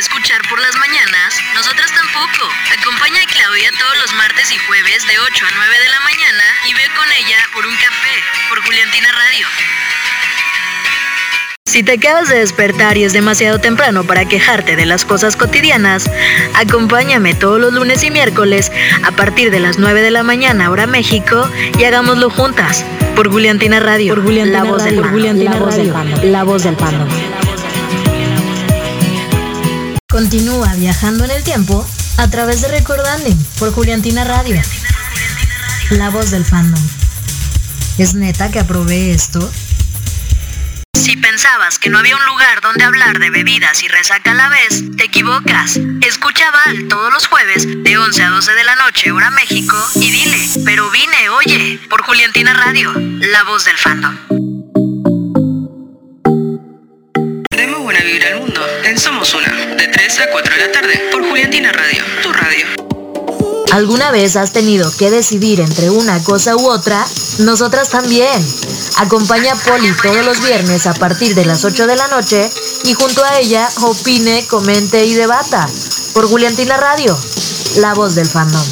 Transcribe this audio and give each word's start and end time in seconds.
escuchar 0.00 0.40
por 0.48 0.58
las 0.58 0.74
mañanas, 0.76 1.38
nosotras 1.54 1.92
tampoco. 1.92 2.48
Acompaña 2.78 3.22
a 3.22 3.26
Claudia 3.26 3.70
todos 3.78 3.98
los 3.98 4.14
martes 4.14 4.50
y 4.50 4.56
jueves 4.56 5.06
de 5.06 5.18
8 5.18 5.44
a 5.46 5.50
9 5.54 5.78
de 5.78 5.88
la 5.90 6.00
mañana 6.00 6.44
y 6.68 6.72
ve 6.72 6.88
con 6.96 7.06
ella 7.12 7.36
por 7.52 7.66
un 7.66 7.76
café 7.76 8.16
por 8.48 8.64
Juliantina 8.64 9.12
Radio. 9.12 9.46
Si 11.66 11.82
te 11.82 11.92
acabas 11.92 12.30
de 12.30 12.38
despertar 12.38 12.96
y 12.96 13.04
es 13.04 13.12
demasiado 13.12 13.58
temprano 13.58 14.04
para 14.04 14.24
quejarte 14.24 14.74
de 14.74 14.86
las 14.86 15.04
cosas 15.04 15.36
cotidianas, 15.36 16.10
acompáñame 16.54 17.34
todos 17.34 17.60
los 17.60 17.74
lunes 17.74 18.02
y 18.02 18.10
miércoles 18.10 18.72
a 19.04 19.12
partir 19.12 19.50
de 19.50 19.60
las 19.60 19.78
9 19.78 20.00
de 20.00 20.10
la 20.10 20.22
mañana 20.22 20.70
hora 20.70 20.86
México 20.86 21.48
y 21.78 21.84
hagámoslo 21.84 22.30
juntas 22.30 22.86
por 23.14 23.30
Juliantina 23.30 23.80
Radio, 23.80 24.14
por 24.14 24.24
Juliantina 24.24 24.64
la 24.64 24.70
voz 24.70 24.82
Radio, 24.82 25.02
del 25.22 25.44
la, 25.44 25.56
voz 25.58 25.76
del 25.76 26.32
la 26.32 26.42
voz 26.42 26.62
del 26.64 26.76
fandom. 26.76 27.08
Continúa 30.10 30.74
viajando 30.74 31.24
en 31.24 31.30
el 31.30 31.44
tiempo 31.44 31.88
a 32.16 32.28
través 32.28 32.62
de 32.62 32.68
Recordanding 32.68 33.38
por 33.60 33.72
Juliantina 33.72 34.24
Radio, 34.24 34.60
la 35.90 36.10
voz 36.10 36.32
del 36.32 36.44
fandom. 36.44 36.82
¿Es 37.96 38.14
neta 38.14 38.50
que 38.50 38.58
aprobé 38.58 39.12
esto? 39.12 39.52
Si 40.94 41.16
pensabas 41.16 41.78
que 41.78 41.90
no 41.90 41.98
había 42.00 42.16
un 42.16 42.26
lugar 42.26 42.60
donde 42.60 42.82
hablar 42.82 43.20
de 43.20 43.30
bebidas 43.30 43.84
y 43.84 43.88
resaca 43.88 44.32
a 44.32 44.34
la 44.34 44.48
vez, 44.48 44.82
te 44.96 45.04
equivocas. 45.04 45.78
Escucha 46.00 46.50
Val 46.50 46.88
todos 46.88 47.12
los 47.12 47.28
jueves 47.28 47.68
de 47.84 47.96
11 47.96 48.22
a 48.24 48.30
12 48.30 48.52
de 48.52 48.64
la 48.64 48.74
noche, 48.74 49.12
hora 49.12 49.30
México, 49.30 49.76
y 49.94 50.10
dile, 50.10 50.44
pero 50.64 50.90
vine, 50.90 51.28
oye, 51.30 51.80
por 51.88 52.02
Juliantina 52.02 52.52
Radio, 52.52 52.92
la 52.96 53.44
voz 53.44 53.64
del 53.64 53.78
fandom. 53.78 54.49
Somos 59.02 59.32
Una, 59.32 59.76
de 59.76 59.88
3 59.88 60.20
a 60.20 60.30
4 60.30 60.54
de 60.54 60.60
la 60.60 60.72
tarde, 60.72 61.08
por 61.10 61.26
Juliantina 61.26 61.72
Radio, 61.72 62.04
tu 62.22 62.30
radio. 62.34 62.66
¿Alguna 63.72 64.10
vez 64.10 64.36
has 64.36 64.52
tenido 64.52 64.92
que 64.98 65.10
decidir 65.10 65.60
entre 65.60 65.88
una 65.88 66.22
cosa 66.22 66.54
u 66.54 66.68
otra? 66.68 67.02
Nosotras 67.38 67.88
también. 67.88 68.46
Acompaña 68.98 69.54
a 69.54 69.56
Poli 69.56 69.90
todos 70.02 70.22
los 70.26 70.44
viernes 70.44 70.86
a 70.86 70.92
partir 70.92 71.34
de 71.34 71.46
las 71.46 71.64
8 71.64 71.86
de 71.86 71.96
la 71.96 72.08
noche 72.08 72.46
y 72.84 72.92
junto 72.92 73.24
a 73.24 73.38
ella 73.38 73.70
opine, 73.80 74.44
comente 74.48 75.06
y 75.06 75.14
debata. 75.14 75.66
Por 76.12 76.28
Juliantina 76.28 76.76
Radio, 76.76 77.18
la 77.76 77.94
voz 77.94 78.14
del 78.16 78.26
fandom. 78.28 78.66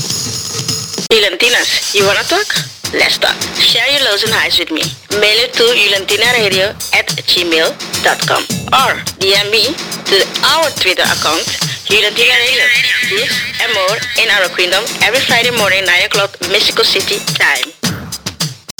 Juliantinas, 1.11 1.95
you 1.95 2.05
wanna 2.05 2.23
talk? 2.25 2.78
Let's 2.93 3.19
talk. 3.19 3.37
Share 3.61 3.85
your 3.93 4.01
lows 4.09 4.25
and 4.25 4.33
highs 4.33 4.57
with 4.59 4.73
me. 4.73 4.81
Mail 5.21 5.39
it 5.45 5.53
to 5.61 5.65
juliantinaradio 5.77 6.73
at 6.97 7.05
gmail.com 7.29 8.43
or 8.73 8.93
DM 9.21 9.53
me 9.53 9.77
to 10.09 10.17
our 10.49 10.73
Twitter 10.81 11.05
account, 11.05 11.45
Juliantina 11.85 12.33
Radio. 12.41 12.65
This 13.13 13.29
and 13.61 13.69
more 13.77 13.99
in 14.17 14.33
our 14.33 14.49
kingdom 14.57 14.81
every 15.05 15.21
Friday 15.21 15.53
morning, 15.61 15.85
9 15.85 16.09
o'clock, 16.09 16.33
Mexico 16.49 16.81
City 16.83 17.21
time. 17.37 17.69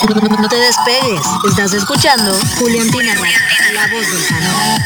No 0.09 0.49
te 0.49 0.57
despegues, 0.57 1.21
estás 1.45 1.75
escuchando 1.75 2.33
Juliantina 2.59 3.15
Radio, 3.15 3.39
la 3.75 3.87
voz 3.89 4.09
del 4.09 4.27
canal. 4.27 4.81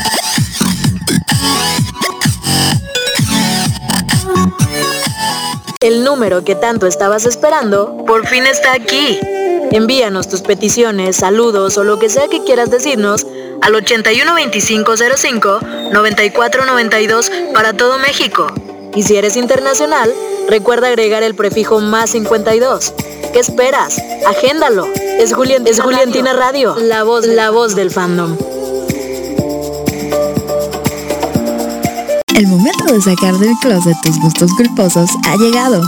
El 5.83 6.05
número 6.05 6.44
que 6.44 6.55
tanto 6.55 6.86
estabas 6.86 7.27
esperando 7.27 8.05
por 8.06 8.28
fin 8.28 8.47
está 8.47 8.72
aquí. 8.72 9.19
Envíanos 9.72 10.28
tus 10.28 10.42
peticiones, 10.42 11.16
saludos 11.16 11.77
o 11.77 11.83
lo 11.83 11.98
que 11.98 12.08
sea 12.08 12.28
que 12.28 12.44
quieras 12.44 12.70
decirnos 12.70 13.27
al 13.62 13.75
812505 13.75 15.60
9492 15.92 17.33
para 17.53 17.72
todo 17.72 17.98
México. 17.98 18.47
Y 18.94 19.03
si 19.03 19.16
eres 19.16 19.36
internacional, 19.36 20.14
recuerda 20.48 20.86
agregar 20.86 21.25
el 21.25 21.34
prefijo 21.34 21.80
más 21.80 22.10
52. 22.10 22.94
¿Qué 23.33 23.41
esperas? 23.41 24.00
Agéndalo. 24.25 24.87
Es, 24.94 25.34
Julián, 25.34 25.66
es 25.66 25.81
Juliantina 25.81 26.32
Radio, 26.32 26.76
la 26.78 27.03
voz, 27.03 27.26
la 27.26 27.50
voz 27.50 27.75
del 27.75 27.91
fandom. 27.91 28.37
El 32.34 32.47
momento 32.47 32.84
de 32.93 33.00
sacar 33.00 33.38
del 33.38 33.54
closet 33.60 33.97
tus 34.03 34.19
gustos 34.19 34.50
culposos 34.54 35.10
ha 35.25 35.37
llegado. 35.37 35.82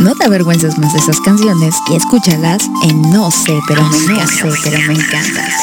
No 0.00 0.14
te 0.14 0.24
avergüences 0.24 0.76
más 0.78 0.92
de 0.92 0.98
esas 0.98 1.20
canciones 1.20 1.74
y 1.90 1.94
escúchalas 1.94 2.68
en 2.82 3.02
No 3.02 3.30
sé, 3.30 3.58
pero 3.68 3.82
me, 3.84 4.26
sé, 4.26 4.48
pero 4.64 4.78
me 4.88 4.94
encantas. 4.94 5.54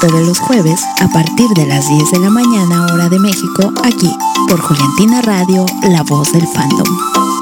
Todos 0.00 0.26
los 0.26 0.38
jueves 0.38 0.80
a 1.00 1.08
partir 1.08 1.48
de 1.56 1.66
las 1.66 1.88
10 1.88 2.10
de 2.12 2.18
la 2.20 2.30
mañana 2.30 2.86
hora 2.92 3.08
de 3.08 3.18
México, 3.18 3.72
aquí 3.82 4.10
por 4.48 4.60
Juliantina 4.60 5.20
Radio, 5.22 5.66
la 5.88 6.02
voz 6.02 6.32
del 6.32 6.46
fandom. 6.46 7.41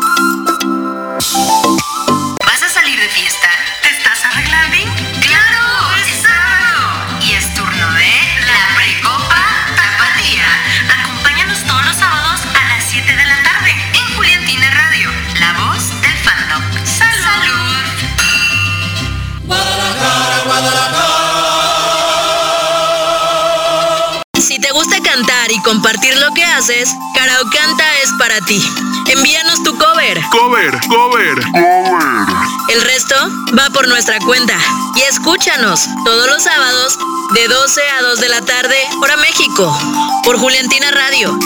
Compartir 25.62 26.16
lo 26.18 26.30
que 26.32 26.44
haces, 26.44 26.94
Karaokanta 27.14 27.84
es 28.02 28.10
para 28.18 28.40
ti. 28.42 28.62
Envíanos 29.08 29.62
tu 29.62 29.76
cover. 29.76 30.20
Cover, 30.30 30.78
cover, 30.88 31.34
cover. 31.52 32.36
El 32.68 32.80
resto 32.82 33.14
va 33.58 33.70
por 33.70 33.88
nuestra 33.88 34.18
cuenta. 34.20 34.56
Y 34.96 35.02
escúchanos 35.02 35.88
todos 36.04 36.26
los 36.28 36.42
sábados 36.42 36.98
de 37.34 37.48
12 37.48 37.80
a 37.98 38.02
2 38.02 38.20
de 38.20 38.28
la 38.28 38.40
tarde, 38.42 38.76
hora 39.02 39.16
México, 39.16 39.76
por 40.24 40.38
Juliantina 40.38 40.90
Radio, 40.90 41.38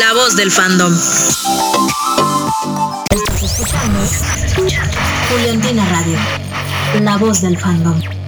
la 0.00 0.12
voz 0.14 0.36
del 0.36 0.50
fandom. 0.50 0.92
Estás 3.10 3.42
escuchando 3.42 3.98
Juliantina 5.30 5.84
Radio, 5.88 6.18
la 7.00 7.16
voz 7.16 7.42
del 7.42 7.58
fandom. 7.58 8.21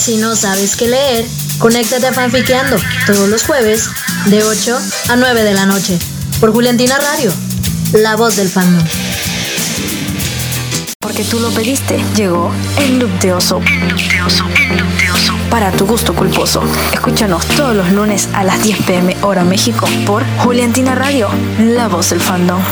Si 0.00 0.16
no 0.16 0.34
sabes 0.34 0.76
qué 0.76 0.88
leer, 0.88 1.26
conéctate 1.58 2.06
a 2.06 2.12
Fanfiqueando 2.14 2.78
todos 3.06 3.28
los 3.28 3.42
jueves 3.44 3.90
de 4.24 4.42
8 4.42 4.78
a 5.10 5.16
9 5.16 5.44
de 5.44 5.52
la 5.52 5.66
noche 5.66 5.98
por 6.40 6.54
Juliantina 6.54 6.96
Radio, 6.96 7.30
la 7.92 8.16
voz 8.16 8.36
del 8.36 8.48
fandom. 8.48 8.82
Porque 11.00 11.22
tú 11.22 11.38
lo 11.38 11.50
pediste, 11.50 12.02
llegó 12.16 12.50
el 12.78 12.98
loop. 12.98 13.10
El 13.22 13.28
loop 13.28 13.44
el 14.70 14.78
loop. 14.78 15.50
Para 15.50 15.70
tu 15.70 15.84
gusto 15.84 16.14
culposo. 16.14 16.62
Escúchanos 16.94 17.44
todos 17.48 17.76
los 17.76 17.92
lunes 17.92 18.30
a 18.32 18.42
las 18.42 18.62
10 18.62 18.78
pm 18.84 19.16
hora 19.20 19.44
México 19.44 19.86
por 20.06 20.24
Juliantina 20.38 20.94
Radio, 20.94 21.28
la 21.58 21.88
voz 21.88 22.08
del 22.08 22.20
fandom. 22.20 22.62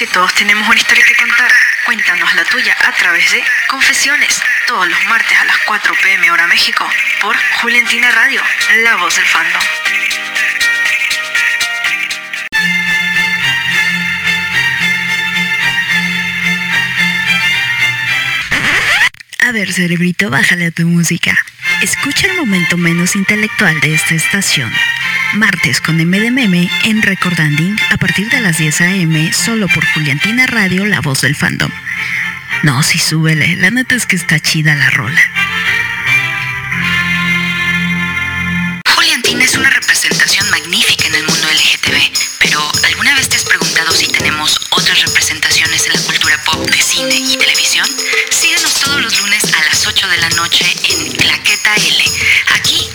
Porque 0.00 0.14
todos 0.14 0.32
tenemos 0.32 0.66
una 0.66 0.78
historia 0.78 1.04
que 1.04 1.14
contar. 1.14 1.52
Cuéntanos 1.84 2.34
la 2.34 2.42
tuya 2.46 2.74
a 2.86 2.92
través 2.92 3.30
de 3.32 3.44
Confesiones, 3.68 4.40
todos 4.66 4.88
los 4.88 5.04
martes 5.04 5.36
a 5.38 5.44
las 5.44 5.58
4 5.66 5.94
pm 6.02 6.30
hora 6.30 6.46
México, 6.46 6.88
por 7.20 7.36
Juliantina 7.60 8.10
Radio, 8.10 8.40
la 8.82 8.96
voz 8.96 9.14
del 9.14 9.26
fandom. 9.26 9.62
A 19.40 19.52
ver, 19.52 19.70
cerebrito, 19.70 20.30
bájale 20.30 20.68
a 20.68 20.70
tu 20.70 20.86
música. 20.86 21.36
Escucha 21.82 22.26
el 22.26 22.38
momento 22.38 22.78
menos 22.78 23.16
intelectual 23.16 23.78
de 23.80 23.96
esta 23.96 24.14
estación. 24.14 24.72
Martes 25.34 25.80
con 25.80 25.96
MDMM 25.96 26.68
en 26.84 27.02
Recordanding 27.02 27.76
a 27.90 27.96
partir 27.96 28.28
de 28.30 28.40
las 28.40 28.58
10 28.58 28.80
a.m. 28.80 29.32
solo 29.32 29.68
por 29.68 29.84
Juliantina 29.92 30.46
Radio, 30.46 30.84
la 30.86 31.00
voz 31.00 31.20
del 31.20 31.36
fandom. 31.36 31.70
No, 32.64 32.82
sí, 32.82 32.98
súbele. 32.98 33.56
La 33.56 33.70
neta 33.70 33.94
es 33.94 34.06
que 34.06 34.16
está 34.16 34.40
chida 34.40 34.74
la 34.74 34.90
rola. 34.90 35.20
Juliantina 38.94 39.44
es 39.44 39.54
una 39.54 39.70
representación 39.70 40.50
magnífica 40.50 41.06
en 41.06 41.14
el 41.14 41.24
mundo 41.24 41.46
LGTB, 41.48 41.96
pero 42.40 42.60
¿alguna 42.84 43.14
vez 43.14 43.28
te 43.28 43.36
has 43.36 43.44
preguntado 43.44 43.92
si 43.92 44.08
tenemos 44.08 44.60
otras 44.70 45.00
representaciones 45.02 45.86
en 45.86 45.92
la 45.92 46.00
cultura 46.00 46.38
pop 46.44 46.68
de 46.68 46.82
cine 46.82 47.14
y 47.14 47.36
televisión? 47.38 47.86
Síguenos 48.30 48.74
todos 48.80 49.00
los 49.00 49.20
lunes 49.20 49.44
a 49.54 49.62
las 49.64 49.86
8 49.86 50.08
de 50.08 50.16
la 50.18 50.30
noche 50.30 50.66
en 50.88 51.12
Claqueta 51.12 51.74
L, 51.76 52.04
aquí 52.54 52.88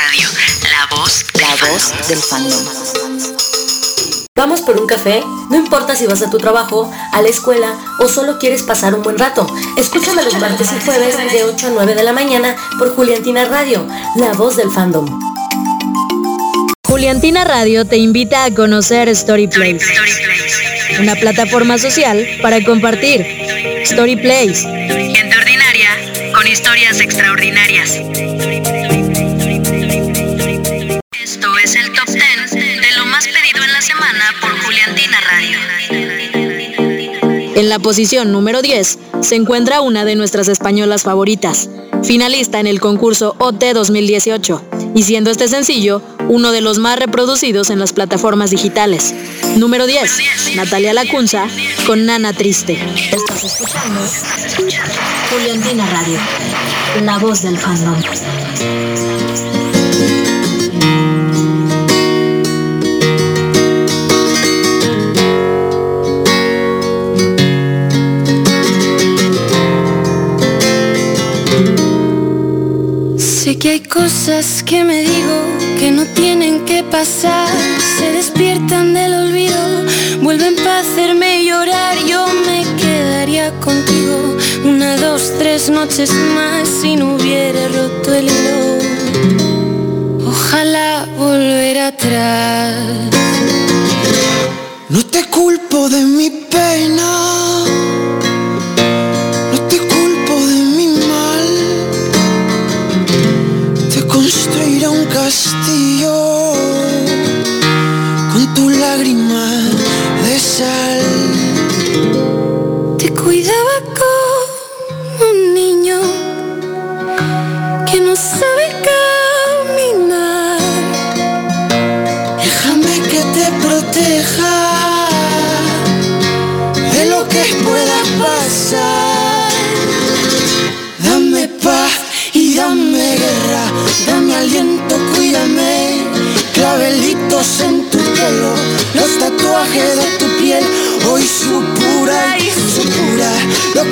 Radio, 0.00 0.28
la 0.70 0.96
voz 0.96 1.24
del 1.32 1.42
la 1.42 1.56
voz 1.66 2.08
del 2.08 2.18
fandom. 2.18 2.64
Vamos 4.36 4.62
por 4.62 4.80
un 4.80 4.86
café, 4.86 5.24
no 5.50 5.56
importa 5.56 5.96
si 5.96 6.06
vas 6.06 6.22
a 6.22 6.30
tu 6.30 6.38
trabajo, 6.38 6.88
a 7.12 7.20
la 7.20 7.28
escuela 7.28 7.74
o 7.98 8.06
solo 8.06 8.38
quieres 8.38 8.62
pasar 8.62 8.94
un 8.94 9.02
buen 9.02 9.18
rato. 9.18 9.44
Escúchame 9.76 10.22
los 10.22 10.38
martes 10.38 10.68
y 10.70 10.84
jueves 10.84 11.16
de 11.32 11.42
8 11.42 11.66
a 11.66 11.70
9 11.70 11.96
de 11.96 12.02
la 12.04 12.12
mañana 12.12 12.54
por 12.78 12.94
Juliantina 12.94 13.46
Radio, 13.46 13.88
la 14.14 14.32
voz 14.34 14.56
del 14.56 14.70
fandom. 14.70 15.18
Juliantina 16.86 17.42
Radio 17.42 17.84
te 17.84 17.96
invita 17.96 18.44
a 18.44 18.54
conocer 18.54 19.14
StoryPlace, 19.14 19.84
una 21.00 21.16
plataforma 21.16 21.76
social 21.76 22.24
para 22.40 22.62
compartir. 22.62 23.26
StoryPlace. 23.84 24.62
Gente 25.12 25.36
ordinaria 25.36 26.32
con 26.32 26.46
historias 26.46 27.00
extraordinarias. 27.00 27.98
En 37.58 37.68
la 37.68 37.80
posición 37.80 38.30
número 38.30 38.62
10 38.62 38.98
se 39.20 39.34
encuentra 39.34 39.80
una 39.80 40.04
de 40.04 40.14
nuestras 40.14 40.46
españolas 40.46 41.02
favoritas, 41.02 41.68
finalista 42.04 42.60
en 42.60 42.68
el 42.68 42.78
concurso 42.78 43.34
OT 43.40 43.74
2018, 43.74 44.62
y 44.94 45.02
siendo 45.02 45.32
este 45.32 45.48
sencillo 45.48 46.00
uno 46.28 46.52
de 46.52 46.60
los 46.60 46.78
más 46.78 47.00
reproducidos 47.00 47.70
en 47.70 47.80
las 47.80 47.92
plataformas 47.92 48.50
digitales. 48.50 49.12
Número 49.56 49.88
10, 49.88 50.54
Natalia 50.54 50.92
Lacunza 50.92 51.48
con 51.84 52.06
Nana 52.06 52.32
Triste. 52.32 52.78
Estás 53.10 53.42
escuchando 53.42 54.02
Juliantina 55.32 55.84
Radio, 55.90 56.18
la 57.02 57.18
voz 57.18 57.42
del 57.42 57.58
fandom. 57.58 57.96
Que 73.60 73.70
hay 73.70 73.80
cosas 73.80 74.62
que 74.62 74.84
me 74.84 75.00
digo 75.00 75.36
que 75.80 75.90
no 75.90 76.04
tienen 76.14 76.64
que 76.64 76.84
pasar. 76.84 77.48
Se 77.98 78.12
despiertan 78.12 78.94
del 78.94 79.12
olvido, 79.12 79.56
vuelven 80.22 80.54
para 80.54 80.78
hacerme 80.78 81.44
llorar. 81.44 81.96
Yo 82.06 82.24
me 82.46 82.64
quedaría 82.80 83.50
contigo 83.58 84.36
una, 84.64 84.96
dos, 84.96 85.32
tres 85.38 85.70
noches 85.70 86.12
más 86.12 86.68
si 86.68 86.94
no 86.94 87.16
hubiera 87.16 87.66
roto 87.68 88.14
el 88.14 88.26
hilo. 88.26 88.78
Ojalá 90.28 91.08
volver 91.18 91.78
atrás. 91.78 92.76
No 94.88 95.04
te 95.04 95.24
culpo 95.24 95.88
de 95.88 96.04
mi 96.04 96.30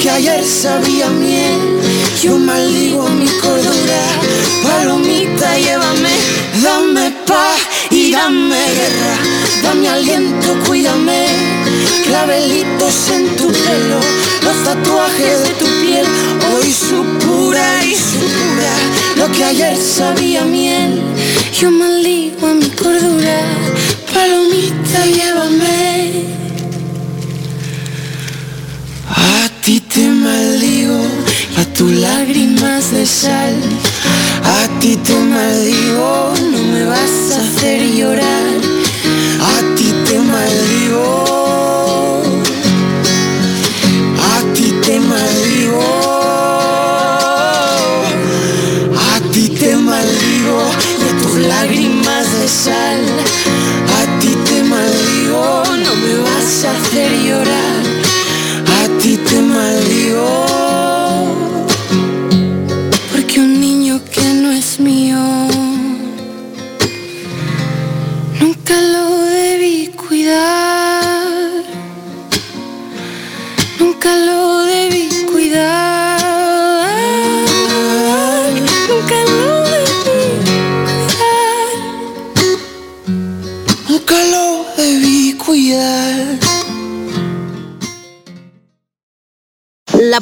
que 0.06 0.11
ayer 0.12 0.44
sabía 0.44 1.08
miel. 1.08 1.81
Yo 2.23 2.38
maldigo 2.38 3.08
mi 3.08 3.26
cordura, 3.43 4.03
palomita, 4.62 5.58
llévame, 5.58 6.14
dame 6.62 7.11
paz 7.26 7.58
y 7.91 8.12
dame 8.12 8.55
guerra, 8.79 9.14
dame 9.64 9.88
aliento, 9.88 10.49
cuídame. 10.64 11.26
Clavelitos 12.05 13.11
en 13.17 13.37
tu 13.37 13.49
pelo, 13.49 14.00
los 14.43 14.56
tatuajes 14.62 15.43
de 15.43 15.50
tu 15.61 15.67
piel, 15.82 16.06
hoy 16.55 16.73
su 16.73 17.03
pura 17.26 17.85
y 17.85 17.97
su 17.97 18.20
pura, 18.37 18.75
lo 19.17 19.32
que 19.32 19.43
ayer 19.43 19.76
sabía 19.76 20.44
miel. 20.44 21.03
Yo 21.53 21.73
maldigo 21.73 22.47
mi 22.55 22.70
cordura, 22.70 23.41
palomita, 24.14 25.05
llévame. 25.05 26.45
De 32.92 33.06
sal. 33.06 33.54
A 34.44 34.68
ti 34.80 34.96
te 34.96 35.14
maldigo, 35.14 36.34
no 36.52 36.62
me 36.72 36.84
vas 36.84 37.32
a 37.32 37.40
hacer 37.40 37.80
llorar. 37.82 38.60
A 39.40 39.76
ti 39.76 39.92
te 40.06 40.18
maldigo. 40.20 41.24
A 44.34 44.36
ti 44.54 44.72
te 44.84 45.00
maldigo. 45.00 45.84
A 49.14 49.16
ti 49.32 49.48
te 49.48 49.76
maldigo, 49.76 50.60
de 51.00 51.08
tus 51.22 51.36
lágrimas 51.48 52.26
de 52.38 52.48
sal. 52.48 52.85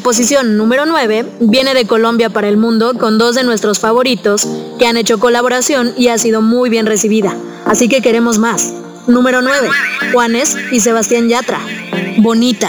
Posición 0.04 0.58
número 0.58 0.84
9 0.84 1.24
viene 1.40 1.72
de 1.72 1.86
Colombia 1.86 2.28
para 2.28 2.46
el 2.46 2.58
mundo 2.58 2.92
con 2.96 3.16
dos 3.16 3.34
de 3.34 3.42
nuestros 3.42 3.80
favoritos 3.80 4.46
que 4.78 4.86
han 4.86 4.98
hecho 4.98 5.18
colaboración 5.18 5.94
y 5.96 6.08
ha 6.08 6.18
sido 6.18 6.42
muy 6.42 6.68
bien 6.68 6.84
recibida. 6.86 7.34
Así 7.64 7.88
que 7.88 8.02
queremos 8.02 8.38
más. 8.38 8.72
Número 9.08 9.40
9, 9.40 9.68
Juanes 10.12 10.56
y 10.70 10.80
Sebastián 10.80 11.28
Yatra. 11.28 11.58
Bonita. 12.18 12.68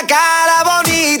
cara 0.07 0.63
bonita. 0.63 1.20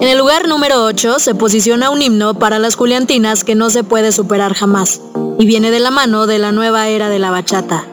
En 0.00 0.08
el 0.08 0.16
lugar 0.16 0.48
número 0.48 0.82
8 0.84 1.18
se 1.18 1.34
posiciona 1.34 1.90
un 1.90 2.00
himno 2.00 2.32
para 2.32 2.58
las 2.58 2.74
Juliantinas 2.74 3.44
que 3.44 3.54
no 3.54 3.68
se 3.68 3.84
puede 3.84 4.12
superar 4.12 4.54
jamás, 4.54 5.02
y 5.38 5.44
viene 5.44 5.70
de 5.70 5.78
la 5.78 5.90
mano 5.90 6.26
de 6.26 6.38
la 6.38 6.52
nueva 6.52 6.88
era 6.88 7.10
de 7.10 7.18
la 7.18 7.30
bachata. 7.30 7.84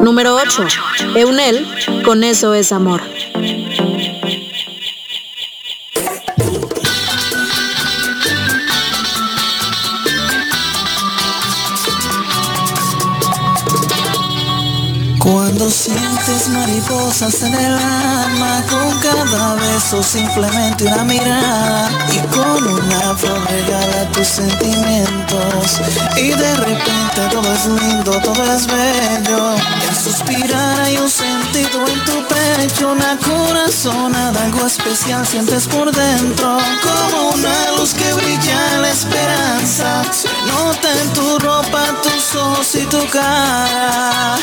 Número 0.00 0.36
8. 0.36 0.66
Eunel, 1.16 1.66
con 2.04 2.22
eso 2.22 2.54
es 2.54 2.70
amor. 2.70 3.00
Cuando 15.18 15.68
sientes 16.28 16.48
mariposas 16.48 17.42
en 17.42 17.54
el 17.54 17.74
alma 17.74 18.62
Con 18.68 18.98
cada 19.00 19.54
beso 19.54 20.02
simplemente 20.02 20.84
una 20.84 21.04
mirada 21.04 21.90
Y 22.12 22.18
con 22.34 22.66
una 22.66 23.16
flor 23.16 23.44
regala 23.50 24.10
tus 24.12 24.26
sentimientos. 24.26 25.80
Y 26.16 26.28
de 26.30 26.56
repente 26.56 27.20
todo 27.30 27.52
es 27.52 27.66
lindo, 27.66 28.12
todo 28.20 28.44
es 28.54 28.66
bello. 28.66 29.54
El 29.88 29.96
suspirar 29.96 30.80
hay 30.80 30.96
un 30.98 31.10
sentido 31.10 31.86
en 31.86 32.04
tu 32.04 32.24
pecho 32.26 32.92
Una 32.92 33.16
corazonada, 33.18 34.44
algo 34.44 34.66
especial 34.66 35.26
sientes 35.26 35.66
por 35.66 35.90
dentro. 35.92 36.58
Como 36.82 37.30
una 37.30 37.72
luz 37.76 37.94
que 37.94 38.12
brilla 38.14 38.78
la 38.80 38.90
esperanza 38.90 40.04
Se 40.12 40.28
nota 40.46 40.88
en 41.02 41.12
tu 41.12 41.38
ropa, 41.38 41.84
tus 42.02 42.34
ojos 42.34 42.74
y 42.74 42.84
tu 42.86 43.06
cara. 43.08 44.36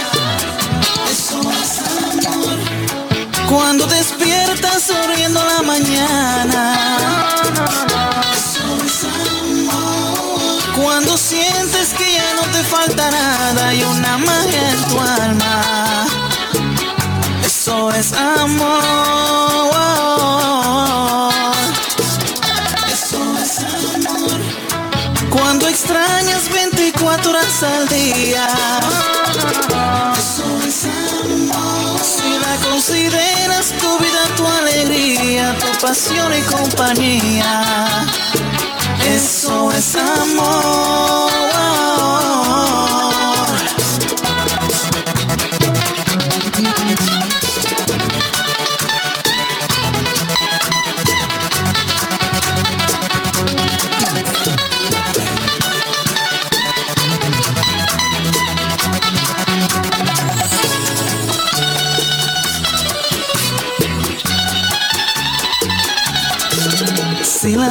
Cuando 3.56 3.88
despiertas 3.88 4.84
sonriendo 4.84 5.42
la 5.42 5.62
mañana. 5.62 6.78
Eso 8.34 8.78
es 8.86 9.04
amor. 9.06 10.60
Cuando 10.76 11.18
sientes 11.18 11.94
que 11.94 12.16
ya 12.16 12.34
no 12.36 12.42
te 12.52 12.62
falta 12.66 13.10
nada 13.10 13.74
y 13.74 13.82
una 13.82 14.18
magia 14.18 14.72
en 14.72 14.84
tu 14.90 15.00
alma. 15.00 16.06
Eso 17.46 17.92
es 17.92 18.12
amor. 18.12 19.72
Eso 22.92 23.22
es 23.42 23.60
amor. 23.60 24.42
Cuando 25.30 25.70
extrañas 25.70 26.52
24 26.52 27.30
horas 27.30 27.64
al 27.64 27.88
día. 27.88 28.50
Tu 33.98 34.04
vida, 34.04 34.26
tu 34.36 34.46
alegría, 34.48 35.56
tu 35.60 35.86
pasión 35.86 36.32
y 36.34 36.42
compañía. 36.42 38.06
Eso 39.06 39.72
es 39.72 39.96
amor. 39.96 41.35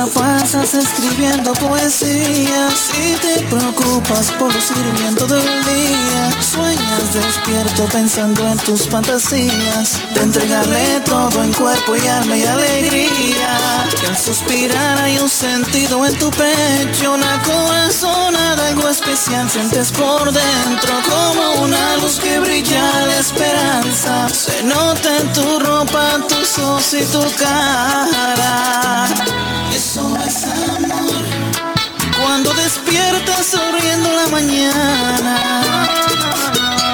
La 0.04 0.10
pasas 0.10 0.74
escribiendo 0.74 1.54
poesía, 1.54 2.68
si 2.70 3.16
te 3.22 3.42
preocupas 3.44 4.30
por 4.32 4.52
lucir 4.52 4.76
bien 4.98 5.14
todo 5.14 5.34
el 5.34 5.64
día, 5.64 6.42
sueñas 6.42 7.14
despierto 7.14 7.86
pensando 7.90 8.46
en 8.46 8.58
tus 8.58 8.86
fantasías, 8.86 10.02
de 10.14 10.20
entregarle 10.20 11.00
todo 11.06 11.42
en 11.42 11.54
cuerpo 11.54 11.96
y 11.96 12.06
alma 12.06 12.36
y 12.36 12.44
alegría. 12.44 13.84
Al 14.06 14.18
suspirar 14.18 14.98
hay 14.98 15.18
un 15.18 15.30
sentido 15.30 16.04
en 16.04 16.18
tu 16.18 16.30
pecho, 16.32 17.14
una 17.14 17.42
corazonada, 17.42 18.68
algo 18.68 18.86
especial 18.90 19.48
sientes 19.48 19.90
por 19.90 20.30
dentro, 20.30 20.92
como 21.08 21.64
una 21.64 21.96
luz 21.96 22.18
que 22.18 22.40
brilla 22.40 23.06
la 23.06 23.20
esperanza. 23.20 24.28
Se 24.28 24.64
nota 24.64 25.16
en 25.16 25.32
tu 25.32 25.60
ropa, 25.60 26.18
tus 26.28 26.58
ojos 26.58 26.92
y 26.92 27.04
tu 27.06 27.22
cara. 27.42 29.53
Es 29.96 30.00
amor. 30.42 31.22
Cuando 32.20 32.52
despiertas 32.54 33.46
sonriendo 33.46 34.10
la 34.10 34.26
mañana. 34.26 35.40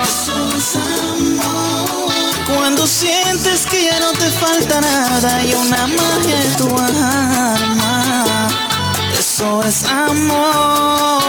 Eso 0.02 0.34
es 0.54 0.76
amor. 0.76 2.12
Cuando 2.54 2.86
sientes 2.86 3.64
que 3.70 3.84
ya 3.86 4.00
no 4.00 4.12
te 4.12 4.28
falta 4.32 4.82
nada 4.82 5.42
y 5.42 5.54
una 5.54 5.86
magia 5.86 6.42
en 6.44 6.56
tu 6.58 6.68
alma. 6.76 8.48
Eso 9.18 9.62
es 9.64 9.84
amor. 9.84 11.22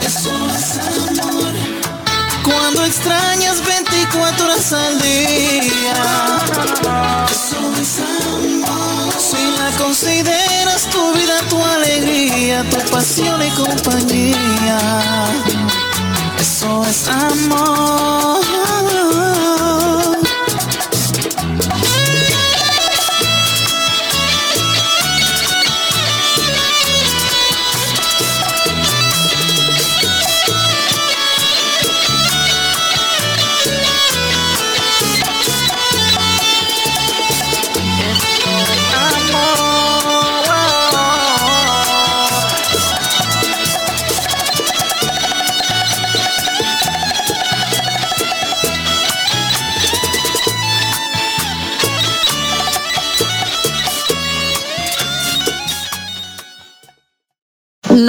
Eso 0.00 0.32
es 0.56 0.78
amor. 1.20 1.52
Cuando 2.42 2.84
extrañas 2.86 3.64
24 3.64 4.44
horas 4.44 4.72
al 4.72 5.00
día. 5.00 6.81
Consideras 9.92 10.88
tu 10.90 11.12
vida, 11.12 11.38
tu 11.50 11.62
alegría, 11.62 12.64
tu 12.70 12.78
pasión 12.90 13.42
y 13.42 13.50
compañía. 13.50 14.78
Eso 16.40 16.82
es 16.86 17.08
amor. 17.08 18.61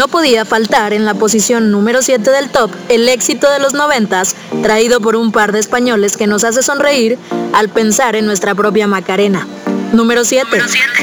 No 0.03 0.10
podía 0.10 0.43
faltar 0.43 0.91
en 0.91 1.05
la 1.05 1.13
posición 1.13 1.72
número 1.72 2.01
7 2.01 2.29
del 2.29 2.50
top 2.50 2.69
el 2.89 3.07
éxito 3.07 3.50
de 3.50 3.60
los 3.60 3.74
noventas, 3.74 4.36
traído 4.62 5.00
por 5.00 5.15
un 5.15 5.31
par 5.31 5.53
de 5.53 5.62
españoles 5.62 6.17
que 6.17 6.27
nos 6.27 6.43
hace 6.43 6.62
sonreír 6.62 7.17
al 7.53 7.69
pensar 7.69 8.17
en 8.17 8.25
nuestra 8.25 8.53
propia 8.53 8.86
Macarena. 8.86 9.48
Número 9.93 10.25
7, 10.25 10.45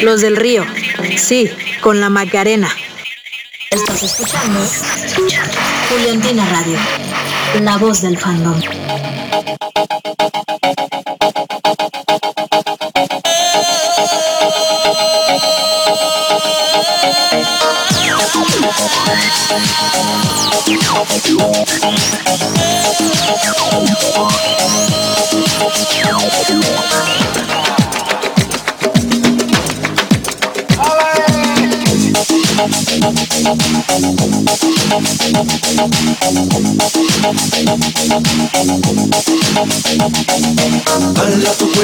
Los 0.03 0.21
del 0.21 0.37
Río. 0.37 0.67
Sí, 1.17 1.49
con 1.81 1.99
la 1.99 2.11
Macarena. 2.11 2.69
Estás 3.71 4.03
escuchando 4.03 4.61
Juliantina 5.89 6.47
Radio, 6.51 6.77
la 7.63 7.79
voz 7.79 8.03
del 8.03 8.19
fandom. 8.19 8.61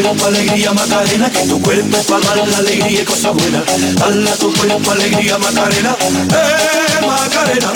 Cuerpo 0.07 0.27
alegría 0.27 0.73
Macarena, 0.73 1.31
que 1.31 1.41
tu 1.49 1.61
cuerpo 1.61 1.99
para 2.03 2.37
dar 2.37 2.49
la 2.49 2.59
alegría 2.59 3.03
y 3.03 3.05
cosa 3.05 3.31
buena. 3.31 3.63
Dale 3.99 4.31
tu 4.39 4.53
cuerpo 4.53 4.91
alegría 4.93 5.39
Macarena, 5.39 5.97
eh 6.01 7.07
Macarena. 7.07 7.73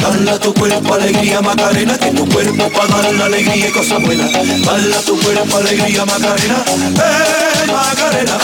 Dale 0.00 0.38
tu 0.38 0.54
cuerpo 0.54 0.94
alegría 0.94 1.40
Macarena, 1.40 1.98
que 1.98 2.10
tu 2.12 2.28
cuerpo 2.28 2.70
para 2.70 3.02
dar 3.02 3.14
la 3.14 3.24
alegría 3.24 3.68
y 3.68 3.72
cosa 3.72 3.98
buena. 3.98 4.28
Dale 4.30 4.96
tu 5.04 5.18
cuerpo 5.18 5.56
alegría 5.56 6.04
Macarena, 6.04 6.64
eh 6.68 7.41
Macarena. 7.72 8.38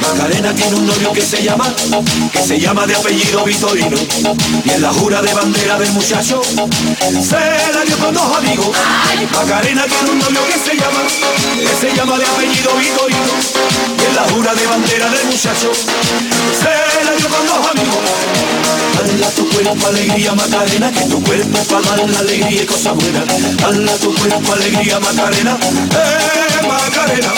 Macarena 0.00 0.54
tiene 0.54 0.76
un 0.76 0.86
novio 0.86 1.12
que 1.12 1.22
se 1.22 1.42
llama, 1.42 1.72
que 2.32 2.42
se 2.42 2.58
llama 2.58 2.86
de 2.86 2.94
apellido 2.94 3.44
Vitorino. 3.44 3.96
Y 4.64 4.70
en 4.70 4.82
la 4.82 4.92
jura 4.92 5.22
de 5.22 5.32
bandera 5.32 5.78
del 5.78 5.92
muchacho, 5.92 6.42
se 6.42 7.72
la 7.74 7.84
dio 7.84 7.98
con 7.98 8.14
dos 8.14 8.36
amigos. 8.36 8.68
Macarena 9.32 9.84
tiene 9.84 10.10
un 10.10 10.18
novio 10.18 10.40
que 10.46 10.58
se 10.58 10.76
llama, 10.76 11.02
que 11.56 11.86
se 11.86 11.94
llama 11.96 12.18
de 12.18 12.24
apellido 12.24 12.70
Vitorino. 12.76 13.34
Y 13.98 14.04
en 14.04 14.16
la 14.16 14.22
jura 14.22 14.54
de 14.54 14.66
bandera 14.66 15.08
del 15.10 15.26
muchacho, 15.26 15.72
se 15.74 17.04
la 17.04 17.12
dio 17.12 17.28
con 17.28 17.46
dos 17.46 17.70
amigos. 17.70 18.15
Dale 19.18 19.32
tu 19.32 19.48
cuerpo 19.48 19.86
alegría 19.86 20.34
Macarena, 20.34 20.92
que 20.92 21.06
tu 21.06 21.22
cuerpo 21.22 21.58
para 21.70 21.96
dar 21.96 22.10
la 22.10 22.18
alegría 22.18 22.62
y 22.62 22.66
cosa 22.66 22.92
buena. 22.92 23.24
Dale 23.24 23.92
tu 23.92 24.14
cuerpo 24.14 24.52
alegría 24.52 25.00
Macarena, 25.00 25.56
eh 25.62 26.66
Macarena. 26.68 27.32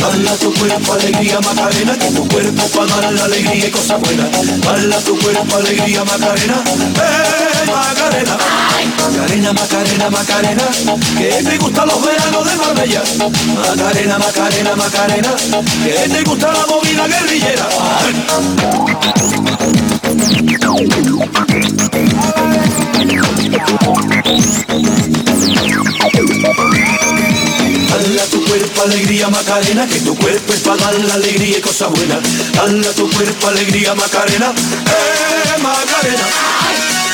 Dale 0.00 0.36
tu 0.38 0.52
cuerpo 0.52 0.92
alegría 0.94 1.38
Macarena, 1.42 1.96
que 1.96 2.10
tu 2.10 2.26
cuerpo 2.26 2.66
para 2.76 3.00
dar 3.02 3.12
la 3.12 3.24
alegría 3.24 3.68
y 3.68 3.70
cosa 3.70 3.98
buena. 3.98 4.28
Dale 4.64 4.96
tu 5.04 5.16
cuerpo 5.16 5.56
alegría 5.58 6.04
Macarena, 6.04 6.64
eh 6.66 7.70
Macarena. 7.70 8.36
Macarena, 8.98 9.52
Macarena, 9.52 10.10
Macarena, 10.10 10.64
que 11.18 11.44
te 11.44 11.58
gustan 11.58 11.86
los 11.86 12.02
veranos 12.04 12.44
de 12.44 12.56
Marbella. 12.56 13.02
Macarena, 13.54 14.18
Macarena, 14.18 14.76
Macarena, 14.76 15.36
que 15.84 16.08
te 16.08 16.22
gusta 16.24 16.52
la 16.52 16.66
movida 16.66 17.06
guerrillera. 17.06 17.68
Alegría 28.82 29.28
Macarena, 29.28 29.86
que 29.86 30.00
tu 30.00 30.16
cuerpo 30.16 30.52
es 30.52 30.60
para 30.60 30.76
dar 30.76 30.94
la 30.94 31.14
alegría 31.14 31.58
y 31.58 31.60
cosa 31.60 31.86
buena. 31.88 32.18
Dale 32.54 32.88
a 32.88 32.92
tu 32.92 33.10
cuerpo 33.10 33.46
alegría 33.48 33.94
Macarena, 33.94 34.52
eh 34.86 35.58
Macarena. 35.62 36.26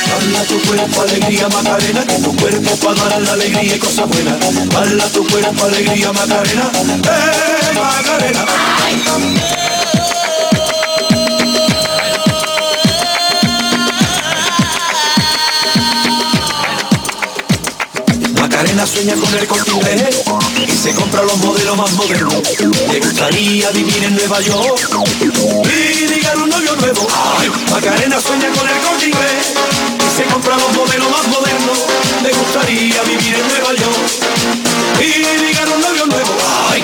Dale 0.07 0.37
a 0.37 0.43
tu 0.43 0.61
cuerpo 0.61 1.01
alegría 1.01 1.47
Macarena, 1.49 2.05
que 2.05 2.15
tu 2.15 2.35
cuerpo 2.35 2.75
para 2.77 3.09
dar 3.09 3.21
la 3.21 3.33
alegría 3.33 3.75
y 3.75 3.79
cosa 3.79 4.05
buena. 4.05 4.37
Dale 4.71 5.03
a 5.03 5.07
tu 5.07 5.27
cuerpo 5.27 5.65
alegría 5.65 6.13
Macarena, 6.13 6.71
eh 6.73 7.73
Macarena. 7.75 9.56
Sueña 19.07 19.21
con 19.21 19.39
el 19.39 19.47
corte 19.47 20.09
y 20.67 20.71
se 20.71 20.93
compra 20.93 21.21
los 21.23 21.37
modelos 21.37 21.77
más 21.77 21.91
modernos. 21.93 22.41
Le 22.91 22.99
gustaría 22.99 23.69
vivir 23.71 24.03
en 24.03 24.15
Nueva 24.15 24.41
York 24.41 24.79
y 25.63 26.07
ligar 26.07 26.37
un 26.37 26.49
novio 26.49 26.75
nuevo. 26.75 27.07
Ay, 27.39 27.49
Macarena 27.71 28.19
sueña 28.19 28.49
con 28.49 28.67
el 28.67 28.77
corte 28.81 29.07
y 29.07 30.15
se 30.15 30.23
compra 30.25 30.57
los 30.57 30.73
modelos 30.73 31.09
más 31.09 31.27
modernos. 31.27 31.77
Le 32.21 32.31
gustaría 32.33 33.01
vivir 33.03 33.35
en 33.35 33.47
Nueva 33.47 33.73
York 33.75 34.07
y 34.99 35.45
ligar 35.45 35.69
un 35.69 35.81
novio 35.81 36.05
nuevo. 36.07 36.33
Ay, 36.69 36.83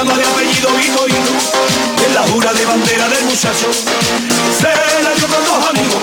de 0.03 0.25
apellido 0.25 0.69
Vitorino. 0.77 1.31
En 2.05 2.15
la 2.15 2.21
jura 2.23 2.51
de 2.53 2.65
bandera 2.65 3.07
del 3.07 3.25
muchacho, 3.25 3.71
se 3.71 4.67
la 4.67 5.11
con 5.11 5.45
dos 5.45 5.69
amigos. 5.69 6.01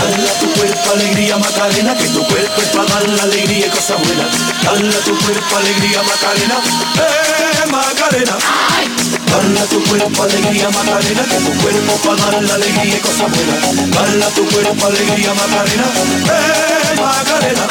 Dale 0.00 0.28
a 0.28 0.38
tu 0.40 0.50
cuerpo 0.52 0.90
alegría 0.92 1.36
Macarena, 1.38 1.96
que 1.96 2.08
tu 2.08 2.26
cuerpo 2.26 2.60
es 2.60 2.68
para 2.68 2.84
dar 2.86 3.08
la 3.08 3.22
alegría 3.22 3.66
y 3.66 3.70
cosas 3.70 3.98
buenas. 4.02 4.26
Dale 4.64 4.88
a 4.88 5.00
tu 5.04 5.16
cuerpo 5.18 5.56
alegría 5.56 6.02
Macarena, 6.02 6.56
eh 6.96 7.66
Macarena. 7.70 8.36
Dale 8.36 9.15
a 9.34 9.66
tu 9.68 9.82
cuerpo 9.84 10.22
alegría 10.22 10.68
Macarena, 10.70 11.22
que 11.22 11.36
tu 11.36 11.52
cuerpo 11.62 11.92
para 12.04 12.30
dar 12.30 12.42
la 12.42 12.54
alegría 12.54 12.96
y 12.96 13.00
cosas 13.00 13.30
buenas. 13.30 13.90
Dale 13.90 14.24
a 14.24 14.28
tu 14.30 14.46
cuerpo 14.46 14.86
alegría 14.86 15.34
Macarena, 15.34 15.84
eh 16.26 16.96
Macarena. 17.00 17.66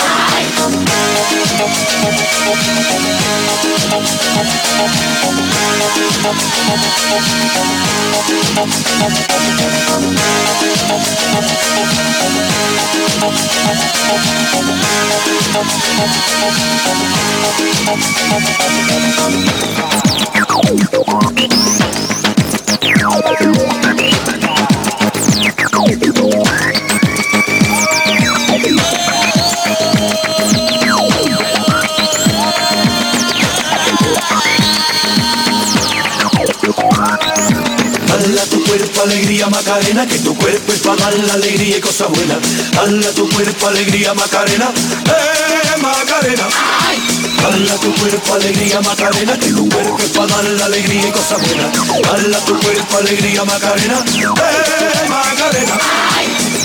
Dale 21.06 21.45
a 21.46 23.36
tu 23.38 23.52
cuerpo 38.78 39.02
alegría 39.04 39.48
Macarena, 39.48 40.06
que 40.06 40.20
tu 40.20 40.36
cuerpo 40.36 40.74
es 40.74 40.80
para 40.80 40.98
dar 40.98 41.14
la 41.14 41.34
alegría 41.36 41.78
y 41.78 41.80
cosas 41.80 42.10
buenas. 42.10 42.38
Dale 42.74 43.08
a 43.08 43.12
tu 43.14 43.30
cuerpo 43.30 43.68
alegría 43.68 44.14
Macarena, 44.14 44.70
eh 45.06 45.82
Macarena. 45.82 46.44
Dale 47.42 47.72
a 47.72 47.76
tu 47.76 47.94
cuerpo 47.96 48.34
alegría 48.34 48.82
Macarena, 48.82 49.40
que 49.40 49.54
tu 49.54 49.70
cuerpo 49.70 49.98
es 50.00 50.10
para 50.10 50.28
dar 50.28 50.44
la 50.44 50.66
alegría 50.66 51.08
y 51.08 51.12
cosas 51.12 51.40
buenas. 51.42 51.72
Dale 52.04 52.36
a 52.36 52.40
tu 52.42 52.60
cuerpo 52.60 52.98
alegría 52.98 53.46
Macarena, 53.46 54.04
eh 54.14 55.10
Macarena. 55.10 55.78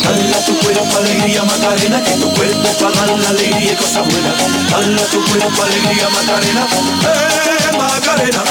Dale 0.03 0.35
a 0.35 0.45
tu 0.45 0.59
cuerpo 0.59 0.97
alegría 0.99 1.43
Macarena, 1.45 2.03
que 2.03 2.13
tu 2.13 2.33
cuerpo 2.35 2.69
para 2.81 3.07
dar 3.07 3.19
la 3.19 3.29
alegría 3.29 3.73
y 3.73 3.77
cosas 3.77 4.05
buenas. 4.07 4.35
Dale 4.71 5.03
a 5.03 5.07
tu 5.07 5.25
cuerpo 5.25 5.63
alegría 5.63 6.09
Macarena, 6.09 6.67
eh 7.03 7.77
Macarena. 7.77 8.43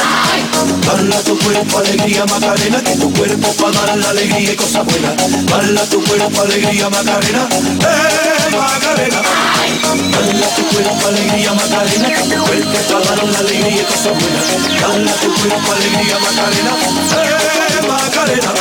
Dale 0.86 1.16
a 1.16 1.22
tu 1.22 1.38
cuerpo 1.40 1.78
alegría 1.80 2.26
Macarena, 2.26 2.82
que 2.84 2.96
tu 2.96 3.14
cuerpo 3.14 3.54
para 3.54 3.86
dar 3.86 3.98
la 3.98 4.10
alegría 4.10 4.54
y 4.54 4.56
cosas 4.56 4.86
buenas. 4.86 5.16
Dale 5.46 5.80
a 5.80 5.86
tu 5.86 6.04
cuerpo 6.04 6.42
alegría 6.42 6.90
Macarena, 6.90 7.48
eh 7.82 8.29
Macarena. 8.58 9.22
Dale 10.12 10.48
tu 10.56 10.64
cuerpo 10.68 11.08
alegría 11.08 11.54
Macarena, 11.54 12.10
que 12.10 12.24
tu 12.24 12.44
cuerpo 12.44 12.78
para 12.88 13.16
dar 13.16 13.28
la 13.28 13.40
alegría 13.40 13.82
y 13.82 13.86
cosas 13.86 14.14
buenas. 14.20 14.82
Dale 14.82 15.12
tu 15.22 15.34
cuerpo 15.34 15.72
alegría 15.72 16.18
Macarena, 16.20 16.72
eh 17.18 17.88
Macarena. 17.88 18.54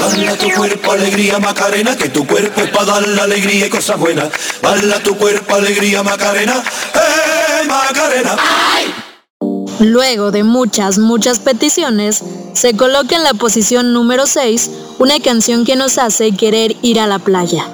Dale 0.00 0.36
tu 0.36 0.50
cuerpo 0.50 0.92
alegría 0.92 1.38
Macarena, 1.38 1.96
que 1.96 2.08
tu 2.08 2.26
cuerpo 2.26 2.60
es 2.60 2.70
para 2.70 2.84
dar 2.84 3.08
la 3.08 3.22
alegría 3.24 3.66
y 3.66 3.70
cosas 3.70 3.98
buenas. 3.98 4.28
Dale 4.60 5.00
tu 5.00 5.16
cuerpo 5.16 5.54
alegría 5.54 6.02
Macarena, 6.02 6.62
eh 6.94 7.66
Macarena. 7.66 8.36
Luego 9.80 10.30
de 10.30 10.44
muchas, 10.44 10.98
muchas 10.98 11.40
peticiones, 11.40 12.22
se 12.52 12.76
coloca 12.76 13.16
en 13.16 13.24
la 13.24 13.34
posición 13.34 13.92
número 13.92 14.26
6 14.26 14.70
una 14.98 15.18
canción 15.18 15.64
que 15.64 15.74
nos 15.74 15.98
hace 15.98 16.32
querer 16.36 16.76
ir 16.82 17.00
a 17.00 17.08
la 17.08 17.18
playa. 17.18 17.66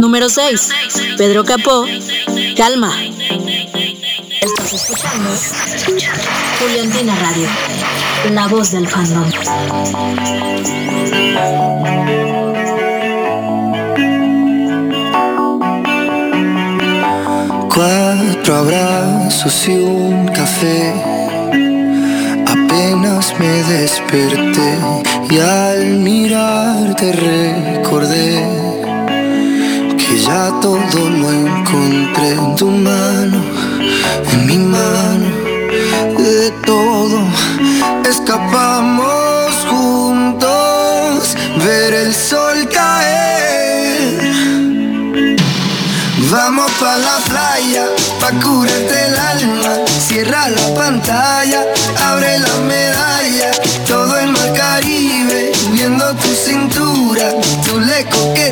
Número 0.00 0.30
6. 0.30 0.70
Pedro 1.18 1.44
Capó, 1.44 1.84
Calma. 2.56 2.90
Estás 4.40 4.72
escuchando 4.72 5.28
Juliantina 6.58 7.14
Radio, 7.16 7.46
la 8.32 8.48
voz 8.48 8.72
del 8.72 8.88
fandom. 8.88 9.30
Cuatro 17.68 18.56
abrazos 18.56 19.68
y 19.68 19.72
un 19.72 20.28
café. 20.28 20.94
Apenas 22.46 23.38
me 23.38 23.62
desperté 23.64 24.78
y 25.28 25.38
al 25.38 25.98
mirarte 25.98 27.12
recordé 27.12 28.59
que 30.10 30.18
ya 30.18 30.50
todo 30.60 31.08
lo 31.08 31.30
encontré 31.30 32.30
en 32.32 32.56
tu 32.56 32.66
mano, 32.66 33.38
en 34.32 34.46
mi 34.46 34.58
mano, 34.58 35.28
de 36.18 36.50
todo 36.66 37.20
escapamos 38.04 39.54
juntos, 39.68 41.36
ver 41.64 41.94
el 41.94 42.14
sol 42.14 42.68
caer. 42.68 43.70
Vamos 46.30 46.70
pa' 46.80 46.96
la 46.96 47.18
playa, 47.28 47.86
pa' 48.20 48.32
curarte 48.42 49.06
el 49.06 49.16
alma. 49.18 49.72
Cierra 50.06 50.48
la 50.48 50.74
pantalla, 50.74 51.64
abre 52.08 52.38
la 52.38 52.56
medalla. 52.68 53.50
Todo 53.86 54.16
el 54.18 54.30
mar 54.30 54.52
Caribe, 54.54 55.52
viendo 55.72 56.14
tu 56.14 56.28
cintura. 56.28 57.32
Tú 57.64 57.80
le 57.80 58.04
coqueteas, 58.06 58.49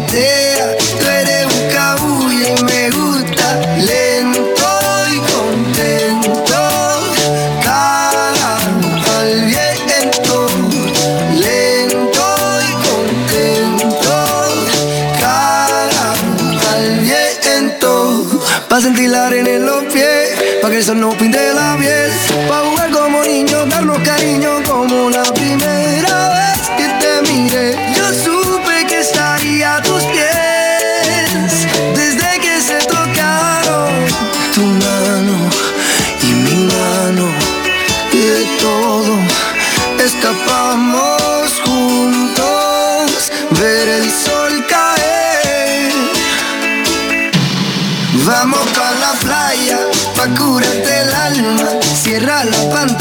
Pa' 18.78 18.82
sentir 18.82 19.10
la 19.10 19.26
arena 19.26 19.50
en 19.50 19.66
los 19.66 19.82
pies, 19.92 20.60
pa' 20.62 20.70
que 20.70 20.76
el 20.76 20.84
sol 20.84 21.00
no 21.00 21.10
pinte 21.18 21.52
la 21.52 21.76
piel. 21.80 22.12
Pa' 22.48 22.60
jugar 22.60 22.90
como 22.92 23.24
niños, 23.24 23.68
darnos 23.68 23.98
cariño 23.98 24.50
como 24.68 25.10
la 25.10 25.24
primera 25.34 25.77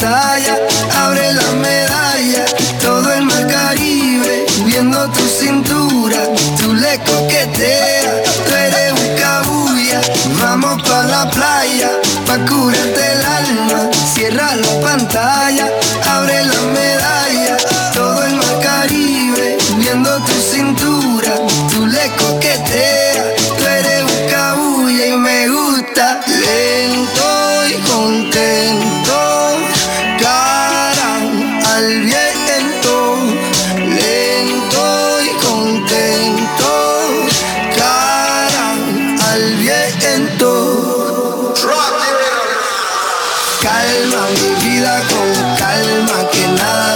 la 0.01 0.66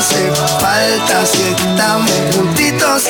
hace 0.02 0.32
falta 0.60 1.26
si 1.28 1.44
estamos 1.44 2.12
juntitos. 2.36 3.04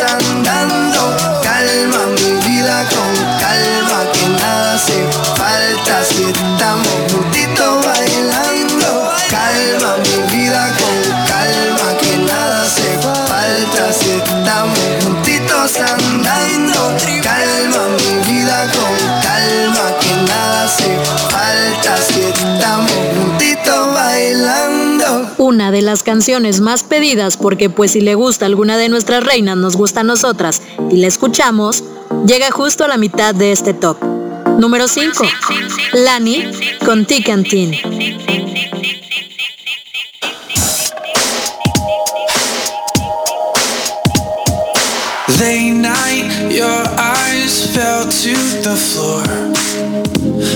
Una 25.52 25.70
de 25.70 25.82
las 25.82 26.02
canciones 26.02 26.62
más 26.62 26.84
pedidas 26.84 27.36
porque 27.36 27.70
pues 27.70 27.92
si 27.92 28.00
le 28.00 28.16
gusta 28.16 28.46
alguna 28.46 28.78
de 28.78 28.88
nuestras 28.88 29.22
reinas 29.22 29.58
nos 29.58 29.76
gusta 29.76 30.00
a 30.00 30.04
nosotras 30.06 30.62
y 30.90 30.96
la 30.96 31.08
escuchamos, 31.08 31.84
llega 32.26 32.52
justo 32.52 32.86
a 32.86 32.88
la 32.88 32.96
mitad 32.96 33.36
de 33.36 33.52
este 33.52 33.74
top. 33.74 33.98
Número 34.58 34.88
5. 34.88 35.26
Lani 35.92 36.46
con 36.86 37.06
Ticantin. 37.06 37.72
Late. 49.02 49.31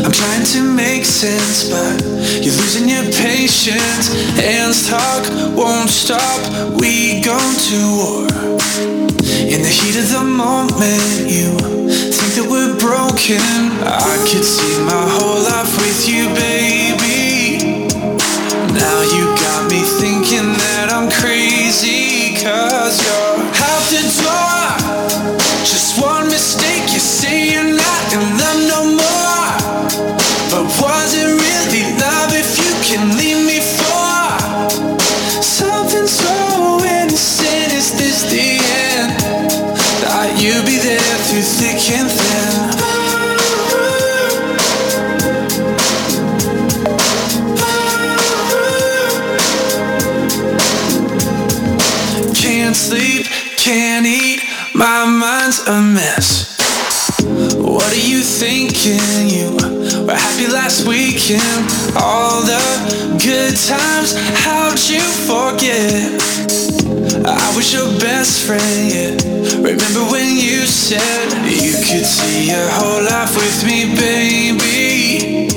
I'm 0.05 0.11
trying 0.11 0.45
to 0.45 0.61
make 0.61 1.03
sense, 1.03 1.67
but 1.67 1.99
you're 2.45 2.53
losing 2.61 2.87
your 2.87 3.05
patience. 3.05 4.13
Hands 4.37 4.87
talk, 4.87 5.25
won't 5.57 5.89
stop. 5.89 6.45
We 6.79 7.23
go 7.23 7.33
to 7.33 7.77
war. 7.97 8.21
In 9.49 9.65
the 9.65 9.73
heat 9.73 9.97
of 9.97 10.07
the 10.13 10.23
moment, 10.23 11.25
you 11.25 11.57
think 12.13 12.37
that 12.37 12.45
we're 12.45 12.77
broken. 12.77 13.41
I 13.81 14.13
could 14.29 14.45
see 14.45 14.77
my 14.85 15.05
whole 15.17 15.41
life 15.41 15.73
with 15.81 16.07
you, 16.07 16.29
baby. 16.37 17.89
Now 18.77 19.01
you 19.09 19.25
got 19.41 19.71
me 19.71 19.81
thinking 19.97 20.53
that 20.53 20.93
I'm 20.93 21.09
crazy, 21.09 22.37
cause 22.45 23.01
you're 23.01 23.34
minds 55.55 55.67
a 55.67 55.81
mess. 55.81 56.55
What 57.57 57.91
are 57.91 58.07
you 58.07 58.21
thinking? 58.21 58.99
You 59.27 59.55
were 60.05 60.13
happy 60.13 60.47
last 60.51 60.87
weekend. 60.87 61.41
All 61.97 62.41
the 62.41 62.59
good 63.21 63.55
times, 63.55 64.15
how'd 64.43 64.79
you 64.89 65.01
forget? 65.27 66.11
I 67.25 67.55
was 67.55 67.73
your 67.73 67.87
best 67.99 68.45
friend, 68.45 68.91
yeah. 68.91 69.15
Remember 69.57 70.11
when 70.11 70.35
you 70.35 70.65
said 70.65 71.31
you 71.45 71.73
could 71.73 72.05
see 72.05 72.49
your 72.49 72.69
whole 72.71 73.03
life 73.03 73.35
with 73.35 73.65
me, 73.65 73.95
baby? 73.95 75.47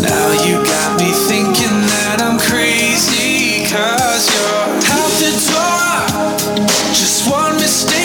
Now 0.00 0.32
you 0.44 0.64
got 0.64 0.98
me 0.98 1.10
thinking 1.28 1.86
that 1.86 2.20
I'm 2.20 2.38
crazy, 2.38 3.64
cause 3.70 4.28
you're 4.32 4.64
out 4.92 5.12
the 5.20 5.32
door, 5.50 6.68
just 6.92 7.30
one 7.30 7.54
mistake. 7.56 8.03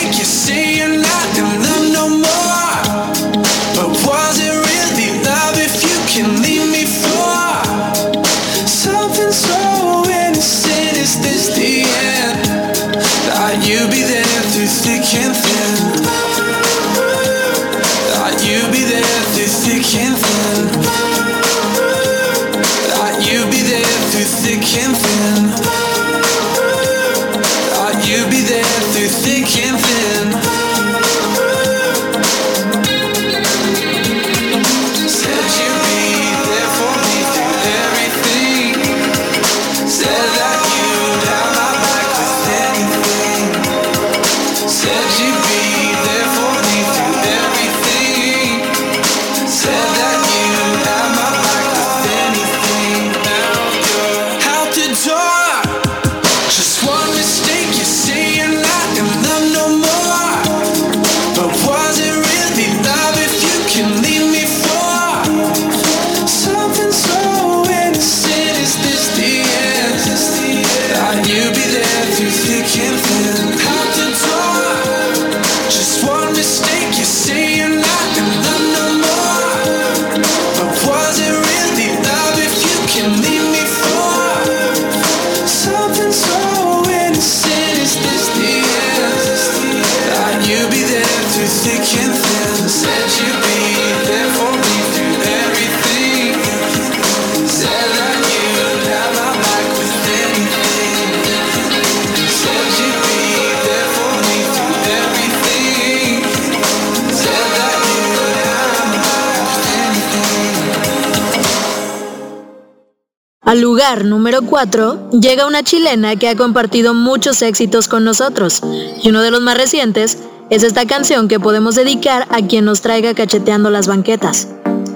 Al 113.50 113.60
lugar 113.60 114.04
número 114.04 114.42
4 114.42 115.10
llega 115.10 115.44
una 115.44 115.64
chilena 115.64 116.14
que 116.14 116.28
ha 116.28 116.36
compartido 116.36 116.94
muchos 116.94 117.42
éxitos 117.42 117.88
con 117.88 118.04
nosotros 118.04 118.60
y 119.02 119.08
uno 119.08 119.22
de 119.22 119.32
los 119.32 119.40
más 119.40 119.56
recientes 119.56 120.18
es 120.50 120.62
esta 120.62 120.86
canción 120.86 121.26
que 121.26 121.40
podemos 121.40 121.74
dedicar 121.74 122.28
a 122.30 122.46
quien 122.46 122.64
nos 122.64 122.80
traiga 122.80 123.12
cacheteando 123.12 123.68
las 123.68 123.88
banquetas. 123.88 124.46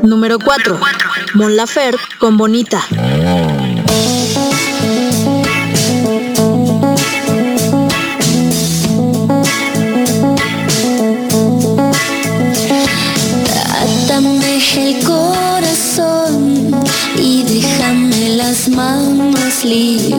Número 0.04 0.38
4. 0.38 0.78
Mon 1.34 1.56
Laferte 1.56 1.98
con 2.20 2.36
Bonita. 2.36 2.80
里。 19.64 20.13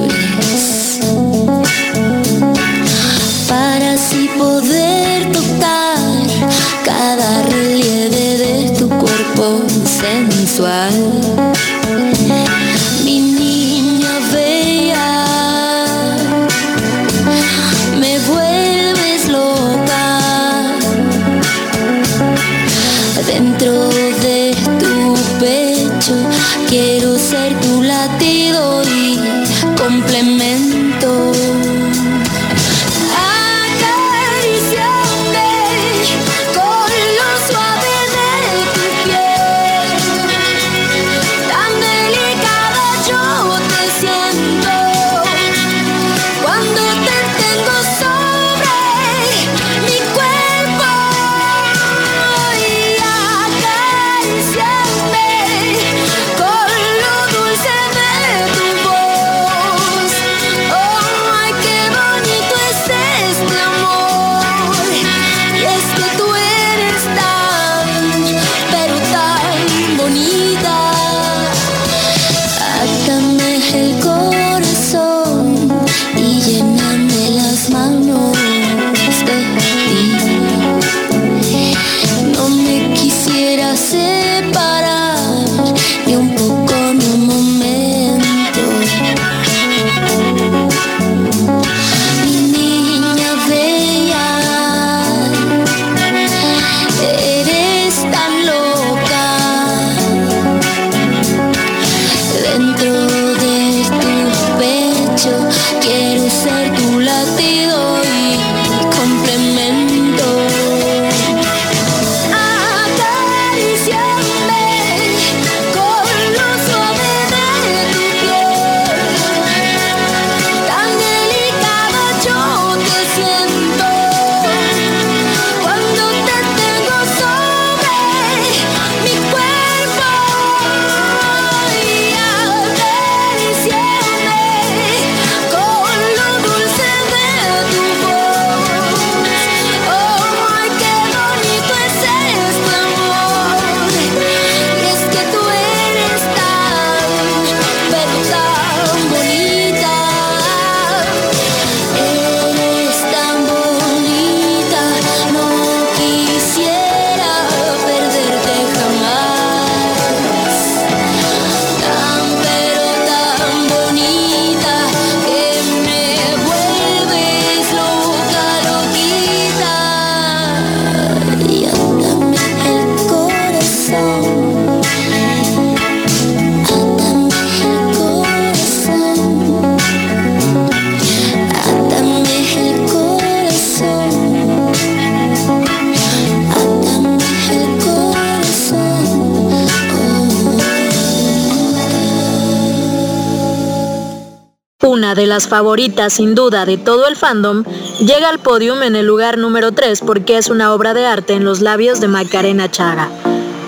Las 195.35 195.49
favoritas 195.49 196.13
sin 196.13 196.33
duda 196.33 196.65
de 196.65 196.77
todo 196.77 197.07
el 197.07 197.17
fandom, 197.17 197.65
llega 197.99 198.29
al 198.29 198.39
podium 198.39 198.83
en 198.83 198.95
el 198.95 199.05
lugar 199.05 199.37
número 199.37 199.73
3 199.73 199.99
porque 199.99 200.37
es 200.37 200.47
una 200.47 200.73
obra 200.73 200.93
de 200.93 201.05
arte 201.05 201.33
en 201.33 201.43
los 201.43 201.59
labios 201.59 201.99
de 201.99 202.07
Macarena 202.07 202.71
Chaga. 202.71 203.09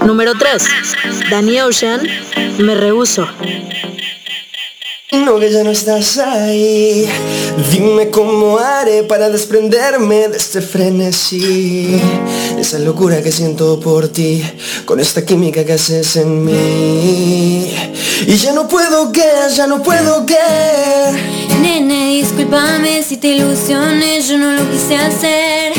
Número 0.06 0.32
3. 0.40 0.64
Danny 1.30 1.60
Ocean, 1.60 2.08
Me 2.60 2.74
Rehuso. 2.74 3.28
No, 5.12 5.40
que 5.40 5.52
ya 5.52 5.64
no 5.66 5.72
estás 5.72 6.18
ahí. 6.20 7.06
Dime 7.72 8.12
cómo 8.12 8.60
haré 8.60 9.04
para 9.04 9.30
desprenderme 9.30 10.30
de 10.30 10.38
este 10.38 10.62
frenesí. 10.62 12.02
Esa 12.58 12.80
locura 12.80 13.22
que 13.22 13.34
siento 13.34 13.78
por 13.82 14.08
ti, 14.08 14.42
con 14.86 15.02
esta 15.02 15.26
química 15.26 15.66
que 15.66 15.74
haces 15.74 16.16
en 16.16 16.46
mí. 16.46 17.74
Y 18.26 18.38
ya 18.38 18.54
no 18.54 18.68
puedo 18.68 19.12
que, 19.12 19.26
ya 19.54 19.68
no 19.68 19.84
puedo 19.84 20.26
que. 20.26 21.37
Nene, 21.62 22.16
discúlpame 22.16 23.02
si 23.04 23.18
te 23.18 23.30
ilusiones, 23.30 24.28
yo 24.28 24.38
no 24.38 24.52
lo 24.52 24.70
quise 24.70 24.96
hacer. 24.98 25.74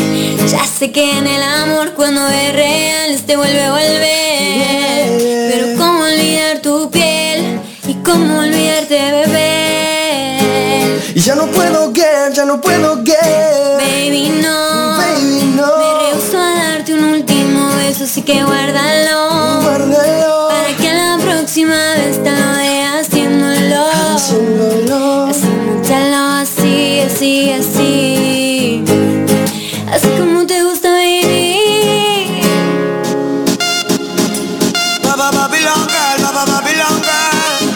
Ya 0.50 0.64
sé 0.64 0.90
que 0.90 1.18
en 1.18 1.26
el 1.26 1.42
amor 1.42 1.92
cuando 1.94 2.26
es 2.28 2.52
real 2.52 3.20
te 3.26 3.36
vuelve 3.36 3.62
a 3.62 3.70
volver. 3.70 5.50
Pero 5.52 5.76
cómo 5.76 6.04
olvidar 6.04 6.62
tu 6.62 6.90
piel 6.90 7.60
y 7.86 7.94
cómo 8.02 8.38
olvidarte, 8.40 8.98
bebé. 9.12 10.38
Y 11.14 11.20
ya 11.20 11.34
no 11.34 11.46
puedo 11.46 11.92
que, 11.92 12.06
ya 12.32 12.44
no 12.44 12.60
puedo 12.60 13.04
que. 13.04 13.16
Baby, 13.78 14.40
no. 14.42 14.96
Baby, 14.96 15.52
no. 15.56 15.66
Me 15.78 16.10
rehuso 16.10 16.38
a 16.38 16.54
darte 16.54 16.94
un 16.94 17.04
último 17.04 17.68
beso, 17.76 18.04
así 18.04 18.22
que 18.22 18.42
guárdalo. 18.42 18.77
Así, 27.28 28.82
así, 29.92 30.08
como 30.18 30.46
te 30.46 30.62
gusta, 30.64 30.90
baby. 30.90 32.40
Baba 35.02 35.30
Babylon 35.30 35.86
Girl, 35.88 36.22
Baba 36.22 36.44
Babylon 36.46 37.02
Girl. 37.08 37.68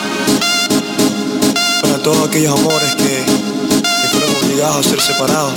Para 1.83 1.99
todos 2.03 2.29
aquellos 2.29 2.59
amores 2.59 2.95
que, 2.95 3.05
que 3.05 4.09
fueron 4.11 4.31
obligados 4.43 4.87
a 4.87 4.89
ser 4.89 5.01
separados. 5.03 5.53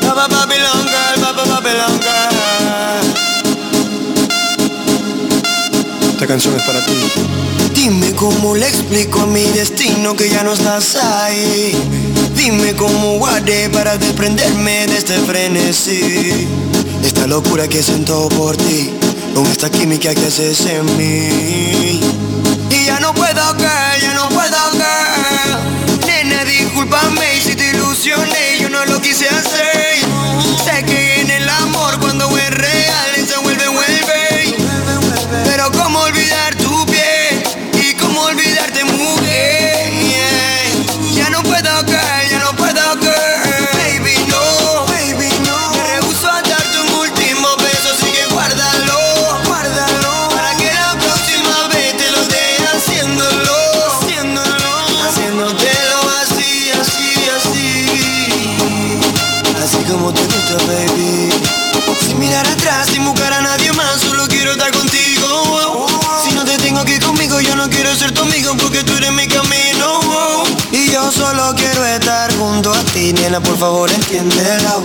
Baba 0.00 0.26
Babylon 0.28 0.84
Girl, 0.84 1.20
Baba 1.20 1.44
Babylon 1.44 2.00
Girl. 2.00 3.06
Esta 6.12 6.26
canción 6.26 6.56
es 6.56 6.62
para 6.62 6.80
ti. 6.86 6.94
Dime 7.74 8.12
cómo 8.14 8.54
le 8.54 8.68
explico 8.68 9.20
a 9.20 9.26
mi 9.26 9.44
destino 9.50 10.16
que 10.16 10.30
ya 10.30 10.42
no 10.42 10.52
estás 10.54 10.96
ahí. 10.96 11.76
Dime 12.44 12.74
cómo 12.74 13.24
haré 13.24 13.70
para 13.70 13.96
desprenderme 13.96 14.88
de 14.88 14.98
este 14.98 15.16
frenesí. 15.20 16.48
Esta 17.04 17.28
locura 17.28 17.68
que 17.68 17.80
siento 17.84 18.28
por 18.30 18.56
ti, 18.56 18.90
con 19.32 19.46
esta 19.46 19.70
química 19.70 20.12
que 20.12 20.26
haces 20.26 20.66
en 20.66 20.84
mí. 20.96 22.00
Y 22.68 22.84
ya 22.84 22.98
no 22.98 23.14
puedo 23.14 23.56
que, 23.56 24.00
ya 24.02 24.14
no 24.14 24.28
puedo 24.30 24.58
que. 24.72 26.04
Nena, 26.04 26.44
discúlpame 26.44 27.40
si 27.40 27.54
te 27.54 27.70
ilusioné, 27.70 28.58
yo 28.60 28.68
no 28.70 28.86
lo 28.86 29.00
quise 29.00 29.28
hacer. 29.28 29.81
Por 73.40 73.56
favor 73.56 73.90
entiéndelo. 73.90 74.82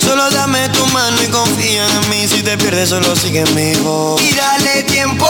Solo 0.00 0.30
dame 0.30 0.68
tu 0.68 0.86
mano 0.86 1.22
y 1.22 1.26
confía 1.26 1.86
en 1.88 2.10
mí. 2.10 2.28
Si 2.28 2.42
te 2.42 2.56
pierdes, 2.56 2.90
solo 2.90 3.16
sigue 3.16 3.44
mi 3.54 3.74
voz. 3.76 4.20
Y 4.22 4.32
dale 4.34 4.82
tiempo, 4.84 5.26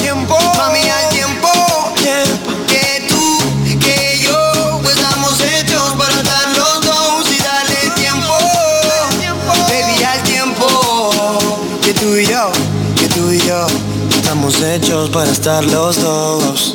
tiempo, 0.00 0.38
mami, 0.56 0.80
al 0.80 1.08
tiempo. 1.10 1.48
Que 2.68 3.06
tú, 3.08 3.38
que 3.80 4.20
yo, 4.22 4.80
pues 4.82 4.96
estamos 4.96 5.38
hechos 5.40 5.94
para 5.98 6.14
estar 6.14 6.48
los 6.56 6.80
dos. 6.86 7.30
Y 7.30 7.42
dale 7.42 7.90
tiempo, 7.96 8.32
baby, 9.68 10.04
al 10.04 10.22
tiempo. 10.22 11.40
Que 11.82 11.92
tú 11.92 12.16
y 12.16 12.26
yo, 12.26 12.50
que 12.98 13.08
tú 13.08 13.30
y 13.30 13.38
yo, 13.40 13.66
estamos 14.16 14.62
hechos 14.62 15.10
para 15.10 15.30
estar 15.30 15.64
los 15.64 16.00
dos. 16.00 16.73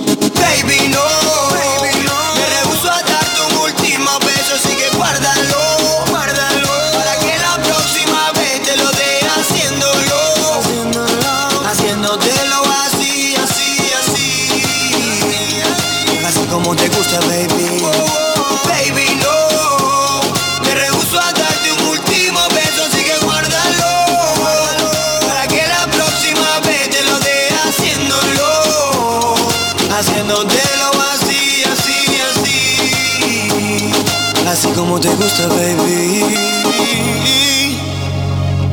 Baby. 35.47 36.23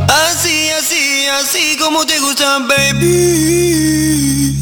Así, 0.08 0.70
así, 0.70 1.26
así 1.28 1.76
como 1.78 2.04
te 2.04 2.18
gusta. 2.18 2.58
Baby, 2.58 4.54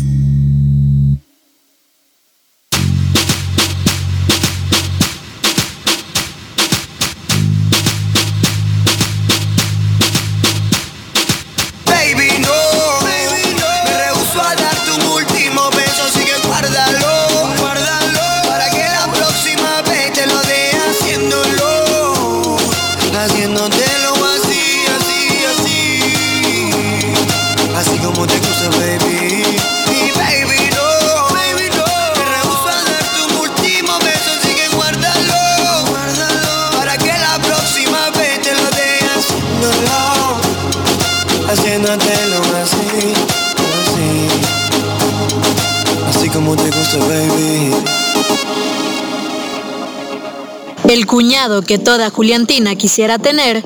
que 51.65 51.79
toda 51.79 52.11
Juliantina 52.11 52.77
quisiera 52.77 53.19
tener 53.19 53.63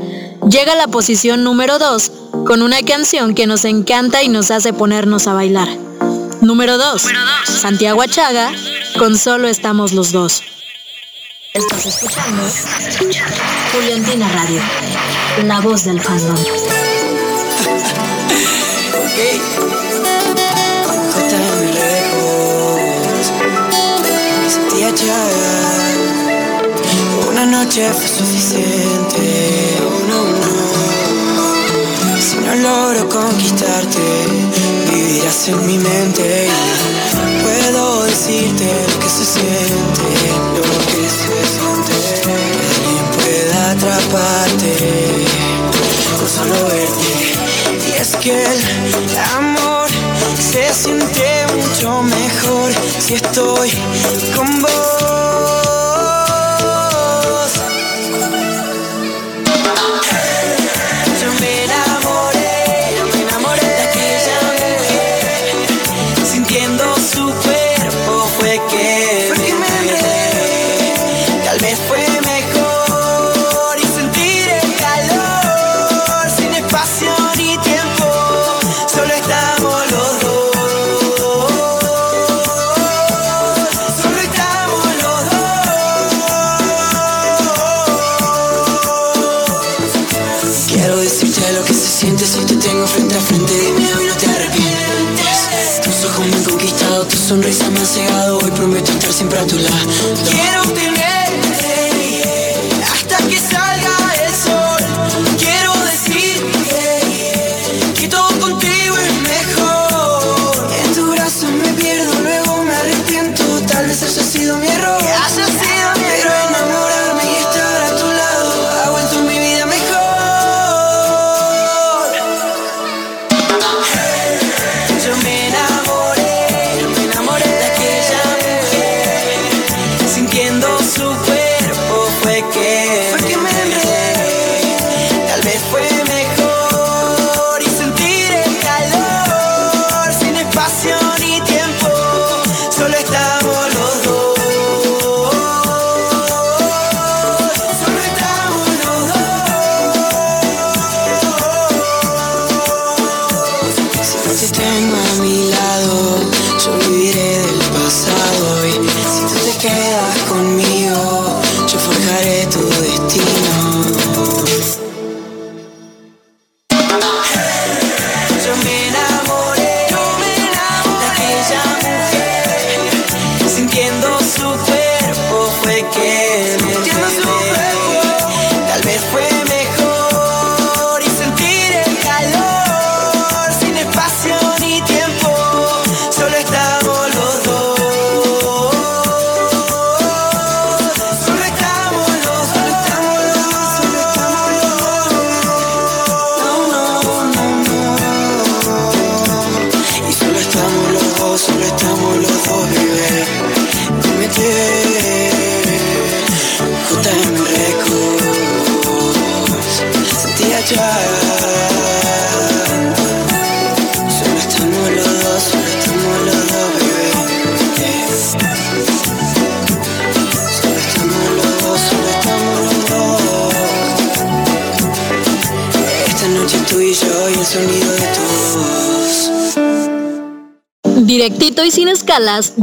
llega 0.49 0.73
a 0.73 0.77
la 0.77 0.89
posición 0.89 1.45
número 1.45 1.79
2 1.79 2.13
con 2.47 2.63
una 2.63 2.83
canción 2.83 3.35
que 3.35 3.47
nos 3.47 3.65
encanta 3.65 4.23
y 4.23 4.29
nos 4.29 4.51
hace 4.51 4.73
ponernos 4.73 5.27
a 5.27 5.35
bailar. 5.35 5.69
Número 6.41 6.79
2. 6.79 7.03
Santiago 7.61 8.03
Achaga 8.03 8.53
con 8.99 9.19
Solo 9.19 9.49
estamos 9.49 9.93
los 9.93 10.13
dos. 10.13 10.43
Estás 11.53 11.87
escuchando 11.87 12.43
Juliantina 13.73 14.29
Radio, 14.29 14.61
la 15.45 15.61
voz 15.61 15.85
del 15.85 16.01
fandom 16.01 16.37
noche 27.69 27.93
fue 27.93 28.09
suficiente. 28.09 29.77
No, 30.09 30.21
no. 30.25 30.61
Si 32.21 32.37
no 32.37 32.55
logro 32.57 33.09
conquistarte, 33.09 33.99
vivirás 34.91 35.49
en 35.49 35.67
mi 35.67 35.77
mente. 35.77 36.49
Puedo 37.43 38.05
decirte 38.05 38.65
lo 38.65 38.99
que 39.01 39.09
se 39.11 39.25
siente, 39.25 40.09
lo 40.57 40.63
que 40.91 41.09
se 41.19 41.37
siente. 41.55 41.95
Alguien 42.85 43.07
pueda 43.19 43.71
atraparte 43.73 44.73
con 46.19 46.29
solo 46.29 46.59
verte. 46.69 47.11
Y 47.87 48.01
es 48.01 48.17
que 48.17 48.45
el 48.45 49.19
amor 49.37 49.89
se 50.39 50.73
siente 50.73 51.47
mucho 51.55 52.03
mejor 52.03 52.73
si 52.99 53.15
estoy 53.15 53.71
con 54.35 54.63
vos. 54.63 55.58
cegado, 97.89 98.39
hoy 98.39 98.51
prometo 98.51 98.93
estar 98.93 99.13
siempre 99.13 99.39
a 99.39 99.47
tu 99.47 99.57
lado. 99.57 99.91
Quiero 100.31 100.68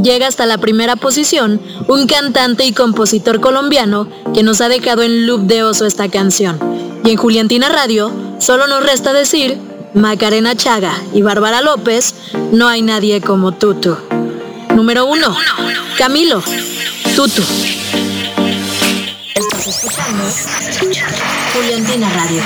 Llega 0.02 0.26
hasta 0.26 0.44
la 0.44 0.58
primera 0.58 0.96
posición 0.96 1.62
un 1.88 2.06
cantante 2.06 2.66
y 2.66 2.72
compositor 2.72 3.40
colombiano 3.40 4.06
que 4.34 4.42
nos 4.42 4.60
ha 4.60 4.68
dejado 4.68 5.02
en 5.02 5.26
loop 5.26 5.42
de 5.42 5.62
oso 5.62 5.86
esta 5.86 6.10
canción. 6.10 6.58
Y 7.04 7.10
en 7.10 7.16
Juliantina 7.16 7.70
Radio 7.70 8.12
solo 8.38 8.66
nos 8.66 8.84
resta 8.84 9.14
decir, 9.14 9.58
Macarena 9.94 10.54
Chaga 10.54 10.92
y 11.14 11.22
Bárbara 11.22 11.62
López, 11.62 12.14
no 12.52 12.68
hay 12.68 12.82
nadie 12.82 13.22
como 13.22 13.52
Tutu. 13.52 13.96
Número 14.74 15.06
1. 15.06 15.36
Camilo. 15.96 16.42
Tutu. 17.14 17.42
Juliantina 21.54 22.10
Radio, 22.10 22.42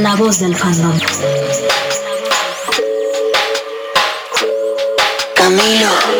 la 0.00 0.14
voz 0.14 0.38
del 0.38 0.54
fandom. 0.54 0.96
Camilo 5.34 6.19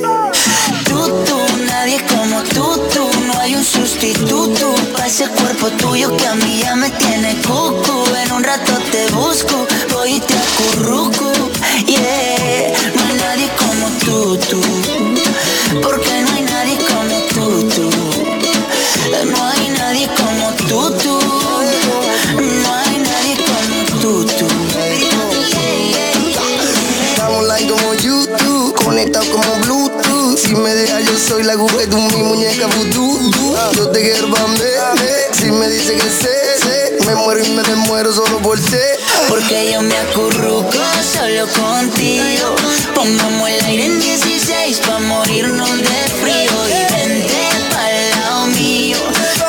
Porque 39.27 39.71
yo 39.71 39.81
me 39.81 39.97
acurruco 39.97 40.77
solo 41.01 41.47
contigo. 41.47 42.55
Pongamos 42.93 43.49
el 43.49 43.65
aire 43.65 43.85
en 43.85 43.99
16 43.99 44.79
pa' 44.79 44.99
morirnos 44.99 45.77
de 45.77 46.01
frío. 46.21 46.51
Y 46.69 46.93
vente 46.93 47.49
pa'l 47.71 48.09
lado 48.11 48.47
mío, 48.47 48.97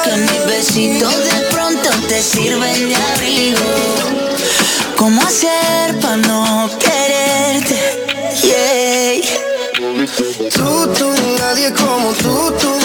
que 0.04 0.16
mis 0.16 0.46
besitos 0.46 1.14
de 1.24 1.40
pronto 1.50 1.90
te 2.08 2.22
sirven 2.22 2.88
de 2.88 2.96
abrigo. 2.96 3.58
¿Cómo 4.96 5.22
hacer 5.22 5.98
pa' 6.00 6.16
no 6.16 6.70
quererte? 6.78 7.78
Yeah. 8.42 8.92
Tú, 10.54 10.88
tú, 10.98 11.12
nadie 11.38 11.72
como 11.74 12.12
tú, 12.14 12.52
tú 12.60 12.81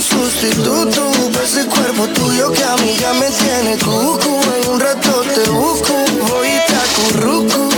un 0.00 0.02
sustituto. 0.02 1.10
Ese 1.42 1.66
cuerpo 1.66 2.06
tuyo 2.08 2.50
que 2.52 2.64
a 2.64 2.76
mí 2.76 2.96
ya 2.98 3.12
me 3.14 3.28
tiene 3.30 3.76
cucu. 3.78 4.40
En 4.62 4.70
un 4.70 4.80
rato 4.80 5.22
te 5.34 5.50
busco, 5.50 5.94
voy 6.28 6.48
y 6.48 6.60
te 6.66 6.76
acurruco. 6.76 7.69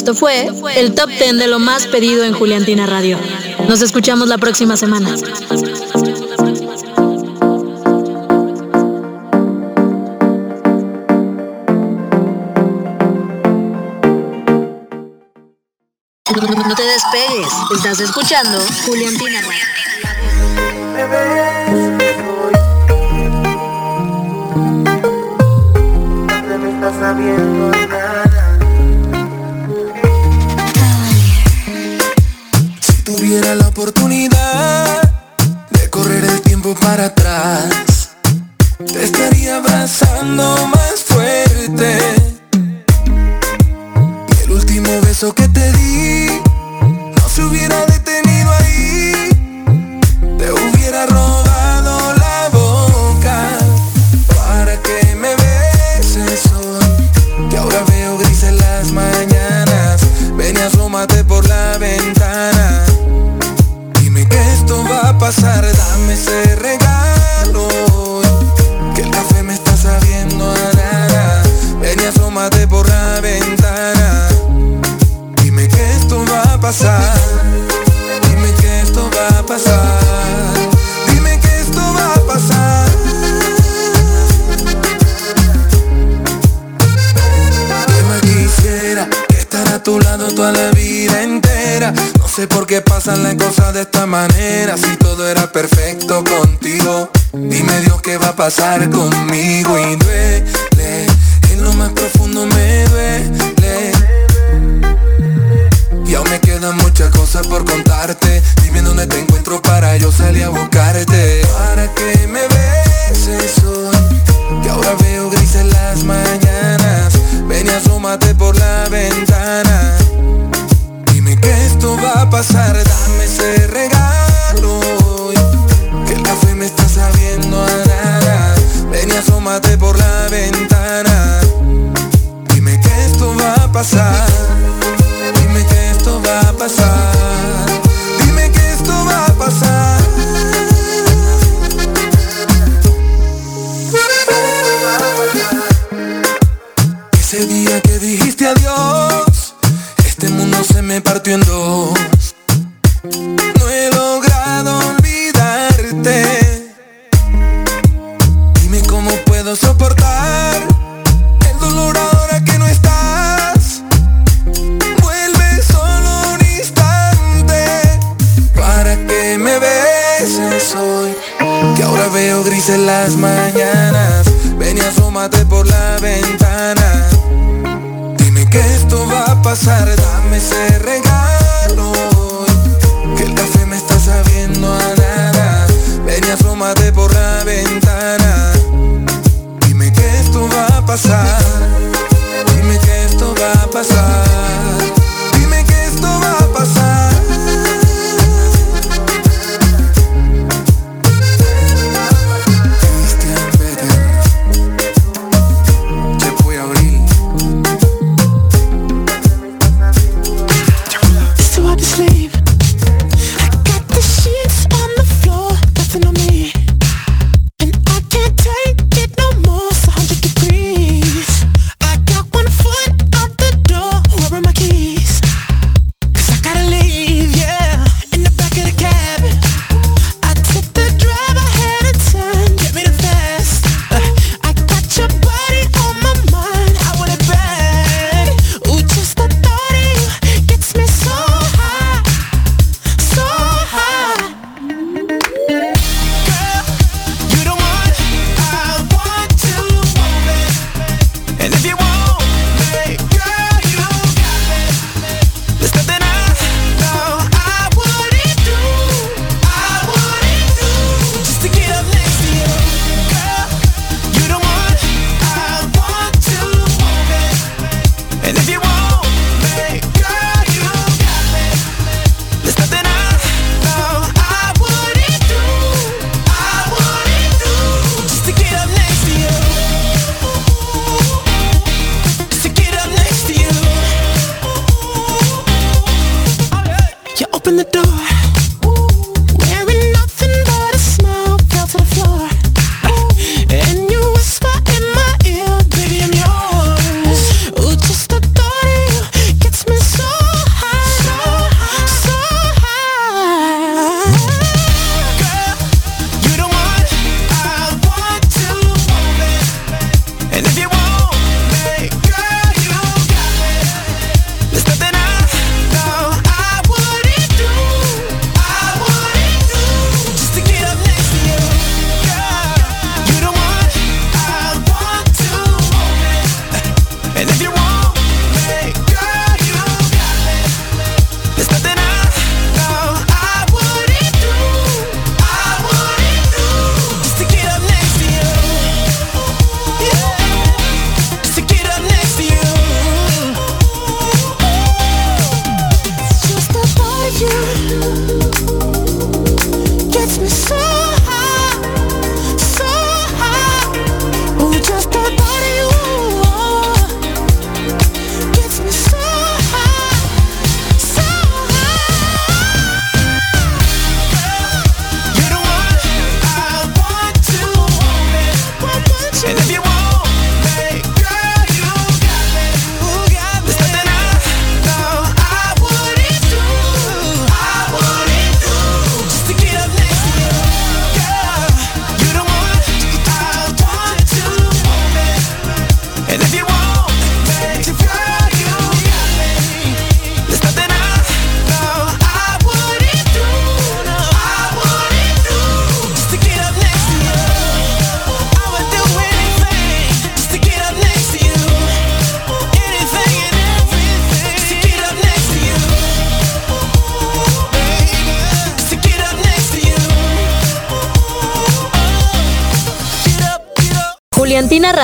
Esto 0.00 0.14
fue 0.14 0.48
el 0.76 0.94
top 0.94 1.10
10 1.10 1.36
de 1.36 1.46
lo 1.46 1.58
más 1.58 1.86
pedido 1.86 2.24
en 2.24 2.32
Juliantina 2.32 2.86
Radio. 2.86 3.18
Nos 3.68 3.82
escuchamos 3.82 4.28
la 4.28 4.38
próxima 4.38 4.74
semana. 4.74 5.14
No 16.66 16.74
te 16.74 16.82
despegues, 16.82 17.52
estás 17.76 18.00
escuchando 18.00 18.58
Juliantina 18.86 19.42
Radio. 19.42 19.69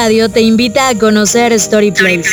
Radio 0.06 0.28
te 0.28 0.40
invita 0.40 0.88
a 0.88 0.94
conocer 0.96 1.58
Storyplace, 1.58 2.30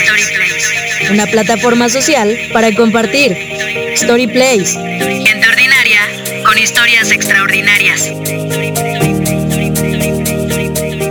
una 1.09 1.26
plataforma 1.26 1.89
social 1.89 2.38
para 2.53 2.71
compartir. 2.76 3.36
Storyplace. 3.97 4.76
Gente 4.99 5.47
ordinaria 5.49 6.01
con 6.45 6.55
historias 6.55 7.09
extraordinarias. 7.09 8.11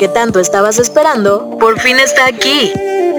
que 0.00 0.08
tanto 0.08 0.40
estabas 0.40 0.78
esperando, 0.78 1.58
por 1.60 1.78
fin 1.78 1.98
está 1.98 2.24
aquí. 2.24 2.72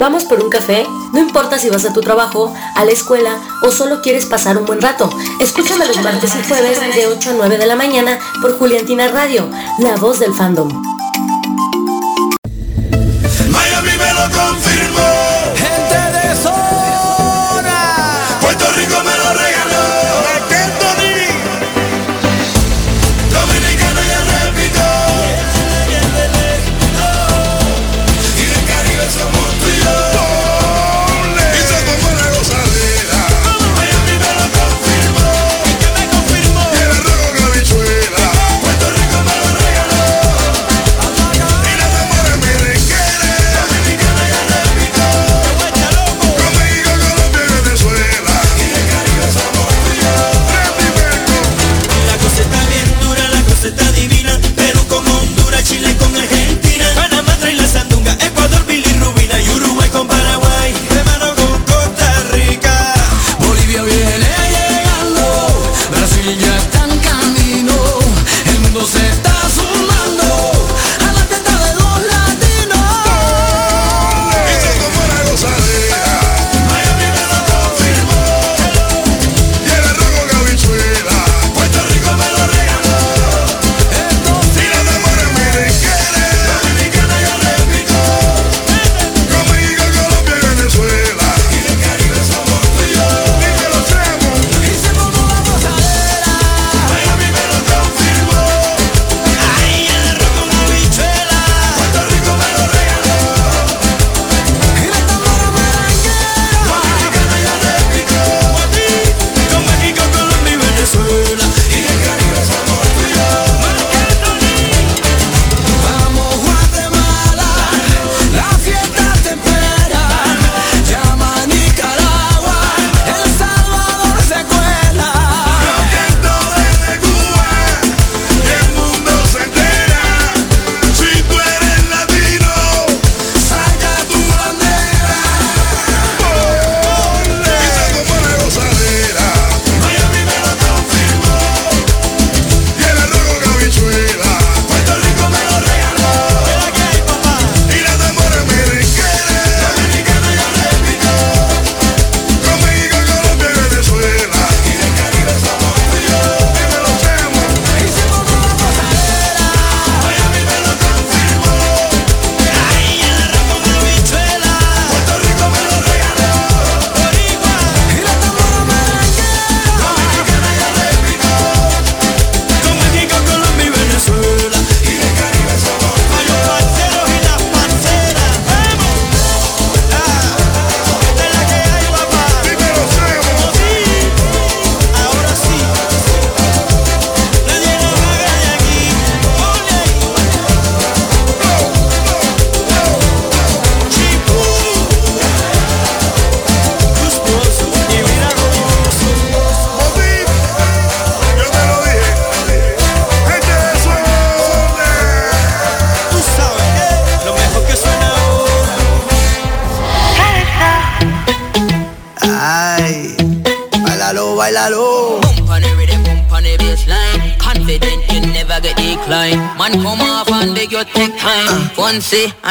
¿Vamos 0.00 0.24
por 0.24 0.42
un 0.42 0.48
café? 0.48 0.86
No 1.14 1.20
importa 1.20 1.58
si 1.58 1.70
vas 1.70 1.84
a 1.84 1.92
tu 1.92 2.00
trabajo, 2.00 2.52
a 2.74 2.84
la 2.84 2.90
escuela 2.90 3.38
o 3.62 3.70
solo 3.70 4.02
quieres 4.02 4.26
pasar 4.26 4.58
un 4.58 4.66
buen 4.66 4.82
rato. 4.82 5.08
Escúchame 5.40 5.86
los 5.86 6.02
martes 6.02 6.34
y 6.34 6.48
jueves 6.48 6.80
de 6.94 7.06
8 7.06 7.30
a 7.30 7.34
9 7.34 7.56
de 7.56 7.66
la 7.66 7.76
mañana 7.76 8.18
por 8.42 8.58
Juliantina 8.58 9.06
Radio, 9.06 9.48
la 9.78 9.94
voz 9.94 10.18
del 10.18 10.34
fandom. 10.34 10.93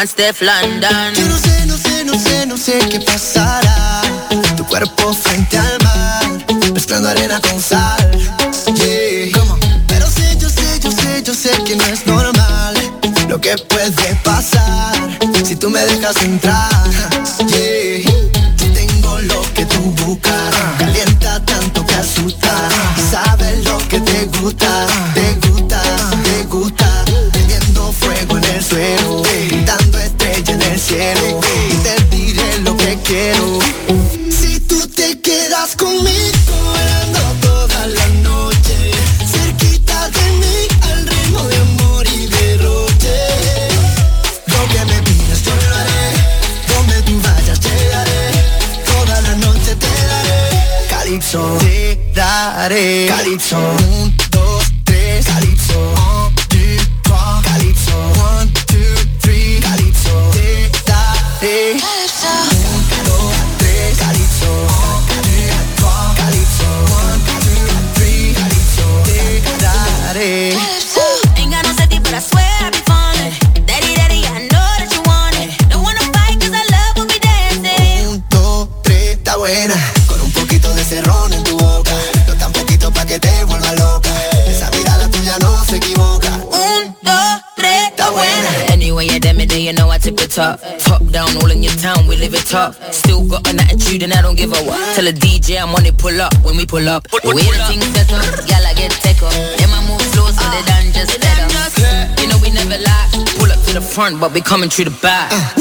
and 0.03 0.09
Steph 0.09 0.41
London. 0.41 1.42
Front, 104.03 104.19
but 104.19 104.33
we 104.33 104.41
coming 104.41 104.69
through 104.69 104.85
the 104.85 104.99
back. 105.01 105.31
Yo 105.31 105.52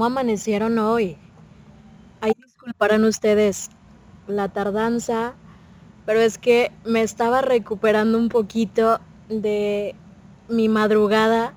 ¿Cómo 0.00 0.06
amanecieron 0.06 0.78
hoy? 0.78 1.18
Ahí 2.22 2.32
disculparán 2.42 3.04
ustedes 3.04 3.68
la 4.26 4.48
tardanza, 4.48 5.34
pero 6.06 6.20
es 6.20 6.38
que 6.38 6.72
me 6.86 7.02
estaba 7.02 7.42
recuperando 7.42 8.16
un 8.16 8.30
poquito 8.30 8.98
de 9.28 9.94
mi 10.48 10.70
madrugada. 10.70 11.52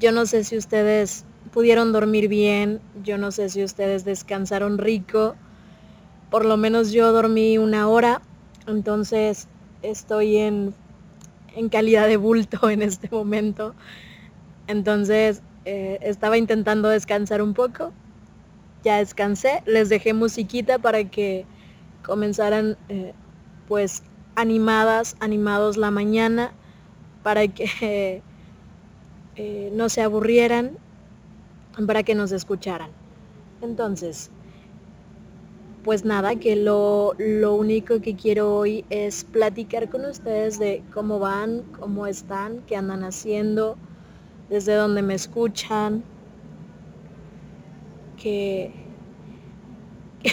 Yo 0.00 0.12
no 0.12 0.24
sé 0.24 0.44
si 0.44 0.56
ustedes 0.56 1.26
pudieron 1.52 1.92
dormir 1.92 2.28
bien, 2.28 2.80
yo 3.04 3.18
no 3.18 3.32
sé 3.32 3.50
si 3.50 3.62
ustedes 3.62 4.06
descansaron 4.06 4.78
rico. 4.78 5.36
Por 6.30 6.46
lo 6.46 6.56
menos 6.56 6.90
yo 6.92 7.12
dormí 7.12 7.58
una 7.58 7.86
hora, 7.88 8.22
entonces 8.66 9.46
estoy 9.82 10.38
en, 10.38 10.74
en 11.54 11.68
calidad 11.68 12.06
de 12.08 12.16
bulto 12.16 12.70
en 12.70 12.82
este 12.82 13.10
momento. 13.10 13.74
Entonces 14.66 15.42
eh, 15.70 15.98
estaba 16.00 16.38
intentando 16.38 16.88
descansar 16.88 17.42
un 17.42 17.52
poco. 17.52 17.92
Ya 18.84 18.96
descansé, 18.96 19.62
les 19.66 19.90
dejé 19.90 20.14
musiquita 20.14 20.78
para 20.78 21.04
que 21.04 21.44
comenzaran 22.02 22.78
eh, 22.88 23.12
pues 23.66 24.02
animadas, 24.34 25.14
animados 25.20 25.76
la 25.76 25.90
mañana, 25.90 26.52
para 27.22 27.48
que 27.48 28.22
eh, 29.36 29.70
no 29.74 29.90
se 29.90 30.00
aburrieran, 30.00 30.78
para 31.86 32.02
que 32.02 32.14
nos 32.14 32.32
escucharan. 32.32 32.90
Entonces, 33.60 34.30
pues 35.84 36.02
nada, 36.06 36.36
que 36.36 36.56
lo, 36.56 37.12
lo, 37.18 37.56
único 37.56 38.00
que 38.00 38.16
quiero 38.16 38.56
hoy 38.56 38.86
es 38.88 39.22
platicar 39.22 39.90
con 39.90 40.06
ustedes 40.06 40.58
de 40.58 40.82
cómo 40.94 41.18
van, 41.18 41.64
cómo 41.78 42.06
están, 42.06 42.62
qué 42.66 42.74
andan 42.74 43.04
haciendo, 43.04 43.76
desde 44.48 44.74
donde 44.74 45.02
me 45.02 45.14
escuchan, 45.14 46.02
que, 48.20 48.72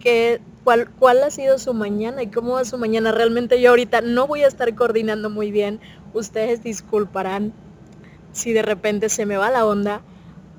que, 0.00 0.40
cuál, 0.64 0.90
cuál 0.90 1.22
ha 1.22 1.30
sido 1.30 1.58
su 1.58 1.74
mañana 1.74 2.22
y 2.22 2.28
cómo 2.28 2.54
va 2.54 2.64
su 2.64 2.78
mañana. 2.78 3.12
Realmente 3.12 3.60
yo 3.60 3.70
ahorita 3.70 4.00
no 4.00 4.26
voy 4.26 4.42
a 4.42 4.48
estar 4.48 4.74
coordinando 4.74 5.30
muy 5.30 5.50
bien. 5.50 5.80
Ustedes 6.12 6.62
disculparán 6.62 7.52
si 8.32 8.52
de 8.52 8.62
repente 8.62 9.08
se 9.08 9.26
me 9.26 9.36
va 9.36 9.50
la 9.50 9.64
onda, 9.64 10.02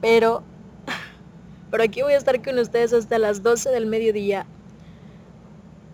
pero, 0.01 0.43
pero 1.71 1.83
aquí 1.83 2.01
voy 2.01 2.13
a 2.13 2.17
estar 2.17 2.41
con 2.41 2.57
ustedes 2.59 2.93
hasta 2.93 3.19
las 3.19 3.43
12 3.43 3.69
del 3.71 3.85
mediodía, 3.85 4.45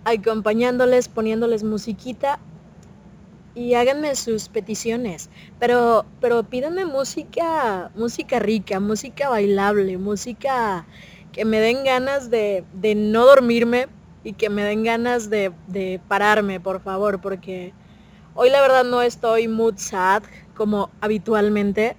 acompañándoles, 0.06 1.07
poniéndoles 1.07 1.64
musiquita 1.64 2.40
y 3.56 3.73
háganme 3.73 4.15
sus 4.15 4.49
peticiones. 4.49 5.30
Pero, 5.60 6.06
pero 6.19 6.44
pídanme 6.44 6.86
música, 6.86 7.91
música 7.95 8.40
rica, 8.40 8.80
música 8.80 9.30
bailable, 9.30 9.98
música 9.98 10.86
que 11.32 11.45
me 11.45 11.60
den 11.60 11.84
ganas 11.84 12.30
de, 12.30 12.64
de 12.73 12.95
no 12.95 13.26
dormirme 13.26 13.88
y 14.23 14.34
que 14.34 14.49
me 14.49 14.64
den 14.64 14.84
ganas 14.84 15.30
de, 15.30 15.52
de, 15.68 15.99
pararme, 16.07 16.60
por 16.60 16.82
favor, 16.82 17.22
porque 17.22 17.73
hoy 18.36 18.49
la 18.49 18.61
verdad 18.61 18.84
no 18.84 19.02
estoy 19.02 19.48
mood 19.48 19.78
sad 19.78 20.23
como 20.56 20.90
habitualmente, 20.99 21.95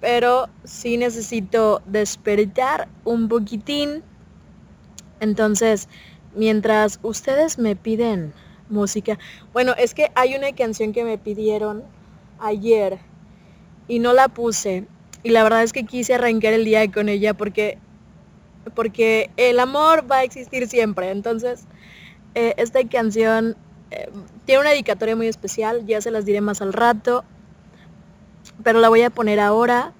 pero 0.00 0.48
sí 0.64 0.96
necesito 0.96 1.82
despertar 1.86 2.88
un 3.04 3.28
poquitín. 3.28 4.02
Entonces, 5.20 5.88
mientras 6.34 7.00
ustedes 7.02 7.58
me 7.58 7.74
piden 7.74 8.34
música. 8.68 9.18
Bueno, 9.52 9.74
es 9.76 9.94
que 9.94 10.10
hay 10.14 10.34
una 10.34 10.52
canción 10.52 10.92
que 10.92 11.04
me 11.04 11.18
pidieron 11.18 11.82
ayer 12.38 12.98
y 13.88 13.98
no 13.98 14.12
la 14.12 14.28
puse. 14.28 14.86
Y 15.22 15.30
la 15.30 15.42
verdad 15.42 15.62
es 15.62 15.72
que 15.72 15.84
quise 15.84 16.14
arrancar 16.14 16.52
el 16.52 16.64
día 16.64 16.90
con 16.90 17.08
ella 17.08 17.34
porque, 17.34 17.78
porque 18.74 19.30
el 19.36 19.58
amor 19.60 20.10
va 20.10 20.18
a 20.18 20.24
existir 20.24 20.68
siempre. 20.68 21.10
Entonces, 21.10 21.64
eh, 22.34 22.54
esta 22.58 22.86
canción 22.88 23.56
eh, 23.90 24.08
tiene 24.44 24.60
una 24.60 24.70
dedicatoria 24.70 25.16
muy 25.16 25.28
especial, 25.28 25.86
ya 25.86 26.00
se 26.00 26.10
las 26.10 26.24
diré 26.24 26.40
más 26.40 26.60
al 26.60 26.72
rato. 26.72 27.24
Pero 28.62 28.80
la 28.80 28.88
voy 28.88 29.02
a 29.02 29.10
poner 29.10 29.40
ahora. 29.40 29.92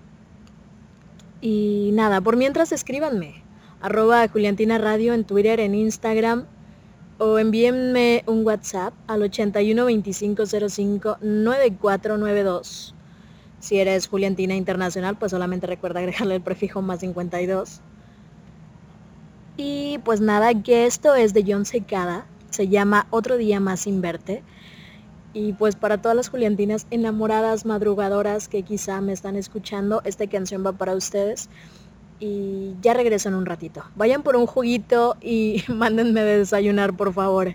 Y 1.40 1.90
nada, 1.94 2.20
por 2.20 2.36
mientras 2.36 2.72
escríbanme. 2.72 3.42
Arroba 3.80 4.26
Juliantina 4.28 4.78
Radio 4.78 5.12
en 5.12 5.24
Twitter, 5.24 5.60
en 5.60 5.74
Instagram 5.74 6.46
o 7.18 7.38
envíenme 7.38 8.24
un 8.26 8.44
WhatsApp 8.44 8.94
al 9.06 9.22
81 9.22 9.84
25 9.84 10.44
05 10.46 11.18
9492. 11.20 12.94
Si 13.60 13.78
eres 13.78 14.08
Juliantina 14.08 14.54
Internacional, 14.54 15.16
pues 15.16 15.30
solamente 15.30 15.66
recuerda 15.66 16.00
agregarle 16.00 16.34
el 16.34 16.42
prefijo 16.42 16.82
más 16.82 17.00
52. 17.00 17.80
Y 19.56 19.98
pues 20.04 20.20
nada, 20.20 20.62
que 20.62 20.86
esto 20.86 21.14
es 21.14 21.32
de 21.32 21.44
John 21.46 21.64
Secada, 21.64 22.26
se 22.50 22.68
llama 22.68 23.06
Otro 23.10 23.36
día 23.36 23.60
más 23.60 23.80
sin 23.80 24.00
verte. 24.00 24.42
Y 25.32 25.52
pues 25.54 25.76
para 25.76 26.00
todas 26.00 26.16
las 26.16 26.28
Juliantinas 26.28 26.86
enamoradas, 26.90 27.64
madrugadoras 27.64 28.48
que 28.48 28.62
quizá 28.62 29.00
me 29.00 29.12
están 29.12 29.36
escuchando, 29.36 30.02
esta 30.04 30.28
canción 30.28 30.64
va 30.64 30.72
para 30.72 30.94
ustedes 30.94 31.48
y 32.24 32.74
ya 32.80 32.94
regreso 32.94 33.28
en 33.28 33.34
un 33.34 33.44
ratito. 33.44 33.84
Vayan 33.96 34.22
por 34.22 34.36
un 34.36 34.46
juguito 34.46 35.16
y 35.20 35.62
mándenme 35.68 36.22
de 36.22 36.38
desayunar, 36.38 36.96
por 36.96 37.12
favor. 37.12 37.54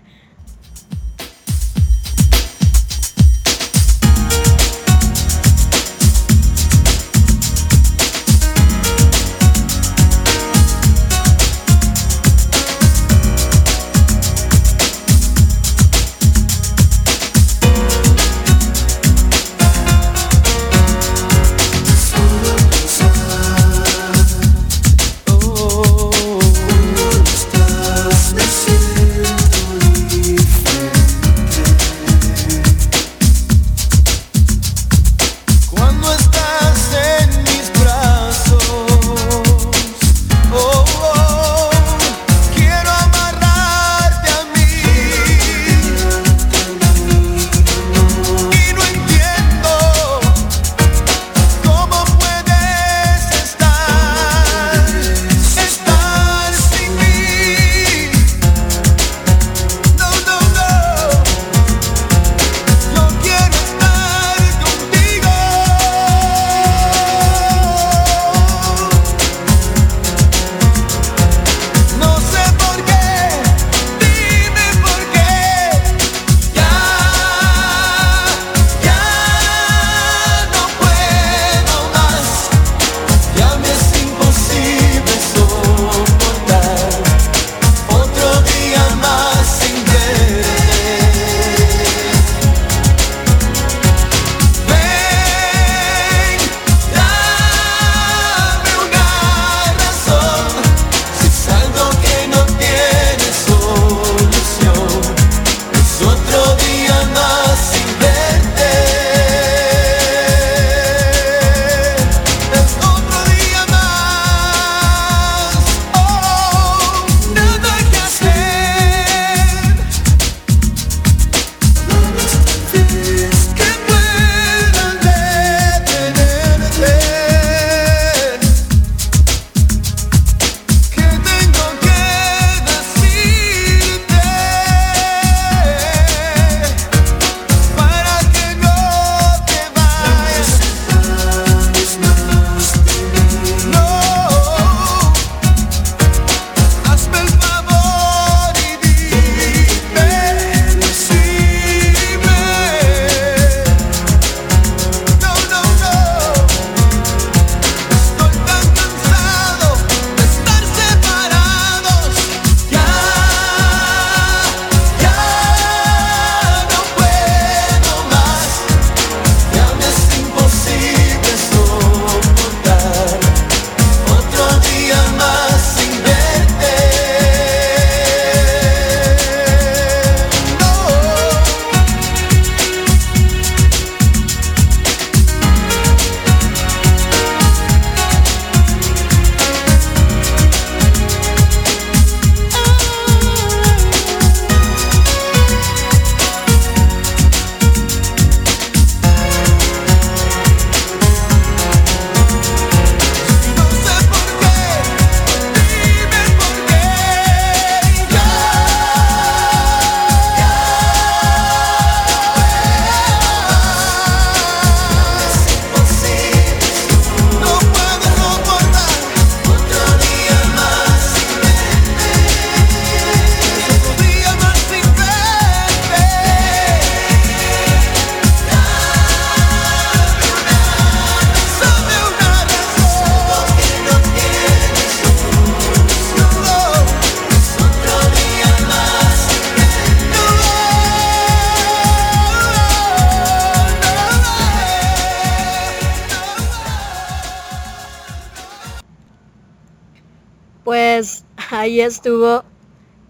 Estuvo 252.00 252.44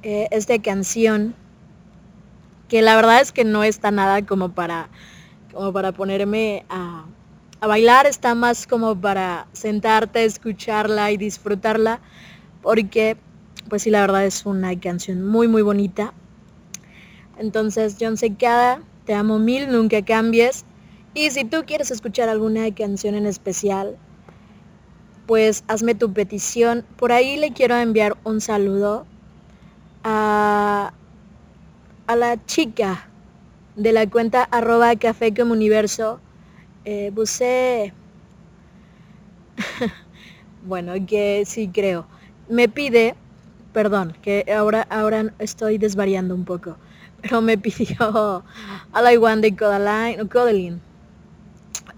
eh, 0.02 0.26
esta 0.32 0.60
canción 0.60 1.36
que 2.68 2.82
la 2.82 2.96
verdad 2.96 3.20
es 3.20 3.30
que 3.30 3.44
no 3.44 3.62
está 3.62 3.92
nada 3.92 4.26
como 4.26 4.48
para, 4.52 4.88
como 5.52 5.72
para 5.72 5.92
ponerme 5.92 6.64
a, 6.68 7.04
a 7.60 7.66
bailar, 7.68 8.06
está 8.06 8.34
más 8.34 8.66
como 8.66 9.00
para 9.00 9.46
sentarte, 9.52 10.24
escucharla 10.24 11.12
y 11.12 11.16
disfrutarla, 11.18 12.00
porque 12.62 13.16
pues 13.68 13.82
sí, 13.82 13.90
la 13.90 14.00
verdad 14.00 14.24
es 14.24 14.44
una 14.44 14.78
canción 14.80 15.24
muy, 15.24 15.46
muy 15.46 15.62
bonita. 15.62 16.12
Entonces, 17.38 17.96
John 18.00 18.16
Secada, 18.16 18.82
te 19.04 19.14
amo 19.14 19.38
mil, 19.38 19.70
nunca 19.70 20.04
cambies. 20.04 20.64
Y 21.14 21.30
si 21.30 21.44
tú 21.44 21.62
quieres 21.64 21.92
escuchar 21.92 22.28
alguna 22.28 22.74
canción 22.74 23.14
en 23.14 23.26
especial, 23.26 23.96
pues 25.30 25.62
hazme 25.68 25.94
tu 25.94 26.12
petición. 26.12 26.84
Por 26.96 27.12
ahí 27.12 27.36
le 27.36 27.52
quiero 27.52 27.76
enviar 27.76 28.16
un 28.24 28.40
saludo 28.40 29.06
a, 30.02 30.92
a 32.08 32.16
la 32.16 32.44
chica 32.46 33.08
de 33.76 33.92
la 33.92 34.10
cuenta 34.10 34.42
arroba 34.42 34.96
café 34.96 35.32
como 35.32 35.52
universo. 35.52 36.18
Eh, 36.84 37.12
bueno, 40.66 40.94
que 41.06 41.44
sí 41.46 41.70
creo. 41.72 42.06
Me 42.48 42.68
pide, 42.68 43.14
perdón, 43.72 44.16
que 44.22 44.44
ahora, 44.52 44.82
ahora 44.90 45.32
estoy 45.38 45.78
desvariando 45.78 46.34
un 46.34 46.44
poco, 46.44 46.76
pero 47.22 47.40
me 47.40 47.56
pidió 47.64 48.42
a 48.92 49.12
I 49.12 49.16
Want 49.16 49.42
de 49.42 49.54
Codaline. 49.54 50.80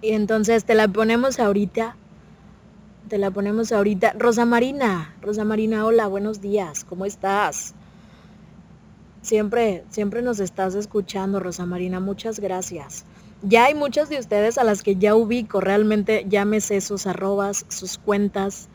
Y 0.02 0.10
entonces 0.10 0.66
te 0.66 0.74
la 0.74 0.86
ponemos 0.86 1.40
ahorita 1.40 1.96
te 3.12 3.18
la 3.18 3.30
ponemos 3.30 3.72
ahorita. 3.72 4.14
Rosa 4.18 4.46
Marina, 4.46 5.14
Rosa 5.20 5.44
Marina, 5.44 5.84
hola, 5.84 6.06
buenos 6.06 6.40
días, 6.40 6.82
¿cómo 6.82 7.04
estás? 7.04 7.74
Siempre, 9.20 9.84
siempre 9.90 10.22
nos 10.22 10.40
estás 10.40 10.74
escuchando, 10.74 11.38
Rosa 11.38 11.66
Marina, 11.66 12.00
muchas 12.00 12.40
gracias. 12.40 13.04
Ya 13.42 13.66
hay 13.66 13.74
muchas 13.74 14.08
de 14.08 14.18
ustedes 14.18 14.56
a 14.56 14.64
las 14.64 14.82
que 14.82 14.96
ya 14.96 15.14
ubico, 15.14 15.60
realmente 15.60 16.26
sé 16.60 16.80
sus 16.80 17.06
arrobas, 17.06 17.66
sus 17.68 17.98
cuentas. 17.98 18.70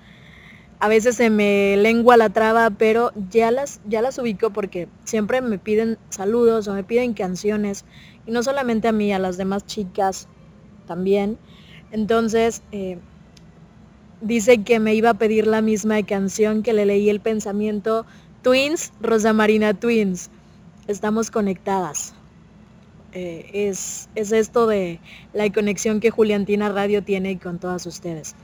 A 0.77 0.87
veces 0.87 1.15
se 1.15 1.31
me 1.31 1.75
lengua 1.75 2.15
la 2.15 2.29
traba, 2.29 2.69
pero 2.69 3.13
ya 3.31 3.49
las, 3.49 3.81
ya 3.87 4.03
las 4.03 4.19
ubico 4.19 4.51
porque 4.51 4.87
siempre 5.03 5.41
me 5.41 5.57
piden 5.57 5.97
saludos 6.09 6.67
o 6.67 6.75
me 6.75 6.83
piden 6.83 7.15
canciones. 7.15 7.85
Y 8.27 8.31
no 8.31 8.43
solamente 8.43 8.87
a 8.87 8.91
mí, 8.91 9.11
a 9.11 9.17
las 9.17 9.37
demás 9.37 9.65
chicas 9.65 10.27
también. 10.85 11.39
Entonces, 11.91 12.61
eh, 12.71 12.99
dice 14.21 14.63
que 14.63 14.79
me 14.79 14.95
iba 14.95 15.11
a 15.11 15.13
pedir 15.15 15.47
la 15.47 15.61
misma 15.61 16.01
canción 16.03 16.63
que 16.63 16.73
le 16.73 16.85
leí 16.85 17.09
el 17.09 17.19
pensamiento. 17.19 18.05
Twins, 18.41 18.91
Rosa 19.01 19.33
Marina 19.33 19.73
Twins. 19.73 20.29
Estamos 20.87 21.31
conectadas. 21.31 22.13
Eh, 23.13 23.49
es, 23.53 24.09
es 24.15 24.31
esto 24.31 24.67
de 24.67 24.99
la 25.33 25.51
conexión 25.51 25.99
que 25.99 26.11
Juliantina 26.11 26.69
Radio 26.69 27.03
tiene 27.03 27.39
con 27.39 27.59
todas 27.59 27.85
ustedes. 27.85 28.35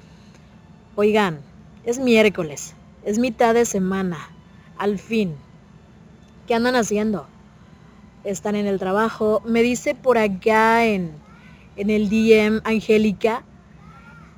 Oigan, 0.95 1.39
es 1.85 1.99
miércoles, 1.99 2.75
es 3.03 3.19
mitad 3.19 3.53
de 3.53 3.65
semana, 3.65 4.17
al 4.77 4.99
fin. 4.99 5.35
¿Qué 6.47 6.55
andan 6.55 6.75
haciendo? 6.75 7.27
Están 8.23 8.55
en 8.55 8.67
el 8.67 8.79
trabajo. 8.79 9.41
Me 9.45 9.63
dice 9.63 9.95
por 9.95 10.17
acá 10.17 10.85
en, 10.85 11.11
en 11.75 11.89
el 11.89 12.09
DM 12.09 12.61
Angélica 12.63 13.43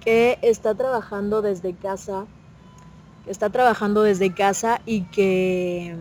que 0.06 0.38
está 0.44 0.76
trabajando 0.76 1.42
desde 1.42 1.74
casa, 1.74 2.28
que 3.26 3.32
está 3.32 3.50
trabajando 3.50 4.04
desde 4.04 4.34
casa 4.34 4.82
y 4.86 5.02
que 5.06 6.00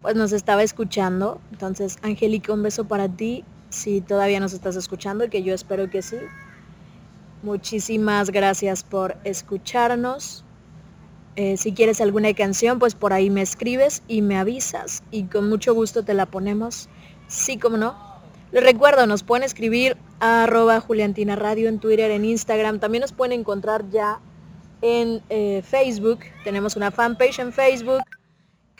pues 0.00 0.14
nos 0.14 0.32
estaba 0.32 0.62
escuchando. 0.62 1.40
Entonces, 1.50 1.98
Angélica, 2.02 2.52
un 2.52 2.62
beso 2.62 2.86
para 2.86 3.08
ti, 3.08 3.44
si 3.70 4.00
todavía 4.00 4.38
nos 4.38 4.52
estás 4.52 4.76
escuchando, 4.76 5.28
que 5.28 5.42
yo 5.42 5.54
espero 5.54 5.90
que 5.90 6.02
sí. 6.02 6.18
Muchísimas 7.42 8.30
gracias 8.30 8.84
por 8.84 9.16
escucharnos. 9.24 10.44
Eh, 11.36 11.56
si 11.56 11.72
quieres 11.72 12.00
alguna 12.00 12.32
canción, 12.32 12.78
pues 12.78 12.94
por 12.94 13.12
ahí 13.12 13.28
me 13.28 13.42
escribes 13.42 14.02
y 14.06 14.22
me 14.22 14.36
avisas 14.38 15.02
y 15.10 15.24
con 15.24 15.48
mucho 15.48 15.74
gusto 15.74 16.04
te 16.04 16.14
la 16.14 16.26
ponemos. 16.26 16.88
Sí, 17.26 17.58
como 17.58 17.76
no. 17.76 18.13
Les 18.54 18.62
recuerdo, 18.62 19.08
nos 19.08 19.24
pueden 19.24 19.42
escribir 19.42 19.96
a 20.20 20.44
arroba 20.44 20.78
Juliantina 20.78 21.34
Radio 21.34 21.68
en 21.68 21.80
Twitter, 21.80 22.12
en 22.12 22.24
Instagram. 22.24 22.78
También 22.78 23.00
nos 23.00 23.10
pueden 23.10 23.40
encontrar 23.40 23.90
ya 23.90 24.20
en 24.80 25.22
eh, 25.28 25.60
Facebook. 25.68 26.20
Tenemos 26.44 26.76
una 26.76 26.92
fanpage 26.92 27.40
en 27.40 27.52
Facebook 27.52 28.02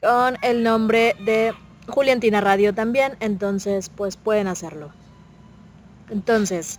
con 0.01 0.37
el 0.43 0.63
nombre 0.63 1.17
de 1.25 1.55
Juliantina 1.89 2.41
Radio 2.41 2.73
también. 2.73 3.17
Entonces, 3.19 3.89
pues 3.89 4.17
pueden 4.17 4.47
hacerlo. 4.47 4.93
Entonces, 6.09 6.79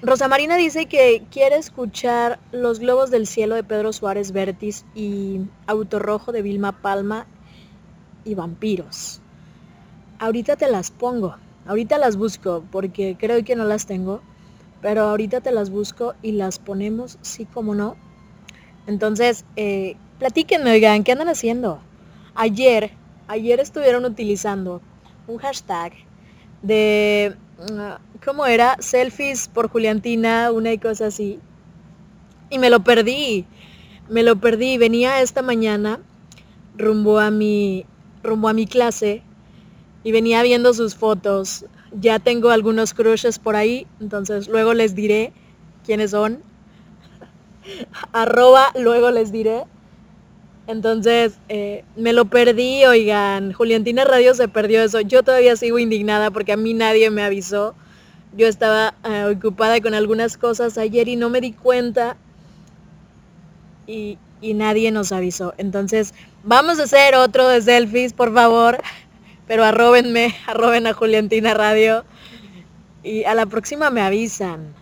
Rosa 0.00 0.28
Marina 0.28 0.56
dice 0.56 0.86
que 0.86 1.24
quiere 1.32 1.56
escuchar 1.56 2.38
Los 2.52 2.78
Globos 2.78 3.10
del 3.10 3.26
Cielo 3.26 3.56
de 3.56 3.64
Pedro 3.64 3.92
Suárez 3.92 4.30
Vértiz 4.30 4.84
y 4.94 5.40
Auto 5.66 5.98
Rojo 5.98 6.30
de 6.30 6.42
Vilma 6.42 6.70
Palma 6.70 7.26
y 8.24 8.36
Vampiros. 8.36 9.20
Ahorita 10.20 10.56
te 10.56 10.68
las 10.68 10.90
pongo, 10.90 11.36
ahorita 11.64 11.96
las 11.96 12.16
busco 12.16 12.64
porque 12.72 13.16
creo 13.16 13.44
que 13.44 13.54
no 13.54 13.64
las 13.64 13.86
tengo, 13.86 14.20
pero 14.82 15.02
ahorita 15.02 15.40
te 15.40 15.52
las 15.52 15.70
busco 15.70 16.14
y 16.22 16.32
las 16.32 16.58
ponemos, 16.58 17.18
sí 17.22 17.44
como 17.44 17.76
no. 17.76 17.94
Entonces, 18.88 19.44
eh, 19.54 19.96
platíquenme, 20.18 20.72
oigan, 20.72 21.04
¿qué 21.04 21.12
andan 21.12 21.28
haciendo? 21.28 21.80
Ayer, 22.34 22.90
ayer 23.28 23.60
estuvieron 23.60 24.04
utilizando 24.04 24.80
un 25.28 25.38
hashtag 25.38 25.92
de, 26.62 27.36
mm, 27.70 28.24
¿cómo 28.24 28.46
era? 28.46 28.76
Selfies 28.80 29.46
por 29.46 29.68
Juliantina, 29.68 30.50
una 30.50 30.72
y 30.72 30.78
cosa 30.78 31.06
así. 31.06 31.38
Y 32.50 32.58
me 32.58 32.70
lo 32.70 32.82
perdí, 32.82 33.46
me 34.08 34.24
lo 34.24 34.34
perdí. 34.40 34.78
Venía 34.78 35.20
esta 35.20 35.42
mañana 35.42 36.00
rumbo 36.76 37.20
a 37.20 37.30
mi, 37.30 37.86
rumbo 38.24 38.48
a 38.48 38.52
mi 38.52 38.66
clase 38.66 39.22
y 40.08 40.12
venía 40.12 40.42
viendo 40.42 40.72
sus 40.72 40.94
fotos. 40.94 41.66
Ya 41.92 42.18
tengo 42.18 42.48
algunos 42.48 42.94
crushes 42.94 43.38
por 43.38 43.56
ahí, 43.56 43.86
entonces 44.00 44.48
luego 44.48 44.72
les 44.72 44.94
diré 44.94 45.34
quiénes 45.84 46.12
son. 46.12 46.42
Arroba, 48.14 48.72
luego 48.74 49.10
les 49.10 49.32
diré. 49.32 49.64
Entonces, 50.66 51.38
eh, 51.50 51.84
me 51.94 52.14
lo 52.14 52.24
perdí, 52.24 52.86
oigan, 52.86 53.52
Juliantina 53.52 54.06
Radio 54.06 54.32
se 54.32 54.48
perdió 54.48 54.82
eso. 54.82 55.02
Yo 55.02 55.22
todavía 55.22 55.56
sigo 55.56 55.78
indignada 55.78 56.30
porque 56.30 56.52
a 56.52 56.56
mí 56.56 56.72
nadie 56.72 57.10
me 57.10 57.22
avisó. 57.22 57.74
Yo 58.34 58.46
estaba 58.46 58.94
eh, 59.04 59.36
ocupada 59.36 59.78
con 59.82 59.92
algunas 59.92 60.38
cosas 60.38 60.78
ayer 60.78 61.06
y 61.08 61.16
no 61.16 61.28
me 61.28 61.42
di 61.42 61.52
cuenta. 61.52 62.16
Y, 63.86 64.16
y 64.40 64.54
nadie 64.54 64.90
nos 64.90 65.12
avisó. 65.12 65.52
Entonces, 65.58 66.14
vamos 66.44 66.80
a 66.80 66.84
hacer 66.84 67.14
otro 67.14 67.46
de 67.46 67.60
selfies, 67.60 68.14
por 68.14 68.32
favor 68.32 68.78
pero 69.48 69.64
arrobenme, 69.64 70.36
arroben 70.46 70.86
a 70.86 70.92
Juliantina 70.92 71.54
Radio 71.54 72.04
y 73.02 73.24
a 73.24 73.34
la 73.34 73.46
próxima 73.46 73.90
me 73.90 74.02
avisan. 74.02 74.74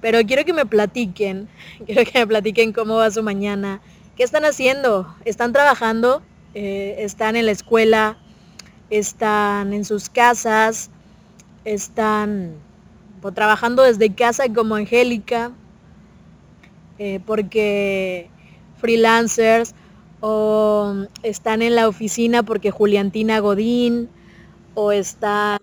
Pero 0.00 0.20
quiero 0.24 0.44
que 0.44 0.52
me 0.52 0.64
platiquen, 0.64 1.48
quiero 1.86 2.10
que 2.10 2.20
me 2.20 2.26
platiquen 2.26 2.72
cómo 2.72 2.96
va 2.96 3.10
su 3.10 3.22
mañana, 3.22 3.80
qué 4.16 4.22
están 4.22 4.44
haciendo, 4.44 5.12
están 5.24 5.52
trabajando, 5.52 6.22
eh, 6.54 6.96
están 7.00 7.34
en 7.34 7.46
la 7.46 7.52
escuela, 7.52 8.16
están 8.90 9.72
en 9.72 9.84
sus 9.84 10.08
casas, 10.08 10.90
están 11.64 12.54
pues, 13.20 13.34
trabajando 13.34 13.82
desde 13.82 14.14
casa 14.14 14.44
como 14.54 14.76
Angélica, 14.76 15.50
eh, 17.00 17.18
porque 17.26 18.30
freelancers, 18.80 19.74
o 20.20 20.94
están 21.22 21.62
en 21.62 21.74
la 21.74 21.88
oficina 21.88 22.42
porque 22.42 22.70
Juliantina 22.70 23.40
Godín, 23.40 24.08
o 24.74 24.92
están, 24.92 25.58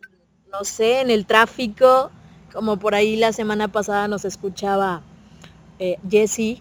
no 0.51 0.63
sé, 0.63 1.01
en 1.01 1.09
el 1.09 1.25
tráfico, 1.25 2.11
como 2.53 2.77
por 2.77 2.95
ahí 2.95 3.15
la 3.15 3.33
semana 3.33 3.67
pasada 3.67 4.07
nos 4.07 4.25
escuchaba 4.25 5.03
eh, 5.77 5.97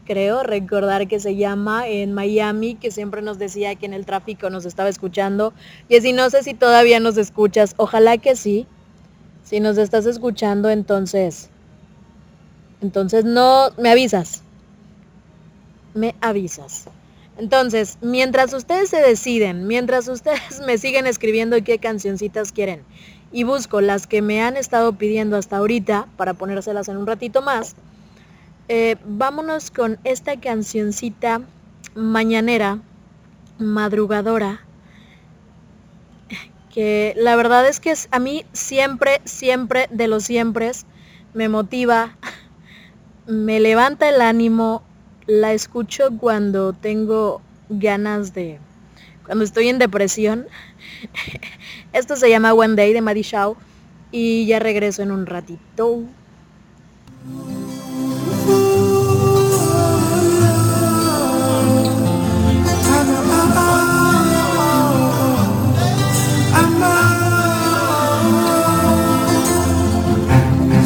creo, 0.05 0.43
recordar 0.43 1.07
que 1.07 1.21
se 1.21 1.37
llama 1.37 1.87
en 1.89 2.13
Miami, 2.13 2.75
que 2.75 2.91
siempre 2.91 3.23
nos 3.23 3.39
decía 3.39 3.75
que 3.77 3.87
en 3.87 3.95
el 3.95 4.07
tráfico 4.07 4.51
nos 4.51 4.67
estaba 4.67 4.89
escuchando. 4.89 5.53
Jessie, 5.89 6.13
no 6.13 6.31
sé 6.31 6.43
si 6.43 6.55
todavía 6.55 7.01
nos 7.01 7.17
escuchas, 7.17 7.75
ojalá 7.77 8.19
que 8.19 8.37
sí. 8.37 8.67
Si 9.45 9.61
nos 9.61 9.79
estás 9.79 10.07
escuchando, 10.07 10.71
entonces, 10.71 11.51
entonces 12.81 13.25
no, 13.25 13.71
me 13.77 13.91
avisas. 13.91 14.43
Me 15.95 16.15
avisas. 16.21 16.87
Entonces, 17.37 17.99
mientras 18.01 18.53
ustedes 18.53 18.91
se 18.91 19.01
deciden, 19.01 19.67
mientras 19.67 20.09
ustedes 20.09 20.61
me 20.67 20.79
siguen 20.79 21.07
escribiendo 21.07 21.63
qué 21.65 21.79
cancioncitas 21.79 22.53
quieren 22.53 22.83
y 23.33 23.43
busco 23.43 23.81
las 23.81 24.07
que 24.07 24.23
me 24.23 24.43
han 24.43 24.57
estado 24.57 24.93
pidiendo 24.93 25.37
hasta 25.37 25.57
ahorita 25.57 26.07
para 26.17 26.35
ponérselas 26.35 26.89
en 26.89 26.97
un 26.97 27.07
ratito 27.07 27.43
más, 27.43 27.75
eh, 28.69 28.97
vámonos 29.05 29.71
con 29.71 29.99
esta 30.05 30.41
cancioncita 30.41 31.43
mañanera, 31.95 32.81
madrugadora, 33.59 34.61
que 36.73 37.15
la 37.17 37.37
verdad 37.37 37.69
es 37.69 37.79
que 37.79 37.93
a 38.11 38.19
mí 38.19 38.45
siempre, 38.53 39.21
siempre 39.25 39.89
de 39.91 40.09
los 40.09 40.25
siempre 40.25 40.71
me 41.35 41.49
motiva, 41.49 42.17
me 43.27 43.61
levanta 43.61 44.09
el 44.09 44.21
ánimo, 44.21 44.83
la 45.27 45.53
escucho 45.53 46.11
cuando 46.19 46.73
tengo 46.73 47.41
ganas 47.69 48.35
de, 48.35 48.59
cuando 49.25 49.45
estoy 49.45 49.69
en 49.69 49.79
depresión. 49.79 50.47
Esto 51.93 52.17
se 52.17 52.29
llama 52.29 52.53
One 52.53 52.75
Day 52.75 52.93
de 52.93 53.01
Maddie 53.01 53.23
Shaw 53.23 53.57
y 54.13 54.47
ya 54.47 54.59
regreso 54.59 55.03
en 55.03 55.11
un 55.11 55.27
ratito. 55.27 56.03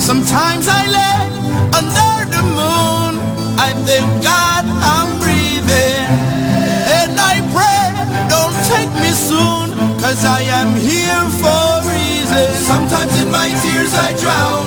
Sometimes 0.01 0.67
I 0.69 0.98
thank 3.89 4.23
God 4.23 4.65
I'm 4.93 5.09
breathing. 5.25 6.05
And 7.01 7.13
I 7.33 7.41
pray, 7.57 7.85
don't 8.29 8.57
take 8.73 8.93
me 9.01 9.13
soon, 9.17 9.67
cause 10.03 10.23
I 10.25 10.41
am 10.61 10.77
here 10.77 11.25
for 11.41 11.65
reasons. 11.89 12.53
Sometimes 12.69 13.13
in 13.23 13.31
my 13.33 13.49
tears 13.63 13.93
I 14.07 14.11
drown. 14.23 14.58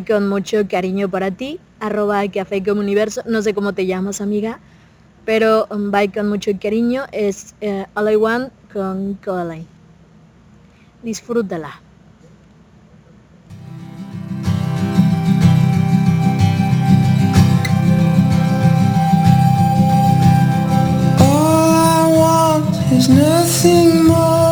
con 0.00 0.28
mucho 0.28 0.66
cariño 0.68 1.08
para 1.08 1.30
ti, 1.30 1.60
arroba 1.80 2.26
café 2.28 2.62
como 2.62 2.80
universo, 2.80 3.22
no 3.26 3.42
sé 3.42 3.54
cómo 3.54 3.74
te 3.74 3.86
llamas 3.86 4.20
amiga, 4.20 4.58
pero 5.24 5.66
um, 5.70 5.90
bye 5.90 6.10
con 6.10 6.28
mucho 6.28 6.50
cariño 6.60 7.04
es 7.12 7.54
eh, 7.60 7.86
All 7.94 8.10
I 8.10 8.16
Want 8.16 8.52
con 8.72 9.14
Codaline. 9.24 9.66
Disfrútala. 11.02 11.80
All 21.20 23.08
nothing 23.08 24.06
more 24.06 24.42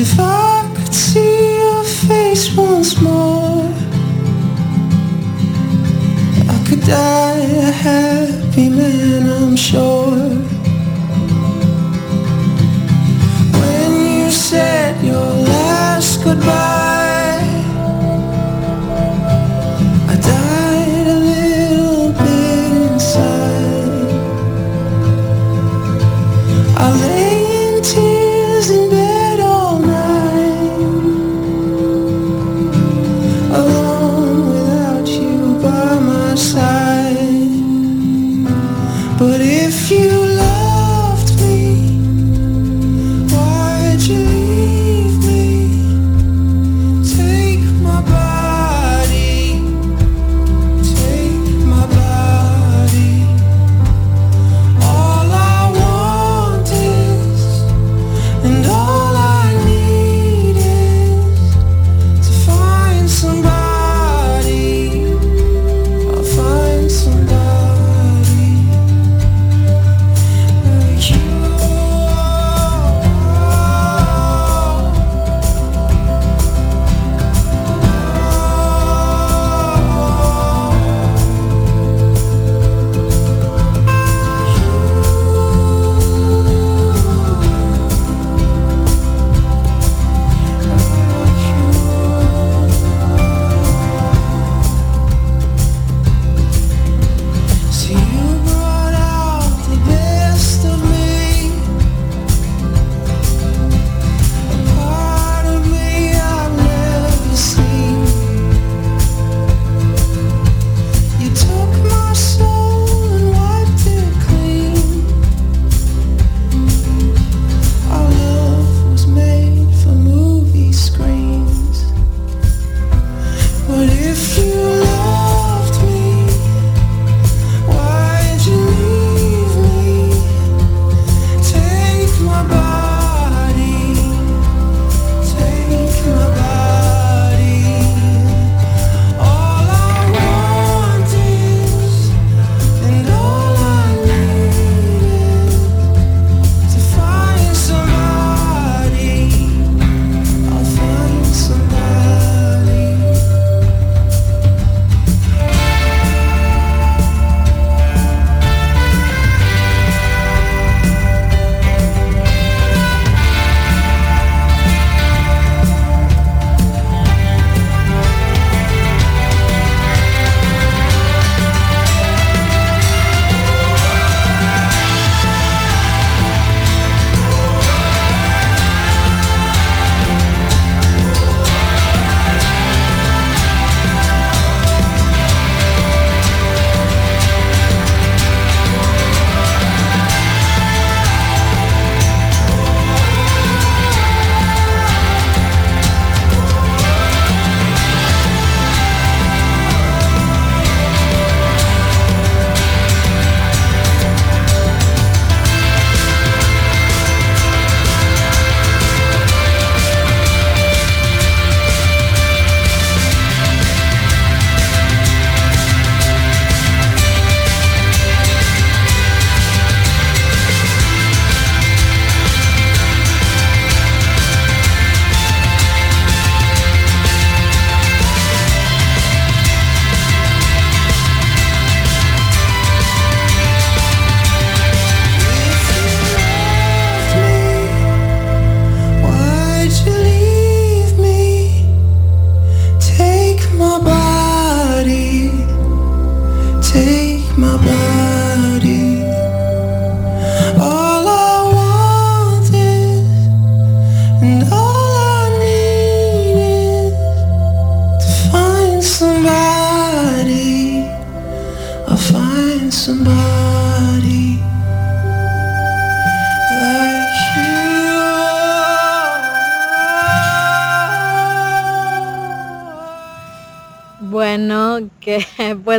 if 0.00 0.18
I 0.18 0.66
could 0.74 0.94
see 0.94 1.58
your 1.58 1.84
face 1.84 2.56
once 2.56 2.98
more 3.02 3.68
I 6.48 6.64
could 6.66 6.80
die 6.80 7.44
a 7.68 7.70
happy 7.70 8.70
man, 8.70 9.28
I'm 9.28 9.56
sure. 9.56 10.16
When 13.60 13.92
you 14.06 14.30
said 14.30 15.04
your 15.04 15.26
last 15.52 16.24
goodbye 16.24 17.09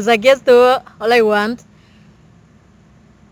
pues 0.03 0.17
aquí 0.17 0.29
estuvo 0.29 0.81
All 0.97 1.15
I 1.15 1.21
Want. 1.21 1.61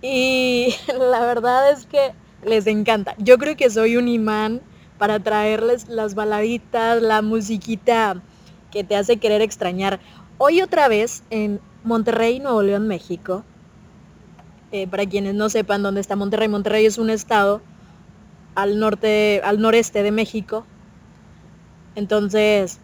Y 0.03 0.75
la 0.99 1.21
verdad 1.21 1.71
es 1.71 1.87
que 1.87 2.13
les 2.45 2.67
encanta. 2.67 3.15
Yo 3.17 3.39
creo 3.39 3.57
que 3.57 3.71
soy 3.71 3.97
un 3.97 4.07
imán 4.07 4.61
para 4.99 5.19
traerles 5.19 5.87
las 5.87 6.13
baladitas, 6.13 7.01
la 7.01 7.23
musiquita 7.23 8.21
que 8.69 8.83
te 8.83 8.95
hace 8.95 9.17
querer 9.17 9.41
extrañar. 9.41 9.99
Hoy 10.37 10.61
otra 10.61 10.87
vez 10.87 11.23
en 11.31 11.59
Monterrey, 11.83 12.39
Nuevo 12.39 12.61
León, 12.61 12.87
México. 12.87 13.43
Eh, 14.71 14.85
para 14.85 15.07
quienes 15.07 15.33
no 15.33 15.49
sepan 15.49 15.81
dónde 15.81 16.01
está 16.01 16.15
Monterrey, 16.15 16.49
Monterrey 16.49 16.85
es 16.85 16.99
un 16.99 17.09
estado 17.09 17.61
al 18.53 18.77
norte, 18.77 19.41
al 19.43 19.59
noreste 19.59 20.03
de 20.03 20.11
México. 20.11 20.67
Entonces, 21.95 22.79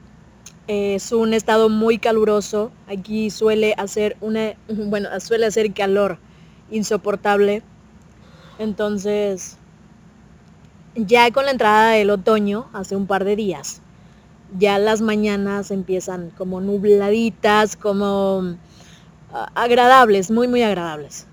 es 0.67 1.11
un 1.11 1.33
estado 1.33 1.69
muy 1.69 1.97
caluroso. 1.97 2.71
Aquí 2.87 3.29
suele 3.29 3.73
hacer 3.77 4.17
una, 4.21 4.53
bueno, 4.67 5.09
suele 5.19 5.45
hacer 5.45 5.73
calor 5.73 6.17
insoportable. 6.71 7.63
Entonces, 8.57 9.57
ya 10.95 11.31
con 11.31 11.45
la 11.45 11.51
entrada 11.51 11.91
del 11.91 12.09
otoño, 12.09 12.67
hace 12.73 12.95
un 12.95 13.05
par 13.05 13.25
de 13.25 13.35
días, 13.35 13.81
ya 14.57 14.79
las 14.79 15.01
mañanas 15.01 15.71
empiezan 15.71 16.31
como 16.37 16.61
nubladitas, 16.61 17.75
como 17.75 18.55
ah, 19.33 19.51
agradables, 19.55 20.31
muy, 20.31 20.47
muy 20.47 20.63
agradables. 20.63 21.27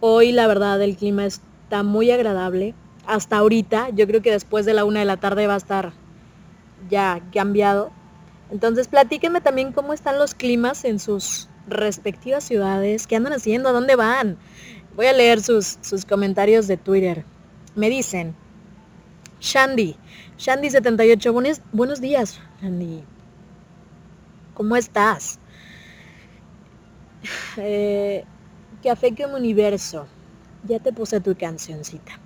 Hoy 0.00 0.32
la 0.32 0.46
verdad 0.46 0.80
el 0.82 0.96
clima 0.96 1.26
está 1.26 1.82
muy 1.82 2.10
agradable. 2.10 2.74
Hasta 3.06 3.38
ahorita, 3.38 3.90
yo 3.90 4.06
creo 4.06 4.22
que 4.22 4.30
después 4.30 4.66
de 4.66 4.74
la 4.74 4.84
una 4.84 5.00
de 5.00 5.06
la 5.06 5.18
tarde 5.18 5.46
va 5.46 5.54
a 5.54 5.58
estar 5.58 5.92
ya 6.88 7.20
cambiado. 7.32 7.92
Entonces 8.50 8.88
platíquenme 8.88 9.40
también 9.40 9.72
cómo 9.72 9.92
están 9.92 10.18
los 10.18 10.34
climas 10.34 10.84
en 10.84 10.98
sus 10.98 11.48
respectivas 11.68 12.44
ciudades, 12.44 13.06
qué 13.06 13.16
andan 13.16 13.32
haciendo, 13.32 13.68
a 13.68 13.72
dónde 13.72 13.96
van. 13.96 14.38
Voy 14.96 15.06
a 15.06 15.12
leer 15.12 15.40
sus, 15.40 15.78
sus 15.80 16.04
comentarios 16.04 16.66
de 16.66 16.76
Twitter. 16.76 17.24
Me 17.76 17.88
dicen, 17.88 18.34
Shandy, 19.40 19.96
Shandy78, 20.38 21.32
buenos, 21.32 21.60
buenos 21.72 22.00
días, 22.00 22.40
Shandy. 22.60 23.04
¿Cómo 24.54 24.76
estás? 24.76 25.38
Eh, 27.56 28.24
Café 28.82 29.14
como 29.14 29.36
universo. 29.36 30.06
Ya 30.66 30.78
te 30.78 30.90
puse 30.90 31.20
tu 31.20 31.36
cancioncita. 31.36 32.18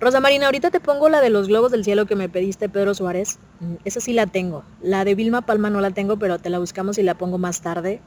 Rosa 0.00 0.20
Marina, 0.20 0.46
ahorita 0.46 0.70
te 0.70 0.80
pongo 0.80 1.10
la 1.10 1.20
de 1.20 1.28
los 1.28 1.48
globos 1.48 1.70
del 1.70 1.84
cielo 1.84 2.06
que 2.06 2.16
me 2.16 2.30
pediste, 2.30 2.70
Pedro 2.70 2.94
Suárez. 2.94 3.38
Esa 3.84 4.00
sí 4.00 4.14
la 4.14 4.26
tengo. 4.26 4.64
La 4.80 5.04
de 5.04 5.14
Vilma 5.14 5.42
Palma 5.42 5.68
no 5.68 5.82
la 5.82 5.90
tengo, 5.90 6.18
pero 6.18 6.38
te 6.38 6.48
la 6.48 6.58
buscamos 6.58 6.96
y 6.96 7.02
la 7.02 7.14
pongo 7.14 7.36
más 7.36 7.60
tarde. 7.60 8.00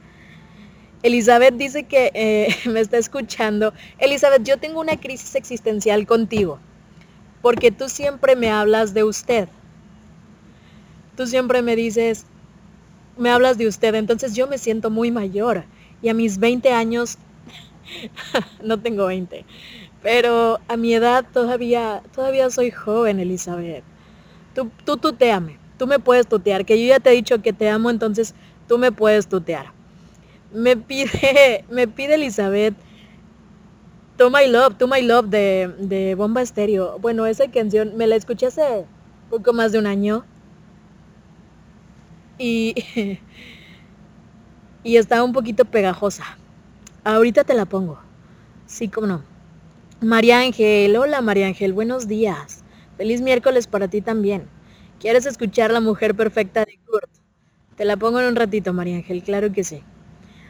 Elizabeth 1.04 1.54
dice 1.54 1.84
que 1.84 2.10
eh, 2.14 2.48
me 2.68 2.80
está 2.80 2.98
escuchando. 2.98 3.72
Elizabeth, 3.98 4.42
yo 4.42 4.58
tengo 4.58 4.80
una 4.80 4.96
crisis 4.98 5.36
existencial 5.36 6.04
contigo, 6.04 6.58
porque 7.42 7.70
tú 7.70 7.88
siempre 7.88 8.34
me 8.34 8.50
hablas 8.50 8.92
de 8.92 9.04
usted. 9.04 9.48
Tú 11.16 11.28
siempre 11.28 11.62
me 11.62 11.76
dices, 11.76 12.26
me 13.16 13.30
hablas 13.30 13.56
de 13.56 13.68
usted, 13.68 13.94
entonces 13.94 14.34
yo 14.34 14.48
me 14.48 14.58
siento 14.58 14.90
muy 14.90 15.12
mayor 15.12 15.64
y 16.02 16.08
a 16.08 16.14
mis 16.14 16.38
20 16.38 16.72
años, 16.72 17.18
no 18.64 18.80
tengo 18.80 19.06
20, 19.06 19.44
pero 20.04 20.60
a 20.68 20.76
mi 20.76 20.92
edad 20.92 21.24
todavía, 21.32 22.02
todavía 22.14 22.50
soy 22.50 22.70
joven, 22.70 23.20
Elizabeth. 23.20 23.82
Tú, 24.54 24.70
tú 24.84 24.98
tuteame, 24.98 25.58
tú 25.78 25.86
me 25.86 25.98
puedes 25.98 26.26
tutear, 26.26 26.66
que 26.66 26.78
yo 26.78 26.86
ya 26.86 27.00
te 27.00 27.08
he 27.08 27.14
dicho 27.14 27.40
que 27.40 27.54
te 27.54 27.70
amo, 27.70 27.88
entonces 27.88 28.34
tú 28.68 28.76
me 28.76 28.92
puedes 28.92 29.26
tutear. 29.26 29.72
Me 30.52 30.76
pide, 30.76 31.64
me 31.70 31.88
pide 31.88 32.16
Elizabeth, 32.16 32.74
To 34.18 34.28
My 34.28 34.46
Love, 34.46 34.76
To 34.76 34.86
My 34.86 35.00
Love 35.00 35.30
de, 35.30 35.74
de 35.78 36.14
Bomba 36.16 36.42
Estéreo. 36.42 36.98
Bueno, 36.98 37.24
esa 37.24 37.50
canción 37.50 37.96
me 37.96 38.06
la 38.06 38.16
escuché 38.16 38.48
hace 38.48 38.84
poco 39.30 39.54
más 39.54 39.72
de 39.72 39.78
un 39.78 39.86
año. 39.86 40.26
Y 42.38 42.74
y 44.84 44.98
está 44.98 45.24
un 45.24 45.32
poquito 45.32 45.64
pegajosa. 45.64 46.24
Ahorita 47.04 47.42
te 47.44 47.54
la 47.54 47.64
pongo. 47.64 47.98
Sí, 48.66 48.88
cómo 48.88 49.06
no. 49.06 49.33
María 50.04 50.40
Ángel, 50.40 50.94
hola 50.96 51.22
María 51.22 51.46
Ángel, 51.46 51.72
buenos 51.72 52.06
días. 52.06 52.62
Feliz 52.98 53.22
miércoles 53.22 53.66
para 53.66 53.88
ti 53.88 54.02
también. 54.02 54.48
¿Quieres 55.00 55.24
escuchar 55.24 55.72
La 55.72 55.80
Mujer 55.80 56.14
Perfecta 56.14 56.60
de 56.66 56.78
Kurt? 56.86 57.08
Te 57.76 57.86
la 57.86 57.96
pongo 57.96 58.20
en 58.20 58.26
un 58.26 58.36
ratito, 58.36 58.74
María 58.74 58.96
Ángel, 58.96 59.22
claro 59.22 59.50
que 59.50 59.64
sí. 59.64 59.82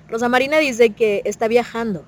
Rosa 0.08 0.28
Marina 0.28 0.58
dice 0.58 0.90
que 0.90 1.22
está 1.24 1.46
viajando. 1.46 2.04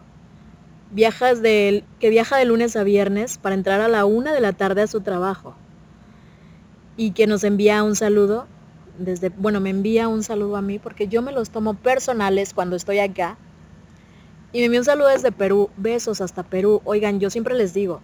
Viajas 0.91 1.41
que 1.41 1.85
viaja 2.11 2.37
de 2.37 2.47
lunes 2.47 2.75
a 2.75 2.83
viernes 2.83 3.39
para 3.39 3.55
entrar 3.55 3.81
a 3.81 3.87
la 3.87 4.05
una 4.07 4.35
de 4.35 4.41
la 4.41 4.53
tarde 4.53 4.83
a 4.83 4.89
su 4.89 5.03
trabajo. 5.03 5.55
Y 6.97 7.13
que 7.13 7.29
nos 7.29 7.45
envía 7.45 7.85
un 7.85 7.95
saludo 7.95 8.49
desde, 8.99 9.29
bueno, 9.29 9.61
me 9.61 9.71
envía 9.71 10.09
un 10.09 10.25
saludo 10.25 10.57
a 10.57 10.63
mí 10.63 10.81
porque 10.81 11.07
yo 11.07 11.23
me 11.23 11.31
los 11.31 11.51
tomo 11.51 11.75
personales 11.75 12.55
cuando 12.55 12.75
estoy 12.75 12.99
acá. 12.99 13.39
Y 14.57 14.61
me 14.61 14.65
envía 14.65 14.81
un 14.81 14.87
saludo 14.87 15.09
desde 15.09 15.33
Perú, 15.33 15.69
besos 15.77 16.23
hasta 16.23 16.43
Perú. 16.43 16.81
Oigan, 16.85 17.21
yo 17.21 17.29
siempre 17.29 17.55
les 17.55 17.75
digo 17.75 18.01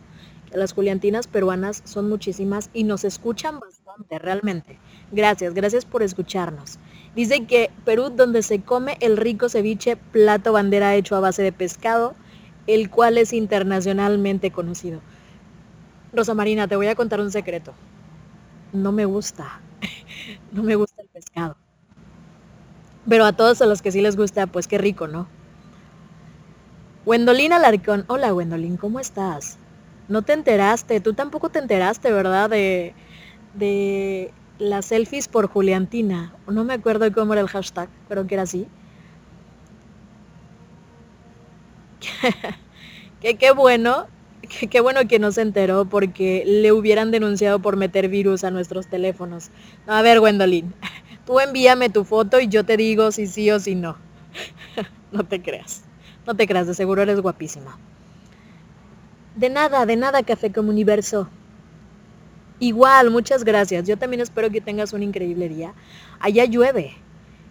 que 0.51 0.59
las 0.59 0.75
Juliantinas 0.75 1.27
peruanas 1.27 1.81
son 1.87 2.11
muchísimas 2.11 2.69
y 2.75 2.85
nos 2.85 3.05
escuchan 3.05 3.59
bastante, 3.59 4.19
realmente. 4.19 4.79
Gracias, 5.13 5.55
gracias 5.55 5.87
por 5.87 6.03
escucharnos. 6.03 6.79
Dice 7.17 7.47
que 7.47 7.71
Perú, 7.87 8.11
donde 8.15 8.43
se 8.43 8.61
come 8.61 8.99
el 9.01 9.17
rico 9.17 9.49
ceviche, 9.49 9.97
plato 9.97 10.53
bandera 10.53 10.95
hecho 10.95 11.17
a 11.17 11.21
base 11.21 11.43
de 11.43 11.53
pescado, 11.53 12.15
el 12.67 12.91
cual 12.91 13.17
es 13.17 13.33
internacionalmente 13.33 14.51
conocido. 14.51 15.01
Rosa 16.13 16.35
Marina, 16.35 16.69
te 16.69 16.77
voy 16.77 16.89
a 16.89 16.95
contar 16.95 17.23
un 17.23 17.31
secreto. 17.31 17.73
No 18.75 18.93
me 18.93 19.07
gusta. 19.07 19.63
no 20.53 20.63
me 20.65 20.75
gusta 20.75 21.01
el 21.01 21.09
pescado. 21.09 21.57
Pero 23.09 23.25
a 23.25 23.33
todos 23.33 23.63
a 23.63 23.67
los 23.67 23.81
que 23.81 23.91
sí 23.91 24.03
les 24.03 24.17
gusta, 24.17 24.47
pues 24.49 24.69
qué 24.69 24.77
rico, 24.77 25.09
¿no? 25.09 25.27
Wendolina 27.05 27.57
Alarcón. 27.57 28.05
Hola, 28.07 28.33
Wendolin, 28.33 28.77
¿cómo 28.77 29.01
estás? 29.01 29.59
No 30.09 30.23
te 30.23 30.33
enteraste, 30.35 31.01
tú 31.01 31.15
tampoco 31.15 31.51
te 31.51 31.59
enteraste, 31.59 32.13
¿verdad? 32.13 32.49
De, 32.51 32.95
de 33.55 34.33
las 34.59 34.87
selfies 34.87 35.29
por 35.29 35.49
Juliantina. 35.49 36.35
No 36.47 36.65
me 36.65 36.75
acuerdo 36.75 37.13
cómo 37.13 37.33
era 37.33 37.43
el 37.43 37.49
hashtag, 37.49 37.89
pero 38.09 38.27
que 38.27 38.35
era 38.35 38.45
así. 38.45 38.69
que 43.21 43.37
qué 43.37 43.53
bueno 43.53 44.07
Qué, 44.71 44.81
bueno 44.81 45.07
que 45.09 45.19
no 45.21 45.31
se 45.33 45.41
enteró 45.41 45.85
porque 45.87 46.43
le 46.45 46.73
hubieran 46.73 47.11
denunciado 47.11 47.61
por 47.61 47.77
meter 47.77 48.09
virus 48.09 48.45
a 48.45 48.51
nuestros 48.51 48.89
teléfonos. 48.89 49.51
a 49.87 50.03
ver, 50.03 50.21
Gwendolyn, 50.21 50.75
tú 51.27 51.39
envíame 51.41 51.89
tu 51.91 52.05
foto 52.05 52.41
y 52.41 52.49
yo 52.49 52.65
te 52.65 52.77
digo 52.77 53.13
si 53.13 53.27
sí 53.27 53.51
o 53.51 53.61
si 53.61 53.77
no. 53.77 53.97
no 55.13 55.25
te 55.25 55.41
creas. 55.41 55.85
No 56.27 56.35
te 56.35 56.47
creas, 56.47 56.67
de 56.67 56.75
seguro 56.75 57.03
eres 57.03 57.21
guapísima. 57.21 57.79
De 59.37 59.49
nada, 59.51 59.87
de 59.87 59.97
nada, 59.97 60.23
Café 60.23 60.53
como 60.53 60.71
Universo. 60.71 61.29
Igual, 62.61 63.11
muchas 63.11 63.45
gracias. 63.45 63.89
Yo 63.89 63.97
también 63.97 64.21
espero 64.21 64.51
que 64.51 64.61
tengas 64.61 64.93
un 64.93 65.03
increíble 65.03 65.49
día. 65.49 65.75
Allá 66.21 66.45
llueve. 66.45 66.93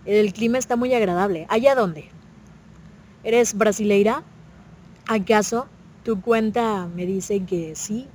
El 0.06 0.32
clima 0.32 0.58
está 0.58 0.76
muy 0.76 0.94
agradable. 0.94 1.46
¿Allá 1.50 1.76
dónde? 1.76 2.10
¿Eres 3.24 3.56
brasileira? 3.58 4.24
¿Acaso? 5.08 5.68
Tu 6.04 6.22
cuenta 6.22 6.88
me 6.96 7.06
dice 7.06 7.44
que 7.44 7.76
sí. 7.76 8.08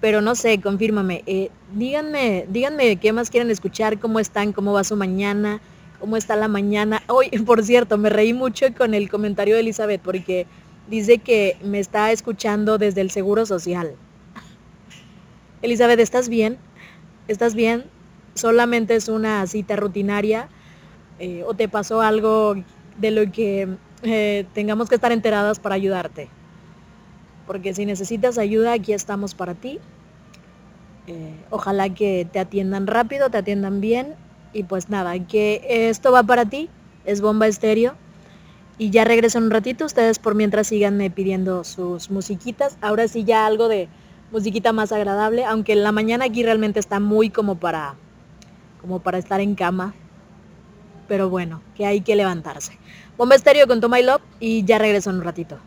Pero 0.00 0.20
no 0.20 0.34
sé, 0.34 0.60
confírmame. 0.60 1.22
Eh, 1.26 1.50
díganme, 1.74 2.46
díganme 2.48 2.96
qué 2.96 3.12
más 3.12 3.30
quieren 3.30 3.50
escuchar, 3.50 3.98
cómo 3.98 4.20
están, 4.20 4.52
cómo 4.52 4.72
va 4.72 4.84
su 4.84 4.96
mañana, 4.96 5.60
cómo 6.06 6.16
está 6.16 6.36
la 6.36 6.46
mañana. 6.46 7.02
Hoy, 7.08 7.30
por 7.46 7.64
cierto, 7.64 7.98
me 7.98 8.10
reí 8.10 8.32
mucho 8.32 8.66
con 8.78 8.94
el 8.94 9.10
comentario 9.10 9.56
de 9.56 9.62
Elizabeth 9.62 10.00
porque 10.00 10.46
dice 10.88 11.18
que 11.18 11.56
me 11.64 11.80
está 11.80 12.12
escuchando 12.12 12.78
desde 12.78 13.00
el 13.00 13.10
Seguro 13.10 13.44
Social. 13.44 13.96
Elizabeth, 15.62 15.98
¿estás 15.98 16.28
bien? 16.28 16.58
¿Estás 17.26 17.56
bien? 17.56 17.86
¿Solamente 18.34 18.94
es 18.94 19.08
una 19.08 19.44
cita 19.48 19.74
rutinaria? 19.74 20.48
Eh, 21.18 21.42
¿O 21.44 21.54
te 21.54 21.68
pasó 21.68 22.02
algo 22.02 22.54
de 22.98 23.10
lo 23.10 23.32
que 23.32 23.68
eh, 24.04 24.46
tengamos 24.54 24.88
que 24.88 24.94
estar 24.94 25.10
enteradas 25.10 25.58
para 25.58 25.74
ayudarte. 25.74 26.28
Porque 27.48 27.74
si 27.74 27.84
necesitas 27.84 28.38
ayuda, 28.38 28.74
aquí 28.74 28.92
estamos 28.92 29.34
para 29.34 29.54
ti. 29.54 29.80
Eh, 31.08 31.34
ojalá 31.50 31.92
que 31.92 32.28
te 32.30 32.38
atiendan 32.38 32.86
rápido, 32.86 33.28
te 33.28 33.38
atiendan 33.38 33.80
bien. 33.80 34.14
Y 34.56 34.62
pues 34.62 34.88
nada, 34.88 35.18
que 35.18 35.90
esto 35.90 36.12
va 36.12 36.22
para 36.22 36.46
ti. 36.46 36.70
Es 37.04 37.20
bomba 37.20 37.46
estéreo. 37.46 37.94
Y 38.78 38.88
ya 38.88 39.04
regreso 39.04 39.36
en 39.36 39.44
un 39.44 39.50
ratito. 39.50 39.84
Ustedes 39.84 40.18
por 40.18 40.34
mientras 40.34 40.68
síganme 40.68 41.10
pidiendo 41.10 41.62
sus 41.62 42.10
musiquitas. 42.10 42.78
Ahora 42.80 43.06
sí 43.06 43.24
ya 43.24 43.44
algo 43.44 43.68
de 43.68 43.90
musiquita 44.32 44.72
más 44.72 44.92
agradable. 44.92 45.44
Aunque 45.44 45.74
la 45.74 45.92
mañana 45.92 46.24
aquí 46.24 46.42
realmente 46.42 46.80
está 46.80 47.00
muy 47.00 47.28
como 47.28 47.56
para, 47.56 47.96
como 48.80 49.00
para 49.00 49.18
estar 49.18 49.40
en 49.40 49.54
cama. 49.56 49.94
pero 51.08 51.28
bueno, 51.28 51.60
que 51.74 51.86
hay 51.86 52.00
que 52.00 52.16
levantarse. 52.16 52.78
Bomba 53.16 53.34
estéreo 53.34 53.66
con 53.66 53.80
Toma 53.80 54.00
Love 54.00 54.22
y 54.40 54.64
ya 54.64 54.78
regreso 54.78 55.10
en 55.10 55.16
un 55.16 55.22
ratito. 55.22 55.58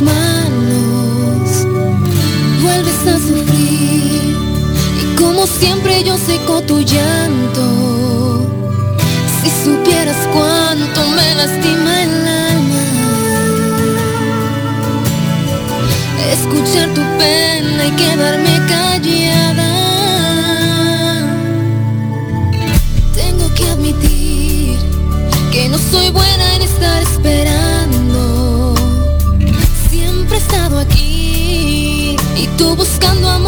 Manos, 0.00 1.66
vuelves 2.62 3.06
a 3.06 3.18
sufrir. 3.18 4.36
Y 5.02 5.16
como 5.16 5.46
siempre 5.46 6.02
yo 6.02 6.16
seco 6.16 6.60
tu 6.62 6.80
llanto. 6.80 8.46
Si 9.42 9.50
supieras 9.64 10.16
cuánto 10.32 11.00
me 11.10 11.34
lastima 11.34 12.02
el 12.02 12.28
alma. 12.28 12.84
Escuchar 16.32 16.88
tu 16.94 17.02
pena 17.18 17.86
y 17.86 17.90
quedarme 17.92 18.60
callada. 18.68 19.72
Tengo 23.14 23.54
que 23.54 23.68
admitir 23.70 24.78
que 25.52 25.68
no 25.68 25.78
soy 25.78 26.10
buena 26.10 26.33
buscando 32.76 33.28
amor 33.28 33.43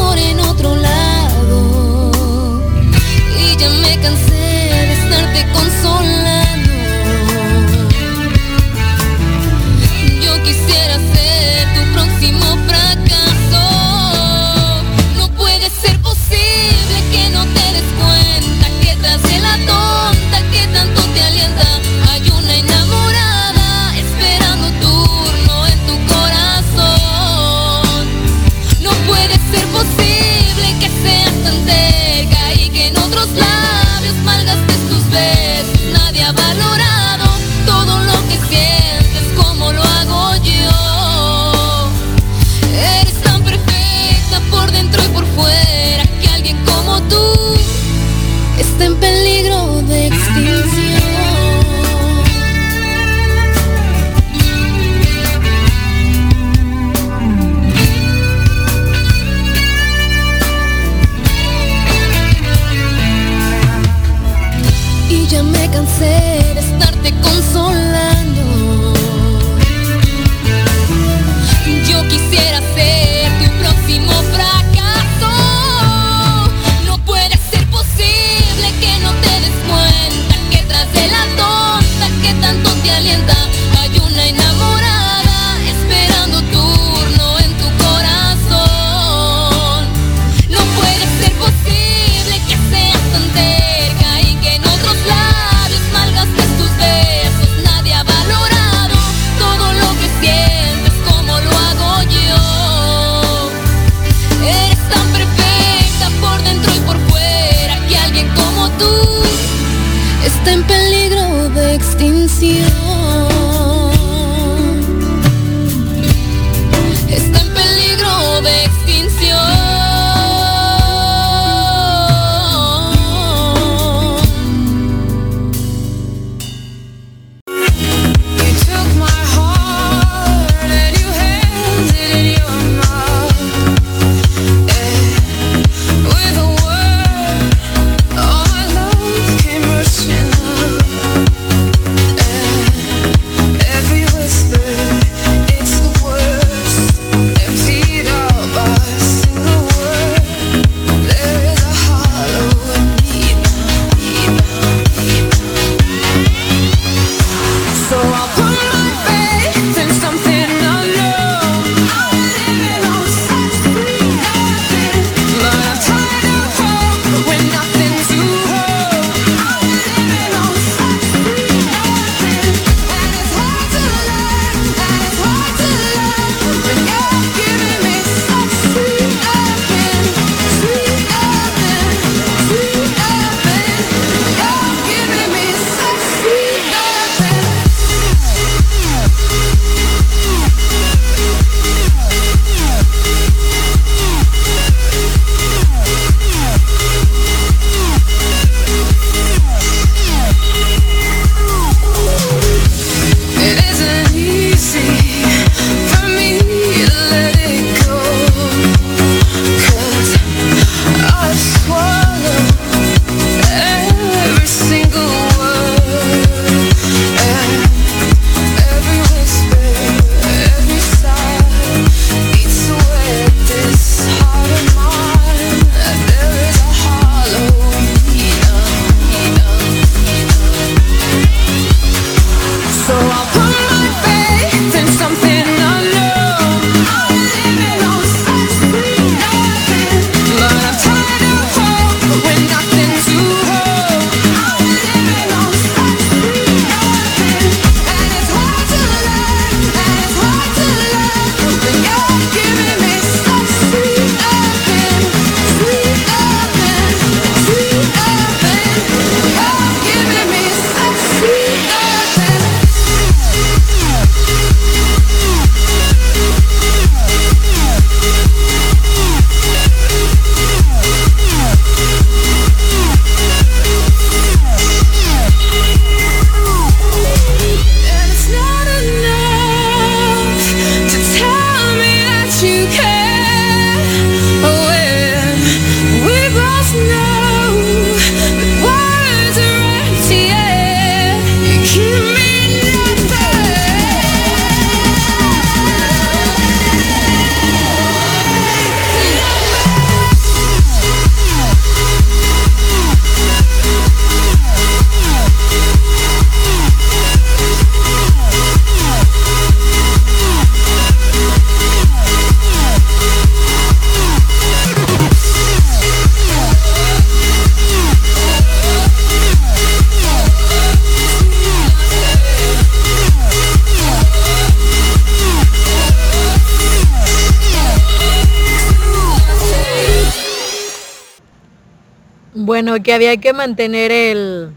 bueno, 332.47 332.81
que 332.81 332.93
había 332.93 333.17
que 333.17 333.33
mantener 333.33 333.91
el, 333.91 334.51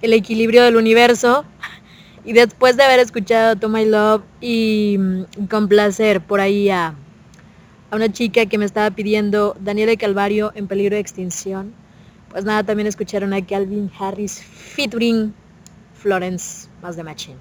el 0.00 0.12
equilibrio 0.14 0.62
del 0.62 0.76
universo. 0.76 1.44
Y 2.24 2.32
después 2.32 2.76
de 2.78 2.84
haber 2.84 3.00
escuchado 3.00 3.54
To 3.54 3.68
My 3.68 3.84
Love 3.84 4.22
y 4.40 4.96
mm, 4.98 5.46
con 5.48 5.68
placer 5.68 6.22
por 6.22 6.40
ahí 6.40 6.70
a, 6.70 6.94
a 7.90 7.96
una 7.96 8.10
chica 8.10 8.46
que 8.46 8.56
me 8.56 8.64
estaba 8.64 8.90
pidiendo 8.90 9.56
Daniela 9.60 9.94
Calvario 9.96 10.52
en 10.54 10.66
peligro 10.66 10.96
de 10.96 11.00
extinción, 11.00 11.74
pues 12.30 12.44
nada, 12.46 12.64
también 12.64 12.86
escucharon 12.86 13.34
a 13.34 13.44
Calvin 13.44 13.90
Harris 13.98 14.42
featuring 14.42 15.34
Florence 15.94 16.66
más 16.82 16.96
de 16.96 17.04
Machine. 17.04 17.36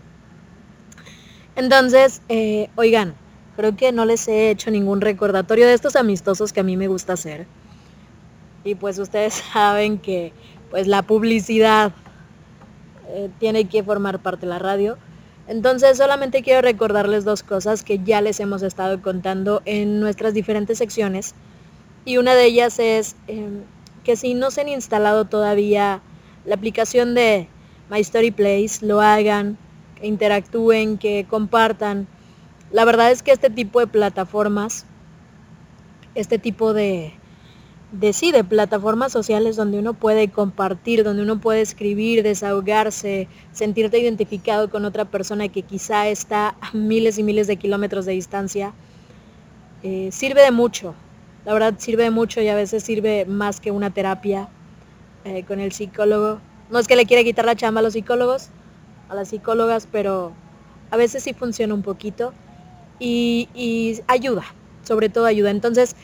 Entonces, 1.55 2.21
eh, 2.27 2.69
oigan, 2.75 3.15
creo 3.55 3.77
que 3.77 3.93
no 3.93 4.03
les 4.03 4.27
he 4.27 4.49
hecho 4.49 4.69
ningún 4.69 4.99
recordatorio 4.99 5.65
de 5.65 5.73
estos 5.73 5.95
amistosos 5.95 6.51
que 6.51 6.59
a 6.59 6.63
mí 6.63 6.75
me 6.75 6.89
gusta 6.89 7.13
hacer. 7.13 7.47
Y 8.65 8.75
pues 8.75 8.99
ustedes 8.99 9.35
saben 9.53 9.99
que 9.99 10.33
pues 10.69 10.87
la 10.87 11.03
publicidad 11.03 11.93
eh, 13.07 13.29
tiene 13.39 13.65
que 13.65 13.83
formar 13.83 14.19
parte 14.19 14.45
de 14.45 14.49
la 14.49 14.59
radio. 14.59 14.97
Entonces 15.47 15.97
solamente 15.97 16.41
quiero 16.41 16.61
recordarles 16.61 17.23
dos 17.23 17.43
cosas 17.43 17.83
que 17.83 17.99
ya 17.99 18.19
les 18.19 18.39
hemos 18.39 18.63
estado 18.63 19.01
contando 19.01 19.61
en 19.65 19.99
nuestras 19.99 20.33
diferentes 20.33 20.79
secciones. 20.79 21.35
Y 22.03 22.17
una 22.17 22.33
de 22.33 22.45
ellas 22.45 22.79
es 22.79 23.15
em, 23.27 23.61
que 24.03 24.15
si 24.15 24.33
no 24.33 24.49
se 24.49 24.61
han 24.61 24.69
instalado 24.69 25.25
todavía 25.25 26.01
la 26.45 26.55
aplicación 26.55 27.13
de 27.13 27.47
My 27.91 27.99
Story 27.99 28.31
Place, 28.31 28.83
lo 28.83 29.01
hagan, 29.01 29.57
que 29.99 30.07
interactúen, 30.07 30.97
que 30.97 31.27
compartan. 31.29 32.07
La 32.71 32.83
verdad 32.83 33.11
es 33.11 33.21
que 33.21 33.31
este 33.31 33.51
tipo 33.51 33.79
de 33.79 33.87
plataformas, 33.87 34.85
este 36.15 36.39
tipo 36.39 36.73
de, 36.73 37.13
de 37.99 38.11
sí, 38.11 38.31
de 38.31 38.43
plataformas 38.43 39.11
sociales 39.11 39.55
donde 39.55 39.79
uno 39.79 39.93
puede 39.93 40.29
compartir, 40.29 41.03
donde 41.03 41.23
uno 41.23 41.39
puede 41.39 41.61
escribir, 41.61 42.23
desahogarse, 42.23 43.29
sentirte 43.53 43.99
identificado 43.99 44.69
con 44.69 44.83
otra 44.83 45.05
persona 45.05 45.47
que 45.47 45.61
quizá 45.61 46.09
está 46.09 46.55
a 46.59 46.71
miles 46.73 47.17
y 47.17 47.23
miles 47.23 47.47
de 47.47 47.55
kilómetros 47.55 48.05
de 48.05 48.11
distancia, 48.11 48.73
eh, 49.83 50.09
sirve 50.11 50.41
de 50.41 50.51
mucho. 50.51 50.93
La 51.45 51.53
verdad 51.53 51.75
sirve 51.77 52.03
de 52.03 52.11
mucho 52.11 52.41
y 52.41 52.49
a 52.49 52.55
veces 52.55 52.83
sirve 52.83 53.25
más 53.25 53.61
que 53.61 53.71
una 53.71 53.91
terapia 53.91 54.49
eh, 55.23 55.43
con 55.45 55.61
el 55.61 55.71
psicólogo. 55.71 56.39
No 56.69 56.79
es 56.79 56.87
que 56.87 56.97
le 56.97 57.05
quiera 57.05 57.23
quitar 57.23 57.45
la 57.45 57.55
chamba 57.55 57.79
a 57.79 57.83
los 57.83 57.93
psicólogos, 57.93 58.49
a 59.07 59.15
las 59.15 59.29
psicólogas, 59.29 59.87
pero 59.89 60.33
a 60.91 60.97
veces 60.97 61.23
sí 61.23 61.33
funciona 61.33 61.73
un 61.73 61.81
poquito 61.81 62.33
y, 62.99 63.47
y 63.53 64.01
ayuda, 64.07 64.43
sobre 64.83 65.07
todo 65.07 65.25
ayuda. 65.27 65.51
Entonces, 65.51 65.95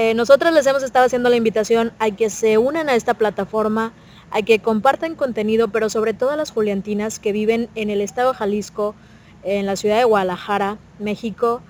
eh, 0.00 0.14
nosotros 0.14 0.54
les 0.54 0.64
hemos 0.64 0.84
estado 0.84 1.06
haciendo 1.06 1.28
la 1.28 1.34
invitación 1.34 1.90
a 1.98 2.12
que 2.12 2.30
se 2.30 2.56
unan 2.56 2.88
a 2.88 2.94
esta 2.94 3.14
plataforma, 3.14 3.92
a 4.30 4.42
que 4.42 4.60
compartan 4.60 5.16
contenido, 5.16 5.72
pero 5.72 5.90
sobre 5.90 6.14
todo 6.14 6.30
a 6.30 6.36
las 6.36 6.52
juliantinas 6.52 7.18
que 7.18 7.32
viven 7.32 7.68
en 7.74 7.90
el 7.90 8.00
estado 8.00 8.30
de 8.30 8.38
Jalisco, 8.38 8.94
en 9.42 9.66
la 9.66 9.74
ciudad 9.74 9.98
de 9.98 10.04
Guadalajara, 10.04 10.78
México, 11.00 11.62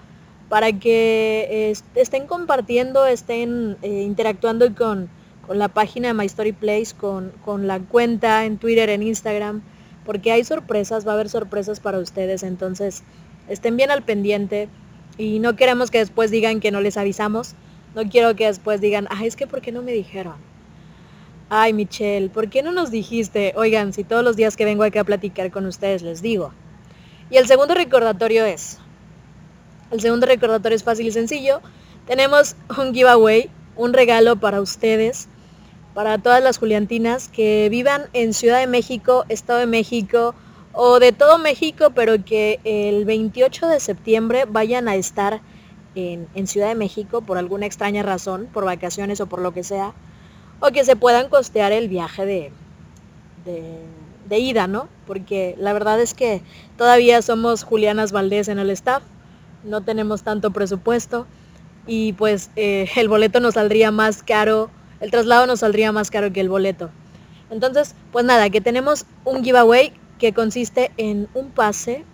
para 0.51 0.75
que 0.79 1.75
estén 1.95 2.27
compartiendo, 2.27 3.07
estén 3.07 3.79
eh, 3.81 4.03
interactuando 4.03 4.75
con, 4.75 5.09
con, 5.47 5.59
la 5.59 5.69
página 5.69 6.09
de 6.09 6.15
My 6.15 6.27
Story 6.27 6.53
Place, 6.53 6.95
con, 6.95 7.33
con 7.47 7.67
la 7.67 7.81
cuenta 7.81 8.45
en 8.45 8.59
Twitter, 8.59 8.91
en 8.91 9.05
Instagram, 9.05 9.63
porque 10.05 10.33
hay 10.33 10.45
sorpresas, 10.45 11.07
va 11.09 11.13
a 11.13 11.15
haber 11.15 11.31
sorpresas 11.31 11.81
para 11.81 11.99
ustedes, 11.99 12.43
entonces 12.43 13.05
estén 13.49 13.79
bien 13.79 13.91
al 13.91 14.03
pendiente 14.03 14.69
y 15.17 15.39
no 15.39 15.57
queremos 15.57 15.91
que 15.91 15.97
después 15.97 16.31
digan 16.31 16.61
que 16.61 16.71
no 16.71 16.83
les 16.83 16.99
avisamos. 16.99 17.55
No 17.99 18.09
quiero 18.09 18.37
que 18.37 18.47
después 18.47 18.81
digan, 18.81 19.09
ay, 19.11 19.27
es 19.27 19.35
que 19.35 19.49
¿por 19.49 19.61
qué 19.61 19.73
no 19.73 19.83
me 19.83 19.91
dijeron? 19.91 20.37
Ay, 21.51 21.73
Michelle, 21.73 22.29
¿por 22.29 22.49
qué 22.49 22.63
no 22.63 22.71
nos 22.71 22.93
dijiste? 22.93 23.53
Oigan, 23.57 23.93
si 23.93 24.05
todos 24.05 24.23
los 24.23 24.37
días 24.37 24.57
que 24.57 24.65
vengo 24.65 24.85
aquí 24.85 24.99
a 24.99 25.03
platicar 25.03 25.51
con 25.51 25.67
ustedes 25.67 26.03
les 26.03 26.23
digo. 26.23 26.53
Y 27.29 27.39
el 27.39 27.49
segundo 27.49 27.75
recordatorio 27.75 28.45
es, 28.45 28.79
el 29.91 30.01
segundo 30.01 30.27
recordatorio 30.27 30.77
es 30.77 30.85
fácil 30.85 31.09
y 31.09 31.11
sencillo. 31.11 31.61
Tenemos 32.07 32.55
un 32.79 32.95
giveaway, 32.95 33.51
un 33.75 33.93
regalo 33.93 34.37
para 34.37 34.61
ustedes, 34.61 35.27
para 35.93 36.19
todas 36.19 36.41
las 36.41 36.59
juliantinas 36.59 37.27
que 37.27 37.67
vivan 37.69 38.05
en 38.13 38.33
Ciudad 38.33 38.61
de 38.61 38.69
México, 38.69 39.25
Estado 39.29 39.59
de 39.59 39.67
México 39.67 40.37
o 40.73 41.01
de 41.01 41.11
todo 41.11 41.39
México, 41.39 41.91
pero 41.97 42.25
que 42.25 42.61
el 42.63 43.05
28 43.07 43.67
de 43.67 43.81
septiembre 43.81 44.45
vayan 44.49 44.87
a 44.87 44.95
estar 44.95 45.41
en, 45.99 46.47
Ciudad 46.47 46.69
de 46.69 46.75
México 46.75 47.21
por 47.23 47.39
alguna 47.39 47.67
extraña 47.67 48.03
razón, 48.03 48.49
por 48.53 48.65
vacaciones 48.65 49.21
o 49.21 49.27
por 49.27 49.41
lo 49.41 49.53
que 49.53 49.65
sea, 49.65 49.93
o 50.61 50.69
que 50.69 50.85
se 50.85 50.97
puedan 50.97 51.29
costear 51.29 51.73
el 51.73 51.89
viaje 51.89 52.27
de, 52.27 52.53
de, 54.29 54.39
ida, 54.39 54.67
¿no? 54.67 54.89
Porque 55.07 55.55
la 55.59 55.73
verdad 55.73 56.01
es 56.01 56.15
que 56.15 56.43
todavía 56.77 57.23
somos 57.23 57.65
Julianas 57.65 58.13
Valdés 58.13 58.49
en 58.49 58.59
el 58.59 58.71
staff, 58.71 59.03
no 59.65 59.83
tenemos 59.83 60.23
tanto 60.23 60.51
presupuesto 60.53 61.27
y 61.87 62.13
pues 62.13 62.51
eh, 62.57 62.89
el 62.97 63.09
boleto 63.09 63.41
nos 63.41 63.55
saldría 63.55 63.91
más 63.91 64.23
caro, 64.23 64.71
el 65.01 65.11
traslado 65.11 65.47
nos 65.47 65.61
saldría 65.61 65.93
más 65.93 66.11
caro 66.11 66.33
que 66.33 66.41
el 66.41 66.49
boleto. 66.49 66.91
Entonces, 67.51 67.95
pues 68.13 68.25
nada, 68.25 68.51
que 68.51 68.61
tenemos 68.61 69.07
un 69.25 69.43
giveaway 69.43 69.93
que 70.19 70.33
consiste 70.35 70.91
en 70.97 71.29
un 71.35 71.51
pase 71.51 72.05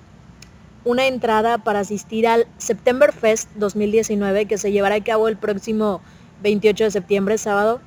una 0.84 1.06
entrada 1.06 1.58
para 1.58 1.80
asistir 1.80 2.26
al 2.26 2.46
September 2.58 3.12
Fest 3.12 3.50
2019 3.56 4.46
que 4.46 4.58
se 4.58 4.72
llevará 4.72 4.96
a 4.96 5.04
cabo 5.04 5.28
el 5.28 5.36
próximo 5.36 6.00
28 6.42 6.84
de 6.84 6.90
septiembre, 6.90 7.38
sábado. 7.38 7.80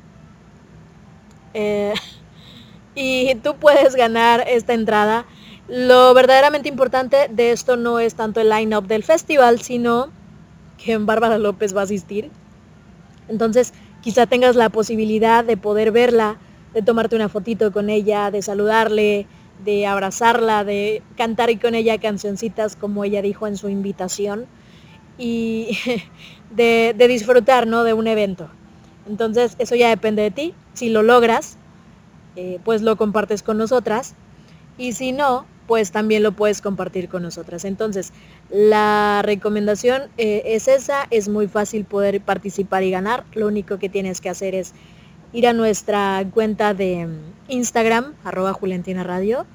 Eh, 1.53 1.93
y 2.95 3.35
tú 3.35 3.55
puedes 3.55 3.95
ganar 3.95 4.43
esta 4.47 4.73
entrada. 4.73 5.25
Lo 5.67 6.13
verdaderamente 6.13 6.69
importante 6.69 7.27
de 7.29 7.51
esto 7.51 7.75
no 7.77 7.99
es 7.99 8.15
tanto 8.15 8.39
el 8.39 8.49
line-up 8.49 8.87
del 8.87 9.03
festival, 9.03 9.61
sino 9.61 10.09
que 10.83 10.97
Bárbara 10.97 11.37
López 11.37 11.75
va 11.75 11.81
a 11.81 11.83
asistir. 11.83 12.31
Entonces, 13.27 13.73
quizá 14.01 14.25
tengas 14.25 14.55
la 14.55 14.69
posibilidad 14.69 15.43
de 15.43 15.57
poder 15.57 15.91
verla, 15.91 16.37
de 16.73 16.81
tomarte 16.81 17.15
una 17.15 17.29
fotito 17.29 17.71
con 17.71 17.89
ella, 17.89 18.31
de 18.31 18.41
saludarle, 18.41 19.27
de 19.63 19.85
abrazarla, 19.85 20.63
de 20.63 21.01
cantar 21.15 21.57
con 21.59 21.75
ella 21.75 21.97
cancioncitas 21.97 22.75
como 22.75 23.03
ella 23.03 23.21
dijo 23.21 23.47
en 23.47 23.57
su 23.57 23.69
invitación 23.69 24.45
y 25.17 25.77
de, 26.51 26.93
disfrutar 27.07 27.67
¿no? 27.67 27.83
de 27.83 27.93
un 27.93 28.07
evento. 28.07 28.49
Entonces 29.07 29.55
eso 29.59 29.75
ya 29.75 29.89
depende 29.89 30.21
de 30.21 30.31
ti. 30.31 30.53
Si 30.73 30.89
lo 30.89 31.01
logras, 31.01 31.57
eh, 32.35 32.59
pues 32.63 32.81
lo 32.81 32.95
compartes 32.97 33.43
con 33.43 33.57
nosotras. 33.57 34.13
Y 34.77 34.93
si 34.93 35.11
no, 35.11 35.45
pues 35.65 35.91
también 35.91 36.23
lo 36.23 36.31
puedes 36.31 36.61
compartir 36.61 37.09
con 37.09 37.23
nosotras. 37.23 37.65
Entonces, 37.65 38.13
la 38.49 39.21
recomendación 39.23 40.03
eh, 40.17 40.43
es 40.45 40.67
esa, 40.67 41.07
es 41.11 41.27
muy 41.27 41.47
fácil 41.47 41.83
poder 41.83 42.21
participar 42.21 42.83
y 42.83 42.91
ganar. 42.91 43.25
Lo 43.33 43.47
único 43.47 43.77
que 43.77 43.89
tienes 43.89 44.21
que 44.21 44.29
hacer 44.29 44.55
es 44.55 44.73
ir 45.37 45.45
a 45.45 45.53
nuestra 45.53 46.25
cuenta 46.33 46.73
de 46.73 47.07
Instagram, 47.47 48.15
arroba 48.23 48.53
Juliantina 48.53 49.03
Radio, 49.03 49.45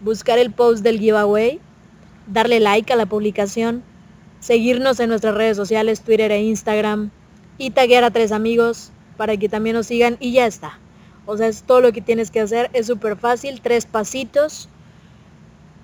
buscar 0.00 0.38
el 0.38 0.52
post 0.52 0.84
del 0.84 1.00
giveaway, 1.00 1.58
darle 2.28 2.60
like 2.60 2.92
a 2.92 2.96
la 2.96 3.06
publicación, 3.06 3.82
seguirnos 4.38 5.00
en 5.00 5.08
nuestras 5.08 5.34
redes 5.34 5.56
sociales, 5.56 6.02
Twitter 6.02 6.30
e 6.30 6.44
Instagram, 6.44 7.10
y 7.58 7.70
taguear 7.70 8.04
a 8.04 8.12
tres 8.12 8.30
amigos 8.30 8.92
para 9.16 9.36
que 9.36 9.48
también 9.48 9.74
nos 9.74 9.88
sigan 9.88 10.16
y 10.20 10.30
ya 10.30 10.46
está. 10.46 10.78
O 11.24 11.36
sea, 11.36 11.48
es 11.48 11.64
todo 11.64 11.80
lo 11.80 11.90
que 11.90 12.00
tienes 12.00 12.30
que 12.30 12.38
hacer, 12.38 12.70
es 12.72 12.86
súper 12.86 13.16
fácil, 13.16 13.60
tres 13.60 13.84
pasitos. 13.84 14.68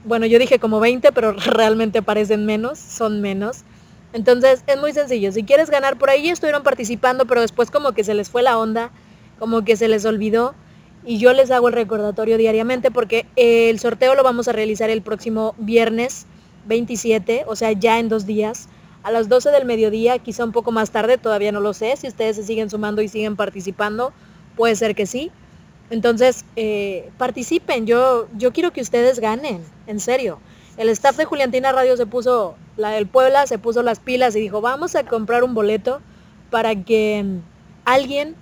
Bueno, 0.05 0.25
yo 0.27 0.39
dije 0.39 0.61
como 0.61 0.79
20, 0.79 1.11
pero 1.11 1.33
realmente 1.33 2.01
parecen 2.01 2.47
menos, 2.47 2.79
son 2.79 3.21
menos. 3.21 3.65
Entonces 4.13 4.63
es 4.69 4.79
muy 4.79 4.93
sencillo. 4.93 5.33
Si 5.33 5.43
quieres 5.43 5.69
ganar 5.69 5.99
por 5.99 6.11
ahí, 6.11 6.29
estuvieron 6.29 6.63
participando, 6.63 7.27
pero 7.27 7.41
después 7.41 7.73
como 7.73 7.91
que 7.91 8.05
se 8.05 8.15
les 8.15 8.31
fue 8.31 8.43
la 8.43 8.57
onda 8.57 8.93
como 9.43 9.65
que 9.65 9.77
se 9.77 9.89
les 9.89 10.05
olvidó 10.05 10.55
y 11.05 11.19
yo 11.19 11.33
les 11.33 11.51
hago 11.51 11.67
el 11.67 11.75
recordatorio 11.75 12.39
diariamente 12.39 12.93
porque 12.93 13.27
el 13.35 13.81
sorteo 13.81 14.15
lo 14.15 14.23
vamos 14.23 14.47
a 14.47 14.53
realizar 14.53 14.89
el 14.89 15.03
próximo 15.03 15.57
viernes 15.59 16.27
27, 16.67 17.43
o 17.49 17.57
sea, 17.57 17.73
ya 17.73 17.99
en 17.99 18.09
dos 18.09 18.25
días, 18.25 18.69
a 19.03 19.11
las 19.11 19.29
12 19.29 19.51
del 19.51 19.65
mediodía, 19.65 20.21
quizá 20.21 20.45
un 20.45 20.53
poco 20.53 20.71
más 20.71 20.93
tarde, 20.93 21.19
todavía 21.19 21.51
no 21.51 21.59
lo 21.59 21.75
sé, 21.75 21.97
si 21.97 22.07
ustedes 22.07 22.37
se 22.37 22.45
siguen 22.45 22.71
sumando 22.71 23.03
y 23.03 23.09
siguen 23.09 23.35
participando, 23.35 24.13
puede 24.55 24.77
ser 24.77 24.95
que 24.95 25.07
sí. 25.07 25.33
Entonces, 25.91 26.45
eh, 26.55 27.11
participen, 27.19 27.85
yo, 27.85 28.29
yo 28.39 28.53
quiero 28.53 28.73
que 28.73 28.81
ustedes 28.81 29.19
ganen, 29.19 29.65
en 29.89 29.99
serio. 29.99 30.39
El 30.77 30.89
staff 30.89 31.17
de 31.17 31.25
Juliantina 31.25 31.73
Radio 31.73 31.97
se 31.97 32.07
puso, 32.07 32.55
la 32.77 32.91
del 32.91 33.09
Puebla 33.09 33.49
se 33.49 33.59
puso 33.59 33.83
las 33.83 33.99
pilas 33.99 34.37
y 34.37 34.41
dijo, 34.41 34.61
vamos 34.61 34.95
a 34.95 35.03
comprar 35.03 35.43
un 35.43 35.53
boleto 35.53 36.01
para 36.49 36.77
que 36.85 37.27
alguien 37.85 38.37
eh, 38.37 38.42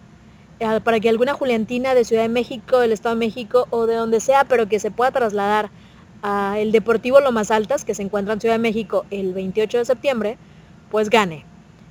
para 0.84 1.00
que 1.00 1.08
alguna 1.08 1.32
Juliantina 1.32 1.94
de 1.94 2.04
Ciudad 2.04 2.22
de 2.22 2.28
México, 2.28 2.78
del 2.78 2.92
Estado 2.92 3.14
de 3.14 3.20
México 3.20 3.66
o 3.70 3.86
de 3.86 3.94
donde 3.94 4.20
sea, 4.20 4.44
pero 4.44 4.68
que 4.68 4.78
se 4.78 4.90
pueda 4.90 5.10
trasladar 5.10 5.70
al 6.22 6.70
Deportivo 6.70 7.20
Lomas 7.20 7.50
Altas, 7.50 7.84
que 7.84 7.94
se 7.94 8.02
encuentra 8.02 8.34
en 8.34 8.40
Ciudad 8.40 8.56
de 8.56 8.60
México 8.60 9.06
el 9.10 9.32
28 9.32 9.78
de 9.78 9.84
septiembre, 9.86 10.38
pues 10.90 11.08
gane. 11.08 11.44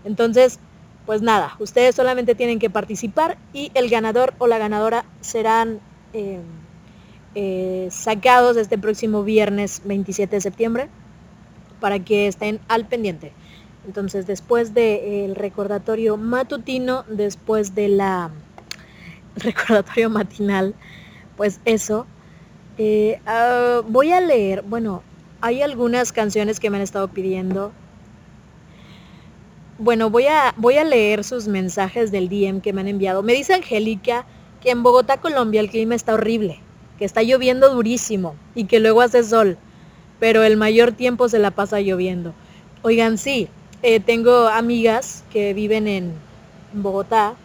Entonces, 0.06 0.60
pues 1.08 1.24
nada, 1.24 1.56
ustedes 1.60 1.96
solamente 1.96 2.36
tienen 2.36 2.60
que 2.60 2.70
participar 2.70 3.38
y 3.54 3.72
el 3.74 3.90
ganador 3.90 4.36
o 4.38 4.46
la 4.46 4.60
ganadora 4.60 5.06
serán 5.22 5.80
em, 6.14 6.44
eh, 7.34 7.88
sacados 7.90 8.56
este 8.58 8.78
próximo 8.78 9.24
viernes 9.24 9.82
27 9.86 10.36
de 10.36 10.42
septiembre 10.42 10.90
para 11.80 12.00
que 12.00 12.28
estén 12.28 12.60
al 12.68 12.86
pendiente. 12.86 13.34
Entonces, 13.88 14.28
después 14.28 14.76
del 14.76 15.36
recordatorio 15.36 16.18
matutino, 16.18 17.06
después 17.08 17.74
de 17.74 17.88
la 17.88 18.30
recordatorio 19.40 20.10
matinal, 20.10 20.76
pues 21.38 21.60
eso. 21.66 22.06
Eh, 22.78 23.20
ah, 23.26 23.82
voy 23.88 24.12
a 24.12 24.22
leer, 24.22 24.62
bueno, 24.64 25.04
hay 25.42 25.62
algunas 25.62 26.12
canciones 26.12 26.60
que 26.60 26.70
me 26.70 26.78
han 26.78 26.84
estado 26.84 27.08
pidiendo. 27.08 27.72
Bueno, 29.78 30.10
voy 30.10 30.28
a, 30.28 30.54
voy 30.58 30.78
a 30.78 30.84
leer 30.84 31.24
sus 31.24 31.48
mensajes 31.48 32.12
del 32.12 32.28
DM 32.30 32.62
que 32.62 32.74
me 32.74 32.82
han 32.82 32.88
enviado. 32.88 33.24
Me 33.24 33.34
dice 33.34 33.54
Angélica 33.54 34.26
que 34.62 34.72
en 34.72 34.84
Bogotá, 34.84 35.18
Colombia, 35.18 35.62
el 35.62 35.70
clima 35.70 35.96
está 35.96 36.14
horrible, 36.14 36.60
que 36.98 37.06
está 37.06 37.24
lloviendo 37.24 37.74
durísimo 37.74 38.36
y 38.56 38.66
que 38.66 38.80
luego 38.80 39.02
hace 39.02 39.24
sol, 39.24 39.58
pero 40.20 40.44
el 40.44 40.58
mayor 40.58 40.92
tiempo 40.92 41.30
se 41.30 41.40
la 41.40 41.52
pasa 41.52 41.80
lloviendo. 41.80 42.34
Oigan, 42.82 43.18
sí, 43.18 43.48
eh, 43.82 44.02
tengo 44.02 44.48
amigas 44.48 45.24
que 45.32 45.54
viven 45.54 45.88
en 45.88 46.14
Bogotá 46.74 47.36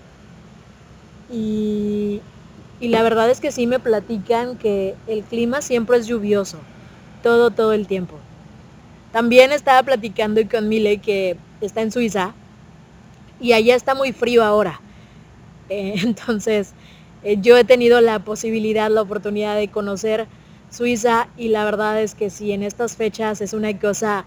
y, 1.30 2.20
y 2.80 2.88
la 2.88 3.02
verdad 3.02 3.30
es 3.30 3.40
que 3.40 3.52
sí 3.52 3.66
me 3.66 3.78
platican 3.78 4.56
que 4.56 4.94
el 5.06 5.22
clima 5.24 5.62
siempre 5.62 5.96
es 5.98 6.06
lluvioso, 6.06 6.58
todo, 7.22 7.50
todo 7.50 7.72
el 7.72 7.86
tiempo. 7.86 8.16
También 9.12 9.52
estaba 9.52 9.82
platicando 9.82 10.40
con 10.48 10.68
Mile 10.68 10.98
que 10.98 11.36
está 11.60 11.82
en 11.82 11.92
Suiza 11.92 12.34
y 13.40 13.52
allá 13.52 13.74
está 13.74 13.94
muy 13.94 14.12
frío 14.12 14.42
ahora. 14.42 14.80
Eh, 15.68 15.94
entonces, 16.02 16.72
eh, 17.22 17.38
yo 17.40 17.56
he 17.56 17.64
tenido 17.64 18.00
la 18.00 18.18
posibilidad, 18.18 18.90
la 18.90 19.02
oportunidad 19.02 19.56
de 19.56 19.68
conocer 19.68 20.26
Suiza 20.70 21.28
y 21.36 21.48
la 21.48 21.64
verdad 21.64 22.00
es 22.00 22.14
que 22.14 22.30
sí, 22.30 22.52
en 22.52 22.62
estas 22.62 22.96
fechas 22.96 23.40
es 23.40 23.52
una 23.52 23.78
cosa 23.78 24.26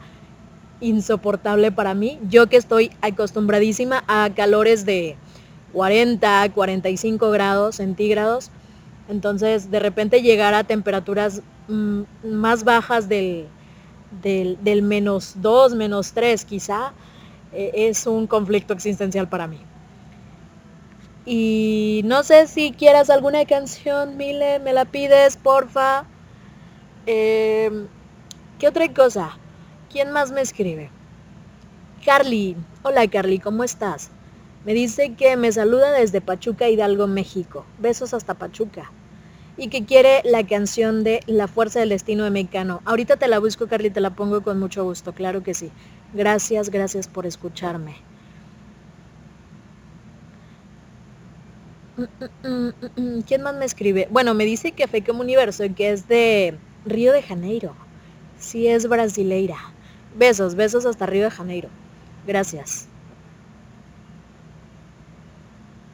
insoportable 0.80 1.72
para 1.72 1.94
mí. 1.94 2.19
Yo 2.30 2.48
que 2.48 2.57
estoy 2.57 2.91
acostumbradísima 3.02 4.03
a 4.07 4.30
calores 4.34 4.86
de 4.86 5.18
40, 5.73 6.52
45 6.53 7.31
grados 7.31 7.76
centígrados. 7.76 8.52
Entonces, 9.10 9.72
de 9.72 9.80
repente 9.80 10.22
llegar 10.22 10.53
a 10.53 10.64
temperaturas 10.64 11.41
mm, 11.68 12.02
más 12.23 12.64
bajas 12.64 13.07
del, 13.07 13.48
del, 14.22 14.81
menos 14.81 15.35
2, 15.38 15.76
menos 15.76 16.14
3 16.14 16.45
quizá, 16.45 16.94
eh, 17.53 17.72
es 17.73 18.06
un 18.07 18.27
conflicto 18.27 18.73
existencial 18.73 19.30
para 19.30 19.48
mí. 19.48 19.60
Y 21.26 22.02
no 22.06 22.23
sé 22.23 22.48
si 22.48 22.72
quieras 22.72 23.10
alguna 23.10 23.45
canción, 23.45 24.15
Mile, 24.15 24.60
me 24.60 24.72
la 24.73 24.85
pides, 24.85 25.35
porfa. 25.35 26.06
Em, 27.06 27.88
¿Qué 28.60 28.68
otra 28.68 28.91
cosa? 28.94 29.38
¿Quién 29.91 30.11
más 30.11 30.31
me 30.31 30.41
escribe? 30.41 30.89
Carly. 32.06 32.56
Hola 32.84 33.07
Carly, 33.07 33.39
¿cómo 33.39 33.64
estás? 33.64 34.10
Me 34.68 34.73
dice 34.73 35.15
que 35.15 35.38
me 35.38 35.49
saluda 35.53 35.94
desde 35.94 36.19
Pachuca, 36.19 36.68
Hidalgo, 36.68 37.07
México. 37.07 37.65
Besos 37.80 38.14
hasta 38.14 38.34
Pachuca. 38.34 38.91
Y 39.56 39.69
que 39.69 39.85
quiere 39.85 40.22
la 40.26 40.45
canción 40.45 41.06
de 41.06 41.22
La 41.26 41.48
Fuerza 41.48 41.80
del 41.80 41.88
Destino 41.88 42.26
de 42.26 42.31
Mecano. 42.31 42.81
Ahorita 42.84 43.15
te 43.15 43.30
la 43.30 43.39
busco, 43.39 43.68
Carly, 43.68 43.91
te 43.91 44.02
la 44.02 44.14
pongo 44.14 44.44
con 44.44 44.60
mucho 44.60 44.84
gusto, 44.84 45.14
claro 45.14 45.41
que 45.41 45.53
sí. 45.53 45.72
Gracias, 46.14 46.69
gracias 46.69 47.07
por 47.07 47.26
escucharme. 47.26 47.95
Mm, 51.95 52.48
mm, 52.48 52.73
mm, 52.98 53.22
¿Quién 53.22 53.44
más 53.44 53.56
me 53.56 53.64
escribe? 53.64 54.10
Bueno, 54.11 54.34
me 54.34 54.44
dice 54.44 54.73
que 54.73 54.89
Fe 54.89 55.02
como 55.02 55.22
Universo, 55.22 55.64
que 55.77 55.91
es 55.91 56.10
de 56.10 56.57
Río 56.84 57.14
de 57.14 57.23
Janeiro. 57.23 57.73
Sí 58.38 58.68
es 58.68 58.89
brasileira. 58.89 59.60
Besos, 60.18 60.56
besos 60.56 60.85
hasta 60.85 61.06
Río 61.06 61.23
de 61.23 61.31
Janeiro. 61.31 61.69
Gracias. 62.26 62.86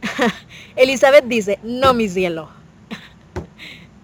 Elizabeth 0.75 1.25
dice, 1.25 1.59
no 1.63 1.93
mi 1.93 2.07
cielo. 2.07 2.49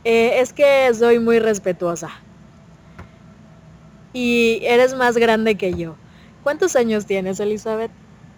Eh, 0.05 0.39
es 0.39 0.53
que 0.53 0.91
soy 0.93 1.19
muy 1.19 1.39
respetuosa. 1.39 2.09
Y 4.13 4.61
eres 4.63 4.95
más 4.95 5.17
grande 5.17 5.55
que 5.55 5.73
yo. 5.73 5.95
¿Cuántos 6.41 6.77
años 6.77 7.05
tienes, 7.05 7.41
Elizabeth? 7.41 7.91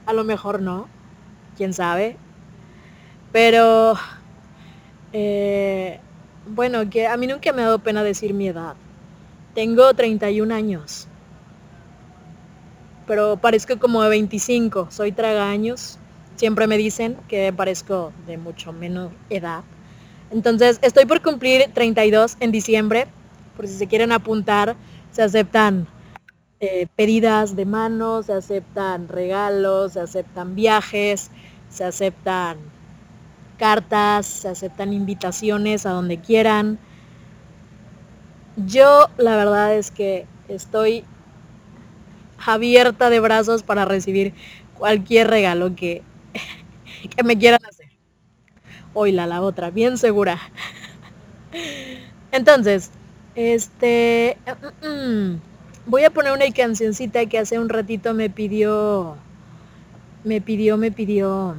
A 0.08 0.14
lo 0.14 0.24
mejor 0.24 0.60
no. 0.60 0.90
¿Quién 1.58 1.74
sabe? 1.74 2.18
Pero... 3.32 3.94
Eh, 5.14 6.00
bueno, 6.48 6.90
que 6.90 7.06
a 7.06 7.16
mí 7.16 7.28
nunca 7.28 7.54
me 7.54 7.62
ha 7.62 7.66
dado 7.66 7.80
pena 7.80 8.04
decir 8.04 8.34
mi 8.34 8.48
edad. 8.48 8.76
Tengo 9.54 9.94
31 9.94 10.54
años 10.54 11.08
pero 13.12 13.36
parezco 13.36 13.78
como 13.78 14.02
de 14.04 14.10
25, 14.10 14.88
soy 14.90 15.12
tragaños. 15.12 15.98
Siempre 16.42 16.66
me 16.66 16.76
dicen 16.76 17.18
que 17.28 17.54
parezco 17.54 18.12
de 18.26 18.40
mucho 18.40 18.74
menos 18.74 19.12
edad. 19.30 19.64
Entonces, 20.32 20.80
estoy 20.82 21.06
por 21.06 21.22
cumplir 21.22 21.70
32 21.72 22.38
en 22.40 22.52
diciembre, 22.52 23.06
por 23.56 23.68
si 23.68 23.76
se 23.76 23.86
quieren 23.86 24.12
apuntar, 24.12 24.76
se 25.12 25.22
aceptan 25.22 25.86
eh, 26.60 26.88
pedidas 26.96 27.56
de 27.56 27.68
manos, 27.68 28.26
se 28.26 28.34
aceptan 28.34 29.08
regalos, 29.08 29.94
se 29.94 30.00
aceptan 30.00 30.56
viajes, 30.56 31.30
se 31.70 31.84
aceptan 31.84 32.58
cartas, 33.60 34.26
se 34.26 34.48
aceptan 34.48 34.94
invitaciones 34.94 35.86
a 35.86 35.92
donde 35.92 36.22
quieran. 36.22 36.80
Yo 38.56 39.10
la 39.18 39.36
verdad 39.36 39.76
es 39.76 39.92
que 39.92 40.26
estoy 40.48 41.06
abierta 42.44 43.12
de 43.12 43.20
brazos 43.20 43.62
para 43.62 43.86
recibir 43.86 44.34
cualquier 44.74 45.28
regalo 45.28 45.76
que, 45.76 46.02
que 47.16 47.24
me 47.24 47.38
quieran 47.38 47.62
hacer. 47.68 47.88
Oila, 48.94 49.26
la 49.28 49.42
otra, 49.42 49.70
bien 49.72 49.98
segura. 49.98 50.40
Entonces, 52.32 52.92
este... 53.36 54.38
Mm, 54.82 54.88
mm, 54.88 55.42
voy 55.86 56.04
a 56.04 56.10
poner 56.10 56.34
una 56.34 56.50
cancioncita 56.52 57.26
que 57.26 57.38
hace 57.40 57.60
un 57.60 57.70
ratito 57.70 58.14
me 58.14 58.30
pidió... 58.30 59.18
Me 60.24 60.42
pidió, 60.42 60.78
me 60.78 60.92
pidió... 60.92 61.56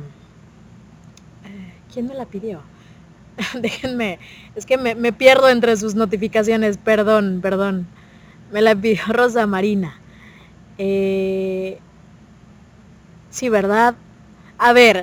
Eh, 1.44 1.72
¿Quién 1.92 2.06
me 2.06 2.14
la 2.14 2.26
pidió? 2.26 2.60
Déjenme, 3.60 4.18
es 4.54 4.66
que 4.66 4.76
me, 4.76 4.94
me 4.94 5.12
pierdo 5.12 5.48
entre 5.48 5.76
sus 5.76 5.94
notificaciones, 5.94 6.78
perdón, 6.78 7.40
perdón. 7.42 7.86
Me 8.52 8.62
la 8.62 8.74
pidió 8.76 9.02
Rosa 9.08 9.46
Marina. 9.46 9.98
Eh, 10.78 11.78
sí, 13.30 13.48
¿verdad? 13.48 13.94
A 14.68 14.72
ver, 14.72 14.96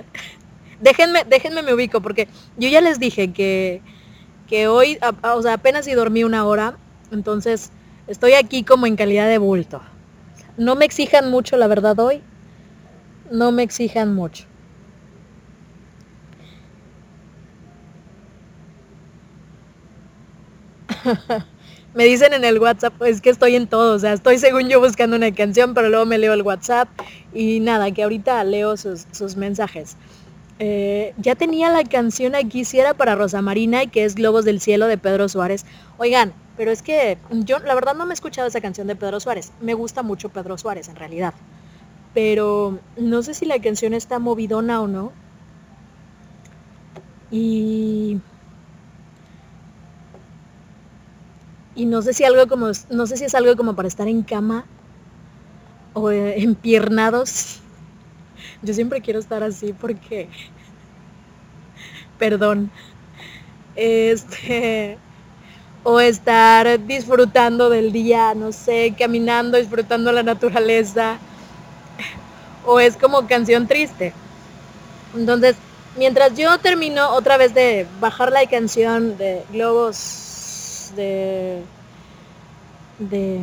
déjenme, 0.79 1.23
déjenme 1.25 1.61
me 1.63 1.73
ubico, 1.73 2.01
porque 2.01 2.29
yo 2.55 2.69
ya 2.69 2.81
les 2.81 2.99
dije 2.99 3.33
que, 3.33 3.83
que 4.47 4.67
hoy, 4.67 4.99
o 5.23 5.41
sea, 5.43 5.53
apenas 5.55 5.85
si 5.85 5.93
dormí 5.93 6.23
una 6.23 6.45
hora, 6.45 6.79
entonces 7.11 7.71
estoy 8.07 8.33
aquí 8.33 8.63
como 8.65 8.87
en 8.87 8.95
calidad 8.97 9.27
de 9.29 9.39
bulto. 9.39 9.83
No 10.57 10.75
me 10.75 10.85
exijan 10.85 11.29
mucho, 11.31 11.57
la 11.57 11.67
verdad, 11.67 11.99
hoy. 11.99 12.23
No 13.31 13.53
me 13.53 13.63
exijan 13.63 14.13
mucho. 14.13 14.45
me 21.93 22.05
dicen 22.05 22.33
en 22.33 22.43
el 22.43 22.59
WhatsApp, 22.59 22.93
pues 22.97 23.21
que 23.21 23.29
estoy 23.29 23.55
en 23.55 23.67
todo, 23.67 23.95
o 23.95 23.99
sea, 23.99 24.13
estoy 24.13 24.37
según 24.37 24.69
yo 24.69 24.79
buscando 24.79 25.15
una 25.15 25.33
canción, 25.33 25.73
pero 25.73 25.89
luego 25.89 26.05
me 26.05 26.17
leo 26.17 26.33
el 26.33 26.43
WhatsApp 26.43 26.87
y 27.33 27.59
nada, 27.59 27.91
que 27.91 28.03
ahorita 28.03 28.43
leo 28.43 28.77
sus, 28.77 29.35
mensajes. 29.37 29.95
Eh, 30.59 31.13
ya 31.17 31.35
tenía 31.35 31.71
la 31.71 31.83
canción 31.83 32.35
aquí, 32.35 32.65
si 32.65 32.79
era 32.79 32.93
para 32.93 33.15
Rosa 33.15 33.41
Marina, 33.41 33.83
y 33.83 33.87
que 33.87 34.03
es 34.03 34.15
Globos 34.15 34.45
del 34.45 34.59
Cielo 34.59 34.87
de 34.87 34.97
Pedro 34.97 35.29
Suárez. 35.29 35.65
Oigan, 35.97 36.33
pero 36.57 36.71
es 36.71 36.81
que 36.81 37.17
yo 37.31 37.59
la 37.59 37.73
verdad 37.73 37.95
no 37.95 38.05
me 38.05 38.11
he 38.11 38.13
escuchado 38.13 38.47
esa 38.47 38.59
canción 38.59 38.85
de 38.85 38.95
Pedro 38.95 39.19
Suárez. 39.21 39.53
Me 39.61 39.73
gusta 39.73 40.03
mucho 40.03 40.29
Pedro 40.29 40.57
Suárez 40.57 40.89
en 40.89 40.97
realidad. 40.97 41.33
Pero 42.13 42.77
no 42.97 43.23
sé 43.23 43.33
si 43.33 43.45
la 43.45 43.59
canción 43.61 43.93
está 43.93 44.19
movidona 44.19 44.81
o 44.81 44.87
no. 44.87 45.13
Y 47.31 48.19
Y 51.79 51.85
no 51.85 52.01
sé 52.01 52.11
si 52.11 52.25
algo 52.25 52.45
como, 52.47 52.71
no 52.89 53.07
sé 53.07 53.15
si 53.15 53.23
es 53.23 53.35
algo 53.35 53.55
como 53.55 53.73
para 53.73 53.87
estar 53.87 54.09
en 54.09 54.21
cama 54.21 54.65
o 55.93 56.11
eh, 56.11 56.41
empiernados. 56.41 57.61
Yo 58.61 58.73
siempre 58.73 58.99
quiero 58.99 59.17
estar 59.17 59.43
así 59.43 59.71
porque, 59.71 60.27
perdón, 62.19 62.69
este, 63.77 64.97
o 65.85 66.01
estar 66.01 66.85
disfrutando 66.85 67.69
del 67.69 67.93
día, 67.93 68.35
no 68.35 68.51
sé, 68.51 68.93
caminando, 68.99 69.57
disfrutando 69.57 70.11
la 70.11 70.23
naturaleza, 70.23 71.17
o 72.65 72.81
es 72.81 72.97
como 72.97 73.25
canción 73.25 73.67
triste. 73.67 74.11
Entonces, 75.15 75.55
mientras 75.97 76.37
yo 76.37 76.57
termino 76.57 77.11
otra 77.11 77.37
vez 77.37 77.53
de 77.53 77.87
bajar 78.01 78.33
la 78.33 78.45
canción 78.47 79.17
de 79.17 79.43
Globos 79.53 80.28
de, 80.95 81.61
de, 82.99 83.39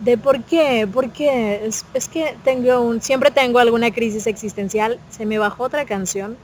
de 0.00 0.18
por 0.18 0.42
qué, 0.44 0.88
por 0.92 1.10
qué. 1.10 1.66
Es, 1.66 1.84
es, 1.94 2.08
que 2.08 2.36
tengo 2.44 2.80
un, 2.80 3.00
siempre 3.00 3.30
tengo 3.30 3.58
alguna 3.58 3.90
crisis 3.90 4.26
existencial. 4.26 4.98
Se 5.10 5.26
me 5.26 5.38
bajó 5.38 5.64
otra 5.64 5.84
canción. 5.84 6.36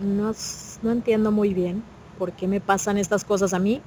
No, 0.00 0.32
no 0.82 0.90
entiendo 0.90 1.30
muy 1.30 1.54
bien 1.54 1.82
por 2.18 2.32
qué 2.32 2.46
me 2.46 2.60
pasan 2.60 2.98
estas 2.98 3.24
cosas 3.24 3.54
a 3.54 3.58
mí. 3.58 3.80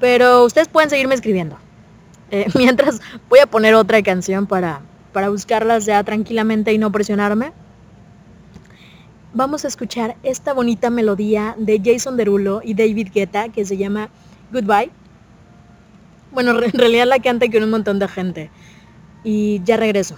Pero 0.00 0.44
ustedes 0.44 0.68
pueden 0.68 0.90
seguirme 0.90 1.14
escribiendo. 1.14 1.56
Eh, 2.30 2.46
mientras 2.54 3.00
voy 3.28 3.38
a 3.38 3.46
poner 3.46 3.74
otra 3.74 4.02
canción 4.02 4.46
para, 4.46 4.80
para 5.12 5.28
buscarlas 5.28 5.86
ya 5.86 6.02
tranquilamente 6.04 6.72
y 6.72 6.78
no 6.78 6.92
presionarme 6.92 7.52
vamos 9.34 9.64
a 9.64 9.68
escuchar 9.68 10.16
esta 10.22 10.54
bonita 10.54 10.88
melodía 10.90 11.54
de 11.58 11.80
Jason 11.84 12.16
Derulo 12.16 12.60
y 12.64 12.74
David 12.74 13.08
Guetta 13.12 13.48
que 13.50 13.66
se 13.66 13.76
llama 13.76 14.08
Goodbye. 14.52 14.90
Bueno, 16.30 16.62
en 16.62 16.72
realidad 16.72 17.06
la 17.06 17.18
canta 17.18 17.50
con 17.50 17.62
un 17.62 17.70
montón 17.70 17.98
de 17.98 18.08
gente. 18.08 18.50
Y 19.24 19.62
ya 19.64 19.76
regreso. 19.76 20.16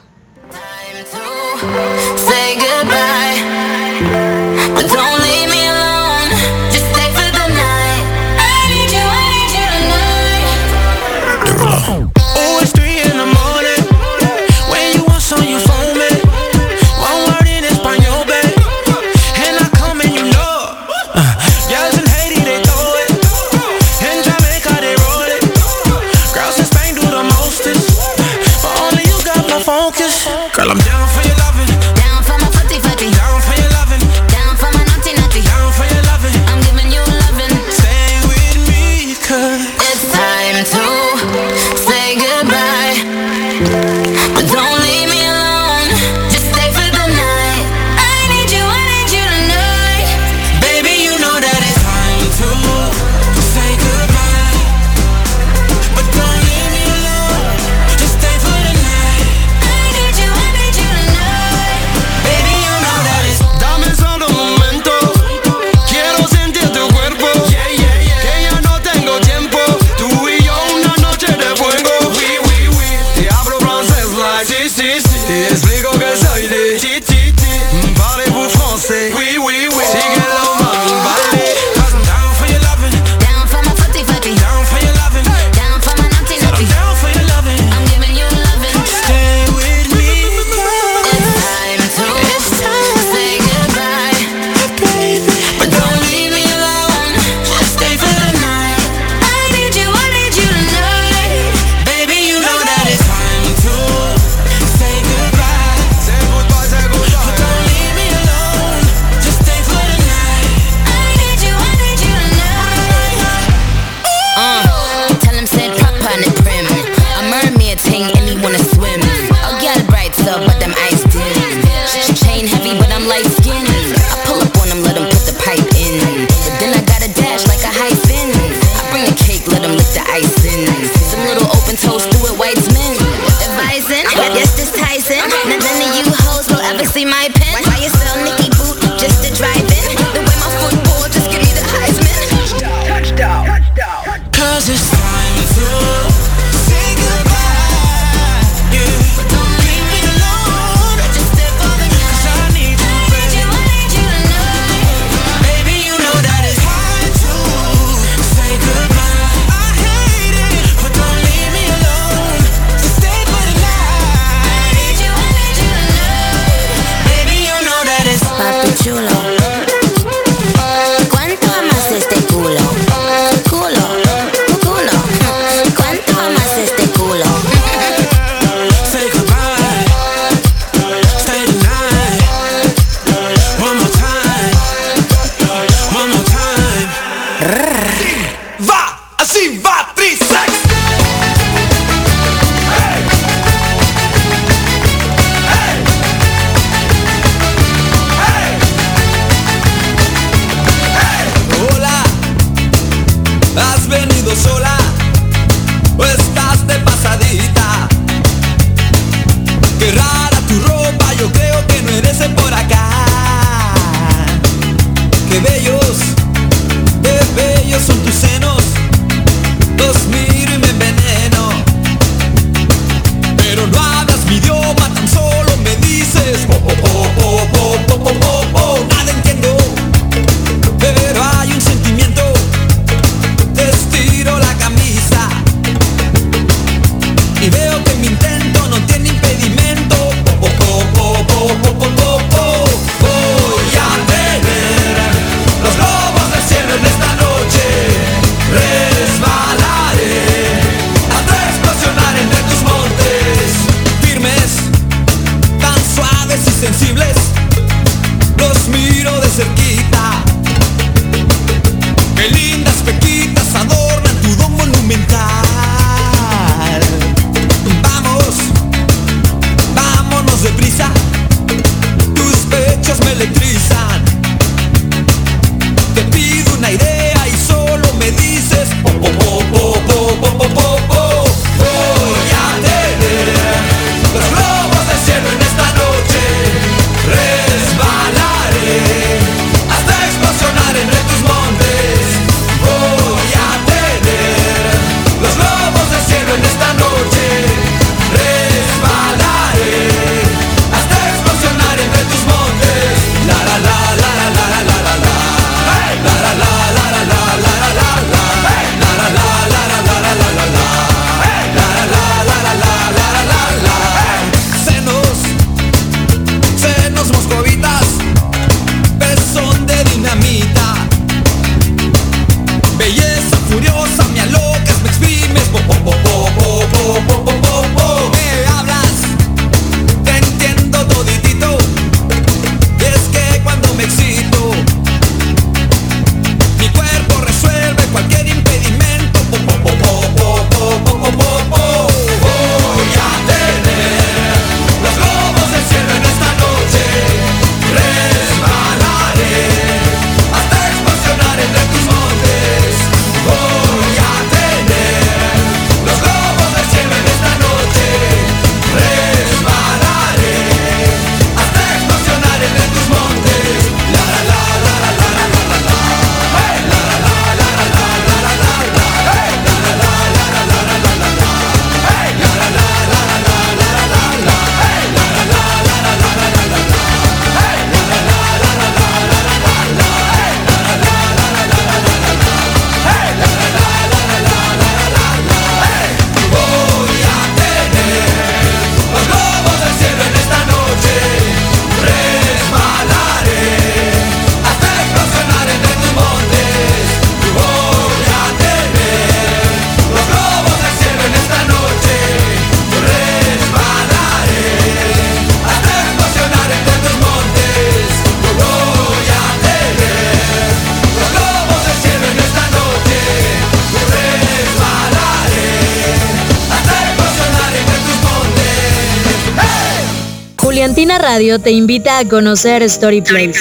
Juliantina 420.76 420.98
Radio 420.98 421.38
te 421.38 421.52
invita 421.52 421.98
a 421.98 422.06
conocer 422.06 422.68
StoryPlace, 422.68 423.32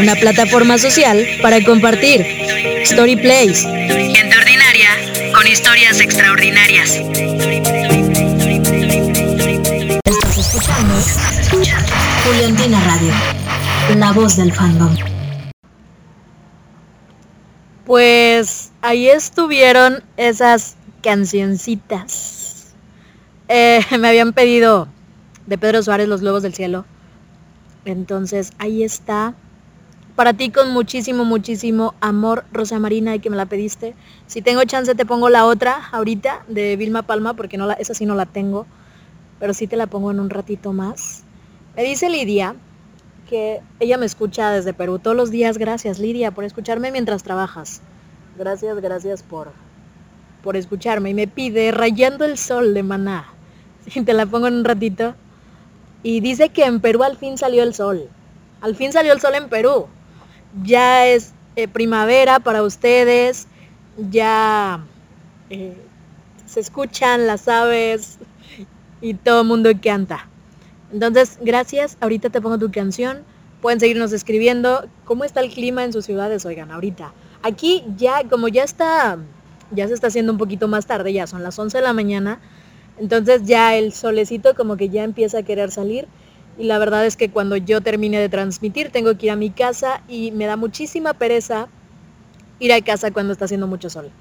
una 0.00 0.14
plataforma 0.14 0.78
social 0.78 1.26
para 1.42 1.64
compartir. 1.64 2.24
StoryPlace. 2.86 3.64
Gente 3.64 4.38
ordinaria 4.38 5.32
con 5.34 5.44
historias 5.48 5.98
extraordinarias. 5.98 6.90
Estás 10.04 10.38
escuchando, 10.38 10.94
Juliantina 12.24 12.80
Radio, 12.84 13.12
la 13.96 14.12
voz 14.12 14.36
del 14.36 14.52
fandom. 14.52 14.94
Pues 17.84 18.70
ahí 18.80 19.08
estuvieron 19.08 20.04
esas 20.16 20.76
cancioncitas. 21.02 22.74
Eh, 23.48 23.80
me 23.98 24.06
habían 24.06 24.32
pedido 24.32 24.86
de 25.46 25.58
Pedro 25.58 25.82
Suárez, 25.82 26.08
Los 26.08 26.22
Lobos 26.22 26.42
del 26.42 26.54
Cielo. 26.54 26.84
Entonces 27.84 28.52
ahí 28.58 28.82
está. 28.82 29.34
Para 30.16 30.34
ti 30.34 30.50
con 30.50 30.72
muchísimo, 30.72 31.24
muchísimo 31.24 31.94
amor, 32.00 32.44
Rosa 32.52 32.78
Marina, 32.78 33.14
y 33.14 33.18
que 33.20 33.30
me 33.30 33.36
la 33.36 33.46
pediste. 33.46 33.94
Si 34.26 34.42
tengo 34.42 34.62
chance 34.64 34.94
te 34.94 35.06
pongo 35.06 35.30
la 35.30 35.46
otra 35.46 35.88
ahorita 35.90 36.44
de 36.48 36.76
Vilma 36.76 37.02
Palma, 37.02 37.34
porque 37.34 37.56
no 37.56 37.66
la, 37.66 37.74
esa 37.74 37.94
sí 37.94 38.04
no 38.04 38.14
la 38.14 38.26
tengo. 38.26 38.66
Pero 39.40 39.54
sí 39.54 39.66
te 39.66 39.76
la 39.76 39.86
pongo 39.86 40.10
en 40.10 40.20
un 40.20 40.30
ratito 40.30 40.72
más. 40.72 41.24
Me 41.74 41.82
dice 41.82 42.10
Lidia 42.10 42.54
que 43.28 43.62
ella 43.80 43.96
me 43.96 44.04
escucha 44.04 44.50
desde 44.50 44.74
Perú 44.74 44.98
todos 44.98 45.16
los 45.16 45.30
días. 45.30 45.56
Gracias 45.56 45.98
Lidia 45.98 46.30
por 46.32 46.44
escucharme 46.44 46.92
mientras 46.92 47.22
trabajas. 47.22 47.80
Gracias, 48.38 48.78
gracias 48.80 49.22
por, 49.22 49.52
por 50.42 50.56
escucharme. 50.56 51.10
Y 51.10 51.14
me 51.14 51.26
pide 51.26 51.72
Rayando 51.72 52.26
el 52.26 52.36
Sol 52.36 52.74
de 52.74 52.82
Maná. 52.82 53.26
te 54.04 54.12
la 54.12 54.26
pongo 54.26 54.46
en 54.48 54.54
un 54.54 54.64
ratito. 54.64 55.14
Y 56.02 56.20
dice 56.20 56.48
que 56.48 56.64
en 56.64 56.80
Perú 56.80 57.02
al 57.02 57.16
fin 57.16 57.38
salió 57.38 57.62
el 57.62 57.74
sol. 57.74 58.08
Al 58.60 58.74
fin 58.74 58.92
salió 58.92 59.12
el 59.12 59.20
sol 59.20 59.34
en 59.34 59.48
Perú. 59.48 59.86
Ya 60.62 61.06
es 61.06 61.32
eh, 61.56 61.68
primavera 61.68 62.40
para 62.40 62.62
ustedes. 62.62 63.46
Ya 64.10 64.84
eh, 65.50 65.76
se 66.46 66.60
escuchan 66.60 67.26
las 67.26 67.46
aves 67.48 68.18
y 69.00 69.14
todo 69.14 69.42
el 69.42 69.46
mundo 69.46 69.70
canta. 69.82 70.28
Entonces, 70.92 71.38
gracias. 71.40 71.96
Ahorita 72.00 72.30
te 72.30 72.40
pongo 72.40 72.58
tu 72.58 72.70
canción. 72.70 73.22
Pueden 73.60 73.78
seguirnos 73.78 74.12
escribiendo. 74.12 74.88
¿Cómo 75.04 75.24
está 75.24 75.40
el 75.40 75.50
clima 75.50 75.84
en 75.84 75.92
sus 75.92 76.04
ciudades? 76.04 76.44
Oigan, 76.44 76.72
ahorita. 76.72 77.12
Aquí 77.42 77.84
ya, 77.96 78.28
como 78.28 78.48
ya 78.48 78.64
está, 78.64 79.18
ya 79.70 79.88
se 79.88 79.94
está 79.94 80.08
haciendo 80.08 80.32
un 80.32 80.38
poquito 80.38 80.68
más 80.68 80.86
tarde, 80.86 81.12
ya 81.12 81.26
son 81.26 81.42
las 81.42 81.58
11 81.58 81.78
de 81.78 81.84
la 81.84 81.92
mañana 81.92 82.40
entonces 83.02 83.42
ya 83.46 83.74
el 83.74 83.92
solecito 83.92 84.54
como 84.54 84.76
que 84.76 84.88
ya 84.88 85.02
empieza 85.02 85.38
a 85.38 85.42
querer 85.42 85.72
salir 85.72 86.06
y 86.56 86.66
la 86.66 86.78
verdad 86.78 87.04
es 87.04 87.16
que 87.16 87.32
cuando 87.32 87.56
yo 87.56 87.80
termine 87.80 88.20
de 88.20 88.28
transmitir 88.28 88.90
tengo 88.90 89.18
que 89.18 89.26
ir 89.26 89.32
a 89.32 89.36
mi 89.36 89.50
casa 89.50 90.02
y 90.06 90.30
me 90.30 90.46
da 90.46 90.56
muchísima 90.56 91.12
pereza 91.12 91.66
ir 92.60 92.72
a 92.72 92.80
casa 92.80 93.10
cuando 93.10 93.32
está 93.32 93.46
haciendo 93.46 93.66
mucho 93.66 93.90
sol. 93.90 94.12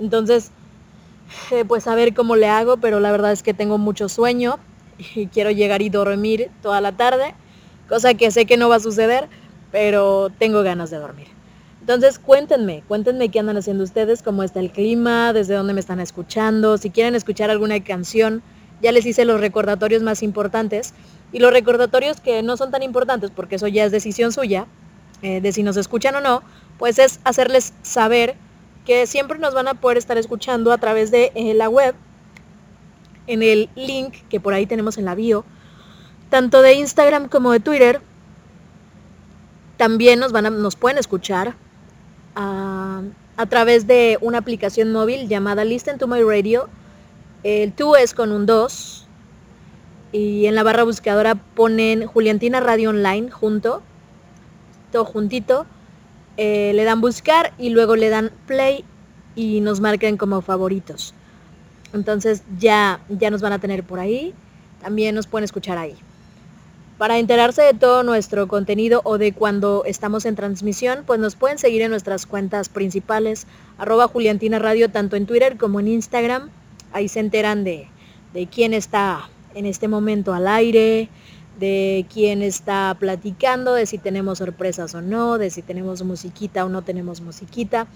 Entonces, 0.00 0.50
eh, 1.52 1.64
pues 1.64 1.86
a 1.86 1.94
ver 1.94 2.12
cómo 2.12 2.34
le 2.34 2.48
hago, 2.48 2.78
pero 2.78 2.98
la 2.98 3.12
verdad 3.12 3.30
es 3.30 3.44
que 3.44 3.54
tengo 3.54 3.78
mucho 3.78 4.08
sueño 4.08 4.58
y 5.14 5.28
quiero 5.28 5.52
llegar 5.52 5.80
y 5.80 5.88
dormir 5.88 6.50
toda 6.60 6.80
la 6.80 6.96
tarde, 6.96 7.34
cosa 7.88 8.14
que 8.14 8.32
sé 8.32 8.46
que 8.46 8.56
no 8.56 8.68
va 8.68 8.76
a 8.76 8.80
suceder, 8.80 9.28
pero 9.70 10.30
tengo 10.40 10.64
ganas 10.64 10.90
de 10.90 10.96
dormir. 10.96 11.33
Entonces 11.84 12.18
cuéntenme, 12.18 12.82
cuéntenme 12.88 13.28
qué 13.28 13.40
andan 13.40 13.58
haciendo 13.58 13.84
ustedes, 13.84 14.22
cómo 14.22 14.42
está 14.42 14.58
el 14.58 14.72
clima, 14.72 15.34
desde 15.34 15.52
dónde 15.52 15.74
me 15.74 15.80
están 15.80 16.00
escuchando, 16.00 16.78
si 16.78 16.88
quieren 16.88 17.14
escuchar 17.14 17.50
alguna 17.50 17.84
canción, 17.84 18.42
ya 18.80 18.90
les 18.90 19.04
hice 19.04 19.26
los 19.26 19.38
recordatorios 19.38 20.02
más 20.02 20.22
importantes 20.22 20.94
y 21.30 21.40
los 21.40 21.52
recordatorios 21.52 22.22
que 22.22 22.42
no 22.42 22.56
son 22.56 22.70
tan 22.70 22.82
importantes 22.82 23.30
porque 23.30 23.56
eso 23.56 23.68
ya 23.68 23.84
es 23.84 23.92
decisión 23.92 24.32
suya, 24.32 24.66
eh, 25.20 25.42
de 25.42 25.52
si 25.52 25.62
nos 25.62 25.76
escuchan 25.76 26.14
o 26.14 26.22
no, 26.22 26.42
pues 26.78 26.98
es 26.98 27.20
hacerles 27.22 27.74
saber 27.82 28.34
que 28.86 29.06
siempre 29.06 29.38
nos 29.38 29.52
van 29.52 29.68
a 29.68 29.74
poder 29.74 29.98
estar 29.98 30.16
escuchando 30.16 30.72
a 30.72 30.78
través 30.78 31.10
de 31.10 31.32
eh, 31.34 31.52
la 31.52 31.68
web, 31.68 31.94
en 33.26 33.42
el 33.42 33.68
link 33.74 34.14
que 34.30 34.40
por 34.40 34.54
ahí 34.54 34.64
tenemos 34.64 34.96
en 34.96 35.04
la 35.04 35.14
bio, 35.14 35.44
tanto 36.30 36.62
de 36.62 36.72
Instagram 36.72 37.28
como 37.28 37.52
de 37.52 37.60
Twitter. 37.60 38.00
También 39.76 40.18
nos, 40.18 40.32
van 40.32 40.46
a, 40.46 40.50
nos 40.50 40.76
pueden 40.76 40.96
escuchar 40.96 41.62
a, 42.34 43.02
través 43.48 43.86
de 43.86 44.18
una 44.20 44.38
aplicación 44.38 44.92
móvil 44.92 45.28
llamada 45.28 45.64
Listen 45.64 45.98
to 45.98 46.06
My 46.06 46.22
Radio. 46.22 46.68
El 47.42 47.72
tú 47.72 47.96
es 47.96 48.14
con 48.14 48.32
un 48.32 48.46
2 48.46 49.06
y 50.12 50.46
en 50.46 50.54
la 50.54 50.62
barra 50.62 50.84
buscadora 50.84 51.34
ponen 51.34 52.06
Juliantina 52.06 52.60
Radio 52.60 52.90
Online 52.90 53.30
junto, 53.30 53.82
todo 54.92 55.04
juntito. 55.04 55.66
Eh, 56.36 56.72
le 56.74 56.84
dan 56.84 57.00
buscar 57.00 57.52
y 57.58 57.70
luego 57.70 57.96
le 57.96 58.08
dan 58.08 58.30
play 58.46 58.84
y 59.36 59.60
nos 59.60 59.80
marcan 59.80 60.16
como 60.16 60.40
favoritos. 60.40 61.14
Entonces 61.92 62.42
ya, 62.58 63.00
ya 63.08 63.30
nos 63.30 63.40
van 63.40 63.52
a 63.52 63.58
tener 63.58 63.84
por 63.84 64.00
ahí. 64.00 64.34
También 64.80 65.14
nos 65.14 65.26
pueden 65.26 65.44
escuchar 65.44 65.78
ahí. 65.78 65.96
Para 66.98 67.18
enterarse 67.18 67.62
de 67.62 67.74
todo 67.74 68.04
nuestro 68.04 68.46
contenido 68.46 69.00
o 69.04 69.18
de 69.18 69.32
cuando 69.32 69.82
estamos 69.84 70.24
en 70.26 70.36
transmisión, 70.36 71.02
pues 71.04 71.18
nos 71.18 71.34
pueden 71.34 71.58
seguir 71.58 71.82
en 71.82 71.90
nuestras 71.90 72.24
cuentas 72.24 72.68
principales, 72.68 73.48
arroba 73.78 74.06
Juliantina 74.06 74.60
Radio, 74.60 74.88
tanto 74.90 75.16
en 75.16 75.26
Twitter 75.26 75.56
como 75.56 75.80
en 75.80 75.88
Instagram. 75.88 76.50
Ahí 76.92 77.08
se 77.08 77.18
enteran 77.18 77.64
de, 77.64 77.88
de 78.32 78.46
quién 78.46 78.72
está 78.72 79.28
en 79.54 79.66
este 79.66 79.88
momento 79.88 80.34
al 80.34 80.46
aire, 80.46 81.08
de 81.58 82.06
quién 82.12 82.42
está 82.42 82.96
platicando, 82.98 83.74
de 83.74 83.86
si 83.86 83.98
tenemos 83.98 84.38
sorpresas 84.38 84.94
o 84.94 85.02
no, 85.02 85.38
de 85.38 85.50
si 85.50 85.62
tenemos 85.62 86.02
musiquita 86.04 86.64
o 86.64 86.68
no 86.68 86.82
tenemos 86.82 87.20
musiquita. 87.20 87.88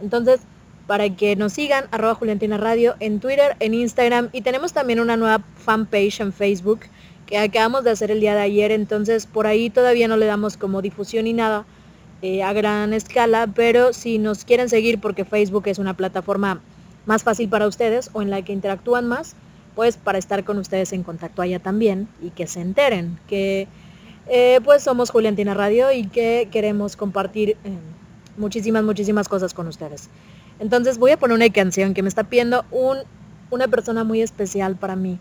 Entonces, 0.00 0.40
para 0.86 1.14
que 1.14 1.36
nos 1.36 1.52
sigan, 1.52 1.86
arroba 1.90 2.14
Juliantina 2.14 2.56
Radio 2.56 2.94
en 3.00 3.20
Twitter, 3.20 3.56
en 3.60 3.74
Instagram 3.74 4.30
y 4.32 4.42
tenemos 4.42 4.72
también 4.72 5.00
una 5.00 5.16
nueva 5.16 5.42
fanpage 5.56 6.20
en 6.20 6.32
Facebook 6.32 6.80
que 7.26 7.38
acabamos 7.38 7.84
de 7.84 7.90
hacer 7.90 8.10
el 8.10 8.20
día 8.20 8.34
de 8.34 8.40
ayer, 8.40 8.70
entonces 8.70 9.26
por 9.26 9.46
ahí 9.46 9.68
todavía 9.68 10.08
no 10.08 10.16
le 10.16 10.26
damos 10.26 10.56
como 10.56 10.80
difusión 10.80 11.24
ni 11.24 11.32
nada 11.32 11.66
eh, 12.22 12.42
a 12.42 12.52
gran 12.52 12.94
escala, 12.94 13.48
pero 13.52 13.92
si 13.92 14.18
nos 14.18 14.44
quieren 14.44 14.68
seguir 14.68 15.00
porque 15.00 15.24
Facebook 15.24 15.64
es 15.66 15.78
una 15.78 15.94
plataforma 15.94 16.60
más 17.04 17.24
fácil 17.24 17.48
para 17.48 17.66
ustedes 17.66 18.10
o 18.12 18.22
en 18.22 18.30
la 18.30 18.42
que 18.42 18.52
interactúan 18.52 19.06
más, 19.06 19.34
pues 19.74 19.96
para 19.96 20.18
estar 20.18 20.44
con 20.44 20.58
ustedes 20.58 20.92
en 20.92 21.02
contacto 21.02 21.42
allá 21.42 21.58
también 21.58 22.08
y 22.22 22.30
que 22.30 22.46
se 22.46 22.60
enteren 22.60 23.18
que 23.28 23.68
eh, 24.28 24.60
pues 24.64 24.82
somos 24.82 25.10
Juliantina 25.10 25.52
Radio 25.52 25.92
y 25.92 26.06
que 26.06 26.48
queremos 26.50 26.96
compartir 26.96 27.50
eh, 27.50 27.56
muchísimas, 28.36 28.84
muchísimas 28.84 29.28
cosas 29.28 29.52
con 29.52 29.66
ustedes. 29.66 30.08
Entonces 30.58 30.98
voy 30.98 31.10
a 31.10 31.18
poner 31.18 31.34
una 31.34 31.50
canción 31.50 31.92
que 31.92 32.02
me 32.02 32.08
está 32.08 32.24
pidiendo 32.24 32.64
un, 32.70 32.98
una 33.50 33.68
persona 33.68 34.04
muy 34.04 34.22
especial 34.22 34.76
para 34.76 34.96
mí 34.96 35.18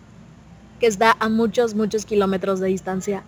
está 0.88 1.16
a 1.20 1.30
muchos, 1.30 1.76
muchos 1.76 2.06
kilómetros 2.06 2.60
de 2.60 2.68
distancia, 2.68 3.24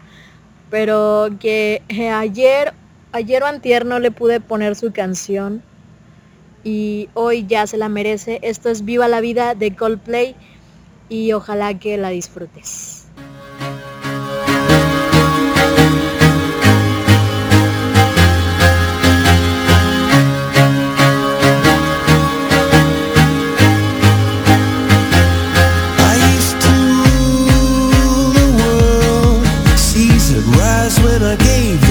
pero 0.70 1.30
que 1.40 1.82
eh, 1.90 2.10
ayer, 2.10 2.74
ayer 3.12 3.44
o 3.44 3.46
antier 3.46 3.86
no 3.86 4.00
le 4.00 4.12
pude 4.12 4.40
poner 4.40 4.76
su 4.76 4.92
canción 4.92 5.62
y 6.64 7.10
hoy 7.14 7.46
ya 7.48 7.66
se 7.68 7.78
la 7.78 7.90
merece. 7.90 8.40
Esto 8.42 8.70
es 8.70 8.84
Viva 8.84 9.08
la 9.08 9.22
Vida 9.22 9.56
de 9.56 9.76
Coldplay 9.76 10.36
y 11.10 11.32
ojalá 11.34 11.78
que 11.80 11.98
la 11.98 12.10
disfrutes. 12.10 13.06
never 31.28 31.44
gave 31.44 31.87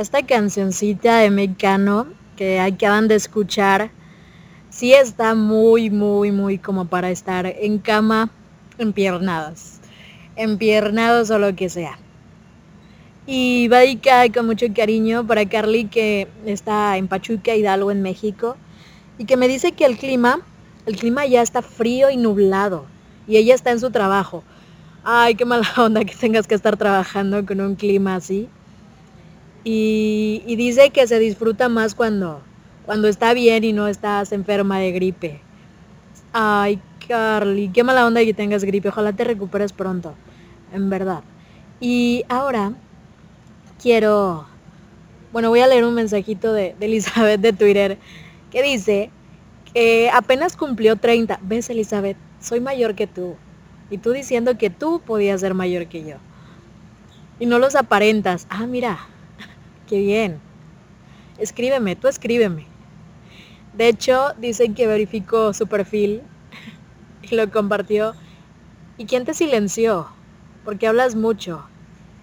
esta 0.00 0.24
cancioncita 0.24 1.18
de 1.18 1.30
Mecano 1.30 2.06
que 2.36 2.60
acaban 2.60 3.08
de 3.08 3.16
escuchar, 3.16 3.90
sí 4.70 4.94
está 4.94 5.34
muy, 5.34 5.90
muy, 5.90 6.30
muy 6.30 6.58
como 6.58 6.84
para 6.84 7.10
estar 7.10 7.46
en 7.46 7.78
cama, 7.78 8.30
empiernados. 8.78 9.80
Empiernados 10.36 11.30
o 11.30 11.40
lo 11.40 11.56
que 11.56 11.68
sea. 11.68 11.98
Y 13.26 13.66
va 13.66 13.78
a 13.80 14.32
con 14.32 14.46
mucho 14.46 14.66
cariño 14.72 15.26
para 15.26 15.48
Carly 15.48 15.86
que 15.86 16.28
está 16.46 16.96
en 16.96 17.08
Pachuca, 17.08 17.56
Hidalgo, 17.56 17.90
en 17.90 18.00
México. 18.00 18.56
Y 19.18 19.24
que 19.24 19.36
me 19.36 19.48
dice 19.48 19.72
que 19.72 19.84
el 19.84 19.98
clima, 19.98 20.42
el 20.86 20.96
clima 20.96 21.26
ya 21.26 21.42
está 21.42 21.60
frío 21.60 22.08
y 22.08 22.16
nublado. 22.16 22.86
Y 23.26 23.36
ella 23.36 23.56
está 23.56 23.72
en 23.72 23.80
su 23.80 23.90
trabajo. 23.90 24.44
Ay, 25.02 25.34
qué 25.34 25.44
mala 25.44 25.68
onda 25.76 26.04
que 26.04 26.14
tengas 26.14 26.46
que 26.46 26.54
estar 26.54 26.76
trabajando 26.76 27.44
con 27.44 27.60
un 27.60 27.74
clima 27.74 28.14
así. 28.14 28.48
Y, 29.70 30.56
dice 30.56 30.88
que 30.88 31.06
se 31.06 31.18
disfruta 31.18 31.68
más 31.68 31.94
cuando, 31.94 32.40
cuando 32.86 33.06
está 33.06 33.34
bien 33.34 33.64
y 33.64 33.74
no 33.74 33.86
estás 33.86 34.32
enferma 34.32 34.78
de 34.78 34.92
gripe. 34.92 35.42
Ay, 36.32 36.80
Carly, 37.06 37.68
qué 37.68 37.84
mala 37.84 38.06
onda 38.06 38.24
que 38.24 38.32
tengas 38.32 38.64
gripe. 38.64 38.88
Ojalá 38.88 39.12
te 39.12 39.24
recuperes 39.24 39.74
pronto. 39.74 40.14
En 40.72 40.88
verdad. 40.88 41.22
Y 41.80 42.24
ahora 42.30 42.72
quiero, 43.82 44.46
bueno, 45.34 45.50
voy 45.50 45.60
a 45.60 45.66
leer 45.66 45.84
un 45.84 45.92
mensajito 45.92 46.54
de, 46.54 46.74
Elizabeth 46.80 47.42
de 47.42 47.52
Twitter 47.52 47.98
que 48.50 48.62
dice 48.62 49.10
que 49.74 50.08
apenas 50.10 50.56
cumplió 50.56 50.96
30. 50.96 51.40
¿Ves, 51.42 51.68
Elizabeth? 51.68 52.16
Soy 52.40 52.60
mayor 52.60 52.94
que 52.94 53.06
tú. 53.06 53.36
Y 53.90 53.98
tú 53.98 54.12
diciendo 54.12 54.56
que 54.56 54.70
tú 54.70 55.02
podías 55.04 55.42
ser 55.42 55.52
mayor 55.52 55.88
que 55.88 56.06
yo. 56.06 56.16
Y 57.38 57.44
no 57.44 57.58
los 57.58 57.76
aparentas. 57.76 58.46
Ah, 58.48 58.66
mira, 58.66 58.98
qué 59.88 59.98
bien. 60.00 60.42
Escríbeme, 61.38 61.96
tú 61.96 62.08
escríbeme. 62.08 62.74
De 63.72 63.88
hecho, 63.88 64.34
dicen 64.38 64.74
que 64.74 64.86
verificó 64.86 65.52
su 65.54 65.68
perfil 65.68 66.22
y 67.22 67.34
lo 67.34 67.50
compartió. 67.50 68.16
¿Y 68.98 69.06
quién 69.06 69.24
te 69.24 69.34
silenció? 69.34 70.08
Porque 70.64 70.86
hablas 70.88 71.16
mucho 71.16 71.70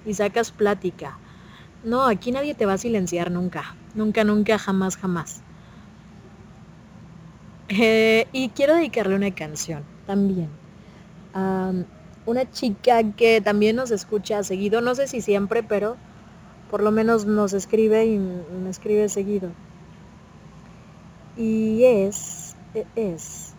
y 0.06 0.14
sacas 0.16 0.52
plática. 0.52 1.22
No, 1.84 2.06
aquí 2.08 2.32
nadie 2.32 2.56
te 2.56 2.66
va 2.68 2.74
a 2.74 2.78
silenciar 2.80 3.32
nunca. 3.32 3.78
Nunca, 3.94 4.24
nunca, 4.26 4.60
jamás, 4.60 4.98
jamás. 4.98 5.46
Eh, 7.70 8.28
y 8.32 8.52
quiero 8.52 8.76
dedicarle 8.76 9.16
una 9.16 9.34
canción 9.34 9.90
también. 10.06 10.60
a 11.34 11.74
una 12.26 12.50
chica 12.52 13.14
que 13.16 13.42
también 13.42 13.76
nos 13.78 13.92
escucha 13.92 14.44
seguido, 14.44 14.82
no 14.82 14.96
sé 14.96 15.08
si 15.08 15.22
siempre, 15.22 15.64
pero 15.64 16.02
por 16.76 16.84
lo 16.84 16.92
menos 16.92 17.26
nos 17.26 17.54
escribe 17.54 18.06
y 18.06 18.18
me 18.18 18.70
escribe 18.70 19.08
seguido. 19.08 19.50
Y 21.38 21.86
es, 21.86 22.54
es, 22.98 23.54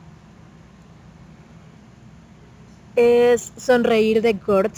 es 2.95 3.53
Sonreír 3.57 4.21
de 4.21 4.39
Kurt 4.39 4.75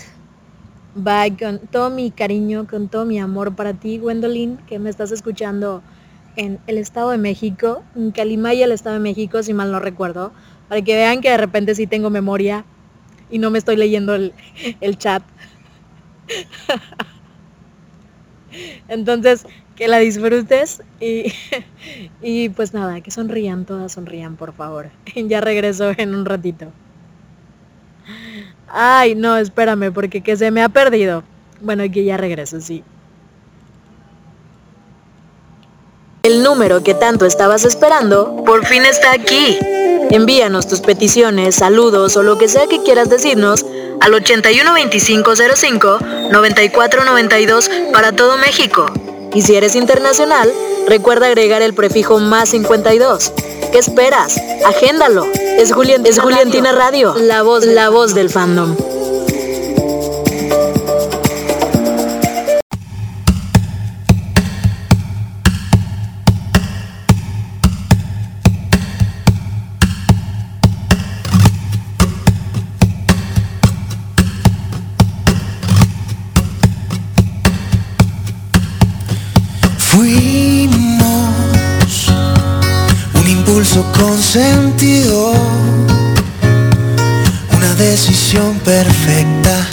Va 0.96 1.24
con 1.36 1.58
todo 1.58 1.90
mi 1.90 2.12
cariño, 2.12 2.68
con 2.70 2.86
todo 2.86 3.04
mi 3.04 3.18
amor 3.18 3.56
para 3.56 3.74
ti, 3.74 3.98
Gwendolyn, 3.98 4.58
que 4.68 4.78
me 4.78 4.88
estás 4.88 5.10
escuchando 5.10 5.82
en 6.36 6.60
el 6.68 6.78
Estado 6.78 7.10
de 7.10 7.18
México, 7.18 7.82
en 7.96 8.12
Calimaya, 8.12 8.66
el 8.66 8.70
Estado 8.70 8.94
de 8.94 9.00
México, 9.00 9.42
si 9.42 9.52
mal 9.52 9.72
no 9.72 9.80
recuerdo, 9.80 10.30
para 10.68 10.80
que 10.82 10.94
vean 10.94 11.22
que 11.22 11.30
de 11.30 11.38
repente 11.38 11.74
sí 11.74 11.88
tengo 11.88 12.08
memoria 12.08 12.64
y 13.30 13.40
no 13.40 13.50
me 13.50 13.58
estoy 13.58 13.74
leyendo 13.74 14.14
el, 14.14 14.32
chat. 14.96 15.24
Entonces, 18.88 19.46
que 19.76 19.88
la 19.88 19.98
disfrutes 19.98 20.82
y, 21.00 21.32
y 22.22 22.48
pues 22.48 22.74
nada, 22.74 23.00
que 23.00 23.10
sonrían, 23.10 23.64
todas 23.64 23.92
sonrían, 23.92 24.36
por 24.36 24.52
favor. 24.52 24.90
Ya 25.14 25.40
regreso 25.40 25.92
en 25.96 26.14
un 26.14 26.24
ratito. 26.24 26.66
Ay, 28.68 29.14
no, 29.14 29.36
espérame, 29.36 29.92
porque 29.92 30.20
que 30.20 30.36
se 30.36 30.50
me 30.50 30.62
ha 30.62 30.68
perdido. 30.68 31.22
Bueno, 31.60 31.84
que 31.90 32.04
ya 32.04 32.16
regreso, 32.16 32.60
sí. 32.60 32.84
El 36.22 36.42
número 36.42 36.82
que 36.82 36.94
tanto 36.94 37.24
estabas 37.24 37.64
esperando 37.64 38.42
por 38.44 38.66
fin 38.66 38.84
está 38.84 39.12
aquí. 39.12 39.58
Envíanos 40.10 40.66
tus 40.66 40.80
peticiones, 40.80 41.54
saludos 41.54 42.16
o 42.16 42.22
lo 42.22 42.38
que 42.38 42.48
sea 42.48 42.66
que 42.66 42.82
quieras 42.82 43.08
decirnos 43.08 43.64
al 44.00 44.14
812505 44.14 45.98
9492 46.30 47.70
para 47.92 48.12
todo 48.12 48.36
México. 48.36 48.86
Y 49.34 49.42
si 49.42 49.56
eres 49.56 49.74
internacional, 49.74 50.52
recuerda 50.86 51.26
agregar 51.26 51.62
el 51.62 51.74
prefijo 51.74 52.18
más 52.18 52.50
52. 52.50 53.32
¿Qué 53.72 53.78
esperas? 53.78 54.40
Agéndalo. 54.64 55.26
Es, 55.34 55.72
Julián, 55.72 56.06
es 56.06 56.18
Juliantina 56.18 56.72
Radio, 56.72 57.14
la 57.18 57.42
voz, 57.42 57.64
la 57.64 57.90
voz 57.90 58.14
del 58.14 58.30
fandom. 58.30 58.76
Perfecta 88.36 89.66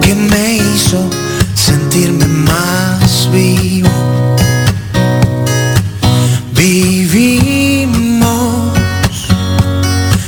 que 0.00 0.14
me 0.14 0.58
hizo 0.58 1.10
sentirme 1.54 2.24
más 2.26 3.28
vivo. 3.32 3.88
Vivimos, 6.54 7.98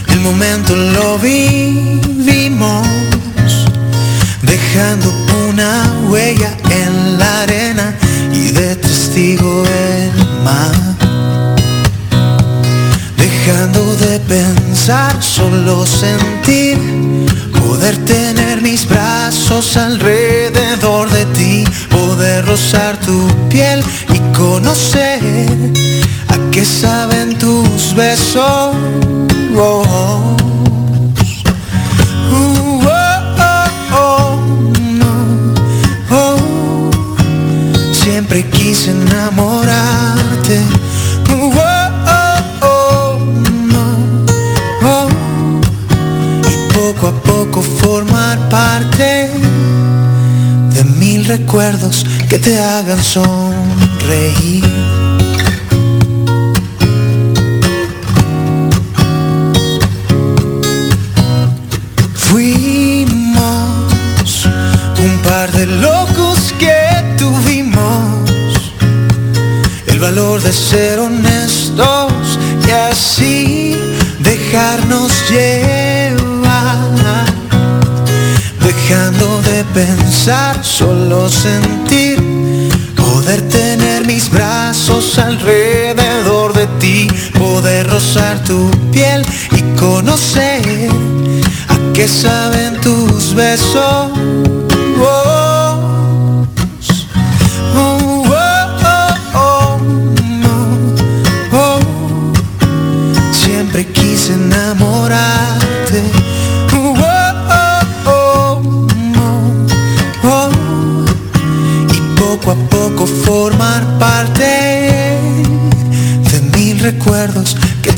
el 0.08 0.20
momento 0.20 0.74
lo 0.74 1.20
vivimos, 1.20 2.88
dejando 4.42 5.14
una 5.48 5.84
huella 6.08 6.56
en 6.70 7.16
la 7.16 7.42
arena 7.42 7.94
y 8.32 8.50
de 8.50 8.74
testigo 8.74 9.64
el 9.64 10.10
mar 10.42 10.88
dejando 13.48 13.96
de 13.96 14.20
pensar, 14.20 15.22
solo 15.22 15.86
sentir, 15.86 16.78
poder 17.68 17.98
tener 18.06 18.62
mis 18.62 18.88
brazos 18.88 19.76
alrededor 19.76 21.10
de 21.10 21.26
ti, 21.36 21.64
poder 21.90 22.46
rozar 22.46 22.96
tu 22.96 23.28
piel 23.50 23.84
y 24.14 24.18
conocer 24.34 25.20
a 26.28 26.50
qué 26.50 26.64
saben 26.64 27.36
tus 27.38 27.94
besos. 27.94 28.74
Oh, 29.54 29.84
oh, 29.92 30.36
Siempre 37.92 38.48
quise 38.48 38.92
enamorarte 38.92 40.77
formar 47.62 48.48
parte 48.48 49.30
de 50.74 50.84
mil 50.84 51.24
recuerdos 51.24 52.04
que 52.28 52.38
te 52.38 52.58
hagan 52.58 53.02
sonreír. 53.02 54.64
Fuimos 62.14 63.26
un 64.98 65.18
par 65.22 65.50
de 65.52 65.66
locos 65.66 66.54
que 66.58 66.76
tuvimos 67.18 68.72
el 69.86 69.98
valor 69.98 70.42
de 70.42 70.52
ser 70.52 71.00
solo 80.62 81.26
sentir, 81.30 82.18
poder 82.94 83.40
tener 83.48 84.06
mis 84.06 84.30
brazos 84.30 85.18
alrededor 85.18 86.52
de 86.52 86.66
ti, 86.78 87.08
poder 87.38 87.88
rozar 87.88 88.42
tu 88.44 88.70
piel 88.92 89.24
y 89.52 89.62
conocer 89.78 90.90
a 91.68 91.92
qué 91.94 92.06
saben 92.06 92.78
tus 92.82 93.34
besos. 93.34 94.17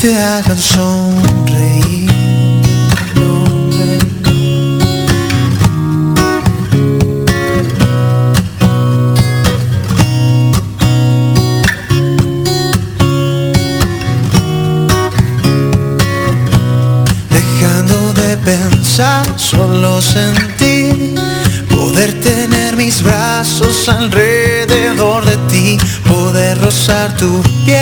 te 0.00 0.16
hagan 0.16 0.58
sonreír. 0.58 2.10
Dejando 17.28 18.14
de 18.14 18.36
pensar, 18.38 19.26
solo 19.36 20.00
sentir, 20.00 21.14
poder 21.68 22.18
tener 22.22 22.74
mis 22.76 23.02
brazos 23.02 23.86
alrededor 23.90 25.26
de 25.26 25.36
ti, 25.50 25.78
poder 26.08 26.58
rozar 26.62 27.14
tu 27.16 27.42
piel 27.66 27.80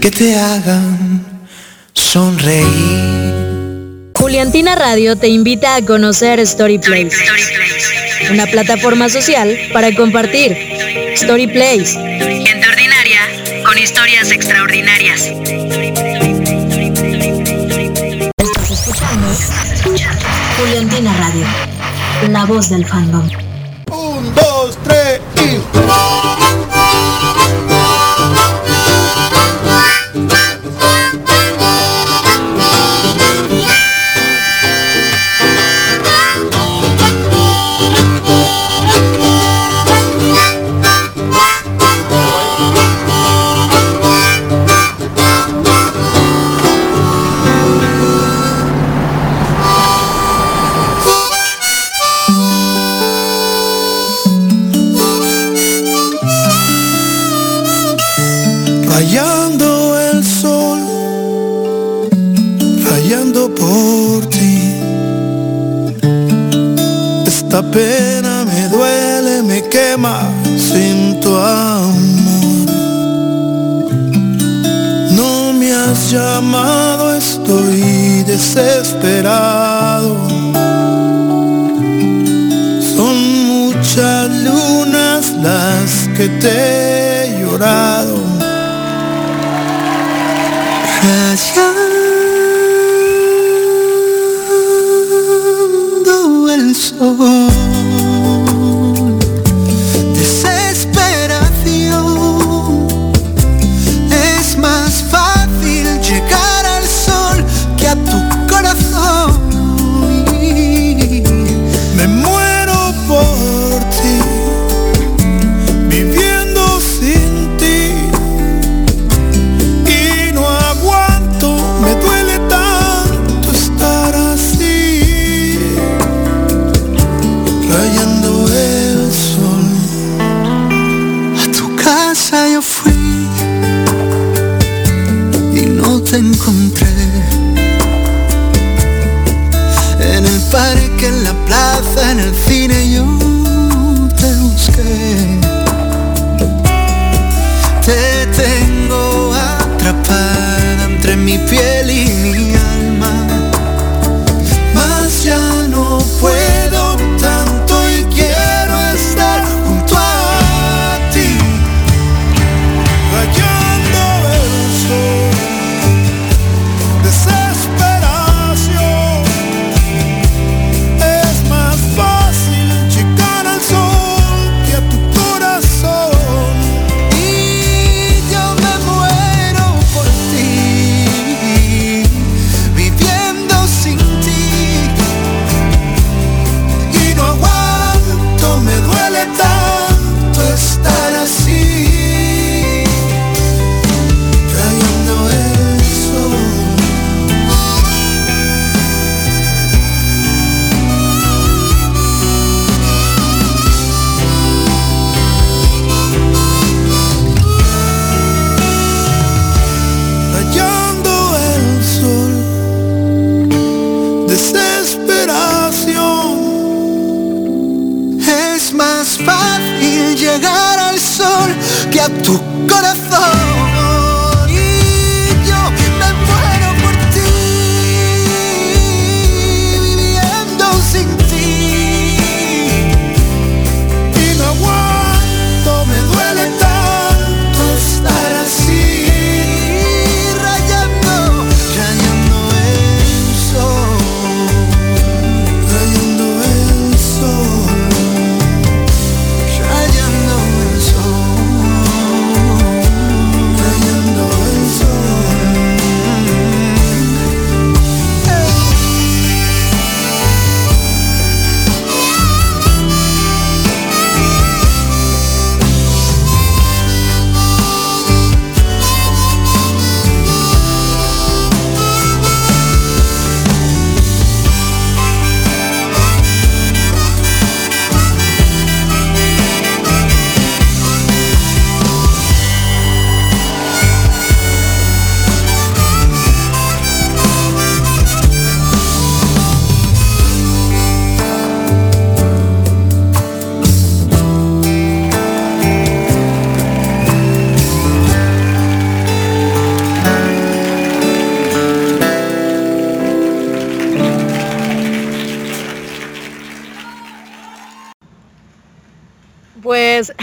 que 0.00 0.10
te 0.10 0.36
hagan 0.36 1.24
sonreír. 1.94 2.64
Juliantina 4.14 4.76
Radio 4.76 5.16
te 5.16 5.28
invita 5.28 5.74
a 5.74 5.82
conocer 5.82 6.46
Storyplace, 6.46 7.10
una 8.30 8.46
plataforma 8.46 9.08
social 9.08 9.58
para 9.72 9.92
compartir. 9.94 10.56
Storyplace. 11.16 11.94
Gente 12.44 12.68
ordinaria 12.68 13.20
con 13.64 13.76
historias 13.78 14.30
extraordinarias. 14.30 15.32
Estás 18.38 18.70
escuchando 18.70 19.26
Juliantina 20.58 21.12
Radio, 21.18 21.46
la 22.28 22.44
voz 22.44 22.70
del 22.70 22.86
fandom. 22.86 23.41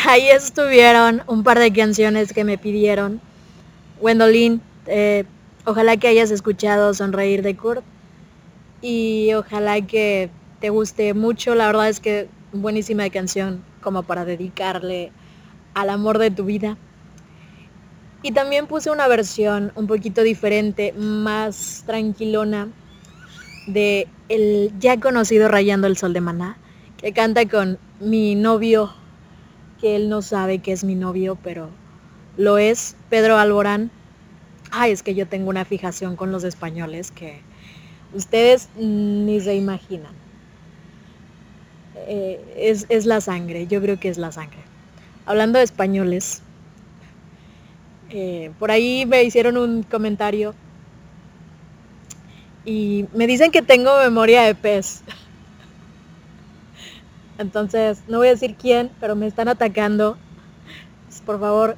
Ahí 0.10 0.30
estuvieron 0.30 1.22
un 1.28 1.44
par 1.44 1.60
de 1.60 1.72
canciones 1.72 2.34
que 2.34 2.44
me 2.44 2.58
pidieron. 2.58 3.22
Wendolin, 4.02 4.62
eh, 4.88 5.26
ojalá 5.66 5.98
que 5.98 6.08
hayas 6.08 6.32
escuchado 6.32 6.94
Sonreír 6.94 7.44
de 7.44 7.56
Kurt. 7.56 7.84
Y 8.82 9.34
ojalá 9.34 9.82
que 9.82 10.30
te 10.60 10.70
guste 10.70 11.14
mucho. 11.14 11.54
La 11.54 11.68
verdad 11.68 11.90
es 11.90 12.00
que 12.00 12.28
buenísima 12.52 13.10
canción 13.10 13.64
como 13.82 14.04
para 14.04 14.26
dedicarle 14.26 15.12
al 15.74 15.90
amor 15.90 16.18
de 16.18 16.32
tu 16.32 16.46
vida. 16.46 16.78
Y 18.24 18.32
también 18.32 18.68
puse 18.68 18.92
una 18.92 19.08
versión 19.08 19.72
un 19.76 19.88
poquito 19.88 20.24
diferente, 20.24 20.92
más 20.94 21.84
tranquilona, 21.86 22.68
de 23.68 24.08
el 24.28 24.74
ya 24.80 25.00
conocido 25.00 25.48
Rayando 25.48 25.88
el 25.88 25.96
Sol 25.96 26.12
de 26.14 26.22
Maná, 26.22 26.58
que 26.98 27.14
canta 27.14 27.48
con 27.48 27.78
mi 28.02 28.36
novio, 28.36 28.94
que 29.80 29.96
él 29.96 30.10
no 30.10 30.22
sabe 30.22 30.60
que 30.60 30.72
es 30.72 30.84
mi 30.84 30.96
novio, 30.96 31.38
pero 31.44 31.70
lo 32.38 32.58
es, 32.58 32.96
Pedro 33.10 33.38
Alborán. 33.38 33.92
Ay, 34.72 34.92
es 34.92 35.04
que 35.04 35.16
yo 35.16 35.28
tengo 35.28 35.50
una 35.50 35.66
fijación 35.66 36.16
con 36.16 36.32
los 36.32 36.44
españoles 36.44 37.12
que 37.12 37.42
ustedes 38.14 38.70
ni 38.78 39.40
se 39.40 39.56
imaginan. 39.56 40.14
Eh, 42.08 42.40
es, 42.58 42.86
es 42.90 43.06
la 43.06 43.22
sangre, 43.22 43.68
yo 43.68 43.82
creo 43.82 44.00
que 44.00 44.10
es 44.10 44.18
la 44.18 44.32
sangre. 44.32 44.60
Hablando 45.26 45.60
de 45.60 45.66
españoles, 45.66 46.42
eh, 48.10 48.52
por 48.58 48.72
ahí 48.72 49.06
me 49.06 49.24
hicieron 49.24 49.58
un 49.58 49.84
comentario 49.84 50.56
y 52.66 53.06
me 53.14 53.28
dicen 53.28 53.52
que 53.52 53.62
tengo 53.62 53.98
memoria 54.00 54.44
de 54.44 54.56
pez. 54.56 55.04
Entonces, 57.40 58.04
no 58.10 58.18
voy 58.18 58.28
a 58.28 58.32
decir 58.32 58.56
quién, 58.56 58.92
pero 59.00 59.16
me 59.16 59.26
están 59.26 59.48
atacando. 59.48 60.18
Pues, 61.08 61.22
por 61.22 61.40
favor, 61.40 61.78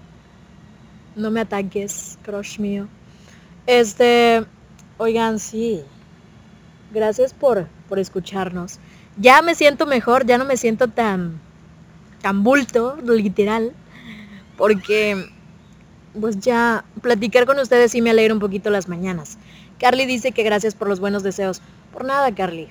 no 1.16 1.30
me 1.30 1.40
ataques, 1.40 2.18
crush 2.24 2.60
mío. 2.60 2.88
Este, 3.68 4.44
oigan, 4.98 5.38
sí. 5.38 5.84
Gracias 6.92 7.34
por, 7.36 7.68
por 7.88 8.00
escucharnos. 8.00 8.80
Ya 9.18 9.44
me 9.44 9.54
siento 9.54 9.86
mejor, 9.86 10.26
ya 10.26 10.40
no 10.40 10.46
me 10.46 10.58
siento 10.58 10.88
tan, 10.88 11.40
tan 12.24 12.44
bulto, 12.44 12.98
literal. 13.06 13.72
Porque 14.58 15.30
pues 16.20 16.40
ya 16.40 16.84
platicar 17.02 17.46
con 17.46 17.60
ustedes 17.60 17.92
sí 17.92 18.02
me 18.02 18.10
alegra 18.10 18.34
un 18.34 18.40
poquito 18.40 18.72
las 18.72 18.90
mañanas. 18.90 19.38
Carly 19.80 20.08
dice 20.08 20.32
que 20.32 20.44
gracias 20.44 20.74
por 20.74 20.90
los 20.90 21.00
buenos 21.00 21.22
deseos. 21.22 21.62
Por 21.94 22.04
nada, 22.04 22.34
Carly. 22.34 22.68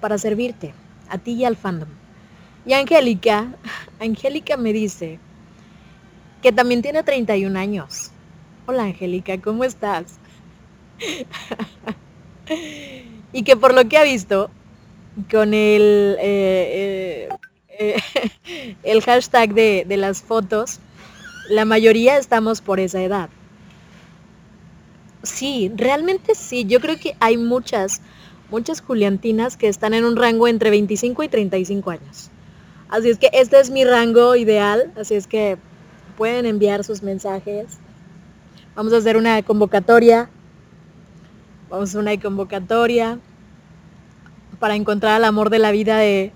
Para 0.00 0.18
servirte, 0.18 0.74
a 1.08 1.16
ti 1.16 1.32
y 1.32 1.44
al 1.44 1.56
fandom. 1.56 1.88
Y 2.70 2.72
Angélica, 2.72 3.48
Angélica 3.98 4.56
me 4.56 4.72
dice 4.72 5.18
que 6.40 6.52
también 6.52 6.82
tiene 6.82 7.02
31 7.02 7.58
años. 7.58 8.12
Hola 8.64 8.84
Angélica, 8.84 9.40
¿cómo 9.40 9.64
estás? 9.64 10.20
y 13.32 13.42
que 13.42 13.56
por 13.56 13.74
lo 13.74 13.88
que 13.88 13.98
ha 13.98 14.04
visto, 14.04 14.52
con 15.32 15.52
el, 15.52 16.16
eh, 16.20 17.28
eh, 17.80 17.80
eh, 17.80 18.76
el 18.84 19.02
hashtag 19.02 19.52
de, 19.52 19.84
de 19.88 19.96
las 19.96 20.22
fotos, 20.22 20.78
la 21.48 21.64
mayoría 21.64 22.18
estamos 22.18 22.60
por 22.60 22.78
esa 22.78 23.02
edad. 23.02 23.30
Sí, 25.24 25.72
realmente 25.74 26.36
sí. 26.36 26.66
Yo 26.66 26.78
creo 26.78 27.00
que 27.00 27.16
hay 27.18 27.36
muchas, 27.36 28.00
muchas 28.48 28.80
Juliantinas 28.80 29.56
que 29.56 29.66
están 29.66 29.92
en 29.92 30.04
un 30.04 30.14
rango 30.14 30.46
entre 30.46 30.70
25 30.70 31.24
y 31.24 31.28
35 31.28 31.90
años. 31.90 32.30
Así 32.90 33.08
es 33.08 33.18
que 33.18 33.30
este 33.32 33.60
es 33.60 33.70
mi 33.70 33.84
rango 33.84 34.34
ideal. 34.34 34.92
Así 34.98 35.14
es 35.14 35.26
que 35.26 35.58
pueden 36.16 36.44
enviar 36.44 36.82
sus 36.82 37.02
mensajes. 37.02 37.78
Vamos 38.74 38.92
a 38.92 38.96
hacer 38.96 39.16
una 39.16 39.40
convocatoria. 39.42 40.28
Vamos 41.68 41.94
a 41.94 42.00
una 42.00 42.20
convocatoria 42.20 43.20
para 44.58 44.74
encontrar 44.74 45.18
el 45.18 45.24
amor 45.24 45.50
de 45.50 45.60
la 45.60 45.70
vida 45.70 45.98
de 45.98 46.32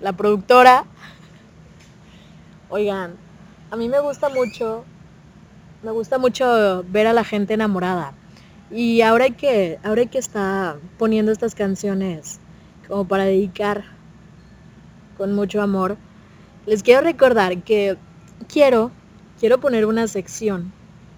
la 0.00 0.12
productora. 0.12 0.84
Oigan, 2.68 3.16
a 3.72 3.76
mí 3.76 3.88
me 3.88 3.98
gusta 3.98 4.28
mucho, 4.28 4.84
me 5.82 5.90
gusta 5.90 6.18
mucho 6.18 6.84
ver 6.88 7.08
a 7.08 7.12
la 7.12 7.24
gente 7.24 7.54
enamorada. 7.54 8.12
Y 8.70 9.02
ahora 9.02 9.30
que, 9.30 9.78
ahora 9.82 10.06
que 10.06 10.18
está 10.18 10.76
poniendo 10.98 11.32
estas 11.32 11.56
canciones 11.56 12.38
como 12.86 13.06
para 13.06 13.24
dedicar 13.24 13.95
con 15.16 15.34
mucho 15.34 15.62
amor, 15.62 15.96
les 16.66 16.82
quiero 16.82 17.00
recordar 17.02 17.62
que 17.62 17.96
quiero, 18.48 18.90
quiero 19.38 19.58
poner 19.60 19.86
una 19.86 20.06
sección 20.08 20.72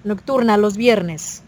nocturna 0.05 0.57
los 0.57 0.77
viernes 0.77 1.43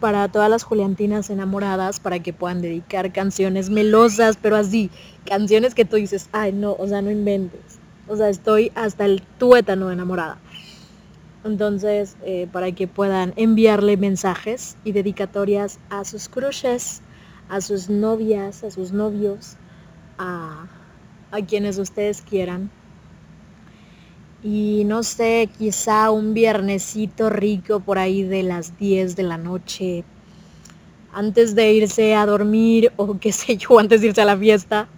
para 0.00 0.26
todas 0.28 0.50
las 0.50 0.64
juliantinas 0.64 1.30
enamoradas 1.30 2.00
para 2.00 2.18
que 2.18 2.32
puedan 2.32 2.60
dedicar 2.60 3.12
canciones 3.12 3.70
melosas, 3.70 4.36
pero 4.40 4.56
así, 4.56 4.90
canciones 5.24 5.74
que 5.74 5.84
tú 5.84 5.94
dices, 5.94 6.28
ay 6.32 6.52
no, 6.52 6.72
o 6.72 6.88
sea, 6.88 7.02
no 7.02 7.10
inventes. 7.12 7.78
O 8.08 8.16
sea, 8.16 8.28
estoy 8.28 8.72
hasta 8.74 9.04
el 9.04 9.22
tuétano 9.38 9.92
enamorada. 9.92 10.38
Entonces, 11.44 12.16
eh, 12.24 12.48
para 12.50 12.72
que 12.72 12.88
puedan 12.88 13.32
enviarle 13.36 13.96
mensajes 13.96 14.76
y 14.84 14.90
dedicatorias 14.90 15.78
a 15.88 16.04
sus 16.04 16.28
crushes, 16.28 17.00
a 17.48 17.60
sus 17.60 17.88
novias, 17.88 18.64
a 18.64 18.72
sus 18.72 18.92
novios, 18.92 19.56
a, 20.18 20.66
a 21.30 21.42
quienes 21.42 21.78
ustedes 21.78 22.22
quieran. 22.22 22.70
Y 24.42 24.82
no 24.86 25.02
sé, 25.02 25.48
quizá 25.56 26.10
un 26.10 26.34
viernesito 26.34 27.30
rico 27.30 27.80
por 27.80 27.98
ahí 27.98 28.24
de 28.24 28.42
las 28.42 28.76
10 28.76 29.14
de 29.14 29.22
la 29.22 29.38
noche, 29.38 30.04
antes 31.12 31.54
de 31.54 31.72
irse 31.72 32.14
a 32.14 32.26
dormir 32.26 32.92
o 32.96 33.18
qué 33.18 33.30
sé 33.32 33.56
yo, 33.56 33.78
antes 33.78 34.00
de 34.00 34.08
irse 34.08 34.22
a 34.22 34.24
la 34.24 34.36
fiesta. 34.36 34.88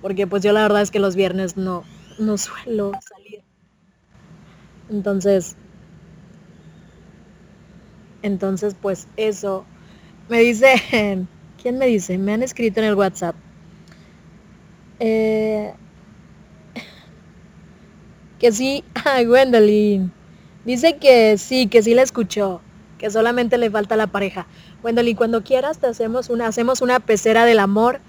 Porque 0.00 0.26
pues 0.26 0.42
yo 0.42 0.52
la 0.52 0.62
verdad 0.62 0.82
es 0.82 0.90
que 0.90 1.00
los 1.00 1.16
viernes 1.16 1.56
no, 1.56 1.84
no 2.18 2.38
suelo 2.38 2.92
salir. 3.06 3.42
Entonces, 4.90 5.56
entonces 8.22 8.74
pues 8.80 9.08
eso. 9.16 9.66
Me 10.28 10.40
dice, 10.40 10.74
¿quién 11.62 11.78
me 11.78 11.86
dice? 11.86 12.16
Me 12.18 12.32
han 12.32 12.42
escrito 12.42 12.80
en 12.80 12.86
el 12.86 12.94
WhatsApp. 12.94 13.34
Eh, 15.00 15.72
que 18.38 18.52
sí, 18.52 18.84
ay, 19.04 19.26
Gwendolyn. 19.26 20.12
Dice 20.64 20.96
que 20.96 21.38
sí, 21.38 21.66
que 21.66 21.82
sí 21.82 21.94
la 21.94 22.02
escuchó, 22.02 22.60
que 22.98 23.10
solamente 23.10 23.58
le 23.58 23.70
falta 23.70 23.96
la 23.96 24.06
pareja. 24.06 24.46
Gwendolyn, 24.82 25.16
cuando 25.16 25.42
quieras 25.42 25.78
te 25.78 25.86
hacemos 25.86 26.28
una, 26.28 26.46
hacemos 26.46 26.80
una 26.82 27.00
pecera 27.00 27.44
del 27.44 27.58
amor, 27.58 28.00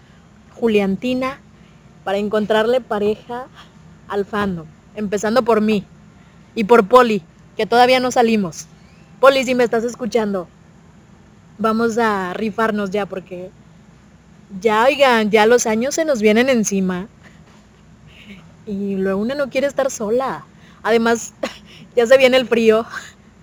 Juliantina, 0.59 1.39
para 2.03 2.17
encontrarle 2.17 2.81
pareja 2.81 3.47
al 4.07 4.25
fandom, 4.25 4.65
empezando 4.95 5.43
por 5.43 5.61
mí 5.61 5.85
y 6.55 6.63
por 6.65 6.87
Poli, 6.87 7.23
que 7.55 7.65
todavía 7.65 7.99
no 7.99 8.11
salimos. 8.11 8.67
Poli, 9.19 9.43
si 9.43 9.55
me 9.55 9.63
estás 9.63 9.83
escuchando, 9.83 10.47
vamos 11.57 11.97
a 11.97 12.33
rifarnos 12.33 12.89
ya 12.89 13.05
porque 13.05 13.51
ya, 14.61 14.85
oigan, 14.85 15.29
ya 15.29 15.45
los 15.45 15.65
años 15.65 15.95
se 15.95 16.05
nos 16.05 16.21
vienen 16.21 16.49
encima 16.49 17.07
y 18.65 18.95
luego 18.95 19.19
una 19.19 19.35
no 19.35 19.49
quiere 19.49 19.67
estar 19.67 19.89
sola. 19.89 20.45
Además, 20.83 21.33
ya 21.95 22.05
se 22.05 22.17
viene 22.17 22.37
el 22.37 22.47
frío, 22.47 22.85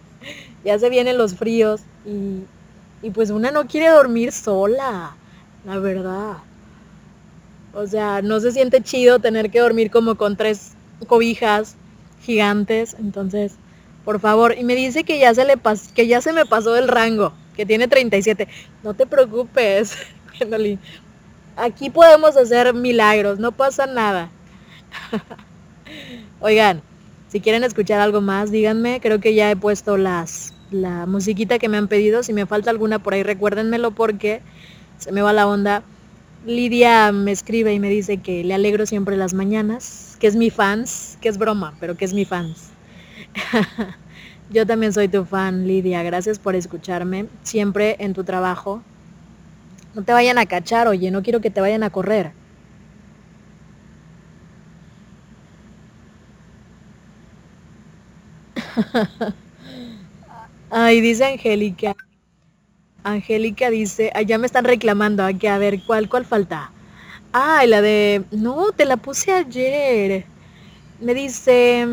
ya 0.65 0.79
se 0.79 0.89
vienen 0.89 1.19
los 1.19 1.35
fríos 1.35 1.83
y, 2.05 2.45
y 3.07 3.11
pues 3.11 3.31
una 3.31 3.51
no 3.51 3.67
quiere 3.67 3.89
dormir 3.89 4.33
sola, 4.33 5.17
la 5.65 5.79
verdad. 5.79 6.39
O 7.75 7.87
sea, 7.87 8.23
no 8.23 8.41
se 8.41 8.53
siente 8.53 8.83
chido 8.83 9.19
tener 9.19 9.51
que 9.51 9.61
dormir 9.61 9.91
como 9.91 10.15
con 10.17 10.37
tres 10.37 10.73
cobijas 11.07 11.77
gigantes. 12.23 12.97
Entonces, 12.99 13.53
por 14.05 14.21
favor. 14.21 14.55
Y 14.59 14.65
me 14.65 14.75
dice 14.75 15.05
que 15.05 15.19
ya 15.19 15.35
se 15.35 15.45
le 15.45 15.57
pas 15.59 15.93
que 15.93 16.07
ya 16.07 16.23
se 16.23 16.33
me 16.33 16.47
pasó 16.47 16.77
el 16.77 16.89
rango, 16.89 17.35
que 17.55 17.67
tiene 17.67 17.87
37. 17.89 18.49
No 18.83 18.95
te 18.95 19.07
preocupes, 19.07 19.93
Aquí 21.57 21.91
podemos 21.91 22.37
hacer 22.37 22.75
milagros, 22.75 23.39
no 23.39 23.53
pasa 23.53 23.87
nada. 23.87 24.31
Oigan, 26.41 26.83
si 27.29 27.41
quieren 27.41 27.65
escuchar 27.65 28.01
algo 28.01 28.21
más, 28.21 28.51
díganme. 28.51 29.01
Creo 29.01 29.21
que 29.21 29.35
ya 29.35 29.51
he 29.51 29.57
puesto 29.57 29.97
las 29.97 30.53
la 30.71 31.07
musiquita 31.07 31.59
que 31.59 31.69
me 31.69 31.77
han 31.77 31.89
pedido. 31.89 32.23
Si 32.23 32.33
me 32.33 32.47
falta 32.47 32.71
alguna 32.71 32.99
por 32.99 33.15
ahí, 33.15 33.23
recuérdenmelo 33.23 33.93
porque 33.93 34.43
se 34.99 35.13
me 35.13 35.23
va 35.23 35.33
la 35.33 35.47
onda. 35.47 35.83
Lidia 36.45 37.11
me 37.11 37.33
escribe 37.33 37.73
y 37.75 37.81
me 37.81 37.91
dice 37.91 38.19
que 38.19 38.45
le 38.45 38.55
alegro 38.55 38.87
siempre 38.87 39.17
las 39.17 39.35
mañanas, 39.35 40.17
que 40.21 40.29
es 40.29 40.37
mi 40.37 40.51
fans, 40.51 41.19
que 41.21 41.29
es 41.29 41.39
broma, 41.39 41.75
pero 41.81 41.97
que 41.97 42.05
es 42.05 42.15
mi 42.15 42.25
fans. 42.25 42.71
Yo 44.51 44.65
también 44.65 44.93
soy 44.93 45.09
tu 45.09 45.25
fan, 45.25 45.67
Lidia. 45.67 46.03
Gracias 46.05 46.39
por 46.39 46.55
escucharme 46.55 47.27
siempre 47.43 47.97
en 47.99 48.15
tu 48.15 48.23
trabajo. 48.23 48.83
No 49.97 50.05
te 50.05 50.13
vayan 50.13 50.39
a 50.39 50.47
cachar, 50.47 50.87
oye, 50.87 51.11
no 51.11 51.25
quiero 51.25 51.41
que 51.41 51.51
te 51.51 51.61
vayan 51.61 51.83
a 51.83 51.91
correr. 51.91 52.33
Ay, 60.71 61.01
dice 61.01 61.25
Angélica. 61.25 61.97
Angélica 63.05 63.71
dice, 63.71 64.11
allá 64.15 64.37
me 64.39 64.47
están 64.47 64.65
reclamando 64.65 65.25
que 65.39 65.49
a 65.49 65.59
ver, 65.59 65.83
¿cuál, 65.87 66.09
cuál 66.09 66.25
falta? 66.27 66.73
Ah, 67.33 67.65
la 67.67 67.83
de, 67.83 68.25
no, 68.33 68.73
te 68.73 68.85
la 68.85 68.97
puse 68.99 69.33
ayer. 69.33 70.27
Me 71.01 71.15
dice, 71.15 71.87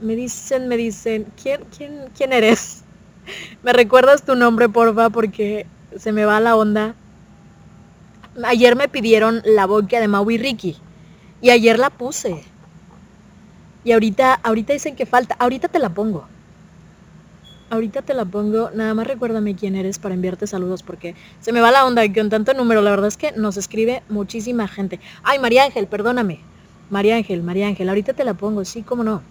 me 0.00 0.14
dicen, 0.14 0.68
me 0.68 0.76
dicen, 0.76 1.26
¿quién, 1.40 1.62
quién, 1.76 2.10
quién 2.16 2.32
eres? 2.32 2.84
¿Me 3.62 3.72
recuerdas 3.72 4.24
tu 4.24 4.34
nombre, 4.36 4.68
porfa? 4.68 5.10
Porque 5.10 5.66
se 5.96 6.12
me 6.12 6.24
va 6.24 6.40
la 6.40 6.56
onda. 6.56 6.94
Ayer 8.44 8.76
me 8.76 8.88
pidieron 8.88 9.42
la 9.44 9.66
boca 9.66 10.00
de 10.00 10.08
Maui 10.08 10.38
Ricky. 10.38 10.76
Y 11.40 11.50
ayer 11.50 11.78
la 11.78 11.90
puse. 11.90 12.42
Y 13.84 13.92
ahorita, 13.92 14.34
ahorita 14.42 14.72
dicen 14.72 14.96
que 14.96 15.06
falta. 15.06 15.36
Ahorita 15.38 15.68
te 15.68 15.78
la 15.78 15.88
pongo. 15.90 16.26
Ahorita 17.70 18.02
te 18.02 18.14
la 18.14 18.24
pongo. 18.24 18.70
Nada 18.72 18.94
más 18.94 19.06
recuérdame 19.06 19.56
quién 19.56 19.76
eres 19.76 19.98
para 19.98 20.14
enviarte 20.14 20.46
saludos 20.46 20.82
porque 20.82 21.14
se 21.40 21.52
me 21.52 21.60
va 21.60 21.70
la 21.70 21.86
onda 21.86 22.02
con 22.12 22.30
tanto 22.30 22.54
número. 22.54 22.82
La 22.82 22.90
verdad 22.90 23.08
es 23.08 23.16
que 23.16 23.32
nos 23.32 23.56
escribe 23.56 24.02
muchísima 24.08 24.68
gente. 24.68 25.00
Ay, 25.22 25.38
María 25.38 25.64
Ángel, 25.64 25.86
perdóname. 25.86 26.40
María 26.90 27.16
Ángel, 27.16 27.42
María 27.42 27.66
Ángel, 27.66 27.88
ahorita 27.88 28.14
te 28.14 28.24
la 28.24 28.34
pongo, 28.34 28.64
sí, 28.64 28.82
cómo 28.82 29.04
no. 29.04 29.22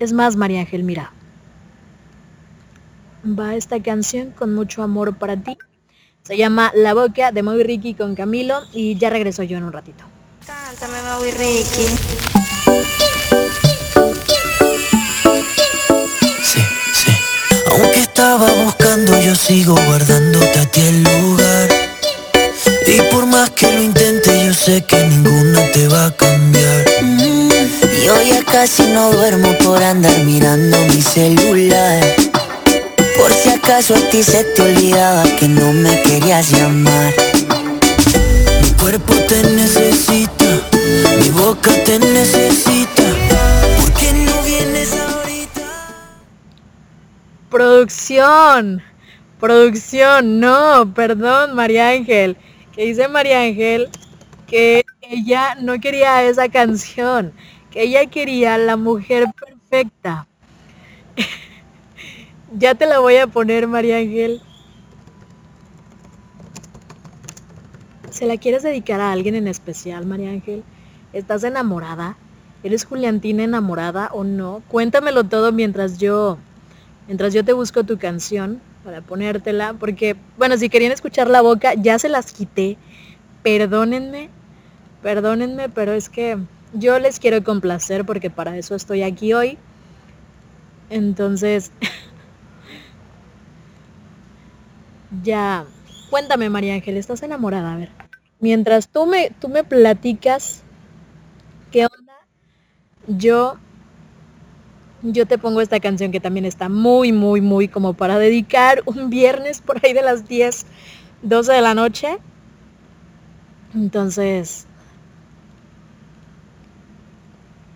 Es 0.00 0.12
más, 0.12 0.36
María 0.36 0.60
Ángel, 0.60 0.82
mira. 0.82 1.12
Va 3.26 3.54
esta 3.54 3.82
canción 3.82 4.32
con 4.32 4.54
mucho 4.54 4.82
amor 4.82 5.16
para 5.16 5.36
ti. 5.36 5.56
Se 6.24 6.36
llama 6.36 6.72
La 6.74 6.92
Boca 6.92 7.32
de 7.32 7.42
Moby 7.42 7.62
Ricky 7.62 7.94
con 7.94 8.14
Camilo 8.14 8.60
y 8.72 8.98
ya 8.98 9.08
regreso 9.08 9.42
yo 9.42 9.56
en 9.56 9.64
un 9.64 9.72
ratito. 9.72 10.04
Cántame, 10.46 10.98
Moby 11.02 11.30
Ricky. 11.30 11.86
Sí, 16.42 16.60
sí. 16.92 17.12
Aunque 17.70 18.00
estaba 18.00 18.50
buscando, 18.64 19.18
yo 19.22 19.34
sigo 19.34 19.74
guardándote 19.86 20.58
a 20.58 20.66
ti 20.66 20.80
el 20.82 21.02
lugar. 21.02 21.68
Y 22.86 23.00
por 23.10 23.24
más 23.24 23.48
que 23.50 23.72
lo 23.72 23.82
intente, 23.82 24.44
yo 24.44 24.52
sé 24.52 24.84
que 24.84 25.02
ninguno 25.06 25.60
te 25.72 25.88
va 25.88 26.06
a 26.06 26.10
cambiar. 26.14 26.84
Mm, 27.02 27.48
yo 28.04 28.22
ya 28.22 28.44
casi 28.44 28.82
no 28.92 29.10
duermo 29.12 29.48
por 29.64 29.82
andar 29.82 30.18
mirando 30.24 30.76
mi 30.88 31.00
celular. 31.00 32.02
Por 33.16 33.32
si 33.32 33.48
acaso 33.50 33.94
a 33.94 34.00
ti 34.10 34.22
se 34.22 34.44
te 34.44 34.62
olvidaba 34.62 35.22
que 35.38 35.48
no 35.48 35.72
me 35.72 36.02
querías 36.02 36.50
llamar. 36.50 37.12
Mi 38.62 38.70
cuerpo 38.80 39.14
te 39.28 39.42
necesita, 39.42 40.60
mi 41.20 41.30
boca 41.30 41.70
te 41.84 41.98
necesita. 41.98 43.02
¿Por 43.76 43.92
qué 43.94 44.12
no 44.12 44.42
vienes 44.42 44.92
ahorita? 44.92 45.62
Producción. 47.50 48.82
Producción. 49.40 50.40
No, 50.40 50.92
perdón, 50.94 51.54
María 51.54 51.90
Ángel. 51.90 52.36
Que 52.74 52.86
dice 52.86 53.08
María 53.08 53.42
Ángel 53.42 53.88
que 54.46 54.84
ella 55.02 55.56
no 55.56 55.80
quería 55.80 56.22
esa 56.24 56.48
canción. 56.48 57.32
Que 57.70 57.82
ella 57.82 58.06
quería 58.06 58.58
la 58.58 58.76
mujer 58.76 59.26
perfecta. 59.38 60.26
ya 62.58 62.74
te 62.74 62.86
la 62.86 62.98
voy 62.98 63.16
a 63.16 63.26
poner, 63.26 63.66
María 63.66 63.98
Ángel. 63.98 64.40
¿Se 68.10 68.26
la 68.26 68.36
quieres 68.36 68.62
dedicar 68.62 69.00
a 69.00 69.12
alguien 69.12 69.34
en 69.34 69.48
especial, 69.48 70.06
María 70.06 70.30
Ángel? 70.30 70.62
¿Estás 71.12 71.44
enamorada? 71.44 72.16
¿Eres 72.62 72.84
Juliantina 72.84 73.44
enamorada 73.44 74.08
o 74.12 74.24
no? 74.24 74.62
Cuéntamelo 74.68 75.24
todo 75.24 75.52
mientras 75.52 75.98
yo 75.98 76.38
mientras 77.06 77.34
yo 77.34 77.44
te 77.44 77.52
busco 77.52 77.84
tu 77.84 77.98
canción 77.98 78.60
para 78.84 79.00
ponértela, 79.00 79.74
porque 79.74 80.16
bueno, 80.38 80.56
si 80.56 80.68
querían 80.68 80.92
escuchar 80.92 81.28
la 81.28 81.40
boca, 81.40 81.74
ya 81.74 81.98
se 81.98 82.08
las 82.08 82.32
quité. 82.32 82.76
Perdónenme, 83.42 84.30
perdónenme, 85.02 85.68
pero 85.68 85.92
es 85.92 86.08
que 86.08 86.38
yo 86.72 86.98
les 86.98 87.18
quiero 87.18 87.42
complacer 87.44 88.04
porque 88.04 88.30
para 88.30 88.56
eso 88.56 88.74
estoy 88.74 89.02
aquí 89.02 89.32
hoy. 89.32 89.58
Entonces, 90.90 91.72
ya, 95.22 95.66
cuéntame 96.10 96.50
María 96.50 96.74
Ángel, 96.74 96.96
¿estás 96.96 97.22
enamorada? 97.22 97.74
A 97.74 97.76
ver, 97.76 97.90
mientras 98.40 98.88
tú 98.88 99.06
me, 99.06 99.30
tú 99.40 99.48
me 99.48 99.64
platicas 99.64 100.62
qué 101.70 101.86
onda, 101.86 102.14
yo, 103.06 103.56
yo 105.02 105.26
te 105.26 105.38
pongo 105.38 105.60
esta 105.60 105.80
canción 105.80 106.12
que 106.12 106.20
también 106.20 106.44
está 106.46 106.68
muy, 106.68 107.12
muy, 107.12 107.40
muy 107.40 107.68
como 107.68 107.94
para 107.94 108.18
dedicar 108.18 108.82
un 108.86 109.10
viernes 109.10 109.60
por 109.60 109.84
ahí 109.84 109.92
de 109.92 110.02
las 110.02 110.26
10, 110.28 110.66
12 111.22 111.52
de 111.52 111.60
la 111.60 111.74
noche. 111.74 112.18
Entonces, 113.74 114.66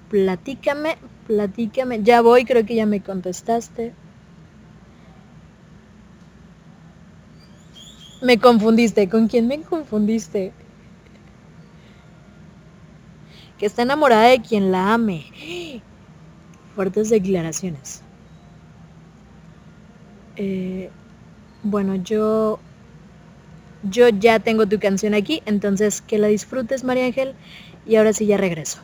platícame, 0.08 0.96
platícame. 1.26 2.02
Ya 2.02 2.20
voy, 2.20 2.44
creo 2.44 2.64
que 2.64 2.74
ya 2.74 2.86
me 2.86 3.02
contestaste. 3.02 3.94
Me 8.20 8.38
confundiste. 8.38 9.08
¿Con 9.08 9.28
quién 9.28 9.46
me 9.46 9.60
confundiste? 9.62 10.52
Que 13.58 13.66
está 13.66 13.82
enamorada 13.82 14.28
de 14.28 14.40
quien 14.40 14.72
la 14.72 14.94
ame. 14.94 15.24
Fuertes 16.74 17.10
declaraciones. 17.10 18.02
Eh, 20.36 20.90
bueno, 21.64 21.96
yo 21.96 22.60
yo 23.82 24.08
ya 24.08 24.38
tengo 24.40 24.66
tu 24.66 24.78
canción 24.78 25.14
aquí, 25.14 25.42
entonces 25.46 26.00
que 26.00 26.18
la 26.18 26.28
disfrutes, 26.28 26.84
María 26.84 27.06
Ángel, 27.06 27.34
y 27.86 27.96
ahora 27.96 28.12
sí 28.12 28.26
ya 28.26 28.36
regreso. 28.36 28.80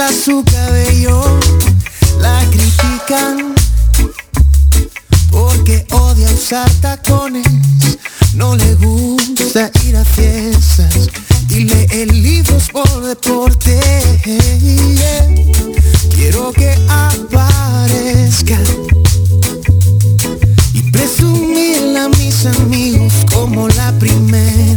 Arregla 0.00 0.12
su 0.12 0.44
cabello. 0.44 1.20
La 2.20 2.44
critican 2.50 3.54
porque 5.30 5.86
odia 5.92 6.30
usar 6.30 6.70
tacones, 6.80 7.46
no 8.34 8.56
le 8.56 8.74
gusta 8.74 9.70
ir 9.84 9.96
a 9.96 10.04
fiestas 10.04 11.08
y 11.48 11.64
lee 11.64 12.06
libros 12.06 12.68
por 12.70 13.02
deporte. 13.02 13.80
Quiero 16.14 16.52
que 16.52 16.70
aparezca 16.88 18.58
y 20.74 20.82
presumirle 20.90 21.98
a 21.98 22.08
mis 22.08 22.46
amigos 22.46 23.12
como 23.32 23.68
la 23.68 23.92
primera 23.98 24.69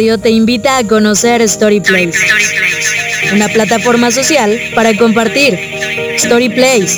Radio 0.00 0.16
te 0.16 0.30
invita 0.30 0.78
a 0.78 0.88
conocer 0.88 1.46
StoryPlace, 1.46 2.14
una 3.34 3.48
plataforma 3.48 4.10
social 4.10 4.58
para 4.74 4.96
compartir. 4.96 5.58
StoryPlace. 6.18 6.96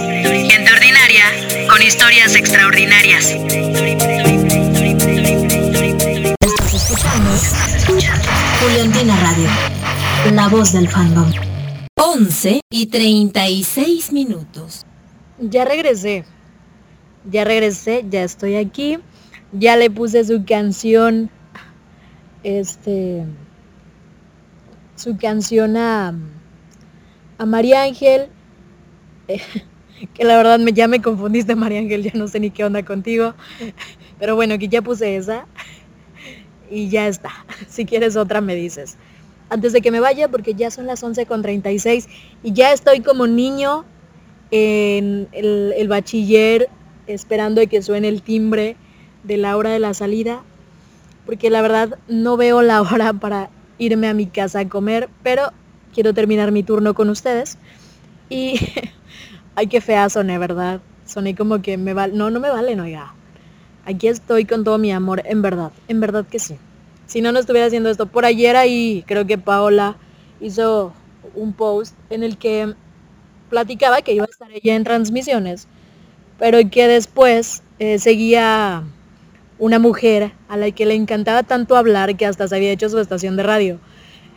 Gente 0.48 0.72
ordinaria 0.72 1.24
con 1.68 1.82
historias 1.82 2.36
extraordinarias. 2.36 3.26
Estás 6.38 6.74
escuchando 6.74 7.30
Juliantina 8.60 9.18
Radio, 9.20 9.48
la 10.32 10.46
voz 10.46 10.72
del 10.72 10.88
fandom. 10.88 11.28
11 11.96 12.60
y 12.70 12.86
36 12.86 14.12
minutos. 14.12 14.86
Ya 15.40 15.64
regresé. 15.64 16.24
Ya 17.28 17.42
regresé, 17.42 18.04
ya 18.08 18.22
estoy 18.22 18.54
aquí. 18.54 18.98
Ya 19.50 19.76
le 19.76 19.90
puse 19.90 20.24
su 20.24 20.44
canción. 20.44 21.32
Este. 22.42 23.24
Su 24.96 25.16
canción 25.16 25.76
a. 25.76 26.14
A 27.38 27.46
María 27.46 27.82
Ángel. 27.82 28.28
que 30.14 30.24
la 30.24 30.36
verdad 30.36 30.58
me, 30.58 30.72
ya 30.72 30.88
me 30.88 31.00
confundiste, 31.00 31.54
María 31.54 31.80
Ángel. 31.80 32.02
Ya 32.02 32.12
no 32.14 32.28
sé 32.28 32.40
ni 32.40 32.50
qué 32.50 32.64
onda 32.64 32.84
contigo. 32.84 33.34
Pero 34.18 34.36
bueno, 34.36 34.58
que 34.58 34.68
ya 34.68 34.82
puse 34.82 35.16
esa. 35.16 35.46
Y 36.70 36.88
ya 36.88 37.08
está. 37.08 37.30
Si 37.68 37.84
quieres 37.84 38.16
otra, 38.16 38.40
me 38.40 38.54
dices. 38.54 38.96
Antes 39.48 39.72
de 39.72 39.82
que 39.82 39.90
me 39.90 40.00
vaya, 40.00 40.28
porque 40.28 40.54
ya 40.54 40.70
son 40.70 40.86
las 40.86 41.02
11 41.02 41.26
con 41.26 41.42
36 41.42 42.08
y 42.42 42.52
ya 42.52 42.72
estoy 42.72 43.00
como 43.00 43.26
niño 43.26 43.84
en 44.50 45.28
el, 45.32 45.88
bachiller 45.88 46.68
esperando 47.06 47.66
que 47.68 47.82
suene 47.82 48.08
el 48.08 48.22
timbre 48.22 48.76
de 49.24 49.36
la 49.36 49.56
hora 49.56 49.70
de 49.70 49.78
la 49.78 49.94
salida, 49.94 50.42
porque 51.26 51.50
la 51.50 51.62
verdad 51.62 51.98
no 52.08 52.36
veo 52.36 52.62
la 52.62 52.82
hora 52.82 53.12
para 53.12 53.50
irme 53.78 54.08
a 54.08 54.14
mi 54.14 54.26
casa 54.26 54.60
a 54.60 54.68
comer, 54.68 55.08
pero 55.22 55.52
quiero 55.94 56.14
terminar 56.14 56.52
mi 56.52 56.62
turno 56.62 56.94
con 56.94 57.10
ustedes. 57.10 57.58
Y 58.28 58.60
ay, 59.54 59.66
qué 59.68 59.80
fea 59.80 60.08
soné, 60.08 60.38
¿verdad? 60.38 60.80
Soné 61.06 61.34
como 61.34 61.62
que 61.62 61.76
me 61.78 61.94
vale, 61.94 62.14
no, 62.14 62.30
no 62.30 62.40
me 62.40 62.50
valen, 62.50 62.80
oiga. 62.80 63.14
Aquí 63.84 64.08
estoy 64.08 64.44
con 64.44 64.64
todo 64.64 64.78
mi 64.78 64.92
amor, 64.92 65.22
en 65.26 65.42
verdad, 65.42 65.72
en 65.88 66.00
verdad 66.00 66.26
que 66.26 66.38
sí. 66.38 66.56
Si 67.06 67.20
no, 67.20 67.32
no 67.32 67.38
estuviera 67.40 67.66
haciendo 67.66 67.90
esto. 67.90 68.06
Por 68.06 68.24
ayer 68.24 68.56
ahí 68.56 69.04
creo 69.06 69.26
que 69.26 69.38
Paola 69.38 69.96
hizo 70.40 70.92
un 71.34 71.52
post 71.52 71.94
en 72.10 72.22
el 72.22 72.38
que 72.38 72.74
platicaba 73.50 74.02
que 74.02 74.14
iba 74.14 74.24
a 74.24 74.30
estar 74.30 74.50
ella 74.50 74.74
en 74.76 74.84
transmisiones, 74.84 75.66
pero 76.38 76.58
que 76.70 76.88
después 76.88 77.62
eh, 77.78 77.98
seguía 77.98 78.84
una 79.62 79.78
mujer 79.78 80.32
a 80.48 80.56
la 80.56 80.72
que 80.72 80.86
le 80.86 80.94
encantaba 80.94 81.44
tanto 81.44 81.76
hablar 81.76 82.16
que 82.16 82.26
hasta 82.26 82.48
se 82.48 82.56
había 82.56 82.72
hecho 82.72 82.88
su 82.88 82.98
estación 82.98 83.36
de 83.36 83.44
radio. 83.44 83.78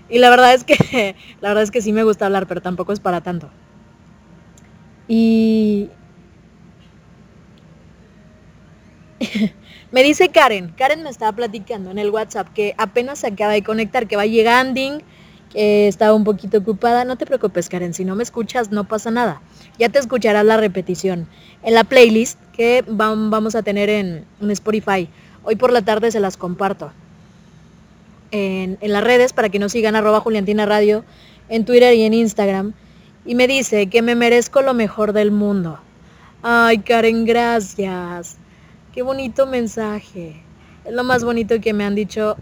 Y 0.08 0.20
la 0.20 0.30
verdad 0.30 0.54
es 0.54 0.64
que, 0.64 1.16
la 1.42 1.50
verdad 1.50 1.64
es 1.64 1.72
que 1.72 1.82
sí 1.82 1.92
me 1.92 2.04
gusta 2.04 2.28
hablar, 2.28 2.46
pero 2.46 2.62
tampoco 2.62 2.94
es 2.94 3.00
para 3.00 3.22
tanto. 3.22 3.50
Y 5.08 5.90
me 9.92 10.04
dice 10.04 10.30
Karen, 10.30 10.76
Karen 10.78 11.02
me 11.02 11.10
estaba 11.10 11.32
platicando 11.32 11.90
en 11.90 11.98
el 11.98 12.12
WhatsApp 12.12 12.50
que 12.54 12.76
apenas 12.78 13.18
se 13.18 13.26
acaba 13.26 13.54
de 13.54 13.64
conectar, 13.64 14.06
que 14.08 14.18
va 14.18 14.28
llegando, 14.28 15.00
que 15.56 15.88
estaba 15.88 16.14
un 16.14 16.26
poquito 16.26 16.58
ocupada. 16.58 17.06
No 17.06 17.16
te 17.16 17.26
preocupes, 17.26 17.70
Karen, 17.70 17.94
si 17.94 18.04
no 18.04 18.16
me 18.16 18.24
escuchas 18.24 18.72
no 18.72 18.84
pasa 18.84 19.10
nada. 19.10 19.42
Ya 19.80 19.88
te 19.88 20.00
escucharás 20.00 20.46
la 20.46 20.58
repetición 20.58 21.28
en 21.64 21.74
la 21.74 21.86
playlist 21.86 22.38
que 22.52 22.86
vam- 22.86 23.30
vamos 23.30 23.56
a 23.56 23.64
tener 23.64 23.90
en, 23.90 24.26
Spotify. 24.52 25.08
Hoy 25.44 25.56
por 25.56 25.72
la 25.72 25.82
tarde 25.82 26.12
se 26.12 26.20
las 26.20 26.36
comparto. 26.36 26.92
En, 28.32 28.78
en 28.82 28.92
las 28.92 29.04
redes 29.04 29.32
para 29.32 29.48
que 29.50 29.60
nos 29.60 29.72
sigan 29.72 29.96
arroba 29.96 30.20
Juliantina 30.20 30.66
Radio 30.66 31.06
en 31.48 31.64
Twitter 31.64 31.94
y 31.94 32.04
en 32.04 32.14
Instagram. 32.14 32.74
Y 33.26 33.36
me 33.36 33.48
dice 33.48 33.88
que 33.88 34.02
me 34.02 34.16
merezco 34.16 34.62
lo 34.62 34.74
mejor 34.74 35.14
del 35.14 35.32
mundo. 35.32 35.80
Ay, 36.44 36.80
Karen, 36.80 37.24
gracias. 37.26 38.36
Qué 38.94 39.04
bonito 39.04 39.48
mensaje. 39.48 40.42
Es 40.84 40.94
lo 40.94 41.04
más 41.06 41.24
bonito 41.24 41.60
que 41.62 41.74
me 41.74 41.86
han 41.86 41.96
dicho 41.96 42.36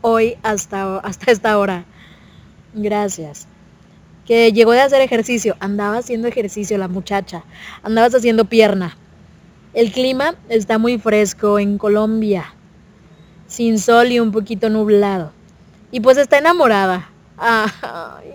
hoy 0.00 0.36
hasta, 0.42 0.98
hasta 0.98 1.32
esta 1.32 1.58
hora. 1.58 1.84
Gracias. 2.74 3.46
Que 4.26 4.52
llegó 4.52 4.72
de 4.72 4.80
hacer 4.80 5.00
ejercicio. 5.00 5.56
Andaba 5.60 5.98
haciendo 5.98 6.28
ejercicio 6.28 6.78
la 6.78 6.88
muchacha. 6.88 7.44
Andabas 7.82 8.14
haciendo 8.14 8.44
pierna. 8.44 8.96
El 9.74 9.92
clima 9.92 10.34
está 10.48 10.78
muy 10.78 10.98
fresco 10.98 11.58
en 11.58 11.78
Colombia. 11.78 12.54
Sin 13.46 13.78
sol 13.78 14.12
y 14.12 14.20
un 14.20 14.30
poquito 14.30 14.68
nublado. 14.68 15.32
Y 15.90 16.00
pues 16.00 16.16
está 16.18 16.38
enamorada. 16.38 17.10
Ay, 17.36 18.32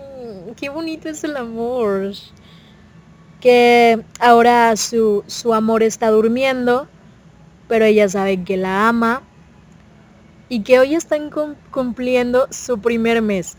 qué 0.56 0.68
bonito 0.68 1.08
es 1.08 1.24
el 1.24 1.36
amor. 1.36 2.12
Que 3.40 4.02
ahora 4.18 4.76
su, 4.76 5.24
su 5.26 5.54
amor 5.54 5.82
está 5.82 6.10
durmiendo, 6.10 6.88
pero 7.68 7.84
ella 7.84 8.08
sabe 8.08 8.42
que 8.44 8.56
la 8.56 8.88
ama. 8.88 9.22
Y 10.48 10.60
que 10.60 10.78
hoy 10.78 10.94
están 10.94 11.30
cum- 11.30 11.54
cumpliendo 11.70 12.46
su 12.50 12.78
primer 12.78 13.22
mes. 13.22 13.56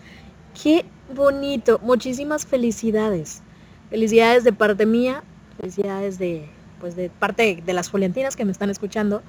Qué 0.61 0.85
bonito. 1.15 1.79
Muchísimas 1.83 2.45
felicidades. 2.45 3.41
Felicidades 3.89 4.43
de 4.43 4.53
parte 4.53 4.85
mía. 4.85 5.23
Felicidades 5.59 6.17
de, 6.17 6.49
pues 6.79 6.95
de 6.95 7.09
parte 7.09 7.61
de 7.63 7.73
las 7.73 7.89
Juliantinas 7.89 8.35
que 8.35 8.45
me 8.45 8.51
están 8.51 8.69
escuchando. 8.69 9.21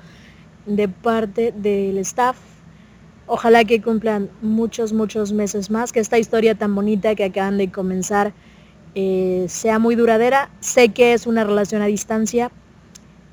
De 0.65 0.89
parte 0.89 1.53
del 1.53 1.99
staff. 1.99 2.39
Ojalá 3.27 3.65
que 3.65 3.83
cumplan 3.83 4.31
muchos, 4.41 4.95
muchos 4.95 5.33
meses 5.33 5.71
más. 5.71 5.93
Que 5.93 6.01
esta 6.01 6.19
historia 6.19 6.55
tan 6.55 6.75
bonita 6.75 7.15
que 7.15 7.25
acaban 7.25 7.59
de 7.59 7.71
comenzar 7.71 8.33
eh, 8.95 9.45
sea 9.49 9.79
muy 9.79 9.97
duradera. 9.97 10.49
Sé 10.61 10.89
que 10.91 11.13
es 11.13 11.27
una 11.27 11.45
relación 11.45 11.83
a 11.83 11.87
distancia 11.87 12.51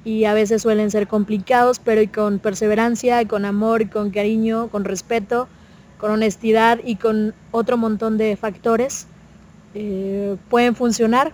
y 0.03 0.25
a 0.25 0.33
veces 0.33 0.61
suelen 0.61 0.91
ser 0.91 1.07
complicados, 1.07 1.80
pero 1.80 2.01
con 2.14 2.40
perseverancia, 2.40 3.25
con 3.27 3.45
amor, 3.45 3.90
con 3.90 4.11
cariño, 4.11 4.67
con 4.67 4.83
respeto, 4.83 5.48
con 5.99 6.11
honestidad 6.11 6.80
y 6.83 6.95
con 6.95 7.33
otro 7.51 7.77
montón 7.77 8.17
de 8.17 8.35
factores, 8.35 9.07
eh, 9.74 10.38
pueden 10.49 10.75
funcionar. 10.75 11.33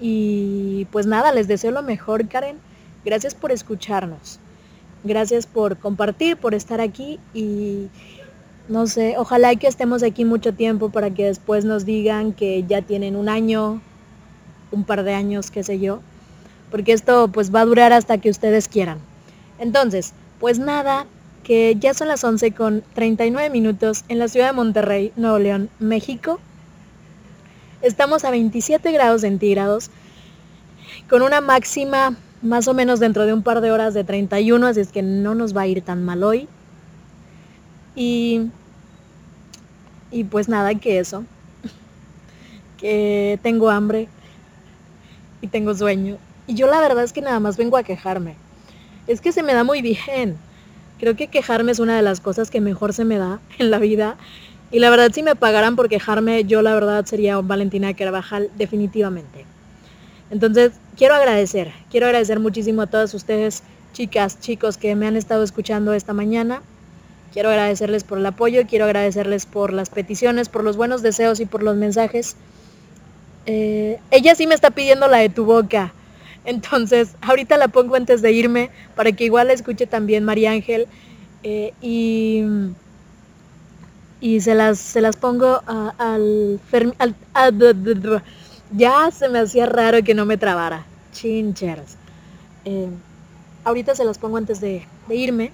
Y 0.00 0.86
pues 0.90 1.06
nada, 1.06 1.32
les 1.32 1.48
deseo 1.48 1.70
lo 1.70 1.82
mejor, 1.82 2.28
Karen. 2.28 2.58
Gracias 3.04 3.34
por 3.34 3.52
escucharnos. 3.52 4.38
Gracias 5.04 5.46
por 5.46 5.76
compartir, 5.78 6.36
por 6.36 6.54
estar 6.54 6.80
aquí 6.80 7.18
y 7.34 7.88
no 8.68 8.86
sé, 8.86 9.16
ojalá 9.18 9.54
que 9.56 9.66
estemos 9.66 10.02
aquí 10.02 10.24
mucho 10.24 10.54
tiempo 10.54 10.88
para 10.88 11.10
que 11.10 11.26
después 11.26 11.66
nos 11.66 11.84
digan 11.84 12.32
que 12.32 12.64
ya 12.64 12.80
tienen 12.80 13.14
un 13.14 13.28
año, 13.28 13.82
un 14.72 14.84
par 14.84 15.04
de 15.04 15.12
años, 15.12 15.50
qué 15.50 15.62
sé 15.62 15.78
yo, 15.78 16.00
porque 16.70 16.94
esto 16.94 17.28
pues 17.28 17.54
va 17.54 17.60
a 17.60 17.66
durar 17.66 17.92
hasta 17.92 18.16
que 18.18 18.30
ustedes 18.30 18.68
quieran. 18.68 18.98
Entonces, 19.58 20.14
pues 20.40 20.58
nada, 20.58 21.06
que 21.44 21.76
ya 21.78 21.94
son 21.94 22.08
las 22.08 22.24
11 22.24 22.52
con 22.52 22.82
39 22.94 23.50
minutos 23.50 24.04
en 24.08 24.18
la 24.18 24.26
ciudad 24.28 24.48
de 24.48 24.54
Monterrey, 24.54 25.12
Nuevo 25.14 25.38
León, 25.38 25.70
México. 25.78 26.40
Estamos 27.82 28.24
a 28.24 28.30
27 28.30 28.90
grados 28.90 29.20
centígrados, 29.20 29.90
con 31.08 31.22
una 31.22 31.40
máxima 31.42 32.16
más 32.42 32.66
o 32.66 32.74
menos 32.74 32.98
dentro 32.98 33.26
de 33.26 33.34
un 33.34 33.42
par 33.42 33.60
de 33.60 33.70
horas 33.70 33.94
de 33.94 34.04
31, 34.04 34.66
así 34.66 34.80
es 34.80 34.90
que 34.90 35.02
no 35.02 35.34
nos 35.34 35.56
va 35.56 35.62
a 35.62 35.66
ir 35.66 35.82
tan 35.82 36.02
mal 36.04 36.22
hoy. 36.24 36.48
Y, 37.94 38.48
y 40.10 40.24
pues 40.24 40.48
nada, 40.48 40.74
que 40.74 40.98
eso, 40.98 41.24
que 42.78 43.38
tengo 43.42 43.70
hambre 43.70 44.08
y 45.42 45.48
tengo 45.48 45.74
sueño. 45.74 46.16
Y 46.46 46.54
yo 46.54 46.66
la 46.66 46.80
verdad 46.80 47.04
es 47.04 47.12
que 47.12 47.20
nada 47.20 47.38
más 47.38 47.58
vengo 47.58 47.76
a 47.76 47.82
quejarme. 47.82 48.34
Es 49.06 49.20
que 49.20 49.32
se 49.32 49.42
me 49.42 49.52
da 49.52 49.62
muy 49.62 49.82
bien. 49.82 50.38
Creo 50.98 51.16
que 51.16 51.28
quejarme 51.28 51.72
es 51.72 51.78
una 51.78 51.96
de 51.96 52.02
las 52.02 52.20
cosas 52.20 52.50
que 52.50 52.60
mejor 52.60 52.92
se 52.92 53.04
me 53.04 53.18
da 53.18 53.40
en 53.58 53.70
la 53.70 53.78
vida. 53.78 54.16
Y 54.70 54.78
la 54.78 54.90
verdad, 54.90 55.10
si 55.12 55.22
me 55.22 55.36
pagaran 55.36 55.76
por 55.76 55.88
quejarme, 55.88 56.44
yo 56.44 56.62
la 56.62 56.74
verdad 56.74 57.04
sería 57.04 57.40
Valentina 57.40 57.94
Carvajal 57.94 58.50
definitivamente. 58.56 59.46
Entonces, 60.30 60.72
quiero 60.96 61.14
agradecer, 61.14 61.70
quiero 61.90 62.06
agradecer 62.06 62.40
muchísimo 62.40 62.82
a 62.82 62.86
todas 62.86 63.14
ustedes, 63.14 63.62
chicas, 63.92 64.40
chicos, 64.40 64.76
que 64.76 64.96
me 64.96 65.06
han 65.06 65.16
estado 65.16 65.44
escuchando 65.44 65.92
esta 65.92 66.12
mañana. 66.12 66.62
Quiero 67.32 67.50
agradecerles 67.50 68.04
por 68.04 68.18
el 68.18 68.26
apoyo, 68.26 68.62
quiero 68.66 68.84
agradecerles 68.84 69.46
por 69.46 69.72
las 69.72 69.90
peticiones, 69.90 70.48
por 70.48 70.64
los 70.64 70.76
buenos 70.76 71.02
deseos 71.02 71.40
y 71.40 71.46
por 71.46 71.62
los 71.62 71.76
mensajes. 71.76 72.36
Eh, 73.46 74.00
ella 74.10 74.34
sí 74.34 74.46
me 74.46 74.54
está 74.54 74.70
pidiendo 74.70 75.08
la 75.08 75.18
de 75.18 75.28
tu 75.28 75.44
boca. 75.44 75.92
Entonces, 76.44 77.16
ahorita 77.22 77.56
la 77.56 77.68
pongo 77.68 77.96
antes 77.96 78.22
de 78.22 78.32
irme 78.32 78.70
para 78.94 79.12
que 79.12 79.24
igual 79.24 79.48
la 79.48 79.54
escuche 79.54 79.86
también 79.86 80.24
María 80.24 80.50
Ángel. 80.52 80.86
Eh, 81.42 81.72
y, 81.80 82.42
y 84.20 84.40
se 84.40 84.54
las, 84.54 84.78
se 84.78 85.00
las 85.00 85.16
pongo 85.16 85.62
al, 85.66 86.60
al, 87.34 87.54
ya 88.72 89.10
se 89.10 89.28
me 89.28 89.38
hacía 89.40 89.66
raro 89.66 90.02
que 90.02 90.14
no 90.14 90.24
me 90.26 90.36
trabara. 90.36 90.84
Chincheras. 91.12 91.96
Eh, 92.64 92.88
ahorita 93.64 93.94
se 93.94 94.04
las 94.04 94.18
pongo 94.18 94.36
antes 94.36 94.60
de, 94.60 94.86
irme. 95.10 95.52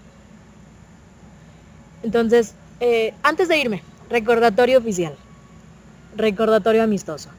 Entonces, 2.02 2.54
eh, 2.80 3.12
antes 3.22 3.48
de 3.48 3.58
irme, 3.58 3.82
recordatorio 4.08 4.78
oficial. 4.78 5.14
Recordatorio 6.16 6.82
amistoso. 6.82 7.30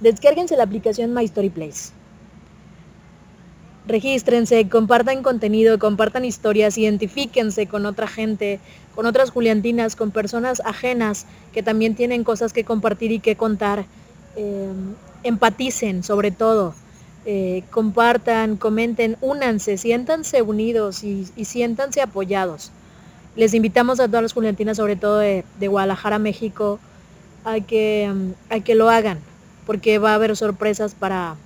Descárguense 0.00 0.56
la 0.56 0.64
aplicación 0.64 1.14
My 1.14 1.24
Story 1.24 1.50
Place. 1.50 1.95
Regístrense, 3.86 4.68
compartan 4.68 5.22
contenido, 5.22 5.78
compartan 5.78 6.24
historias, 6.24 6.76
identifíquense 6.76 7.68
con 7.68 7.86
otra 7.86 8.08
gente, 8.08 8.58
con 8.94 9.06
otras 9.06 9.30
Juliantinas, 9.30 9.94
con 9.94 10.10
personas 10.10 10.60
ajenas 10.64 11.26
que 11.52 11.62
también 11.62 11.94
tienen 11.94 12.24
cosas 12.24 12.52
que 12.52 12.64
compartir 12.64 13.12
y 13.12 13.20
que 13.20 13.36
contar. 13.36 13.86
Em, 14.36 14.94
empaticen 15.22 16.02
sobre 16.02 16.30
todo, 16.30 16.74
eh, 17.24 17.64
compartan, 17.70 18.56
comenten, 18.56 19.16
únanse, 19.20 19.78
siéntanse 19.78 20.42
unidos 20.42 21.02
y, 21.02 21.26
siéntanse 21.44 22.00
apoyados. 22.00 22.70
Les 23.34 23.52
invitamos 23.54 23.98
a 24.00 24.06
todas 24.06 24.22
las 24.22 24.32
Juliantinas, 24.32 24.76
sobre 24.76 24.96
todo 24.96 25.18
de, 25.18 25.44
Guadalajara, 25.60 26.18
México, 26.18 26.78
a 27.44 27.60
que, 27.60 28.04
em, 28.04 28.34
a 28.50 28.60
que 28.60 28.74
lo 28.74 28.88
hagan, 28.88 29.18
porque 29.66 29.98
va 29.98 30.12
a 30.12 30.14
haber 30.14 30.36
sorpresas 30.36 30.94
para, 30.94 31.36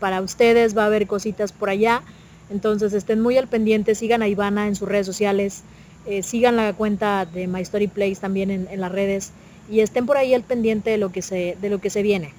para 0.00 0.20
ustedes, 0.20 0.76
va 0.76 0.82
a 0.84 0.86
haber 0.86 1.06
cositas 1.06 1.52
por 1.52 1.70
allá. 1.70 2.02
Entonces 2.50 2.92
estén 2.92 3.20
muy 3.20 3.38
al 3.38 3.46
pendiente, 3.46 3.94
sigan 3.94 4.22
a 4.22 4.28
Ivana 4.28 4.66
en 4.66 4.74
sus 4.74 4.88
redes 4.88 5.06
sociales, 5.06 5.62
eh, 6.06 6.22
sigan 6.22 6.56
la 6.56 6.72
cuenta 6.72 7.26
de 7.26 7.46
My 7.46 7.60
Story 7.60 7.86
Place 7.86 8.16
también 8.16 8.50
en, 8.50 8.80
las 8.80 8.90
redes 8.90 9.32
y 9.70 9.80
estén 9.80 10.06
por 10.06 10.16
ahí 10.16 10.34
al 10.34 10.42
pendiente 10.42 10.90
de 10.90 10.98
lo 10.98 11.12
que 11.12 11.22
se, 11.22 11.56
de 11.60 11.70
lo 11.70 11.80
que 11.80 11.90
se 11.90 12.02
viene. 12.02 12.32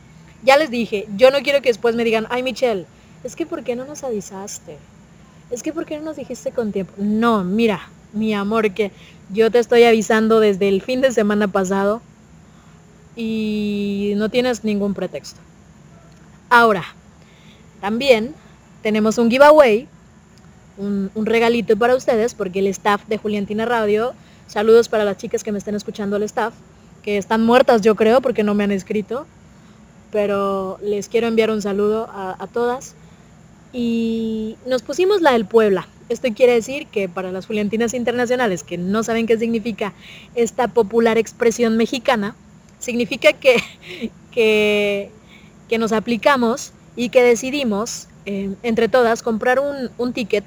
Ya 0.43 0.57
les 0.57 0.69
dije, 0.69 1.07
yo 1.15 1.31
no 1.31 1.39
quiero 1.39 1.61
que 1.61 1.69
después 1.69 1.95
me 1.95 2.03
digan, 2.03 2.27
ay 2.29 2.43
Michelle, 2.43 2.85
es 3.23 3.35
que 3.35 3.45
¿por 3.45 3.63
qué 3.63 3.75
no 3.75 3.85
nos 3.85 4.03
avisaste? 4.03 4.77
Es 5.51 5.63
que 5.63 5.71
¿por 5.71 5.85
qué 5.85 5.97
no 5.97 6.03
nos 6.03 6.17
dijiste 6.17 6.51
con 6.51 6.71
tiempo? 6.71 6.93
No, 6.97 7.43
mira, 7.43 7.87
mi 8.11 8.33
amor, 8.33 8.73
que 8.73 8.91
yo 9.31 9.51
te 9.51 9.59
estoy 9.59 9.83
avisando 9.83 10.39
desde 10.39 10.67
el 10.67 10.81
fin 10.81 10.99
de 10.99 11.11
semana 11.11 11.47
pasado 11.47 12.01
y 13.15 14.13
no 14.17 14.29
tienes 14.29 14.63
ningún 14.63 14.93
pretexto. 14.93 15.39
Ahora, 16.49 16.83
también 17.81 18.33
tenemos 18.81 19.17
un 19.17 19.29
giveaway, 19.29 19.87
un, 20.77 21.11
un, 21.13 21.25
regalito 21.25 21.75
para 21.77 21.95
ustedes, 21.95 22.33
porque 22.33 22.59
el 22.59 22.67
staff 22.67 23.05
de 23.07 23.17
Juliantina 23.17 23.65
Radio, 23.65 24.13
saludos 24.47 24.87
para 24.87 25.03
las 25.03 25.17
chicas 25.17 25.43
que 25.43 25.51
me 25.51 25.57
estén 25.57 25.75
escuchando 25.75 26.15
el 26.15 26.23
staff, 26.23 26.53
que 27.03 27.17
están 27.17 27.45
muertas 27.45 27.81
yo 27.81 27.95
creo 27.95 28.21
porque 28.21 28.43
no 28.43 28.53
me 28.53 28.63
han 28.63 28.71
escrito, 28.71 29.25
pero 30.11 30.77
les 30.83 31.07
quiero 31.07 31.27
enviar 31.27 31.49
un 31.49 31.61
saludo 31.61 32.09
a, 32.11 32.47
todas. 32.51 32.95
Y 33.73 34.57
nos 34.65 34.81
pusimos 34.81 35.21
la 35.21 35.31
del 35.31 35.45
Puebla. 35.45 35.87
Esto 36.09 36.27
quiere 36.35 36.53
decir 36.53 36.87
que 36.87 37.07
para 37.07 37.31
las 37.31 37.45
Juliantinas 37.45 37.93
internacionales 37.93 38.63
que 38.63 38.77
no 38.77 39.01
saben 39.01 39.27
qué 39.27 39.37
significa 39.37 39.93
esta 40.35 40.67
popular 40.67 41.17
expresión 41.17 41.77
mexicana, 41.77 42.35
significa 42.79 43.31
que, 43.33 43.63
que, 44.31 45.77
nos 45.79 45.93
aplicamos 45.93 46.73
y 46.95 47.09
que 47.09 47.23
decidimos 47.23 48.07
eh, 48.25 48.53
entre 48.63 48.87
todas 48.87 49.23
comprar 49.23 49.59
un, 49.59 49.89
un 49.97 50.13
ticket, 50.13 50.45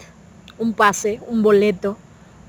un 0.58 0.72
pase, 0.72 1.20
un 1.26 1.42
boleto, 1.42 1.96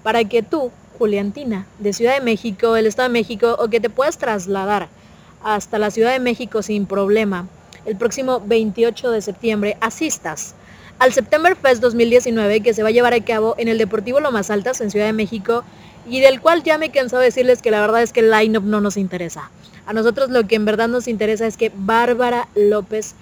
para 0.04 0.24
que 0.24 0.44
tú, 0.44 0.72
Juliantina, 0.98 1.66
de 1.80 1.94
Ciudad 1.94 2.14
de 2.14 2.22
México, 2.22 2.74
del 2.74 2.86
Estado 2.86 3.10
de 3.10 3.14
México, 3.14 3.56
o 3.60 3.70
que 3.70 3.80
te 3.80 3.90
puedas 3.90 4.18
trasladar 4.18 4.88
hasta 5.44 5.80
la 5.80 5.92
Ciudad 5.92 6.12
de 6.12 6.20
México 6.20 6.62
sin 6.62 6.86
problema, 6.86 7.48
el 7.86 7.96
próximo 7.96 8.42
28 8.46 9.12
de 9.12 9.22
septiembre 9.22 9.78
asistas 9.80 10.56
al 11.00 11.14
September 11.14 11.56
Fest 11.56 11.82
2019 11.82 12.62
que 12.62 12.74
se 12.74 12.82
va 12.82 12.90
a 12.90 12.92
llevar 12.92 13.14
a 13.14 13.24
cabo 13.24 13.56
en 13.58 13.68
el 13.68 13.78
Deportivo 13.78 14.20
Lomas 14.20 14.50
Altas 14.50 14.82
en 14.82 14.92
Ciudad 14.92 15.06
de 15.06 15.14
México 15.14 15.64
y 16.08 16.20
del 16.22 16.40
cual 16.40 16.64
ya 16.64 16.78
me 16.78 16.88
he 16.88 16.92
cansado 16.92 17.20
de 17.20 17.28
decirles 17.28 17.62
que 17.62 17.72
la 17.72 17.82
verdad 17.82 18.02
es 18.02 18.14
que 18.14 18.22
el 18.22 18.32
line-up 18.32 18.64
no 18.64 18.80
nos 18.80 18.96
interesa. 18.96 19.50
A 19.86 19.94
nosotros 19.94 20.30
lo 20.30 20.48
que 20.48 20.56
en 20.56 20.66
verdad 20.66 20.88
nos 20.88 21.08
interesa 21.08 21.48
es 21.48 21.58
que 21.58 21.72
Bárbara 21.76 22.48
López, 22.56 23.16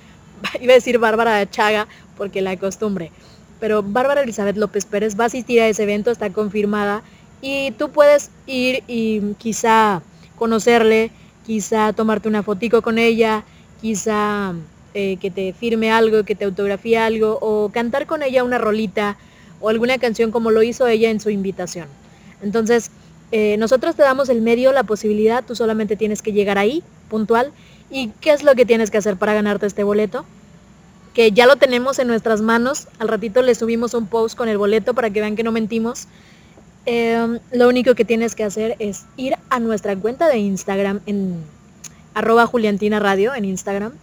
iba 0.61 0.73
a 0.73 0.75
decir 0.75 0.99
Bárbara 0.99 1.49
Chaga 1.49 1.87
porque 2.17 2.41
la 2.41 2.57
costumbre, 2.57 3.11
pero 3.59 3.83
Bárbara 3.83 4.21
Elizabeth 4.21 4.57
López 4.57 4.85
Pérez 4.85 5.19
va 5.19 5.25
a 5.25 5.27
asistir 5.27 5.61
a 5.61 5.67
ese 5.67 5.83
evento, 5.83 6.11
está 6.11 6.31
confirmada 6.31 7.03
y 7.41 7.71
tú 7.71 7.89
puedes 7.89 8.31
ir 8.45 8.83
y 8.87 9.33
quizá 9.37 10.01
conocerle, 10.37 11.11
quizá 11.45 11.93
tomarte 11.93 12.27
una 12.27 12.43
fotico 12.43 12.81
con 12.81 12.97
ella, 12.97 13.43
quizá 13.81 14.53
eh, 14.93 15.17
que 15.17 15.31
te 15.31 15.53
firme 15.53 15.91
algo, 15.91 16.23
que 16.23 16.35
te 16.35 16.45
autografíe 16.45 16.97
algo, 16.97 17.37
o 17.41 17.69
cantar 17.69 18.05
con 18.05 18.23
ella 18.23 18.43
una 18.43 18.57
rolita 18.57 19.17
o 19.59 19.69
alguna 19.69 19.97
canción 19.97 20.31
como 20.31 20.51
lo 20.51 20.63
hizo 20.63 20.87
ella 20.87 21.09
en 21.09 21.19
su 21.19 21.29
invitación. 21.29 21.87
Entonces, 22.41 22.91
eh, 23.31 23.57
nosotros 23.57 23.95
te 23.95 24.03
damos 24.03 24.29
el 24.29 24.41
medio, 24.41 24.71
la 24.71 24.83
posibilidad, 24.83 25.43
tú 25.43 25.55
solamente 25.55 25.95
tienes 25.95 26.21
que 26.21 26.31
llegar 26.31 26.57
ahí, 26.57 26.83
puntual. 27.09 27.51
¿Y 27.93 28.07
qué 28.21 28.31
es 28.31 28.41
lo 28.41 28.55
que 28.55 28.65
tienes 28.65 28.89
que 28.89 28.97
hacer 28.97 29.17
para 29.17 29.35
ganarte 29.35 29.67
este 29.67 29.83
boleto? 29.83 30.25
Que 31.13 31.31
ya 31.31 31.45
lo 31.45 31.57
tenemos 31.57 31.99
en 31.99 32.07
nuestras 32.07 32.41
manos. 32.41 32.87
Al 32.97 33.07
ratito 33.07 33.43
le 33.43 33.53
subimos 33.53 33.93
un 33.93 34.07
post 34.07 34.35
con 34.35 34.49
el 34.49 34.57
boleto 34.57 34.95
para 34.95 35.11
que 35.11 35.21
vean 35.21 35.35
que 35.35 35.43
no 35.43 35.51
mentimos. 35.51 36.07
Em, 36.87 37.39
lo 37.51 37.69
único 37.69 37.93
que 37.93 38.03
tienes 38.03 38.33
que 38.33 38.43
hacer 38.43 38.75
es 38.79 39.05
ir 39.15 39.35
a 39.51 39.59
nuestra 39.59 39.95
cuenta 39.95 40.27
de 40.27 40.39
Instagram 40.39 41.01
en 41.05 41.35
arroba 42.15 42.47
Juliantina 42.47 42.99
Radio 42.99 43.35
en 43.35 43.45
Instagram, 43.45 43.93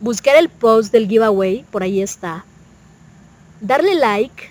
buscar 0.00 0.36
el 0.36 0.48
post 0.48 0.90
del 0.90 1.06
giveaway, 1.06 1.64
por 1.70 1.82
ahí 1.82 2.00
está, 2.00 2.44
darle 3.60 3.94
like, 3.94 4.50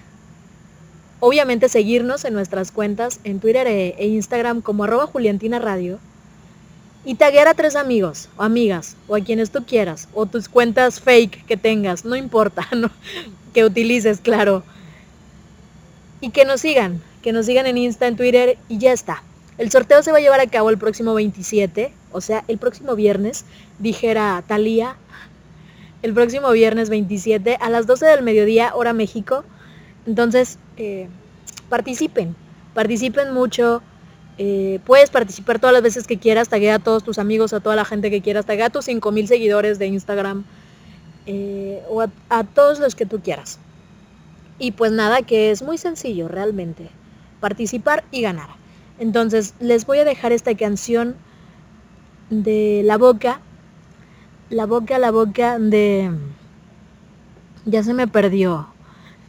obviamente 1.20 1.70
seguirnos 1.70 2.24
en 2.24 2.34
nuestras 2.34 2.72
cuentas 2.72 3.20
en 3.24 3.40
Twitter 3.40 3.66
e, 3.68 3.96
e 3.98 4.08
Instagram 4.08 4.62
como 4.62 4.84
arroba 4.84 5.08
Juliantina 5.08 5.58
Radio 5.60 6.00
y 7.06 7.16
taguear 7.16 7.48
a 7.48 7.54
tres 7.54 7.76
amigos 7.76 8.30
o 8.38 8.44
amigas 8.44 8.96
o 9.08 9.16
a 9.16 9.22
quienes 9.22 9.52
tú 9.52 9.64
quieras 9.66 10.10
o 10.14 10.26
tus 10.26 10.50
cuentas 10.50 11.00
fake 11.00 11.46
que 11.46 11.58
tengas, 11.58 12.06
no 12.06 12.16
importa, 12.16 12.68
que 13.54 13.66
utilices, 13.66 14.20
claro. 14.20 14.64
Y 16.22 16.32
que 16.32 16.44
nos 16.46 16.62
sigan, 16.62 17.02
que 17.22 17.32
nos 17.32 17.46
sigan 17.46 17.66
en 17.68 17.78
Insta, 17.78 18.08
en 18.08 18.18
Twitter 18.18 18.58
y 18.68 18.78
ya 18.78 18.92
está. 18.92 19.24
El 19.58 19.72
sorteo 19.72 20.04
se 20.04 20.12
va 20.12 20.18
a 20.18 20.22
llevar 20.22 20.40
a 20.40 20.48
cabo 20.48 20.70
el 20.70 20.78
próximo 20.78 21.14
27, 21.14 21.94
o 22.12 22.22
sea, 22.22 22.44
el 22.48 22.58
próximo 22.58 22.96
viernes, 22.96 23.46
dijera 23.78 24.44
Talía. 24.48 24.96
el 26.02 26.14
próximo 26.14 26.52
viernes 26.52 26.90
27 26.90 27.58
a 27.60 27.70
las 27.70 27.86
12 27.86 28.06
del 28.06 28.24
mediodía, 28.24 28.74
hora 28.74 28.94
México. 28.94 29.44
Entonces, 30.06 30.60
eh, 30.78 31.10
participen, 31.70 32.36
participen 32.74 33.34
mucho. 33.34 33.82
Eh, 34.42 34.80
puedes 34.86 35.10
participar 35.10 35.60
todas 35.60 35.74
las 35.74 35.84
veces 35.84 36.08
que 36.08 36.18
quieras, 36.18 36.48
taguea 36.48 36.76
a 36.76 36.80
todos 36.80 37.04
tus 37.04 37.20
amigos, 37.20 37.52
a 37.52 37.60
toda 37.60 37.76
la 37.76 37.84
gente 37.84 38.10
que 38.10 38.22
quieras, 38.22 38.46
taguea 38.46 38.68
a 38.68 38.70
tus 38.70 38.86
5000 38.86 39.28
seguidores 39.28 39.80
de 39.80 39.88
Instagram 39.88 40.46
eh, 41.26 41.84
o 41.90 42.00
a, 42.00 42.44
todos 42.46 42.80
los 42.80 42.96
que 42.96 43.06
tú 43.06 43.20
quieras. 43.20 43.60
Y 44.58 44.72
pues 44.72 44.94
nada, 44.94 45.24
que 45.24 45.52
es 45.52 45.62
muy 45.62 45.78
sencillo 45.78 46.30
realmente, 46.30 46.90
participar 47.42 48.06
y 48.12 48.22
ganar. 48.22 48.48
Entonces 48.98 49.56
les 49.60 49.86
voy 49.86 49.98
a 49.98 50.06
dejar 50.06 50.32
esta 50.32 50.56
canción 50.56 51.18
de 52.30 52.82
La 52.86 52.98
Boca, 52.98 53.42
La 54.50 54.66
Boca, 54.66 55.00
La 55.00 55.12
Boca 55.12 55.60
de... 55.60 56.12
Ya 57.66 57.84
se 57.84 57.94
me 57.94 58.08
perdió. 58.08 58.70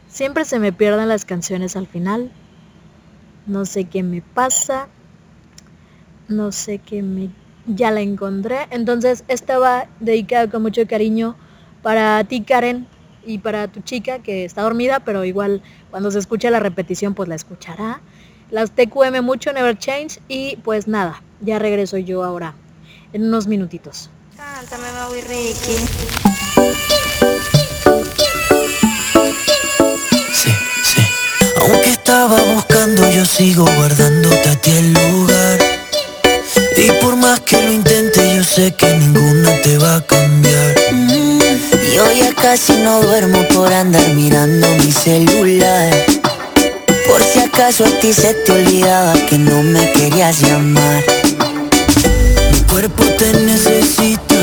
Siempre 0.07 0.45
se 0.45 0.57
me 0.57 0.71
pierden 0.71 1.09
las 1.09 1.25
canciones 1.25 1.75
al 1.75 1.87
final. 1.87 2.31
No 3.45 3.65
sé 3.65 3.83
qué 3.83 4.03
me 4.03 4.21
pasa 4.21 4.87
no 6.31 6.51
sé 6.51 6.79
qué 6.79 7.01
me 7.01 7.29
ya 7.67 7.91
la 7.91 8.01
encontré. 8.01 8.67
Entonces 8.71 9.23
estaba 9.27 9.87
dedicada 9.99 10.49
con 10.49 10.61
mucho 10.61 10.85
cariño 10.87 11.35
para 11.81 12.23
ti 12.23 12.41
Karen 12.41 12.87
y 13.25 13.39
para 13.39 13.67
tu 13.67 13.81
chica 13.81 14.19
que 14.19 14.45
está 14.45 14.61
dormida, 14.61 15.01
pero 15.01 15.25
igual 15.25 15.61
cuando 15.89 16.11
se 16.11 16.19
escuche 16.19 16.49
la 16.49 16.59
repetición 16.59 17.13
pues 17.13 17.29
la 17.29 17.35
escuchará. 17.35 18.01
Las 18.49 18.71
TQM 18.71 19.21
mucho, 19.23 19.53
Never 19.53 19.77
Change 19.77 20.19
y 20.27 20.57
pues 20.57 20.87
nada, 20.87 21.23
ya 21.39 21.59
regreso 21.59 21.97
yo 21.97 22.23
ahora 22.23 22.55
en 23.13 23.23
unos 23.25 23.47
minutitos. 23.47 24.09
Cántame, 24.35 24.87
Bobby 24.91 25.21
Ricky. 25.21 25.77
Sí, 30.33 30.51
sí. 30.83 31.01
Aunque 31.61 31.89
estaba 31.89 32.41
buscando, 32.53 33.09
yo 33.11 33.23
sigo 33.25 33.63
guardándote 33.63 34.49
a 34.49 34.55
ti 34.55 34.71
el 34.71 34.93
lugar 34.93 35.80
y 36.77 36.91
por 37.01 37.15
más 37.15 37.39
que 37.41 37.61
lo 37.61 37.71
intente, 37.71 38.35
yo 38.35 38.43
sé 38.43 38.73
que 38.73 38.87
ninguna 38.97 39.61
te 39.61 39.77
va 39.77 39.97
a 39.97 40.01
cambiar. 40.01 40.75
Mm, 40.91 41.39
yo 41.93 42.11
ya 42.11 42.33
casi 42.33 42.73
no 42.73 43.01
duermo 43.01 43.45
por 43.53 43.71
andar 43.71 44.07
mirando 44.15 44.67
mi 44.77 44.91
celular. 44.91 45.93
Por 47.07 47.23
si 47.23 47.39
acaso 47.39 47.85
a 47.85 47.99
ti 47.99 48.13
se 48.13 48.33
te 48.33 48.51
olvidaba 48.51 49.13
que 49.29 49.37
no 49.37 49.61
me 49.63 49.91
querías 49.93 50.41
llamar. 50.41 51.03
Mi 52.51 52.59
cuerpo 52.71 53.03
te 53.17 53.33
necesita, 53.33 54.35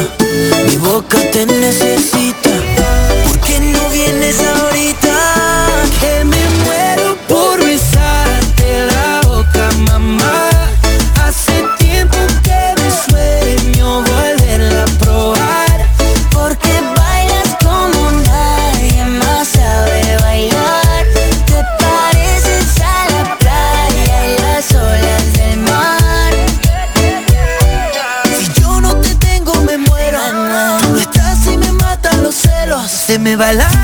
mi 0.66 0.76
boca 0.76 1.18
te 1.32 1.46
necesita. 1.46 2.50
¿Por 3.24 3.40
qué 3.40 3.60
no 3.60 3.88
vienes? 3.90 4.47
Me 33.28 33.36
va 33.36 33.77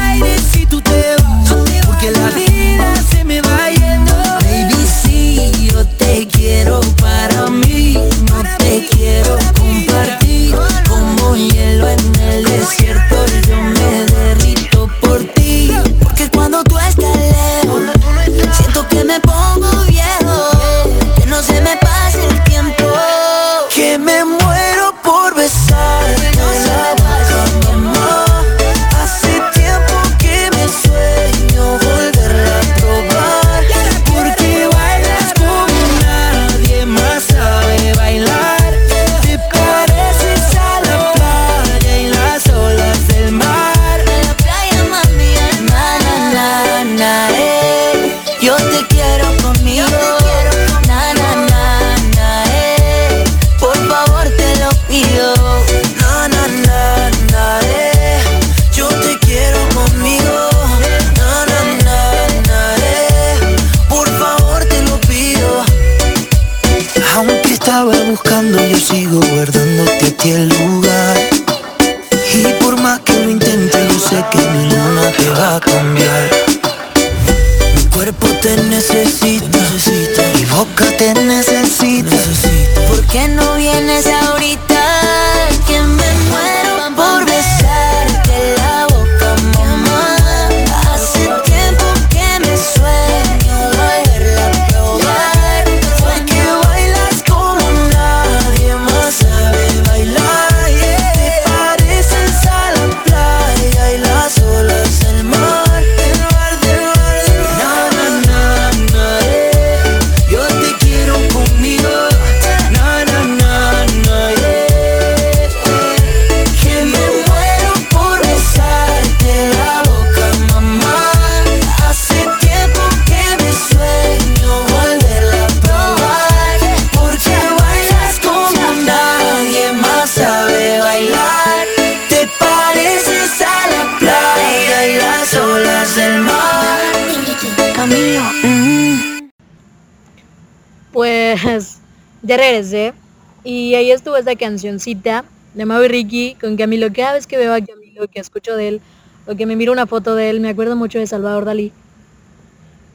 cancioncita 144.44 145.24
de 145.54 145.64
Mau 145.64 145.82
y 145.82 145.88
Ricky 145.88 146.36
con 146.38 146.58
Camilo. 146.58 146.88
Cada 146.92 147.14
vez 147.14 147.26
que 147.26 147.38
veo 147.38 147.54
a 147.54 147.62
Camilo, 147.62 148.06
que 148.08 148.20
escucho 148.20 148.54
de 148.56 148.68
él 148.68 148.80
o 149.26 149.34
que 149.34 149.46
me 149.46 149.56
miro 149.56 149.72
una 149.72 149.86
foto 149.86 150.14
de 150.14 150.28
él, 150.28 150.40
me 150.40 150.50
acuerdo 150.50 150.76
mucho 150.76 150.98
de 150.98 151.06
Salvador 151.06 151.46
Dalí. 151.46 151.72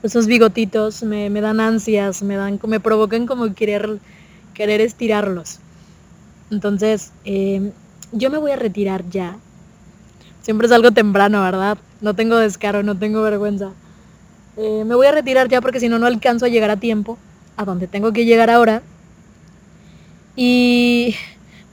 Esos 0.04 0.28
bigotitos 0.28 1.02
me, 1.02 1.32
me 1.32 1.42
dan 1.42 1.60
ansias, 1.60 2.22
me 2.22 2.36
dan, 2.36 2.60
me 2.68 2.80
provocan 2.80 3.26
como 3.26 3.52
querer, 3.56 3.98
querer 4.54 4.80
estirarlos. 4.80 5.58
Entonces, 6.52 7.14
eh, 7.26 7.72
yo 8.12 8.30
me 8.30 8.38
voy 8.38 8.52
a 8.52 8.56
retirar 8.56 9.10
ya. 9.10 9.38
Siempre 10.44 10.68
es 10.68 10.72
algo 10.72 10.92
temprano, 10.92 11.42
¿verdad? 11.42 11.80
No 12.00 12.14
tengo 12.14 12.38
descaro, 12.38 12.84
no 12.84 12.96
tengo 12.96 13.24
vergüenza. 13.24 13.72
Eh, 14.56 14.84
me 14.86 14.94
voy 14.94 15.08
a 15.08 15.12
retirar 15.12 15.50
ya 15.50 15.62
porque 15.62 15.80
si 15.80 15.90
no, 15.90 15.98
no 15.98 16.06
alcanzo 16.06 16.46
a 16.46 16.50
llegar 16.50 16.70
a 16.70 16.78
tiempo 16.78 17.18
a 17.58 17.66
donde 17.66 17.88
tengo 17.88 18.14
que 18.14 18.26
llegar 18.26 18.52
ahora. 18.52 18.84
Y 20.36 21.16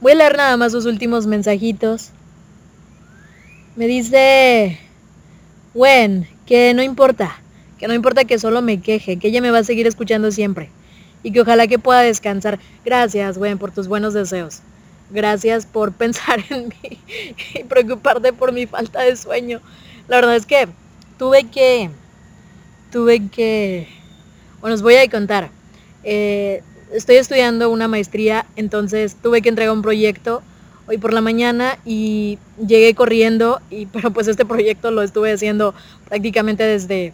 voy 0.01 0.13
a 0.13 0.17
leer 0.17 0.37
nada 0.37 0.57
más 0.57 0.73
sus 0.73 0.87
últimos 0.87 1.27
mensajitos. 1.27 2.11
Me 3.77 3.87
dice, 3.87 4.79
Gwen, 5.75 6.27
que 6.47 6.73
no 6.75 6.83
importa, 6.83 7.39
que 7.79 7.89
no 7.89 7.95
importa 7.95 8.25
que 8.25 8.39
solo 8.39 8.63
me 8.63 8.81
queje, 8.81 9.19
que 9.19 9.29
ella 9.29 9.41
me 9.41 9.51
va 9.51 9.59
a 9.59 9.65
seguir 9.65 9.87
escuchando 9.87 10.31
siempre 10.31 10.71
y 11.23 11.33
que 11.33 11.41
ojalá 11.41 11.67
que 11.67 11.79
pueda 11.79 12.01
descansar. 12.01 12.59
Gracias, 12.85 13.37
Gwen, 13.37 13.59
por 13.59 13.73
tus 13.73 13.89
buenos 13.89 14.15
deseos. 14.15 14.61
Gracias 15.11 15.67
por 15.67 15.93
pensar 15.97 16.43
en 16.51 16.69
mí 16.69 16.99
y 17.55 17.65
preocuparte 17.65 18.33
por 18.33 18.53
mi 18.53 18.67
falta 18.67 19.03
de 19.03 19.17
sueño. 19.17 19.61
La 20.09 20.17
verdad 20.17 20.37
es 20.37 20.47
que 20.47 20.69
tuve 21.19 21.45
que, 21.45 21.91
tuve 22.93 23.29
que, 23.29 23.89
bueno, 24.61 24.75
os 24.75 24.83
voy 24.83 24.97
a 24.97 25.11
contar. 25.11 25.51
Eh, 26.05 26.63
estoy 26.93 27.17
estudiando 27.17 27.71
una 27.71 27.89
maestría, 27.89 28.47
entonces 28.57 29.17
tuve 29.23 29.43
que 29.43 29.49
entregar 29.49 29.75
un 29.75 29.83
proyecto 29.83 30.43
hoy 30.89 30.99
por 30.99 31.13
la 31.13 31.21
mañana 31.21 31.79
y 31.85 32.39
llegué 32.65 32.95
corriendo, 32.95 33.61
y, 33.71 33.87
pero 33.93 34.11
pues 34.13 34.29
este 34.29 34.45
proyecto 34.45 34.91
lo 34.91 35.03
estuve 35.03 35.33
haciendo 35.33 35.75
prácticamente 36.09 36.65
desde 36.65 37.13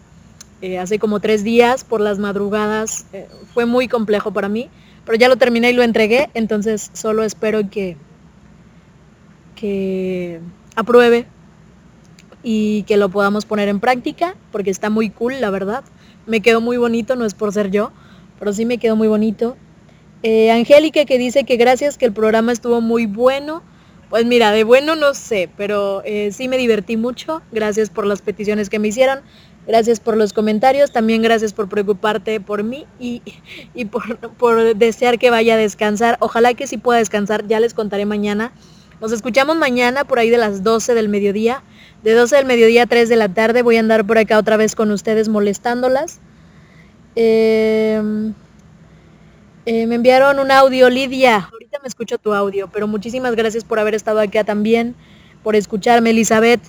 eh, 0.61 0.79
hace 0.79 0.99
como 0.99 1.19
tres 1.19 1.43
días 1.43 1.83
por 1.83 2.01
las 2.01 2.19
madrugadas. 2.19 3.05
Eh, 3.13 3.27
fue 3.53 3.65
muy 3.65 3.87
complejo 3.87 4.31
para 4.31 4.49
mí, 4.49 4.69
pero 5.05 5.17
ya 5.17 5.27
lo 5.27 5.37
terminé 5.37 5.71
y 5.71 5.73
lo 5.73 5.83
entregué, 5.83 6.29
entonces 6.33 6.89
solo 6.93 7.23
espero 7.23 7.69
que, 7.69 7.97
que 9.55 10.39
apruebe 10.75 11.25
y 12.43 12.83
que 12.83 12.97
lo 12.97 13.09
podamos 13.09 13.45
poner 13.45 13.69
en 13.69 13.79
práctica, 13.79 14.35
porque 14.51 14.69
está 14.69 14.89
muy 14.89 15.09
cool, 15.09 15.41
la 15.41 15.49
verdad. 15.49 15.83
Me 16.27 16.41
quedó 16.41 16.61
muy 16.61 16.77
bonito, 16.77 17.15
no 17.15 17.25
es 17.25 17.33
por 17.33 17.51
ser 17.51 17.71
yo, 17.71 17.91
pero 18.39 18.53
sí 18.53 18.65
me 18.65 18.77
quedó 18.77 18.95
muy 18.95 19.07
bonito. 19.07 19.57
Eh, 20.23 20.51
Angélica 20.51 21.03
que 21.05 21.17
dice 21.17 21.43
que 21.43 21.57
gracias, 21.57 21.97
que 21.97 22.05
el 22.05 22.13
programa 22.13 22.51
estuvo 22.51 22.81
muy 22.81 23.05
bueno. 23.05 23.61
Pues 24.09 24.25
mira, 24.25 24.51
de 24.51 24.63
bueno 24.63 24.95
no 24.95 25.13
sé, 25.13 25.49
pero 25.57 26.01
eh, 26.05 26.31
sí 26.31 26.47
me 26.47 26.57
divertí 26.57 26.97
mucho. 26.97 27.41
Gracias 27.51 27.89
por 27.89 28.05
las 28.05 28.21
peticiones 28.21 28.69
que 28.69 28.79
me 28.79 28.87
hicieron. 28.89 29.19
Gracias 29.67 29.99
por 29.99 30.15
los 30.17 30.33
comentarios. 30.33 30.91
También 30.91 31.21
gracias 31.21 31.53
por 31.53 31.67
preocuparte 31.67 32.39
por 32.39 32.63
mí 32.63 32.85
y, 32.99 33.21
por, 33.85 34.17
por, 34.37 34.75
desear 34.75 35.19
que 35.19 35.29
vaya 35.29 35.55
a 35.55 35.57
descansar. 35.57 36.17
Ojalá 36.19 36.53
que 36.53 36.67
sí 36.67 36.77
pueda 36.77 36.99
descansar. 36.99 37.47
Ya 37.47 37.59
les 37.59 37.73
contaré 37.73 38.05
mañana. 38.05 38.53
Nos 39.01 39.11
escuchamos 39.11 39.57
mañana 39.57 40.05
por 40.05 40.19
ahí 40.19 40.29
de 40.29 40.37
las 40.37 40.63
12 40.63 40.93
del 40.93 41.09
mediodía. 41.09 41.63
De 42.03 42.13
12 42.13 42.35
del 42.35 42.45
mediodía 42.45 42.83
a 42.83 42.85
3 42.85 43.09
de 43.09 43.15
la 43.15 43.29
tarde 43.29 43.61
voy 43.61 43.77
a 43.77 43.79
andar 43.79 44.05
por 44.05 44.17
acá 44.17 44.37
otra 44.37 44.57
vez 44.57 44.75
con 44.75 44.91
ustedes 44.91 45.27
molestándolas. 45.27 46.19
Eh, 47.15 48.01
eh, 49.65 49.87
me 49.87 49.95
enviaron 49.95 50.39
un 50.39 50.51
audio, 50.51 50.89
Lidia. 50.89 51.49
Ahorita 51.51 51.79
me 51.81 51.87
escucho 51.87 52.17
tu 52.17 52.33
audio, 52.33 52.69
pero 52.71 52.87
muchísimas 52.87 53.35
gracias 53.35 53.63
por 53.63 53.79
haber 53.79 53.95
estado 53.95 54.19
acá 54.19 54.43
también, 54.43 54.95
por 55.41 55.55
escucharme, 55.55 56.09
Elizabeth. 56.11 56.61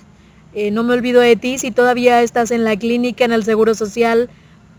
Eh, 0.53 0.71
no 0.71 0.83
me 0.83 0.93
olvido 0.93 1.21
de 1.21 1.35
ti. 1.35 1.57
Si 1.57 1.71
todavía 1.71 2.21
estás 2.21 2.51
en 2.51 2.63
la 2.63 2.77
clínica, 2.77 3.25
en 3.25 3.33
el 3.33 3.43
Seguro 3.43 3.75
Social, 3.75 4.29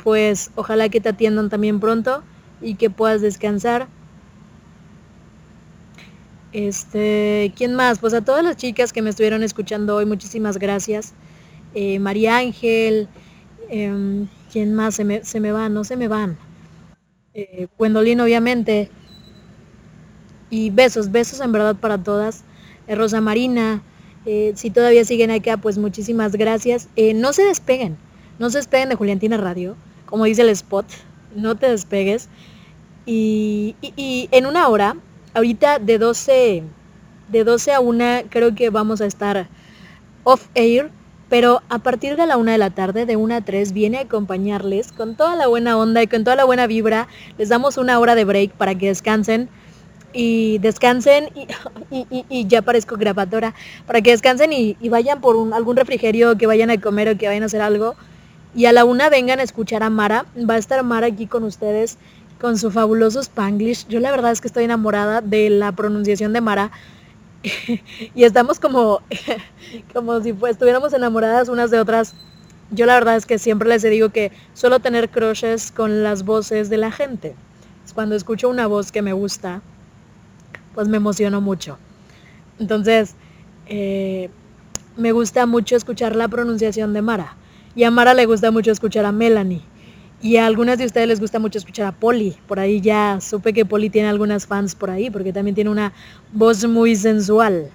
pues 0.03 0.51
ojalá 0.55 0.89
que 0.89 1.01
te 1.01 1.11
atiendan 1.11 1.51
también 1.51 1.81
pronto 1.81 2.25
y 2.61 2.77
que 2.77 2.89
puedas 2.91 3.21
descansar. 3.21 3.89
Este, 6.53 7.53
¿quién 7.57 7.75
más? 7.75 7.99
Pues 7.99 8.15
a 8.15 8.25
todas 8.25 8.43
las 8.45 8.57
chicas 8.57 8.93
que 8.93 9.03
me 9.03 9.11
estuvieron 9.11 9.43
escuchando 9.43 9.97
hoy, 9.97 10.07
muchísimas 10.07 10.59
gracias. 10.59 11.15
Eh, 11.75 11.99
María 11.99 12.39
Ángel, 12.39 13.11
em, 13.69 14.29
¿quién 14.53 14.75
más? 14.75 14.95
Se 14.95 15.05
me, 15.05 15.25
se 15.25 15.41
me 15.41 15.53
van, 15.53 15.75
no 15.75 15.85
se 15.85 15.97
me 15.97 16.09
van 16.09 16.39
eh, 17.37 17.69
obviamente. 17.79 18.91
Y 20.49 20.71
besos, 20.71 21.11
besos 21.11 21.41
en 21.41 21.53
verdad 21.53 21.77
para 21.77 22.03
todas. 22.03 22.45
Eh, 22.87 22.95
Rosa 22.95 23.21
Marina, 23.21 23.83
eh, 24.25 24.53
si 24.57 24.71
todavía 24.71 25.05
siguen 25.05 25.31
acá, 25.31 25.57
pues 25.57 25.79
muchísimas 25.79 26.33
gracias. 26.33 26.89
Eh, 26.97 27.15
no 27.15 27.33
se 27.33 27.43
despeguen, 27.43 27.97
no 28.39 28.51
se 28.51 28.59
despeguen 28.59 28.89
de 28.89 28.95
Juliantina 28.95 29.37
Radio, 29.37 29.77
como 30.07 30.25
dice 30.25 30.43
el 30.43 30.49
spot, 30.51 30.87
no 31.35 31.57
te 31.57 31.69
despegues. 31.69 32.29
Y, 33.05 33.77
y 33.81 34.29
en 34.33 34.47
una 34.47 34.69
hora, 34.69 34.97
ahorita 35.35 35.79
de 35.79 35.99
12, 35.99 36.63
de 37.29 37.45
12 37.45 37.73
a 37.73 37.81
1 37.81 38.05
creo 38.31 38.55
que 38.55 38.71
vamos 38.71 39.01
a 39.01 39.07
estar 39.07 39.49
off 40.25 40.49
air 40.55 40.91
pero 41.29 41.63
a 41.69 41.79
partir 41.79 42.17
de 42.17 42.27
la 42.27 42.37
una 42.37 42.53
de 42.53 42.59
la 42.59 42.71
tarde, 42.71 43.07
de 43.07 43.17
una 43.17 43.37
a 43.37 43.41
tres, 43.41 43.73
viene 43.73 43.99
a 43.99 44.03
acompañarles 44.03 44.93
con 44.93 45.17
toda 45.17 45.35
la 45.35 45.49
buena 45.49 45.77
onda 45.77 46.03
y 46.03 46.07
con 46.07 46.23
toda 46.23 46.37
la 46.37 46.45
buena 46.45 46.67
vibra. 46.67 47.09
Les 47.37 47.49
damos 47.49 47.79
una 47.79 47.99
hora 47.99 48.15
de 48.15 48.25
break 48.25 48.53
para 48.53 48.77
que 48.77 48.87
descansen 48.87 49.49
y 50.13 50.59
descansen 50.59 51.29
y, 51.91 52.47
ya 52.49 52.63
parezco 52.63 52.97
grabadora, 52.97 53.55
para 53.87 54.01
que 54.01 54.11
descansen 54.11 54.53
y, 54.53 54.77
vayan 54.89 55.21
por 55.21 55.37
algún 55.53 55.77
refrigerio, 55.77 56.39
que 56.39 56.47
vayan 56.47 56.71
a 56.71 56.81
comer 56.81 57.09
o 57.09 57.19
que 57.19 57.27
vayan 57.27 57.43
a 57.43 57.47
hacer 57.47 57.61
algo. 57.61 57.97
Y 58.55 58.67
a 58.67 58.73
la 58.73 58.85
una 58.85 59.11
vengan 59.11 59.41
a 59.41 59.43
escuchar 59.43 59.83
a 59.83 59.91
Mara. 59.91 60.27
Va 60.49 60.55
a 60.55 60.59
estar 60.59 60.83
Mara 60.83 61.09
aquí 61.09 61.27
con 61.27 61.45
ustedes 61.45 61.99
con 62.41 62.59
su 62.59 62.71
fabuloso 62.71 63.21
Spanglish. 63.21 63.87
Yo 63.89 64.01
la 64.01 64.11
verdad 64.11 64.33
es 64.33 64.41
que 64.41 64.49
estoy 64.49 64.65
enamorada 64.65 65.21
de 65.21 65.51
la 65.51 65.73
pronunciación 65.73 66.33
de 66.33 66.41
Mara. 66.41 66.71
y 68.15 68.25
estamos 68.25 68.61
como, 68.61 69.01
como 69.95 70.21
si 70.23 70.35
estuviéramos 70.49 70.93
enamoradas 70.93 71.49
unas 71.49 71.71
de 71.71 71.81
otras. 71.81 72.15
Yo 72.71 72.87
la 72.87 72.95
verdad 72.95 73.17
es 73.17 73.27
que 73.27 73.39
siempre 73.39 73.69
les 73.69 73.83
digo 73.83 74.09
que 74.09 74.33
suelo 74.55 74.81
tener 74.81 75.09
crushes 75.09 75.71
con 75.71 76.03
las 76.03 76.25
voces 76.25 76.69
de 76.69 76.77
la 76.77 76.91
gente. 76.91 77.37
Cuando 77.95 78.15
escucho 78.17 78.49
una 78.49 78.67
voz 78.67 78.93
que 78.93 79.01
me 79.01 79.13
gusta, 79.13 79.63
pues 80.75 80.89
me 80.89 80.99
emociono 80.99 81.41
mucho. 81.41 81.79
Entonces, 82.59 83.15
eh, 83.69 84.29
me 84.97 85.13
gusta 85.13 85.47
mucho 85.47 85.77
escuchar 85.77 86.17
la 86.17 86.29
pronunciación 86.29 86.93
de 86.93 87.03
Mara. 87.03 87.37
Y 87.75 87.85
a 87.85 87.91
Mara 87.91 88.15
le 88.15 88.27
gusta 88.27 88.51
mucho 88.51 88.73
escuchar 88.73 89.05
a 89.05 89.13
Melanie. 89.13 89.63
Y 90.23 90.37
a 90.37 90.47
algunas 90.47 90.79
de 90.79 90.87
ustedes 90.87 91.09
les 91.09 91.21
gusta 91.21 91.39
mucho 91.39 91.59
escuchar 91.59 91.87
a 91.87 91.93
Polly. 91.93 92.37
Por 92.47 92.59
ahí 92.59 92.81
ya 92.81 93.21
supe 93.21 93.53
que 93.53 93.65
Polly 93.67 93.91
tiene 93.91 94.09
algunas 94.09 94.47
fans 94.47 94.75
por 94.75 94.91
ahí, 94.91 95.11
porque 95.11 95.33
también 95.33 95.55
tiene 95.55 95.71
una 95.71 95.93
voz 96.33 96.67
muy 96.67 96.97
sensual. 96.97 97.71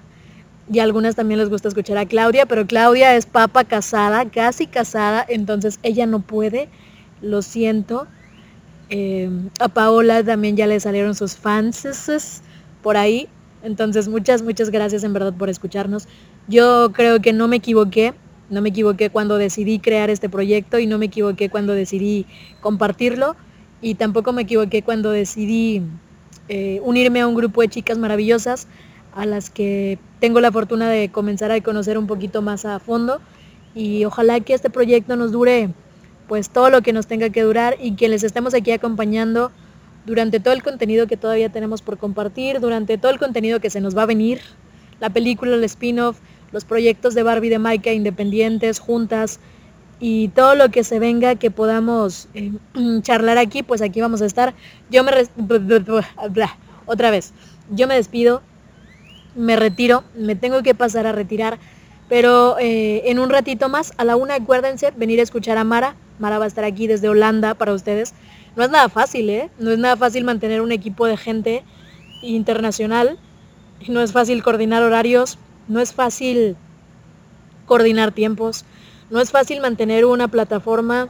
Y 0.70 0.80
a 0.80 0.84
algunas 0.84 1.14
también 1.14 1.38
les 1.38 1.48
gusta 1.48 1.68
escuchar 1.68 1.98
a 1.98 2.06
Claudia, 2.06 2.46
pero 2.46 2.66
Claudia 2.66 3.16
es 3.16 3.26
papa 3.26 3.64
casada, 3.64 4.28
casi 4.30 4.66
casada, 4.66 5.24
entonces 5.28 5.78
ella 5.82 6.06
no 6.06 6.20
puede, 6.20 6.68
lo 7.20 7.42
siento. 7.42 8.06
Eh, 8.90 9.30
a 9.60 9.68
Paola 9.68 10.22
también 10.22 10.56
ya 10.56 10.66
le 10.66 10.78
salieron 10.80 11.14
sus 11.14 11.36
fans 11.36 12.42
por 12.82 12.96
ahí. 12.96 13.28
Entonces 13.62 14.08
muchas, 14.08 14.42
muchas 14.42 14.70
gracias 14.70 15.04
en 15.04 15.12
verdad 15.12 15.32
por 15.32 15.48
escucharnos. 15.48 16.08
Yo 16.48 16.90
creo 16.92 17.20
que 17.22 17.32
no 17.32 17.48
me 17.48 17.56
equivoqué 17.56 18.14
no 18.52 18.60
me 18.60 18.68
equivoqué 18.68 19.08
cuando 19.08 19.38
decidí 19.38 19.78
crear 19.78 20.10
este 20.10 20.28
proyecto 20.28 20.78
y 20.78 20.86
no 20.86 20.98
me 20.98 21.06
equivoqué 21.06 21.48
cuando 21.48 21.72
decidí 21.72 22.26
compartirlo. 22.60 23.34
Y 23.80 23.94
tampoco 23.94 24.32
me 24.34 24.42
equivoqué 24.42 24.82
cuando 24.82 25.10
decidí 25.10 25.82
eh, 26.48 26.80
unirme 26.84 27.22
a 27.22 27.26
un 27.26 27.34
grupo 27.34 27.62
de 27.62 27.68
chicas 27.68 27.96
maravillosas 27.96 28.68
a 29.14 29.24
las 29.24 29.48
que 29.48 29.98
tengo 30.20 30.40
la 30.40 30.52
fortuna 30.52 30.88
de 30.90 31.08
comenzar 31.08 31.50
a 31.50 31.60
conocer 31.62 31.96
un 31.96 32.06
poquito 32.06 32.42
más 32.42 32.66
a 32.66 32.78
fondo. 32.78 33.22
Y 33.74 34.04
ojalá 34.04 34.38
que 34.40 34.52
este 34.52 34.68
proyecto 34.68 35.16
nos 35.16 35.32
dure 35.32 35.70
pues 36.28 36.50
todo 36.50 36.68
lo 36.68 36.82
que 36.82 36.92
nos 36.92 37.06
tenga 37.06 37.30
que 37.30 37.42
durar 37.42 37.78
y 37.80 37.96
que 37.96 38.08
les 38.08 38.22
estemos 38.22 38.52
aquí 38.52 38.70
acompañando 38.70 39.50
durante 40.04 40.40
todo 40.40 40.52
el 40.52 40.62
contenido 40.62 41.06
que 41.06 41.16
todavía 41.16 41.48
tenemos 41.48 41.80
por 41.80 41.96
compartir, 41.96 42.60
durante 42.60 42.98
todo 42.98 43.12
el 43.12 43.18
contenido 43.18 43.60
que 43.60 43.70
se 43.70 43.80
nos 43.80 43.96
va 43.96 44.02
a 44.02 44.06
venir, 44.06 44.40
la 45.00 45.10
película, 45.10 45.54
el 45.54 45.64
spin-off, 45.64 46.18
los 46.52 46.64
proyectos 46.64 47.14
de 47.14 47.22
Barbie 47.22 47.48
de 47.48 47.58
Maika 47.58 47.92
independientes, 47.92 48.78
juntas 48.78 49.40
y 49.98 50.28
todo 50.28 50.54
lo 50.56 50.68
que 50.70 50.84
se 50.84 50.98
venga 50.98 51.36
que 51.36 51.50
podamos 51.50 52.28
eh, 52.34 52.52
charlar 53.02 53.38
aquí, 53.38 53.62
pues 53.62 53.82
aquí 53.82 54.00
vamos 54.00 54.20
a 54.22 54.26
estar. 54.26 54.54
Yo 54.90 55.04
me... 55.04 55.12
Otra 56.86 57.10
vez, 57.10 57.32
yo 57.70 57.86
me 57.86 57.94
despido, 57.94 58.42
me 59.36 59.56
retiro, 59.56 60.02
me 60.16 60.34
tengo 60.34 60.62
que 60.62 60.74
pasar 60.74 61.06
a 61.06 61.12
retirar, 61.12 61.58
pero 62.08 62.58
eh, 62.58 63.02
en 63.06 63.18
un 63.20 63.30
ratito 63.30 63.68
más, 63.68 63.92
a 63.96 64.04
la 64.04 64.16
una, 64.16 64.34
acuérdense, 64.34 64.92
venir 64.96 65.20
a 65.20 65.22
escuchar 65.22 65.56
a 65.56 65.64
Mara. 65.64 65.94
Mara 66.18 66.38
va 66.38 66.44
a 66.44 66.48
estar 66.48 66.64
aquí 66.64 66.86
desde 66.86 67.08
Holanda 67.08 67.54
para 67.54 67.72
ustedes. 67.72 68.12
No 68.56 68.64
es 68.64 68.70
nada 68.70 68.88
fácil, 68.88 69.30
¿eh? 69.30 69.50
No 69.58 69.70
es 69.70 69.78
nada 69.78 69.96
fácil 69.96 70.24
mantener 70.24 70.60
un 70.60 70.72
equipo 70.72 71.06
de 71.06 71.16
gente 71.16 71.62
internacional. 72.22 73.18
No 73.88 74.02
es 74.02 74.12
fácil 74.12 74.42
coordinar 74.42 74.82
horarios, 74.82 75.38
no 75.68 75.80
es 75.80 75.92
fácil 75.92 76.56
coordinar 77.66 78.12
tiempos, 78.12 78.64
no 79.10 79.20
es 79.20 79.30
fácil 79.30 79.60
mantener 79.60 80.04
una 80.04 80.28
plataforma, 80.28 81.08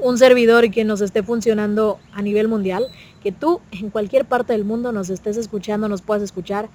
un 0.00 0.18
servidor 0.18 0.70
que 0.70 0.84
nos 0.84 1.00
esté 1.00 1.22
funcionando 1.22 1.98
a 2.12 2.22
nivel 2.22 2.48
mundial, 2.48 2.88
que 3.22 3.32
tú 3.32 3.60
en 3.70 3.90
cualquier 3.90 4.24
parte 4.24 4.52
del 4.52 4.64
mundo 4.64 4.92
nos 4.92 5.10
estés 5.10 5.36
escuchando, 5.36 5.88
nos 5.88 6.02
puedas 6.02 6.22
escuchar. 6.22 6.68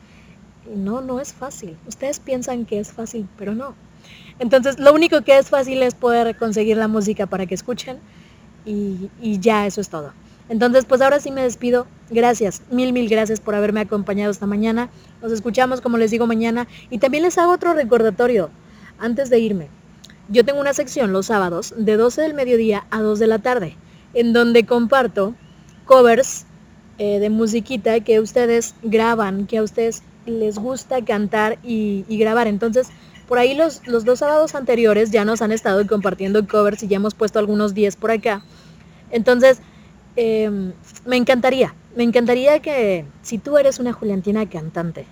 No, 0.75 1.01
no 1.01 1.19
es 1.19 1.33
fácil. 1.33 1.77
Ustedes 1.87 2.19
piensan 2.19 2.65
que 2.65 2.79
es 2.79 2.91
fácil, 2.91 3.27
pero 3.37 3.55
no. 3.55 3.73
Entonces, 4.39 4.79
lo 4.79 4.93
único 4.93 5.21
que 5.21 5.37
es 5.37 5.49
fácil 5.49 5.81
es 5.83 5.95
poder 5.95 6.37
conseguir 6.37 6.77
la 6.77 6.87
música 6.87 7.27
para 7.27 7.45
que 7.45 7.55
escuchen 7.55 7.97
y, 8.65 9.09
y 9.21 9.39
ya 9.39 9.65
eso 9.65 9.81
es 9.81 9.89
todo. 9.89 10.13
Entonces, 10.49 10.85
pues 10.85 11.01
ahora 11.01 11.19
sí 11.19 11.31
me 11.31 11.43
despido. 11.43 11.85
Gracias, 12.09 12.63
mil, 12.71 12.91
mil 12.91 13.07
gracias 13.07 13.39
por 13.39 13.53
haberme 13.53 13.81
acompañado 13.81 14.31
esta 14.31 14.47
mañana. 14.47 14.89
Nos 15.21 15.31
escuchamos, 15.31 15.79
como 15.79 15.97
les 15.97 16.11
digo, 16.11 16.25
mañana. 16.25 16.67
Y 16.89 16.97
también 16.97 17.23
les 17.23 17.37
hago 17.37 17.53
otro 17.53 17.73
recordatorio 17.73 18.49
antes 18.97 19.29
de 19.29 19.39
irme. 19.39 19.67
Yo 20.27 20.43
tengo 20.43 20.59
una 20.59 20.73
sección 20.73 21.13
los 21.13 21.27
sábados 21.27 21.73
de 21.77 21.97
12 21.97 22.21
del 22.21 22.33
mediodía 22.33 22.85
a 22.89 23.01
2 23.01 23.19
de 23.19 23.27
la 23.27 23.39
tarde, 23.39 23.77
en 24.13 24.33
donde 24.33 24.65
comparto 24.65 25.35
covers 25.85 26.45
eh, 26.97 27.19
de 27.19 27.29
musiquita 27.29 27.99
que 28.01 28.19
ustedes 28.19 28.75
graban, 28.83 29.47
que 29.47 29.57
a 29.57 29.63
ustedes 29.63 30.03
les 30.25 30.59
gusta 30.59 31.03
cantar 31.03 31.57
y, 31.63 32.05
grabar. 32.09 32.47
Entonces, 32.47 32.89
por 33.27 33.39
ahí 33.39 33.55
los, 33.55 33.87
los, 33.87 34.05
dos 34.05 34.19
sábados 34.19 34.53
anteriores 34.53 35.11
ya 35.11 35.25
nos 35.25 35.41
han 35.41 35.51
estado 35.51 35.85
compartiendo 35.87 36.47
covers 36.47 36.83
y 36.83 36.87
ya 36.87 36.97
hemos 36.97 37.15
puesto 37.15 37.39
algunos 37.39 37.73
10 37.73 37.95
por 37.95 38.11
acá. 38.11 38.43
Entonces, 39.11 39.61
Em, 40.21 40.73
me 41.05 41.15
encantaría, 41.15 41.73
me 41.95 42.03
encantaría 42.03 42.59
que 42.59 43.05
si 43.21 43.37
tú 43.37 43.57
eres 43.57 43.79
una 43.79 43.93
Juliantina 43.93 44.49
cantante, 44.49 45.05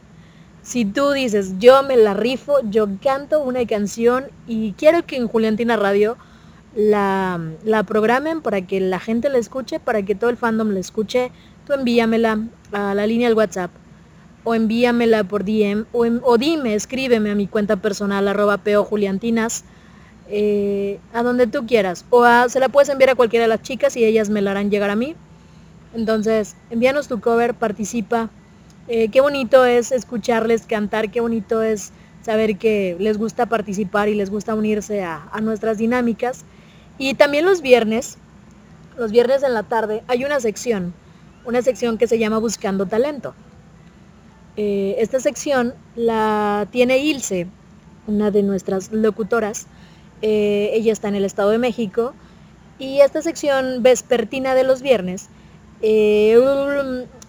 si 0.64 0.84
tú 0.84 1.12
dices, 1.12 1.54
yo 1.60 1.82
me 1.82 1.96
la 1.96 2.14
rifo, 2.14 2.56
yo 2.70 2.90
canto 3.02 3.42
una 3.42 3.66
canción 3.66 4.26
y 4.48 4.74
quiero 4.74 5.06
que 5.06 5.16
en 5.16 5.30
Juliantina 5.30 5.78
Radio 5.78 6.18
la, 6.76 7.40
la 7.64 7.84
programen 7.84 8.42
para 8.42 8.68
que 8.68 8.82
la 8.82 9.00
gente 9.00 9.30
la 9.30 9.38
escuche, 9.38 9.80
para 9.80 10.04
que 10.04 10.14
todo 10.14 10.30
el 10.30 10.36
fandom 10.36 10.72
la 10.72 10.82
escuche, 10.82 11.32
tú 11.66 11.72
envíamela 11.72 12.40
a 12.74 12.94
la 12.94 13.08
línea 13.08 13.30
del 13.30 13.38
WhatsApp 13.38 13.72
o 14.44 14.56
envíamela 14.56 15.24
por 15.24 15.46
DM 15.46 15.86
o, 15.94 16.04
o 16.04 16.38
dime, 16.38 16.76
escríbeme 16.76 17.32
a 17.32 17.36
mi 17.36 17.48
cuenta 17.48 17.78
personal 17.78 18.28
arroba 18.28 18.58
peojuliantinas 18.58 19.64
eh, 20.30 21.00
a 21.14 21.24
donde 21.24 21.48
tú 21.48 21.66
quieras. 21.66 22.06
O 22.10 22.26
se 22.50 22.60
la 22.60 22.70
puedes 22.70 22.90
enviar 22.90 23.12
a 23.12 23.16
cualquiera 23.16 23.44
de 23.44 23.50
las 23.50 23.62
chicas 23.62 23.96
y 23.96 24.06
ellas 24.06 24.30
me 24.30 24.42
la 24.42 24.52
harán 24.52 24.70
llegar 24.70 24.90
a 24.90 24.96
mí. 24.96 25.16
Entonces, 25.94 26.56
envíanos 26.70 27.08
tu 27.08 27.20
cover, 27.20 27.54
participa. 27.54 28.30
Eh, 28.88 29.10
qué 29.10 29.22
bonito 29.22 29.66
es 29.66 29.92
escucharles 29.92 30.66
cantar, 30.66 31.12
qué 31.12 31.22
bonito 31.22 31.62
es 31.62 31.92
saber 32.22 32.58
que 32.58 32.96
les 33.00 33.18
gusta 33.18 33.46
participar 33.46 34.10
y 34.10 34.16
les 34.16 34.30
gusta 34.30 34.54
unirse 34.54 35.04
a, 35.04 35.30
nuestras 35.42 35.78
dinámicas. 35.78 36.44
Y 36.98 37.14
también 37.14 37.46
los 37.46 37.62
viernes, 37.62 38.18
los 38.98 39.12
viernes 39.12 39.44
en 39.44 39.54
la 39.54 39.64
tarde, 39.64 40.04
hay 40.08 40.26
una 40.26 40.40
sección, 40.40 40.94
una 41.46 41.62
sección 41.62 41.98
que 41.98 42.08
se 42.08 42.20
llama 42.20 42.38
Buscando 42.40 42.86
Talento. 42.86 43.34
Eh, 44.58 44.96
esta 45.00 45.20
sección 45.20 45.74
la 45.96 46.68
tiene 46.72 46.98
Ilse, 46.98 47.48
una 48.08 48.32
de 48.32 48.44
nuestras 48.44 48.92
locutoras, 48.92 49.68
eh, 50.22 50.72
ella 50.74 50.94
está 50.94 51.08
en 51.08 51.16
el 51.16 51.26
Estado 51.26 51.52
de 51.52 51.58
México. 51.58 52.14
Y 52.80 53.00
esta 53.00 53.22
sección 53.22 53.82
vespertina 53.82 54.54
de 54.54 54.64
los 54.64 54.82
viernes, 54.82 55.30
eh, 55.82 56.40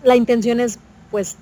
la 0.03 0.17
intención 0.17 0.61
es 0.61 0.79
pues 1.11 1.39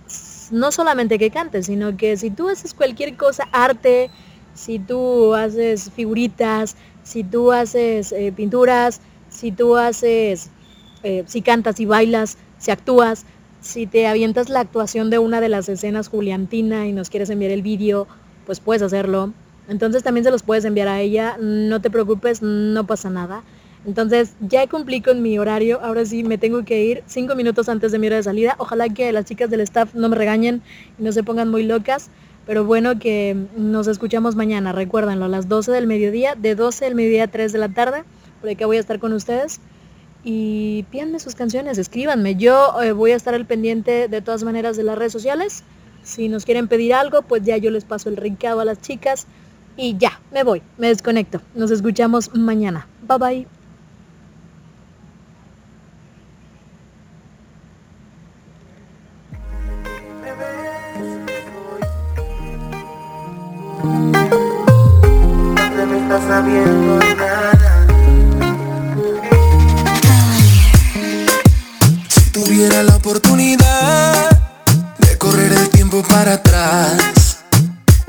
no 0.53 0.71
solamente 0.71 1.19
que 1.19 1.31
cantes, 1.31 1.67
sino 1.67 1.97
que 1.97 2.17
si 2.17 2.31
tú 2.31 2.49
haces 2.49 2.73
cualquier 2.73 3.17
cosa, 3.17 3.49
arte, 3.51 4.11
si 4.55 4.79
tú 4.79 5.35
haces 5.35 5.91
figuritas, 5.91 6.77
si 7.03 7.25
tú 7.25 7.51
haces 7.51 8.13
eh, 8.13 8.31
pinturas, 8.31 9.01
si 9.29 9.51
tú 9.51 9.77
haces, 9.77 10.51
si 11.27 11.43
cantas 11.43 11.79
y 11.79 11.85
bailas, 11.85 12.37
si 12.59 12.71
actúas, 12.73 13.27
si 13.61 13.87
te 13.87 14.07
avientas 14.07 14.49
la 14.49 14.61
actuación 14.61 15.11
de 15.11 15.19
una 15.19 15.41
de 15.41 15.49
las 15.49 15.69
escenas 15.69 16.09
Juliantina 16.09 16.87
y 16.87 16.93
nos 16.93 17.11
quieres 17.11 17.31
enviar 17.31 17.53
el 17.53 17.63
vídeo, 17.63 18.07
pues 18.45 18.61
puedes 18.61 18.83
hacerlo. 18.83 19.33
Entonces 19.69 20.03
también 20.03 20.25
se 20.25 20.31
los 20.31 20.43
puedes 20.43 20.65
enviar 20.65 20.89
a 20.89 21.01
ella, 21.01 21.37
no 21.41 21.81
te 21.81 21.91
preocupes, 21.91 22.43
no 22.43 22.87
pasa 22.87 23.11
nada. 23.11 23.43
Entonces 23.87 24.35
ya 24.41 24.67
cumplí 24.67 25.01
con 25.01 25.23
mi 25.23 25.39
horario, 25.39 25.81
ahora 25.81 26.05
sí 26.05 26.25
me 26.25 26.39
tengo 26.39 26.65
que 26.65 26.85
ir 26.85 27.05
cinco 27.07 27.37
minutos 27.37 27.69
antes 27.69 27.93
de 27.93 27.99
mi 27.99 28.09
hora 28.09 28.17
de 28.17 28.25
salida. 28.25 28.57
Ojalá 28.59 28.89
que 28.89 29.13
las 29.13 29.25
chicas 29.27 29.49
del 29.49 29.61
staff 29.61 29.95
no 29.95 30.09
me 30.09 30.17
regañen 30.17 30.63
y 30.99 31.05
no 31.05 31.13
se 31.13 31.23
pongan 31.23 31.49
muy 31.49 31.63
locas, 31.63 32.11
pero 32.47 32.65
bueno 32.65 32.99
que 32.99 33.37
nos 33.57 33.87
escuchamos 33.87 34.35
mañana, 34.35 34.73
recuérdenlo, 34.73 35.27
a 35.27 35.29
las 35.29 35.49
12 35.49 35.71
del 35.71 35.87
mediodía, 35.87 36.35
de 36.37 36.55
12 36.57 36.85
del 36.85 36.95
mediodía 36.97 37.25
a 37.25 37.29
3 37.29 37.53
de 37.53 37.59
la 37.59 37.69
tarde, 37.69 38.05
por 38.41 38.57
que 38.57 38.65
voy 38.65 38.77
a 38.77 38.81
estar 38.81 38.99
con 38.99 39.13
ustedes. 39.13 39.61
Y 40.25 40.85
pídanme 40.91 41.21
sus 41.21 41.37
canciones, 41.37 41.79
escríbanme. 41.79 42.35
Yo 42.35 42.83
eh, 42.83 42.91
voy 42.91 43.13
a 43.13 43.17
estar 43.17 43.35
al 43.35 43.47
pendiente 43.47 44.09
de 44.09 44.21
todas 44.23 44.43
maneras 44.43 44.77
de 44.77 44.83
las 44.83 44.99
redes 44.99 45.13
sociales. 45.13 45.63
Si 46.03 46.29
nos 46.29 46.45
quieren 46.45 46.67
pedir 46.67 46.95
algo, 46.95 47.23
pues 47.23 47.45
ya 47.45 47.57
yo 47.57 47.71
les 47.71 47.85
paso 47.85 48.09
el 48.09 48.17
recado 48.17 48.59
a 48.59 48.65
las 48.65 48.81
chicas. 48.81 49.29
Y 49.77 49.97
ya, 49.99 50.21
me 50.33 50.43
voy, 50.43 50.63
me 50.79 50.89
desconecto. 50.89 51.43
Nos 51.55 51.71
escuchamos 51.71 52.35
mañana. 52.35 52.87
Bye 53.07 53.19
bye. 53.19 53.47
Si 72.09 72.31
tuviera 72.33 72.83
la 72.83 72.97
oportunidad 72.97 74.31
de 74.99 75.19
correr 75.19 75.53
el 75.53 75.69
tiempo 75.69 76.03
para 76.09 76.35
atrás 76.35 77.26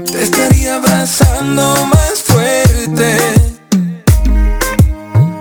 te 0.06 0.24
estaría 0.24 0.76
abrazando 0.76 1.74
más 1.88 2.22
fuerte. 2.24 3.18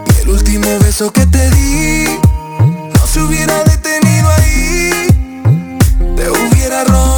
Y 0.06 0.22
el 0.22 0.28
último 0.30 0.78
beso 0.80 1.12
que 1.12 1.26
te 1.26 1.50
di 1.50 2.18
no 2.94 3.06
se 3.06 3.20
hubiera 3.20 3.62
detenido 3.64 4.28
ahí. 4.38 5.08
Te 6.16 6.30
hubiera 6.30 6.84
robado 6.84 7.15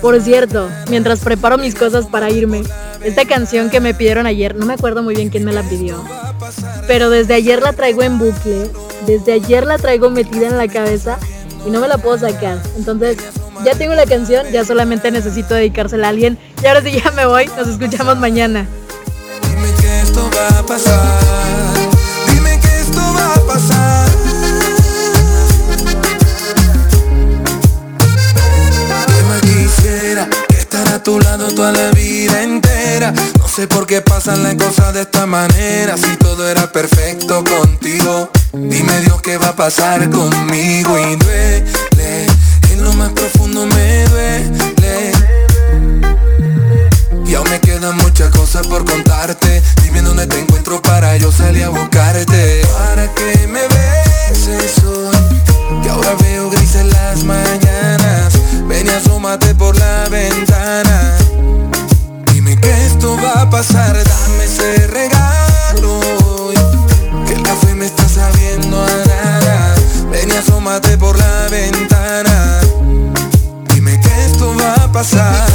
Por 0.00 0.20
cierto, 0.20 0.68
mientras 0.90 1.20
preparo 1.20 1.58
mis 1.58 1.74
cosas 1.74 2.06
para 2.06 2.30
irme, 2.30 2.62
esta 3.04 3.24
canción 3.24 3.70
que 3.70 3.80
me 3.80 3.94
pidieron 3.94 4.26
ayer, 4.26 4.54
no 4.54 4.66
me 4.66 4.74
acuerdo 4.74 5.02
muy 5.02 5.14
bien 5.14 5.28
quién 5.28 5.44
me 5.44 5.52
la 5.52 5.62
pidió, 5.62 6.02
pero 6.86 7.10
desde 7.10 7.34
ayer 7.34 7.62
la 7.62 7.72
traigo 7.72 8.02
en 8.02 8.18
bucle 8.18 8.70
desde 9.08 9.32
ayer 9.32 9.64
la 9.64 9.78
traigo 9.78 10.10
metida 10.10 10.48
en 10.48 10.58
la 10.58 10.68
cabeza 10.68 11.18
y 11.66 11.70
no 11.70 11.80
me 11.80 11.88
la 11.88 11.96
puedo 11.98 12.18
sacar. 12.18 12.58
Entonces, 12.76 13.16
ya 13.64 13.74
tengo 13.74 13.94
la 13.94 14.04
canción, 14.04 14.46
ya 14.52 14.64
solamente 14.64 15.10
necesito 15.10 15.54
dedicársela 15.54 16.08
a 16.08 16.10
alguien. 16.10 16.38
Y 16.62 16.66
ahora 16.66 16.82
sí 16.82 16.92
ya 16.92 17.10
me 17.12 17.26
voy, 17.26 17.46
nos 17.56 17.68
escuchamos 17.68 18.18
mañana. 18.18 18.66
Dime 19.42 19.68
que 19.80 20.00
esto 20.00 20.30
va 20.36 20.58
a 20.58 20.62
pasar. 20.66 21.67
Toda 31.54 31.72
la 31.72 31.90
vida 31.90 32.42
entera. 32.42 33.12
No 33.38 33.48
sé 33.48 33.66
por 33.66 33.86
qué 33.86 34.00
pasan 34.00 34.42
las 34.42 34.54
cosas 34.54 34.94
de 34.94 35.02
esta 35.02 35.26
manera. 35.26 35.96
Si 35.96 36.16
todo 36.16 36.48
era 36.48 36.70
perfecto 36.70 37.44
contigo. 37.44 38.30
Dime 38.52 39.00
Dios 39.00 39.20
qué 39.22 39.36
va 39.38 39.48
a 39.48 39.56
pasar 39.56 40.08
conmigo 40.10 40.98
y 40.98 41.16
duele, 41.16 42.26
en 42.72 42.82
lo 42.82 42.92
más 42.94 43.12
profundo 43.12 43.66
me 43.66 44.04
duele. 44.04 45.12
Y 47.26 47.34
aún 47.34 47.48
me 47.50 47.60
quedan 47.60 47.94
muchas 47.98 48.30
cosas 48.30 48.66
por 48.66 48.86
contarte 48.86 49.62
Dime 49.82 50.00
dónde 50.00 50.26
te 50.26 50.38
encuentro 50.38 50.80
para 50.80 51.14
yo 51.18 51.30
salir 51.30 51.64
a 51.64 51.68
buscarte 51.68 52.62
Para 52.72 53.06
que 53.12 53.46
me 53.46 53.60
beses 53.68 54.82
hoy 54.82 55.82
Que 55.82 55.90
ahora 55.90 56.14
veo 56.22 56.48
grises 56.48 56.86
las 56.86 57.24
mañanas 57.24 58.32
Ven 58.66 58.86
y 58.86 58.88
asómate 58.88 59.54
por 59.54 59.78
la 59.78 60.08
ventana 60.08 61.18
va 63.22 63.42
a 63.42 63.50
pasar 63.50 63.92
Dame 63.92 64.44
ese 64.44 64.86
regalo 64.88 66.00
Que 67.26 67.34
el 67.34 67.42
café 67.42 67.74
me 67.74 67.86
está 67.86 68.08
sabiendo 68.08 68.82
a 68.82 68.86
nada 69.06 69.74
Ven 70.10 70.30
y 70.30 70.32
asómate 70.32 70.96
por 70.96 71.18
la 71.18 71.48
ventana. 71.50 72.60
Dime 73.74 74.00
que 74.00 74.24
esto 74.24 74.54
va 74.56 74.84
a 74.84 74.92
pasar. 74.92 75.46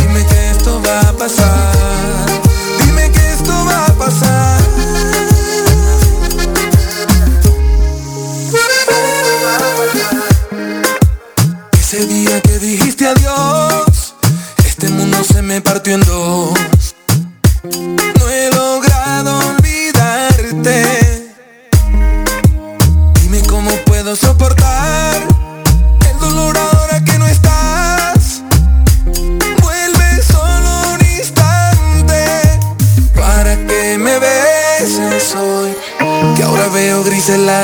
Dime 0.00 0.24
que 0.26 0.50
esto 0.50 0.80
va 0.82 1.00
a 1.00 1.12
pasar 1.14 1.77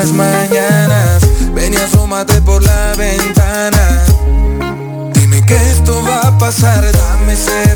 las 0.05 0.13
mañanas. 0.13 1.23
Ven 1.55 1.73
y 1.73 1.77
asómate 1.77 2.43
por 2.43 2.63
la 2.63 2.95
ventana. 2.97 4.05
Dime 5.15 5.45
que 5.47 5.57
esto 5.57 6.03
va 6.03 6.29
a 6.29 6.39
pasar, 6.39 6.85
dame 6.93 7.33
ese 7.33 7.75